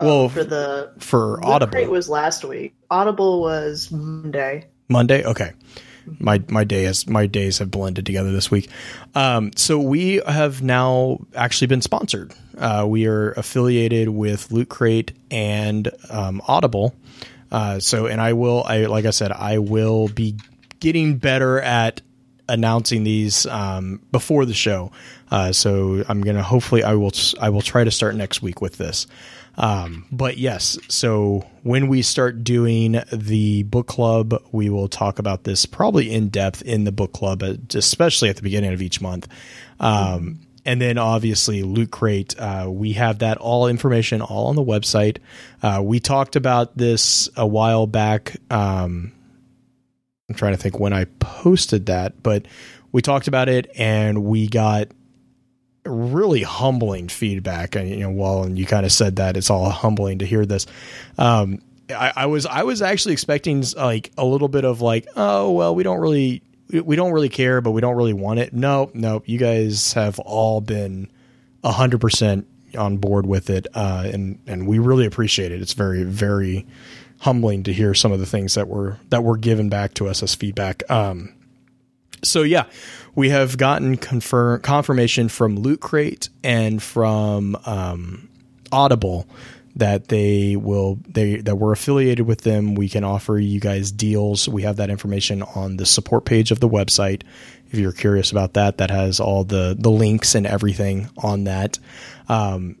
Well, 0.00 0.24
um, 0.24 0.30
for 0.30 0.44
the 0.44 0.92
for 0.98 1.44
Audible. 1.44 1.72
Crate 1.72 1.90
was 1.90 2.08
last 2.08 2.44
week. 2.44 2.74
Audible 2.90 3.40
was 3.40 3.90
Monday. 3.90 4.66
Monday. 4.88 5.24
Okay, 5.24 5.52
my 6.18 6.42
my 6.48 6.64
day 6.64 6.84
has 6.84 7.06
my 7.06 7.26
days 7.26 7.58
have 7.58 7.70
blended 7.70 8.06
together 8.06 8.32
this 8.32 8.50
week. 8.50 8.68
Um, 9.14 9.50
so 9.56 9.78
we 9.78 10.20
have 10.26 10.62
now 10.62 11.18
actually 11.34 11.68
been 11.68 11.82
sponsored. 11.82 12.32
Uh, 12.56 12.84
we 12.88 13.06
are 13.06 13.32
affiliated 13.32 14.08
with 14.08 14.50
Loot 14.50 14.68
Crate 14.68 15.12
and 15.30 15.90
um, 16.10 16.40
Audible. 16.46 16.94
Uh, 17.50 17.78
so, 17.78 18.06
and 18.06 18.20
I 18.20 18.32
will, 18.32 18.64
I 18.64 18.86
like 18.86 19.04
I 19.04 19.10
said, 19.10 19.30
I 19.30 19.58
will 19.58 20.08
be 20.08 20.36
getting 20.80 21.18
better 21.18 21.60
at 21.60 22.00
announcing 22.48 23.04
these 23.04 23.46
um, 23.46 24.00
before 24.12 24.44
the 24.44 24.54
show. 24.54 24.92
Uh, 25.30 25.52
so 25.52 26.04
I'm 26.08 26.20
gonna 26.20 26.42
hopefully 26.42 26.82
I 26.82 26.94
will 26.94 27.12
I 27.40 27.50
will 27.50 27.62
try 27.62 27.84
to 27.84 27.90
start 27.90 28.14
next 28.14 28.42
week 28.42 28.60
with 28.60 28.76
this. 28.76 29.06
Um, 29.56 30.06
but 30.10 30.36
yes, 30.36 30.78
so 30.88 31.46
when 31.62 31.88
we 31.88 32.02
start 32.02 32.42
doing 32.44 33.00
the 33.12 33.62
book 33.64 33.86
club, 33.86 34.42
we 34.52 34.68
will 34.68 34.88
talk 34.88 35.18
about 35.18 35.44
this 35.44 35.66
probably 35.66 36.12
in 36.12 36.28
depth 36.28 36.62
in 36.62 36.84
the 36.84 36.92
book 36.92 37.12
club, 37.12 37.42
uh, 37.42 37.54
especially 37.74 38.28
at 38.28 38.36
the 38.36 38.42
beginning 38.42 38.72
of 38.72 38.82
each 38.82 39.00
month. 39.00 39.28
Um, 39.78 40.40
and 40.64 40.80
then 40.80 40.98
obviously 40.98 41.62
Loot 41.62 41.90
Crate, 41.90 42.34
uh, 42.38 42.66
we 42.68 42.94
have 42.94 43.18
that 43.18 43.36
all 43.36 43.68
information 43.68 44.22
all 44.22 44.46
on 44.46 44.56
the 44.56 44.64
website. 44.64 45.18
Uh, 45.62 45.80
we 45.84 46.00
talked 46.00 46.36
about 46.36 46.76
this 46.76 47.28
a 47.36 47.46
while 47.46 47.86
back. 47.86 48.36
Um, 48.50 49.12
I'm 50.28 50.34
trying 50.34 50.54
to 50.54 50.58
think 50.58 50.80
when 50.80 50.92
I 50.92 51.04
posted 51.20 51.86
that, 51.86 52.22
but 52.22 52.46
we 52.92 53.02
talked 53.02 53.28
about 53.28 53.48
it 53.48 53.70
and 53.76 54.24
we 54.24 54.48
got 54.48 54.88
really 55.84 56.42
humbling 56.42 57.08
feedback. 57.08 57.76
And 57.76 57.88
you 57.88 58.00
know, 58.00 58.10
well, 58.10 58.44
and 58.44 58.58
you 58.58 58.66
kind 58.66 58.86
of 58.86 58.92
said 58.92 59.16
that 59.16 59.36
it's 59.36 59.50
all 59.50 59.70
humbling 59.70 60.18
to 60.20 60.26
hear 60.26 60.46
this. 60.46 60.66
Um, 61.18 61.60
I, 61.90 62.12
I 62.16 62.26
was 62.26 62.46
I 62.46 62.62
was 62.62 62.82
actually 62.82 63.12
expecting 63.12 63.64
like 63.76 64.12
a 64.16 64.24
little 64.24 64.48
bit 64.48 64.64
of 64.64 64.80
like, 64.80 65.06
oh 65.16 65.52
well, 65.52 65.74
we 65.74 65.82
don't 65.82 66.00
really 66.00 66.42
we 66.70 66.96
don't 66.96 67.12
really 67.12 67.28
care, 67.28 67.60
but 67.60 67.72
we 67.72 67.80
don't 67.80 67.96
really 67.96 68.12
want 68.14 68.40
it. 68.40 68.52
No, 68.52 68.90
no, 68.94 69.22
you 69.26 69.38
guys 69.38 69.92
have 69.92 70.18
all 70.18 70.60
been 70.60 71.10
hundred 71.64 72.00
percent 72.00 72.46
on 72.76 72.96
board 72.96 73.26
with 73.26 73.50
it, 73.50 73.66
uh, 73.74 74.08
and 74.12 74.38
and 74.46 74.66
we 74.66 74.78
really 74.78 75.06
appreciate 75.06 75.52
it. 75.52 75.60
It's 75.60 75.74
very 75.74 76.02
very 76.04 76.66
humbling 77.18 77.62
to 77.62 77.72
hear 77.72 77.94
some 77.94 78.12
of 78.12 78.20
the 78.20 78.26
things 78.26 78.54
that 78.54 78.68
were 78.68 78.98
that 79.10 79.22
were 79.22 79.36
given 79.36 79.68
back 79.68 79.94
to 79.94 80.08
us 80.08 80.22
as 80.22 80.34
feedback. 80.34 80.82
Um, 80.90 81.34
so 82.22 82.42
yeah, 82.42 82.64
we 83.14 83.30
have 83.30 83.56
gotten 83.56 83.96
confirm 83.96 84.60
confirmation 84.60 85.28
from 85.28 85.56
Loot 85.56 85.80
Crate 85.80 86.28
and 86.42 86.82
from 86.82 87.56
um, 87.66 88.28
Audible 88.72 89.26
that 89.76 90.08
they 90.08 90.56
will 90.56 90.98
they 91.08 91.36
that 91.36 91.56
we're 91.56 91.72
affiliated 91.72 92.26
with 92.26 92.42
them. 92.42 92.74
We 92.74 92.88
can 92.88 93.04
offer 93.04 93.38
you 93.38 93.60
guys 93.60 93.90
deals. 93.90 94.48
We 94.48 94.62
have 94.62 94.76
that 94.76 94.90
information 94.90 95.42
on 95.42 95.76
the 95.76 95.86
support 95.86 96.24
page 96.24 96.50
of 96.50 96.60
the 96.60 96.68
website. 96.68 97.22
If 97.70 97.78
you're 97.78 97.92
curious 97.92 98.30
about 98.30 98.54
that, 98.54 98.78
that 98.78 98.90
has 98.90 99.20
all 99.20 99.44
the 99.44 99.76
the 99.78 99.90
links 99.90 100.34
and 100.34 100.46
everything 100.46 101.10
on 101.18 101.44
that. 101.44 101.78
Um, 102.28 102.76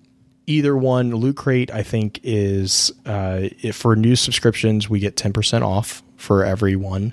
either 0.46 0.76
one, 0.76 1.10
Loot 1.10 1.36
Crate, 1.36 1.72
I 1.72 1.82
think 1.82 2.20
is 2.22 2.92
uh, 3.06 3.48
for 3.72 3.96
new 3.96 4.14
subscriptions 4.14 4.88
we 4.88 5.00
get 5.00 5.16
ten 5.16 5.32
percent 5.32 5.64
off 5.64 6.02
for 6.16 6.44
every 6.44 6.76
one. 6.76 7.12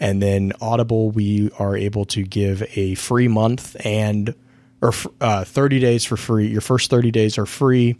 And 0.00 0.20
then 0.20 0.52
Audible, 0.60 1.10
we 1.10 1.50
are 1.58 1.76
able 1.76 2.04
to 2.06 2.22
give 2.22 2.62
a 2.76 2.94
free 2.96 3.28
month 3.28 3.76
and 3.84 4.34
or 4.82 4.92
uh, 5.20 5.44
30 5.44 5.78
days 5.78 6.04
for 6.04 6.16
free. 6.16 6.48
Your 6.48 6.60
first 6.60 6.90
30 6.90 7.12
days 7.12 7.38
are 7.38 7.46
free. 7.46 7.96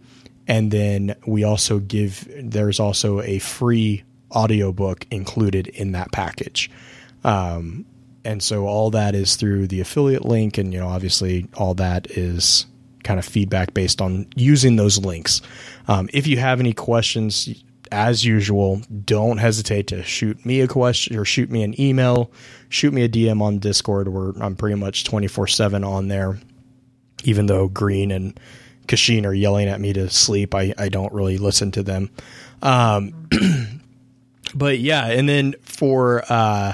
And 0.49 0.73
then 0.73 1.15
we 1.25 1.45
also 1.45 1.79
give, 1.79 2.29
there's 2.37 2.81
also 2.81 3.21
a 3.21 3.39
free 3.39 4.03
audiobook 4.33 5.07
included 5.11 5.69
in 5.69 5.93
that 5.93 6.11
package. 6.11 6.71
Um, 7.23 7.87
and 8.25 8.43
so 8.43 8.67
all 8.67 8.91
that 8.91 9.15
is 9.15 9.37
through 9.37 9.69
the 9.69 9.81
affiliate 9.81 10.25
link. 10.25 10.59
And, 10.59 10.73
you 10.73 10.81
know, 10.81 10.89
obviously 10.89 11.49
all 11.57 11.75
that 11.75 12.11
is 12.11 12.67
kind 13.05 13.19
of 13.19 13.25
feedback 13.25 13.75
based 13.75 14.01
on 14.01 14.27
using 14.35 14.77
those 14.77 14.99
links. 14.99 15.41
Um, 15.87 16.09
if 16.13 16.27
you 16.27 16.39
have 16.39 16.61
any 16.61 16.73
questions, 16.73 17.63
as 17.93 18.25
usual, 18.25 18.81
don't 19.05 19.39
hesitate 19.39 19.89
to 19.89 20.03
shoot 20.03 20.45
me 20.45 20.61
a 20.61 20.69
question 20.69 21.17
or 21.17 21.25
shoot 21.25 21.51
me 21.51 21.63
an 21.63 21.79
email, 21.81 22.33
shoot 22.69 22.93
me 22.93 23.05
a 23.05 23.09
DM 23.09 23.41
on 23.43 23.59
Discord 23.59 24.09
where 24.09 24.33
I'm 24.41 24.57
pretty 24.57 24.77
much 24.77 25.05
24 25.05 25.47
7 25.47 25.85
on 25.85 26.09
there. 26.09 26.41
Even 27.25 27.47
though 27.47 27.69
Green 27.69 28.11
and 28.11 28.39
Kashin 28.89 29.27
are 29.27 29.35
yelling 29.35 29.69
at 29.69 29.81
me 29.81 29.93
to 29.93 30.11
sleep, 30.11 30.55
I, 30.55 30.75
I 30.77 30.89
don't 30.89 31.13
really 31.13 31.39
listen 31.39 31.71
to 31.73 31.83
them. 31.83 32.11
Um, 32.63 33.29
but 34.55 34.79
yeah, 34.79 35.07
and 35.07 35.29
then 35.29 35.55
for 35.63 36.25
uh, 36.29 36.73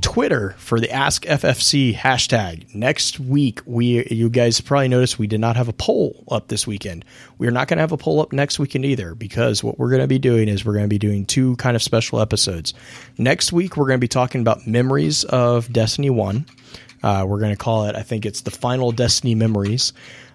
Twitter 0.00 0.54
for 0.58 0.80
the 0.80 0.90
Ask 0.90 1.24
FFC 1.24 1.94
hashtag. 1.94 2.74
Next 2.74 3.20
week, 3.20 3.60
we 3.66 4.06
you 4.06 4.28
guys 4.28 4.60
probably 4.60 4.88
noticed 4.88 5.18
we 5.18 5.26
did 5.26 5.40
not 5.40 5.56
have 5.56 5.68
a 5.68 5.72
poll 5.72 6.24
up 6.30 6.48
this 6.48 6.66
weekend. 6.66 7.04
We 7.38 7.46
are 7.46 7.50
not 7.50 7.68
going 7.68 7.78
to 7.78 7.82
have 7.82 7.92
a 7.92 7.96
poll 7.96 8.20
up 8.20 8.32
next 8.32 8.58
weekend 8.58 8.84
either 8.84 9.14
because 9.14 9.62
what 9.62 9.78
we're 9.78 9.90
going 9.90 10.02
to 10.02 10.06
be 10.06 10.18
doing 10.18 10.48
is 10.48 10.64
we're 10.64 10.74
going 10.74 10.84
to 10.84 10.88
be 10.88 10.98
doing 10.98 11.26
two 11.26 11.56
kind 11.56 11.76
of 11.76 11.82
special 11.82 12.20
episodes. 12.20 12.74
Next 13.18 13.52
week, 13.52 13.76
we're 13.76 13.86
going 13.86 13.98
to 13.98 14.04
be 14.04 14.08
talking 14.08 14.40
about 14.40 14.66
memories 14.66 15.24
of 15.24 15.72
Destiny 15.72 16.10
One. 16.10 16.46
Uh, 17.02 17.24
we're 17.26 17.40
going 17.40 17.52
to 17.52 17.56
call 17.56 17.86
it, 17.86 17.96
I 17.96 18.02
think 18.02 18.26
it's 18.26 18.42
the 18.42 18.50
final 18.50 18.92
Destiny 18.92 19.34
memories. 19.34 19.92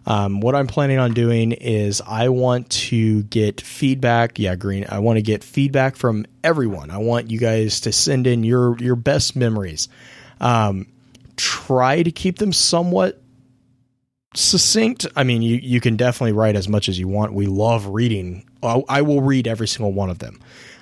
Um, 0.07 0.40
what 0.40 0.53
I'm 0.56 0.68
planning 0.68 0.99
on 0.99 1.14
doing 1.14 1.52
is 1.52 2.02
I 2.06 2.30
want 2.30 2.69
to 2.72 3.23
get 3.23 3.61
feedback. 3.61 4.38
Yeah, 4.38 4.56
Green. 4.56 4.86
I 4.88 4.99
want 4.99 5.18
to 5.18 5.22
get 5.23 5.44
feedback 5.44 5.95
from 5.95 6.26
everyone. 6.44 6.91
I 6.91 6.98
want 6.99 7.32
you 7.32 7.40
guys 7.40 7.82
to 7.82 7.91
send 7.91 8.27
in 8.27 8.44
your 8.44 8.77
your 8.77 8.95
best 8.95 9.36
memories. 9.36 9.88
Um, 10.40 10.88
try 11.38 12.03
to 12.03 12.11
keep 12.11 12.38
them 12.38 12.53
somewhat 12.53 13.19
succinct. 14.36 15.07
I 15.15 15.23
mean, 15.23 15.41
you 15.41 15.56
you 15.57 15.82
can 15.82 15.95
definitely 15.95 16.34
write 16.34 16.56
as 16.56 16.68
much 16.68 16.90
as 16.90 16.99
you 16.99 17.07
want. 17.07 17.34
We 17.34 17.48
love 17.48 17.88
reading. 17.88 18.48
I, 18.61 18.84
I 18.88 19.02
will 19.02 19.22
read 19.22 19.48
every 19.48 19.68
single 19.68 19.91
one 19.94 20.10
of 20.10 20.19
them. 20.19 20.40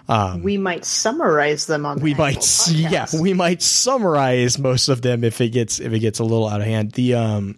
Um, 0.10 0.44
we 0.44 0.58
might 0.58 0.84
summarize 0.84 1.66
them 1.66 1.86
on. 1.86 1.98
The 1.98 2.04
we 2.04 2.14
might 2.14 2.38
s- 2.38 2.70
yeah 2.72 3.06
we 3.22 3.34
might 3.34 3.62
summarize 3.62 4.60
most 4.60 4.90
of 4.90 5.02
them 5.02 5.24
if 5.24 5.40
it 5.40 5.50
gets 5.50 5.80
if 5.80 5.94
it 5.94 6.00
gets 6.00 6.20
a 6.20 6.24
little 6.26 6.48
out 6.48 6.60
of 6.60 6.68
hand 6.68 6.91
the 6.91 7.14
um 7.14 7.56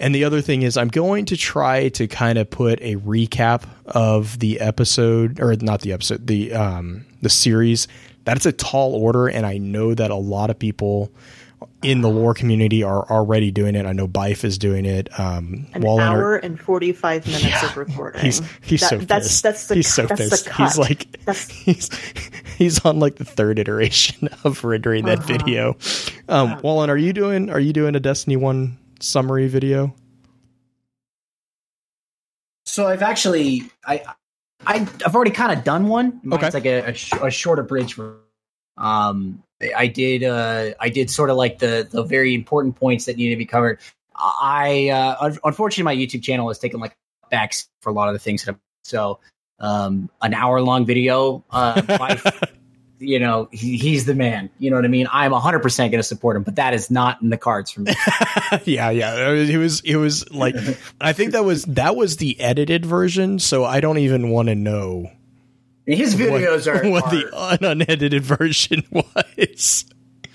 and 0.00 0.14
the 0.14 0.24
other 0.24 0.40
thing 0.40 0.62
is 0.62 0.76
i'm 0.76 0.88
going 0.88 1.24
to 1.24 1.36
try 1.36 1.88
to 1.90 2.06
kind 2.06 2.38
of 2.38 2.48
put 2.50 2.80
a 2.82 2.96
recap 2.96 3.64
of 3.86 4.38
the 4.40 4.60
episode 4.60 5.40
or 5.40 5.54
not 5.56 5.80
the 5.82 5.92
episode 5.92 6.26
the 6.26 6.52
um 6.52 7.04
the 7.22 7.28
series 7.30 7.86
that's 8.24 8.46
a 8.46 8.52
tall 8.52 8.94
order 8.94 9.28
and 9.28 9.44
i 9.46 9.56
know 9.58 9.94
that 9.94 10.10
a 10.10 10.16
lot 10.16 10.50
of 10.50 10.58
people 10.58 11.12
in 11.82 12.00
the 12.00 12.08
lore 12.08 12.34
community 12.34 12.82
are 12.82 13.08
already 13.10 13.50
doing 13.50 13.74
it. 13.74 13.84
I 13.86 13.92
know 13.92 14.08
Byf 14.08 14.42
is 14.44 14.56
doing 14.58 14.84
it. 14.86 15.08
Um, 15.20 15.66
An 15.74 15.84
hour 15.86 16.36
and 16.36 16.58
forty 16.60 16.92
five 16.92 17.26
minutes 17.26 17.62
of 17.62 17.76
recording. 17.76 18.22
He's 18.22 18.40
he's 18.62 18.80
That- 18.80 18.88
so 18.90 18.98
that's 18.98 19.26
pissed. 19.28 19.42
that's 19.42 19.66
the 19.68 19.74
he's 19.76 19.92
so 19.94 20.06
that's 20.06 20.20
pissed. 20.20 20.44
the 20.44 20.50
cut. 20.50 20.64
He's 20.68 20.78
like 20.78 21.12
That's- 21.24 21.48
he's 21.50 21.90
he's 22.56 22.84
on 22.86 23.00
like 23.00 23.16
the 23.16 23.24
third 23.26 23.58
iteration 23.58 24.28
of 24.44 24.64
rendering 24.64 25.04
that 25.06 25.18
Uh-huh. 25.20 25.26
video. 25.38 25.76
Um, 26.28 26.58
Wallen, 26.62 26.88
are 26.90 26.96
you 26.96 27.12
doing 27.12 27.50
are 27.50 27.60
you 27.60 27.72
doing 27.74 27.94
a 27.94 28.00
Destiny 28.00 28.36
One 28.36 28.78
summary 29.04 29.48
video? 29.48 29.94
So 32.66 32.86
I've 32.86 33.02
actually 33.02 33.70
I 33.86 34.02
I 34.66 34.76
I've 35.04 35.14
already 35.14 35.30
kind 35.30 35.56
of 35.56 35.64
done 35.64 35.88
one. 35.88 36.20
Mine's 36.22 36.42
Okay. 36.44 36.50
like 36.52 36.66
a, 36.66 36.90
a, 36.90 36.94
sh- 36.94 37.12
a 37.22 37.30
shorter 37.30 37.62
bridge. 37.62 37.98
Um, 38.76 39.42
I 39.76 39.86
did 39.86 40.24
uh 40.24 40.72
I 40.80 40.88
did 40.88 41.10
sort 41.10 41.30
of 41.30 41.36
like 41.36 41.58
the 41.58 41.86
the 41.88 42.02
very 42.02 42.34
important 42.34 42.76
points 42.76 43.04
that 43.04 43.16
need 43.16 43.30
to 43.30 43.36
be 43.36 43.46
covered. 43.46 43.78
I 44.16 44.88
uh 44.90 45.34
unfortunately 45.44 45.84
my 45.84 45.96
YouTube 45.96 46.22
channel 46.22 46.48
has 46.48 46.58
taken 46.58 46.80
like 46.80 46.96
back 47.30 47.54
for 47.82 47.90
a 47.90 47.92
lot 47.92 48.08
of 48.08 48.14
the 48.14 48.18
things 48.18 48.44
that 48.44 48.52
I've 48.52 48.60
so 48.84 49.20
um 49.60 50.10
an 50.20 50.34
hour 50.34 50.60
long 50.60 50.84
video 50.84 51.44
uh 51.50 51.80
by, 51.82 52.20
you 53.06 53.18
know 53.18 53.48
he, 53.52 53.76
he's 53.76 54.04
the 54.04 54.14
man 54.14 54.50
you 54.58 54.70
know 54.70 54.76
what 54.76 54.84
i 54.84 54.88
mean 54.88 55.06
i'm 55.12 55.32
100% 55.32 55.76
going 55.76 55.90
to 55.92 56.02
support 56.02 56.36
him 56.36 56.42
but 56.42 56.56
that 56.56 56.74
is 56.74 56.90
not 56.90 57.20
in 57.22 57.28
the 57.28 57.38
cards 57.38 57.70
for 57.70 57.82
me 57.82 57.92
yeah, 58.64 58.90
yeah. 58.90 59.30
It 59.32 59.56
was 59.56 59.80
it 59.80 59.96
was 59.96 60.30
like 60.30 60.54
I 61.00 61.12
think 61.12 61.32
that 61.32 61.44
was 61.44 61.64
that 61.64 61.96
was 61.96 62.16
the 62.16 62.38
edited 62.40 62.84
version, 62.84 63.38
so 63.38 63.64
I 63.64 63.80
don't 63.80 63.98
even 63.98 64.30
want 64.30 64.48
to 64.48 64.54
know 64.54 65.10
his 65.86 66.14
videos 66.14 66.66
what, 66.66 66.84
are, 66.84 66.90
what 66.90 67.04
are 67.04 67.10
the 67.10 67.58
unedited 67.60 68.22
version 68.24 68.84
was. 68.90 69.84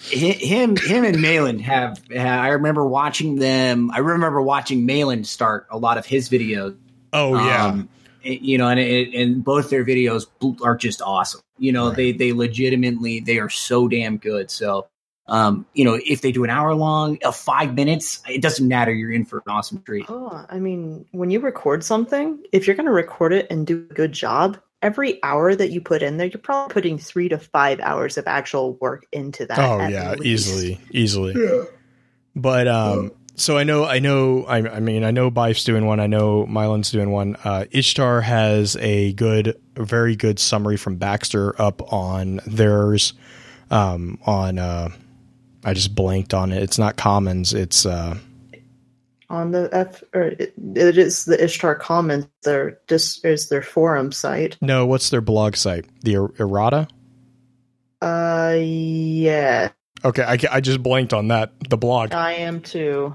him 0.09 0.75
him 0.75 1.03
and 1.03 1.17
Myelin 1.17 1.59
have, 1.61 2.01
ha 2.15 2.23
I 2.23 2.49
remember 2.49 2.85
watching 2.85 3.35
them. 3.35 3.91
I 3.91 3.99
remember 3.99 4.41
watching 4.41 4.87
Myelin 4.87 5.25
start 5.25 5.67
a 5.71 5.77
lot 5.77 5.97
of 5.97 6.05
his 6.05 6.29
videos. 6.29 6.75
Oh 7.13 7.35
yeah. 7.35 7.65
Um, 7.67 7.89
you 8.23 8.57
know, 8.57 8.67
and 8.67 8.79
it, 8.79 9.13
and 9.13 9.43
both 9.43 9.69
their 9.69 9.85
videos 9.85 10.27
are 10.63 10.75
just 10.75 11.01
awesome. 11.01 11.41
You 11.57 11.71
know, 11.71 11.87
Right. 11.87 11.95
they 11.95 12.11
they 12.11 12.33
legitimately 12.33 13.19
they 13.21 13.39
are 13.39 13.49
so 13.49 13.87
damn 13.87 14.17
good. 14.17 14.49
So, 14.51 14.87
um, 15.27 15.65
you 15.73 15.85
know, 15.85 15.99
if 16.05 16.21
they 16.21 16.31
do 16.31 16.43
an 16.43 16.49
hour 16.49 16.73
long, 16.73 17.17
uh, 17.23 17.31
five 17.31 17.75
minutes, 17.75 18.21
it 18.29 18.41
doesn't 18.41 18.67
matter. 18.67 18.91
You're 18.91 19.11
in 19.11 19.25
for 19.25 19.37
an 19.37 19.43
awesome 19.47 19.81
treat. 19.83 20.05
Oh, 20.09 20.45
I 20.49 20.59
mean, 20.59 21.05
when 21.11 21.31
you 21.31 21.39
record 21.39 21.83
something, 21.83 22.39
if 22.51 22.65
you're 22.67 22.75
going 22.75 22.85
to 22.87 22.91
record 22.91 23.33
it 23.33 23.47
and 23.49 23.67
do 23.67 23.85
a 23.89 23.93
good 23.93 24.11
job, 24.11 24.57
every 24.81 25.21
hour 25.23 25.53
that 25.55 25.71
you 25.71 25.81
put 25.81 26.01
in 26.01 26.17
there, 26.17 26.27
you're 26.27 26.39
probably 26.39 26.73
putting 26.73 26.97
three 26.97 27.29
to 27.29 27.37
five 27.37 27.79
hours 27.79 28.17
of 28.17 28.27
actual 28.27 28.73
work 28.75 29.05
into 29.11 29.45
that. 29.45 29.59
Oh 29.59 29.87
yeah, 29.87 30.11
least. 30.13 30.47
easily, 30.47 30.79
easily. 30.91 31.67
But 32.35 32.67
um, 32.67 33.11
so 33.39 33.57
I 33.57 33.63
know, 33.63 33.85
I 33.85 33.99
know, 33.99 34.45
I, 34.45 34.57
I 34.57 34.79
mean, 34.79 35.03
I 35.03 35.11
know 35.11 35.31
Byf's 35.31 35.63
doing 35.63 35.85
one. 35.85 35.99
I 35.99 36.07
know 36.07 36.45
Myelin's 36.45 36.91
doing 36.91 37.11
one. 37.11 37.35
Uh, 37.43 37.65
Ishtar 37.71 38.21
has 38.21 38.75
a 38.77 39.13
good, 39.13 39.59
a 39.75 39.83
very 39.83 40.15
good 40.15 40.39
summary 40.39 40.77
from 40.77 40.97
Baxter 40.97 41.59
up 41.59 41.93
on 41.93 42.41
theirs. 42.45 43.13
Um, 43.71 44.19
on 44.25 44.59
uh, 44.59 44.89
I 45.63 45.73
just 45.73 45.95
blanked 45.95 46.33
on 46.33 46.51
it. 46.51 46.61
It's 46.63 46.77
not 46.77 46.97
Commons. 46.97 47.53
It's 47.53 47.85
uh, 47.85 48.17
On 49.29 49.51
the 49.51 49.69
F, 49.71 50.03
or 50.13 50.23
it, 50.23 50.53
it 50.75 50.97
is 50.97 51.25
the 51.25 51.43
Ishtar 51.43 51.75
Commons. 51.75 52.27
Their 52.43 52.79
this 52.87 53.23
is 53.23 53.49
their 53.49 53.61
forum 53.61 54.11
site. 54.11 54.57
no, 54.61 54.85
what's 54.85 55.09
their 55.09 55.21
blog 55.21 55.55
site? 55.55 55.85
The 56.01 56.17
er- 56.17 56.33
errata. 56.39 56.87
Uh, 58.01 58.55
yeah, 58.57 59.69
Okay, 60.03 60.23
I, 60.23 60.37
I 60.51 60.61
just 60.61 60.81
blanked 60.81 61.13
on 61.13 61.27
that. 61.27 61.51
The 61.69 61.77
blog. 61.77 62.13
I 62.13 62.33
am 62.33 62.61
too. 62.61 63.13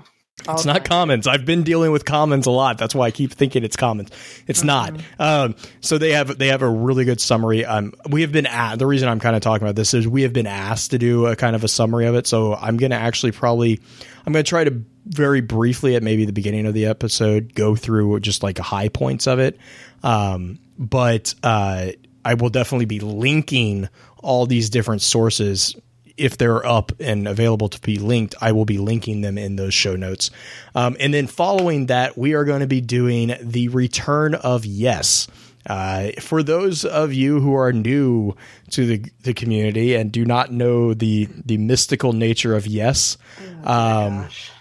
It's 0.48 0.64
not 0.64 0.84
commons. 0.84 1.26
I've 1.26 1.44
been 1.44 1.62
dealing 1.62 1.90
with 1.90 2.04
commons 2.04 2.46
a 2.46 2.50
lot. 2.50 2.78
That's 2.78 2.94
why 2.94 3.06
I 3.06 3.10
keep 3.10 3.32
thinking 3.32 3.64
it's 3.64 3.76
commons. 3.76 4.10
It's 4.46 4.62
not. 4.62 5.00
Um, 5.18 5.56
so 5.80 5.98
they 5.98 6.12
have 6.12 6.36
they 6.38 6.48
have 6.48 6.62
a 6.62 6.68
really 6.68 7.04
good 7.04 7.20
summary. 7.20 7.64
Um, 7.64 7.94
we 8.08 8.22
have 8.22 8.32
been 8.32 8.46
at 8.46 8.76
the 8.76 8.86
reason 8.86 9.08
I'm 9.08 9.20
kind 9.20 9.36
of 9.36 9.42
talking 9.42 9.66
about 9.66 9.76
this 9.76 9.94
is 9.94 10.06
we 10.06 10.22
have 10.22 10.32
been 10.32 10.46
asked 10.46 10.90
to 10.90 10.98
do 10.98 11.26
a 11.26 11.36
kind 11.36 11.56
of 11.56 11.64
a 11.64 11.68
summary 11.68 12.06
of 12.06 12.14
it. 12.14 12.26
So 12.26 12.54
I'm 12.54 12.76
going 12.76 12.90
to 12.90 12.96
actually 12.96 13.32
probably 13.32 13.80
I'm 14.26 14.32
going 14.32 14.44
to 14.44 14.48
try 14.48 14.64
to 14.64 14.82
very 15.06 15.40
briefly 15.40 15.96
at 15.96 16.02
maybe 16.02 16.24
the 16.24 16.32
beginning 16.32 16.66
of 16.66 16.74
the 16.74 16.86
episode 16.86 17.54
go 17.54 17.76
through 17.76 18.20
just 18.20 18.42
like 18.42 18.58
high 18.58 18.88
points 18.88 19.26
of 19.26 19.38
it. 19.38 19.58
Um, 20.02 20.58
but 20.78 21.34
uh, 21.42 21.92
I 22.24 22.34
will 22.34 22.50
definitely 22.50 22.86
be 22.86 23.00
linking 23.00 23.88
all 24.18 24.46
these 24.46 24.70
different 24.70 25.02
sources 25.02 25.76
if 26.16 26.38
they're 26.38 26.64
up 26.64 26.92
and 27.00 27.26
available 27.26 27.68
to 27.68 27.80
be 27.80 27.98
linked, 27.98 28.34
I 28.40 28.52
will 28.52 28.64
be 28.64 28.78
linking 28.78 29.20
them 29.20 29.36
in 29.36 29.56
those 29.56 29.74
show 29.74 29.96
notes. 29.96 30.30
Um, 30.74 30.96
and 31.00 31.12
then 31.12 31.26
following 31.26 31.86
that, 31.86 32.16
we 32.16 32.34
are 32.34 32.44
going 32.44 32.60
to 32.60 32.66
be 32.66 32.80
doing 32.80 33.34
the 33.40 33.68
return 33.68 34.34
of 34.34 34.64
Yes. 34.64 35.26
Uh, 35.66 36.10
for 36.20 36.42
those 36.42 36.84
of 36.84 37.14
you 37.14 37.40
who 37.40 37.54
are 37.54 37.72
new 37.72 38.36
to 38.70 38.86
the, 38.86 39.10
the 39.22 39.32
community 39.32 39.94
and 39.94 40.12
do 40.12 40.24
not 40.24 40.52
know 40.52 40.92
the 40.92 41.26
the 41.46 41.56
mystical 41.56 42.12
nature 42.12 42.54
of 42.54 42.66
Yes, 42.66 43.16
um, 43.64 44.24
Gosh. 44.24 44.52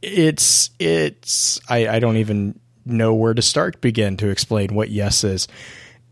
it's 0.00 0.70
it's 0.78 1.60
I, 1.68 1.88
I 1.88 1.98
don't 1.98 2.16
even 2.16 2.58
know 2.86 3.12
where 3.12 3.34
to 3.34 3.42
start 3.42 3.82
begin 3.82 4.16
to 4.16 4.30
explain 4.30 4.74
what 4.74 4.88
Yes 4.88 5.24
is. 5.24 5.46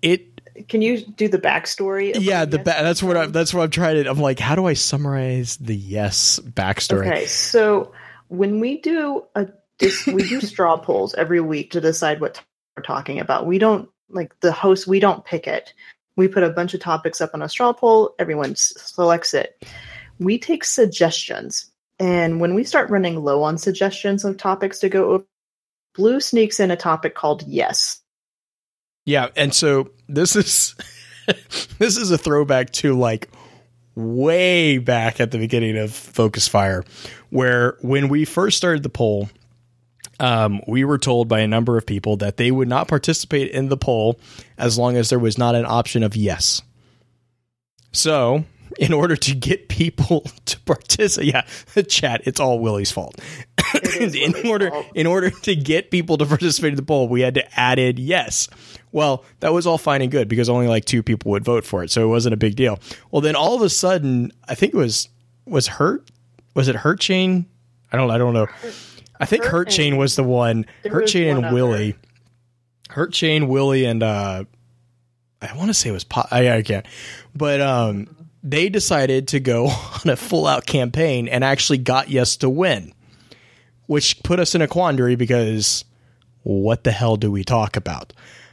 It 0.03 0.30
Can 0.69 0.83
you 0.83 1.01
do 1.05 1.29
the 1.29 1.39
backstory? 1.39 2.13
yeah 2.19 2.45
the 2.45 2.59
ba- 2.59 2.65
that's 2.65 3.03
what 3.03 3.17
I, 3.17 3.25
is? 3.25 3.33
that's 3.33 3.55
what 3.55 3.63
I'm 3.65 3.71
trying 3.71 4.03
to 4.03 4.11
I'm 4.11 4.21
like 4.21 4.39
how 4.39 4.55
do 4.55 4.67
I 4.67 4.75
summarize 4.75 5.57
the 5.57 5.77
yes 5.77 6.39
backstory 6.41 7.07
Okay, 7.07 7.27
so 7.27 7.93
when 8.29 8.61
we 8.61 8.81
do 8.81 9.25
a 9.35 9.49
dis- 9.79 10.07
we 10.07 10.29
do 10.29 10.41
straw 10.41 10.77
polls 10.77 11.15
every 11.15 11.41
week 11.41 11.73
to 11.73 11.81
decide 11.81 12.21
what 12.21 12.43
we're 12.77 12.83
talking 12.83 13.19
about. 13.19 13.47
We 13.47 13.59
don't 13.59 13.89
like 14.09 14.39
the 14.41 14.53
host. 14.53 14.87
We 14.87 15.01
don't 15.01 15.25
pick 15.25 15.47
it. 15.47 15.75
We 16.17 16.29
put 16.29 16.43
a 16.43 16.51
bunch 16.51 16.75
of 16.75 16.81
topics 16.81 17.21
up 17.21 17.31
on 17.35 17.43
a 17.43 17.49
straw 17.49 17.73
poll. 17.73 18.15
Everyone 18.19 18.53
s- 18.53 18.73
selects 18.77 19.35
it. 19.35 19.63
We 20.19 20.39
take 20.39 20.65
suggestions, 20.65 21.71
and 21.99 22.41
when 22.41 22.55
we 22.55 22.65
start 22.65 22.91
running 22.91 23.23
low 23.23 23.43
on 23.43 23.59
suggestions 23.59 24.25
of 24.25 24.37
topics 24.37 24.79
to 24.81 24.89
go 24.89 25.11
over, 25.13 25.25
Blue 25.97 26.21
sneaks 26.21 26.61
in 26.61 26.71
a 26.71 26.77
topic 26.77 27.15
called 27.17 27.43
yes. 27.49 28.00
Yeah, 29.05 29.29
and 29.37 29.55
so 29.55 29.91
this 30.09 30.37
is 30.37 30.75
this 31.79 31.97
is 31.97 32.11
a 32.11 32.19
throwback 32.19 32.71
to 32.73 32.95
like 32.99 33.29
way 33.95 34.79
back 34.79 35.21
at 35.21 35.31
the 35.31 35.39
beginning 35.39 35.77
of 35.77 35.93
Focus 35.93 36.49
Fire, 36.49 36.85
where 37.31 37.77
when 37.81 38.09
we 38.09 38.25
first 38.25 38.57
started 38.57 38.83
the 38.83 38.89
poll, 38.89 39.29
um, 40.19 40.61
we 40.67 40.85
were 40.85 40.99
told 40.99 41.29
by 41.29 41.41
a 41.41 41.49
number 41.49 41.79
of 41.79 41.87
people 41.87 42.17
that 42.19 42.37
they 42.37 42.51
would 42.51 42.69
not 42.69 42.89
participate 42.89 43.51
in 43.53 43.69
the 43.69 43.77
poll 43.77 44.21
as 44.59 44.79
long 44.79 44.97
as 44.97 45.09
there 45.09 45.19
was 45.19 45.39
not 45.39 45.55
an 45.55 45.65
option 45.65 46.03
of 46.03 46.15
yes. 46.15 46.63
So, 47.93 48.45
in 48.79 48.93
order 48.93 49.17
to 49.17 49.35
get 49.35 49.69
people 49.69 50.21
to 50.47 50.60
participate, 50.75 51.33
yeah, 51.77 51.83
chat, 51.83 52.23
it's 52.25 52.41
all 52.41 52.61
Willie's 52.61 52.91
fault. 52.91 53.19
in 53.99 54.11
Willie's 54.11 54.45
order 54.47 54.71
fault. 54.71 54.87
in 54.95 55.07
order 55.07 55.31
to 55.31 55.57
get 55.57 55.91
people 55.91 56.17
to 56.19 56.27
participate 56.35 56.71
in 56.71 56.77
the 56.77 56.83
poll, 56.83 57.09
we 57.09 57.21
had 57.21 57.35
to 57.35 57.61
add 57.61 57.79
in 57.79 57.97
yes. 57.97 58.49
Well, 58.93 59.25
that 59.41 59.53
was 59.53 59.67
all 59.67 59.79
fine 59.79 60.03
and 60.03 60.11
good 60.11 60.29
because 60.29 60.49
only 60.49 60.67
like 60.67 60.85
two 60.85 61.03
people 61.03 61.31
would 61.33 61.45
vote 61.45 61.65
for 61.65 61.85
it, 61.85 61.91
so 61.91 62.03
it 62.05 62.09
wasn't 62.09 62.35
a 62.35 62.37
big 62.37 62.57
deal. 62.57 62.79
Well, 63.11 63.21
then 63.21 63.37
all 63.37 63.55
of 63.55 63.63
a 63.63 63.69
sudden, 63.69 64.33
I 64.49 64.55
think 64.55 64.75
it 64.75 64.77
was 64.77 65.09
was 65.47 65.67
Hurt 65.67 66.11
was 66.55 66.69
it 66.69 66.77
Hurt 66.77 67.01
Chain? 67.01 67.47
I 67.93 67.97
don't 67.97 68.11
I 68.11 68.19
don't 68.19 68.35
know. 68.35 68.47
I 69.21 69.27
think 69.27 69.45
Hurt 69.45 69.51
Hurt 69.53 69.69
Chain 69.71 69.97
was 69.97 70.17
the 70.17 70.25
one. 70.25 70.67
Hurt 70.85 71.07
Chain 71.07 71.37
one 71.37 71.45
and. 71.45 71.55
Willie. 71.55 71.97
Hurt 72.89 73.13
Chain, 73.13 73.47
Willie, 73.47 73.85
and 73.85 74.03
uh, 74.03 74.45
I 75.41 75.57
want 75.57 75.69
to 75.69 75.75
say 75.75 75.91
it 75.91 75.93
was 75.93 76.05
po- 76.05 76.27
I, 76.31 76.51
I 76.51 76.63
can't, 76.63 76.85
but 77.35 77.61
um, 77.61 78.09
they 78.43 78.69
decided 78.69 79.29
to 79.29 79.41
go 79.41 79.67
on 80.05 80.11
a 80.11 80.17
full 80.17 80.47
out 80.47 80.67
campaign 80.67 81.29
and 81.29 81.45
actually 81.45 81.79
got 81.79 82.09
yes 82.09 82.37
to 82.39 82.49
win, 82.49 82.93
which 83.87 84.23
put 84.23 84.41
us 84.41 84.55
in 84.55 84.63
a 84.63 84.69
quandary 84.69 85.17
because 85.17 85.85
what 86.43 86.85
the 86.85 86.93
hell 86.93 87.17
do 87.17 87.31
we 87.31 87.45
talk 87.45 87.77
about? 87.77 88.13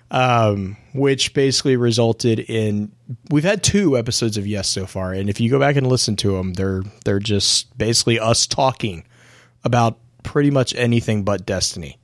Um, 0.10 0.78
which 0.94 1.34
basically 1.34 1.76
resulted 1.76 2.40
in 2.40 2.94
we've 3.30 3.44
had 3.44 3.62
two 3.62 3.98
episodes 3.98 4.38
of 4.38 4.48
yes 4.48 4.70
so 4.70 4.86
far, 4.86 5.12
and 5.12 5.30
if 5.30 5.42
you 5.42 5.50
go 5.50 5.60
back 5.60 5.76
and 5.76 5.86
listen 5.86 6.16
to 6.18 6.38
them, 6.38 6.54
they're 6.54 6.84
they're 7.04 7.20
just 7.20 7.78
basically 7.78 8.18
us 8.18 8.48
talking 8.48 9.06
about 9.66 10.00
pretty 10.24 10.50
much 10.50 10.74
anything 10.76 11.24
but 11.24 11.46
Destiny. 11.46 12.00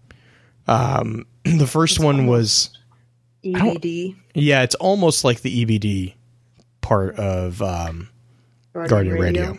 Um, 0.67 1.25
the 1.45 1.67
first 1.67 1.97
one 1.97 2.27
was 2.27 2.77
EBD 3.45 4.17
yeah, 4.33 4.63
it's 4.63 4.75
almost 4.75 5.23
like 5.23 5.41
the 5.41 5.65
EBD 5.65 6.15
part 6.83 7.15
of 7.17 7.61
um, 7.61 8.09
Guardian 8.73 9.15
Radio. 9.15 9.57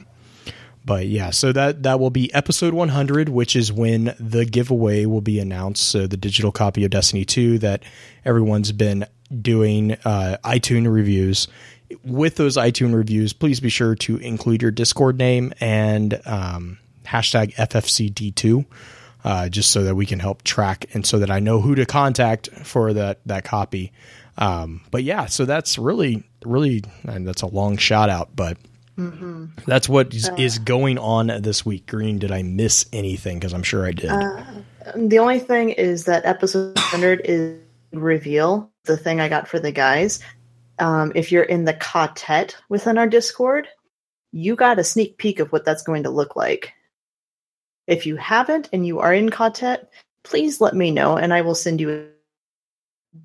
But 0.85 1.07
yeah, 1.07 1.31
so 1.31 1.51
that 1.51 1.83
that 1.85 1.99
will 1.99 2.11
be 2.11 2.33
episode 2.33 2.75
100, 2.75 3.29
which 3.29 3.57
is 3.57 3.73
when 3.73 4.15
the 4.21 4.45
giveaway 4.45 5.07
will 5.07 5.23
be 5.23 5.41
announced. 5.41 5.89
So 5.89 6.07
the 6.07 6.19
digital 6.19 6.53
copy 6.53 6.85
of 6.85 6.91
Destiny 6.91 7.25
2 7.25 7.59
that 7.61 7.83
everyone's 8.25 8.71
been 8.71 9.07
doing 9.41 9.93
uh, 10.05 10.37
iTunes 10.45 10.93
reviews 10.93 11.49
with 12.05 12.37
those 12.37 12.57
iTunes 12.57 12.95
reviews, 12.95 13.33
please 13.33 13.61
be 13.61 13.69
sure 13.69 13.95
to 13.97 14.17
include 14.17 14.63
your 14.63 14.71
Discord 14.71 15.19
name 15.19 15.53
and 15.61 16.21
um, 16.27 16.79
hashtag 17.05 17.55
FFCD2, 17.55 18.65
uh, 19.25 19.49
just 19.49 19.71
so 19.71 19.85
that 19.85 19.95
we 19.95 20.07
can 20.07 20.19
help 20.19 20.43
track 20.43 20.87
and 20.95 21.07
so 21.07 21.19
that 21.19 21.31
I 21.31 21.41
know 21.41 21.61
who 21.61 21.75
to 21.77 21.87
contact 21.87 22.49
for 22.65 22.93
that 22.93 23.21
that 23.27 23.45
copy. 23.45 23.93
Um, 24.37 24.81
but 24.91 25.05
yeah, 25.05 25.27
so 25.27 25.45
that's 25.45 25.79
really 25.79 26.25
really 26.45 26.83
and 27.05 27.27
that's 27.27 27.43
a 27.43 27.47
long 27.47 27.77
shout 27.77 28.11
out, 28.11 28.31
but. 28.35 28.57
That's 29.67 29.89
what 29.89 30.15
is, 30.15 30.31
is 30.39 30.61
going 30.61 30.99
on 30.99 31.27
this 31.43 31.67
week. 31.67 31.89
Green, 31.89 32.21
did 32.21 32.31
I 32.31 32.45
miss 32.45 32.87
anything? 32.93 33.41
Because 33.41 33.53
I'm 33.53 33.65
sure 33.65 33.85
I 33.85 33.91
did. 33.91 34.13
The 34.95 35.19
only 35.19 35.41
thing 35.41 35.71
is 35.71 36.05
that 36.05 36.25
episode 36.25 36.77
100 36.77 37.23
is 37.25 37.59
reveal 37.93 38.71
the 38.85 38.97
thing 38.97 39.21
I 39.21 39.29
got 39.29 39.49
for 39.49 39.59
the 39.59 39.73
guys. 39.73 40.21
Um, 40.79 41.13
if 41.15 41.33
you're 41.33 41.43
in 41.43 41.65
the 41.65 41.75
quartet 41.75 42.57
within 42.69 42.99
our 42.99 43.07
Discord, 43.07 43.69
you 44.33 44.57
got 44.57 44.79
a 44.79 44.85
sneak 44.85 45.19
peek 45.19 45.41
of 45.41 45.53
what 45.53 45.65
that's 45.65 45.83
going 45.83 46.03
to 46.03 46.11
look 46.11 46.37
like. 46.37 46.73
If 47.87 48.07
you 48.07 48.17
haven't 48.17 48.69
and 48.73 48.87
you 48.87 48.99
are 49.01 49.15
in 49.15 49.31
quartet, 49.31 49.91
please 50.23 50.61
let 50.61 50.75
me 50.75 50.91
know 50.91 51.17
and 51.17 51.33
I 51.33 51.43
will 51.43 51.55
send 51.55 51.81
you 51.81 52.09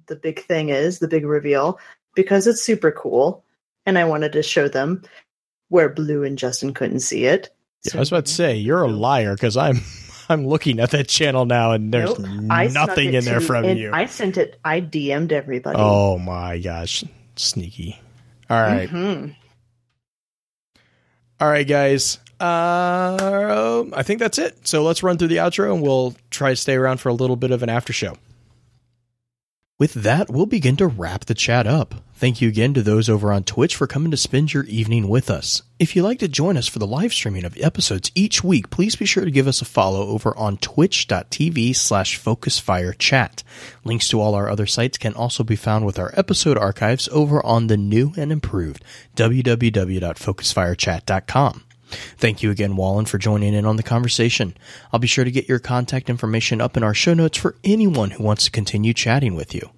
the 0.07 0.15
big 0.15 0.41
thing 0.43 0.69
is 0.69 0.99
the 0.99 1.07
big 1.07 1.25
reveal 1.25 1.79
because 2.15 2.47
it's 2.47 2.61
super 2.61 2.91
cool 2.91 3.43
and 3.85 3.97
I 3.97 4.05
wanted 4.05 4.33
to 4.33 4.43
show 4.43 4.67
them 4.67 5.03
where 5.69 5.89
Blue 5.89 6.23
and 6.23 6.37
Justin 6.37 6.73
couldn't 6.73 6.99
see 7.01 7.25
it. 7.25 7.49
Yeah, 7.85 7.97
I 7.97 7.99
was 7.99 8.11
about 8.11 8.25
to 8.25 8.31
say 8.33 8.55
you're 8.55 8.81
a 8.81 8.87
liar 8.87 9.35
because 9.35 9.55
I'm 9.57 9.81
I'm 10.29 10.45
looking 10.45 10.79
at 10.79 10.91
that 10.91 11.07
channel 11.07 11.45
now 11.45 11.71
and 11.71 11.93
there's 11.93 12.17
Nope. 12.19 12.71
Nothing 12.71 13.13
in 13.13 13.23
there 13.25 13.41
from 13.41 13.65
you. 13.65 13.91
I 13.93 14.05
sent 14.05 14.37
it. 14.37 14.59
I 14.65 14.81
DM'd 14.81 15.31
everybody. 15.31 15.77
oh 15.79 16.17
my 16.17 16.59
gosh, 16.59 17.03
sneaky! 17.35 17.99
All 18.49 18.61
right. 18.61 18.89
Mhm. 18.89 19.35
All 21.39 21.49
right, 21.49 21.67
guys. 21.67 22.19
Uh, 22.39 23.85
I 23.93 24.03
think 24.03 24.19
that's 24.19 24.37
it. 24.37 24.67
So 24.67 24.83
let's 24.83 25.03
run 25.03 25.17
through 25.17 25.27
the 25.29 25.37
outro 25.37 25.73
and 25.73 25.81
we'll 25.81 26.15
try 26.31 26.49
to 26.51 26.55
stay 26.55 26.75
around 26.75 26.97
for 26.99 27.09
a 27.09 27.13
little 27.13 27.35
bit 27.35 27.51
of 27.51 27.63
an 27.63 27.69
after 27.69 27.93
show. 27.93 28.15
With 29.79 29.93
that, 29.93 30.29
we'll 30.29 30.45
begin 30.45 30.75
to 30.75 30.87
wrap 30.87 31.23
the 31.23 31.33
chat 31.33 31.65
up. 31.65 31.95
Thank 32.13 32.41
you 32.41 32.49
again 32.49 32.73
to 32.73 32.81
those 32.81 33.07
over 33.07 33.31
on 33.31 33.45
Twitch 33.45 33.77
for 33.77 33.87
coming 33.87 34.11
to 34.11 34.17
spend 34.17 34.53
your 34.53 34.65
evening 34.65 35.07
with 35.07 35.29
us. 35.29 35.61
If 35.79 35.95
you'd 35.95 36.03
like 36.03 36.19
to 36.19 36.27
join 36.27 36.57
us 36.57 36.67
for 36.67 36.79
the 36.79 36.85
live 36.85 37.13
streaming 37.13 37.45
of 37.45 37.57
episodes 37.57 38.11
each 38.13 38.43
week, 38.43 38.69
please 38.71 38.97
be 38.97 39.05
sure 39.05 39.23
to 39.23 39.31
give 39.31 39.47
us 39.47 39.61
a 39.61 39.65
follow 39.65 40.07
over 40.07 40.37
on 40.37 40.57
twitch.tv 40.57 41.73
slash 41.77 42.21
focusfirechat. 42.21 43.43
Links 43.85 44.09
to 44.09 44.19
all 44.19 44.35
our 44.35 44.49
other 44.49 44.65
sites 44.65 44.97
can 44.97 45.13
also 45.13 45.45
be 45.45 45.55
found 45.55 45.85
with 45.85 45.97
our 45.97 46.13
episode 46.17 46.57
archives 46.57 47.07
over 47.13 47.41
on 47.45 47.67
the 47.67 47.77
new 47.77 48.11
and 48.17 48.33
improved 48.33 48.83
www.focusfirechat.com. 49.15 51.63
Thank 51.89 52.43
you 52.43 52.51
again, 52.51 52.75
Wallen, 52.75 53.05
for 53.05 53.17
joining 53.17 53.53
in 53.53 53.65
on 53.65 53.75
the 53.75 53.83
conversation. 53.83 54.55
I'll 54.91 54.99
be 54.99 55.07
sure 55.07 55.25
to 55.25 55.31
get 55.31 55.49
your 55.49 55.59
contact 55.59 56.09
information 56.09 56.61
up 56.61 56.77
in 56.77 56.83
our 56.83 56.93
show 56.93 57.13
notes 57.13 57.37
for 57.37 57.55
anyone 57.63 58.11
who 58.11 58.23
wants 58.23 58.45
to 58.45 58.51
continue 58.51 58.93
chatting 58.93 59.35
with 59.35 59.53
you. 59.53 59.71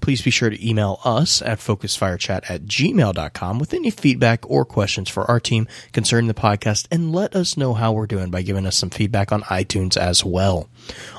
Please 0.00 0.22
be 0.22 0.30
sure 0.30 0.50
to 0.50 0.68
email 0.68 1.00
us 1.04 1.42
at 1.42 1.58
focusfirechat 1.58 2.50
at 2.50 2.64
gmail.com 2.64 3.58
with 3.58 3.74
any 3.74 3.90
feedback 3.90 4.48
or 4.48 4.64
questions 4.64 5.08
for 5.08 5.24
our 5.30 5.40
team 5.40 5.66
concerning 5.92 6.28
the 6.28 6.34
podcast 6.34 6.86
and 6.90 7.12
let 7.12 7.34
us 7.34 7.56
know 7.56 7.74
how 7.74 7.92
we're 7.92 8.06
doing 8.06 8.30
by 8.30 8.42
giving 8.42 8.66
us 8.66 8.76
some 8.76 8.90
feedback 8.90 9.32
on 9.32 9.42
iTunes 9.42 9.96
as 9.96 10.24
well. 10.24 10.68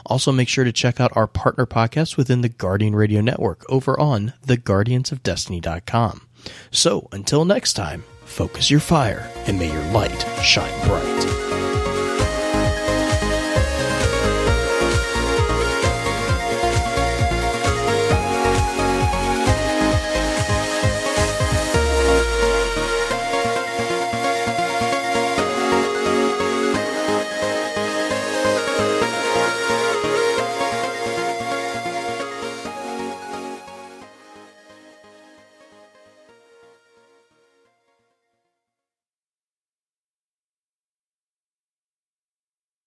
Also, 0.05 0.31
make 0.31 0.49
sure 0.49 0.63
to 0.63 0.71
check 0.71 0.99
out 0.99 1.15
our 1.15 1.27
partner 1.27 1.65
podcast 1.65 2.17
within 2.17 2.41
the 2.41 2.49
Guardian 2.49 2.95
Radio 2.95 3.21
Network 3.21 3.69
over 3.69 3.99
on 3.99 4.33
theguardiansofdestiny.com. 4.45 6.27
So, 6.71 7.07
until 7.11 7.45
next 7.45 7.73
time, 7.73 8.03
focus 8.29 8.69
your 8.69 8.79
fire 8.79 9.29
and 9.47 9.57
may 9.57 9.71
your 9.71 9.83
light 9.91 10.25
shine 10.43 10.87
bright. 10.87 11.48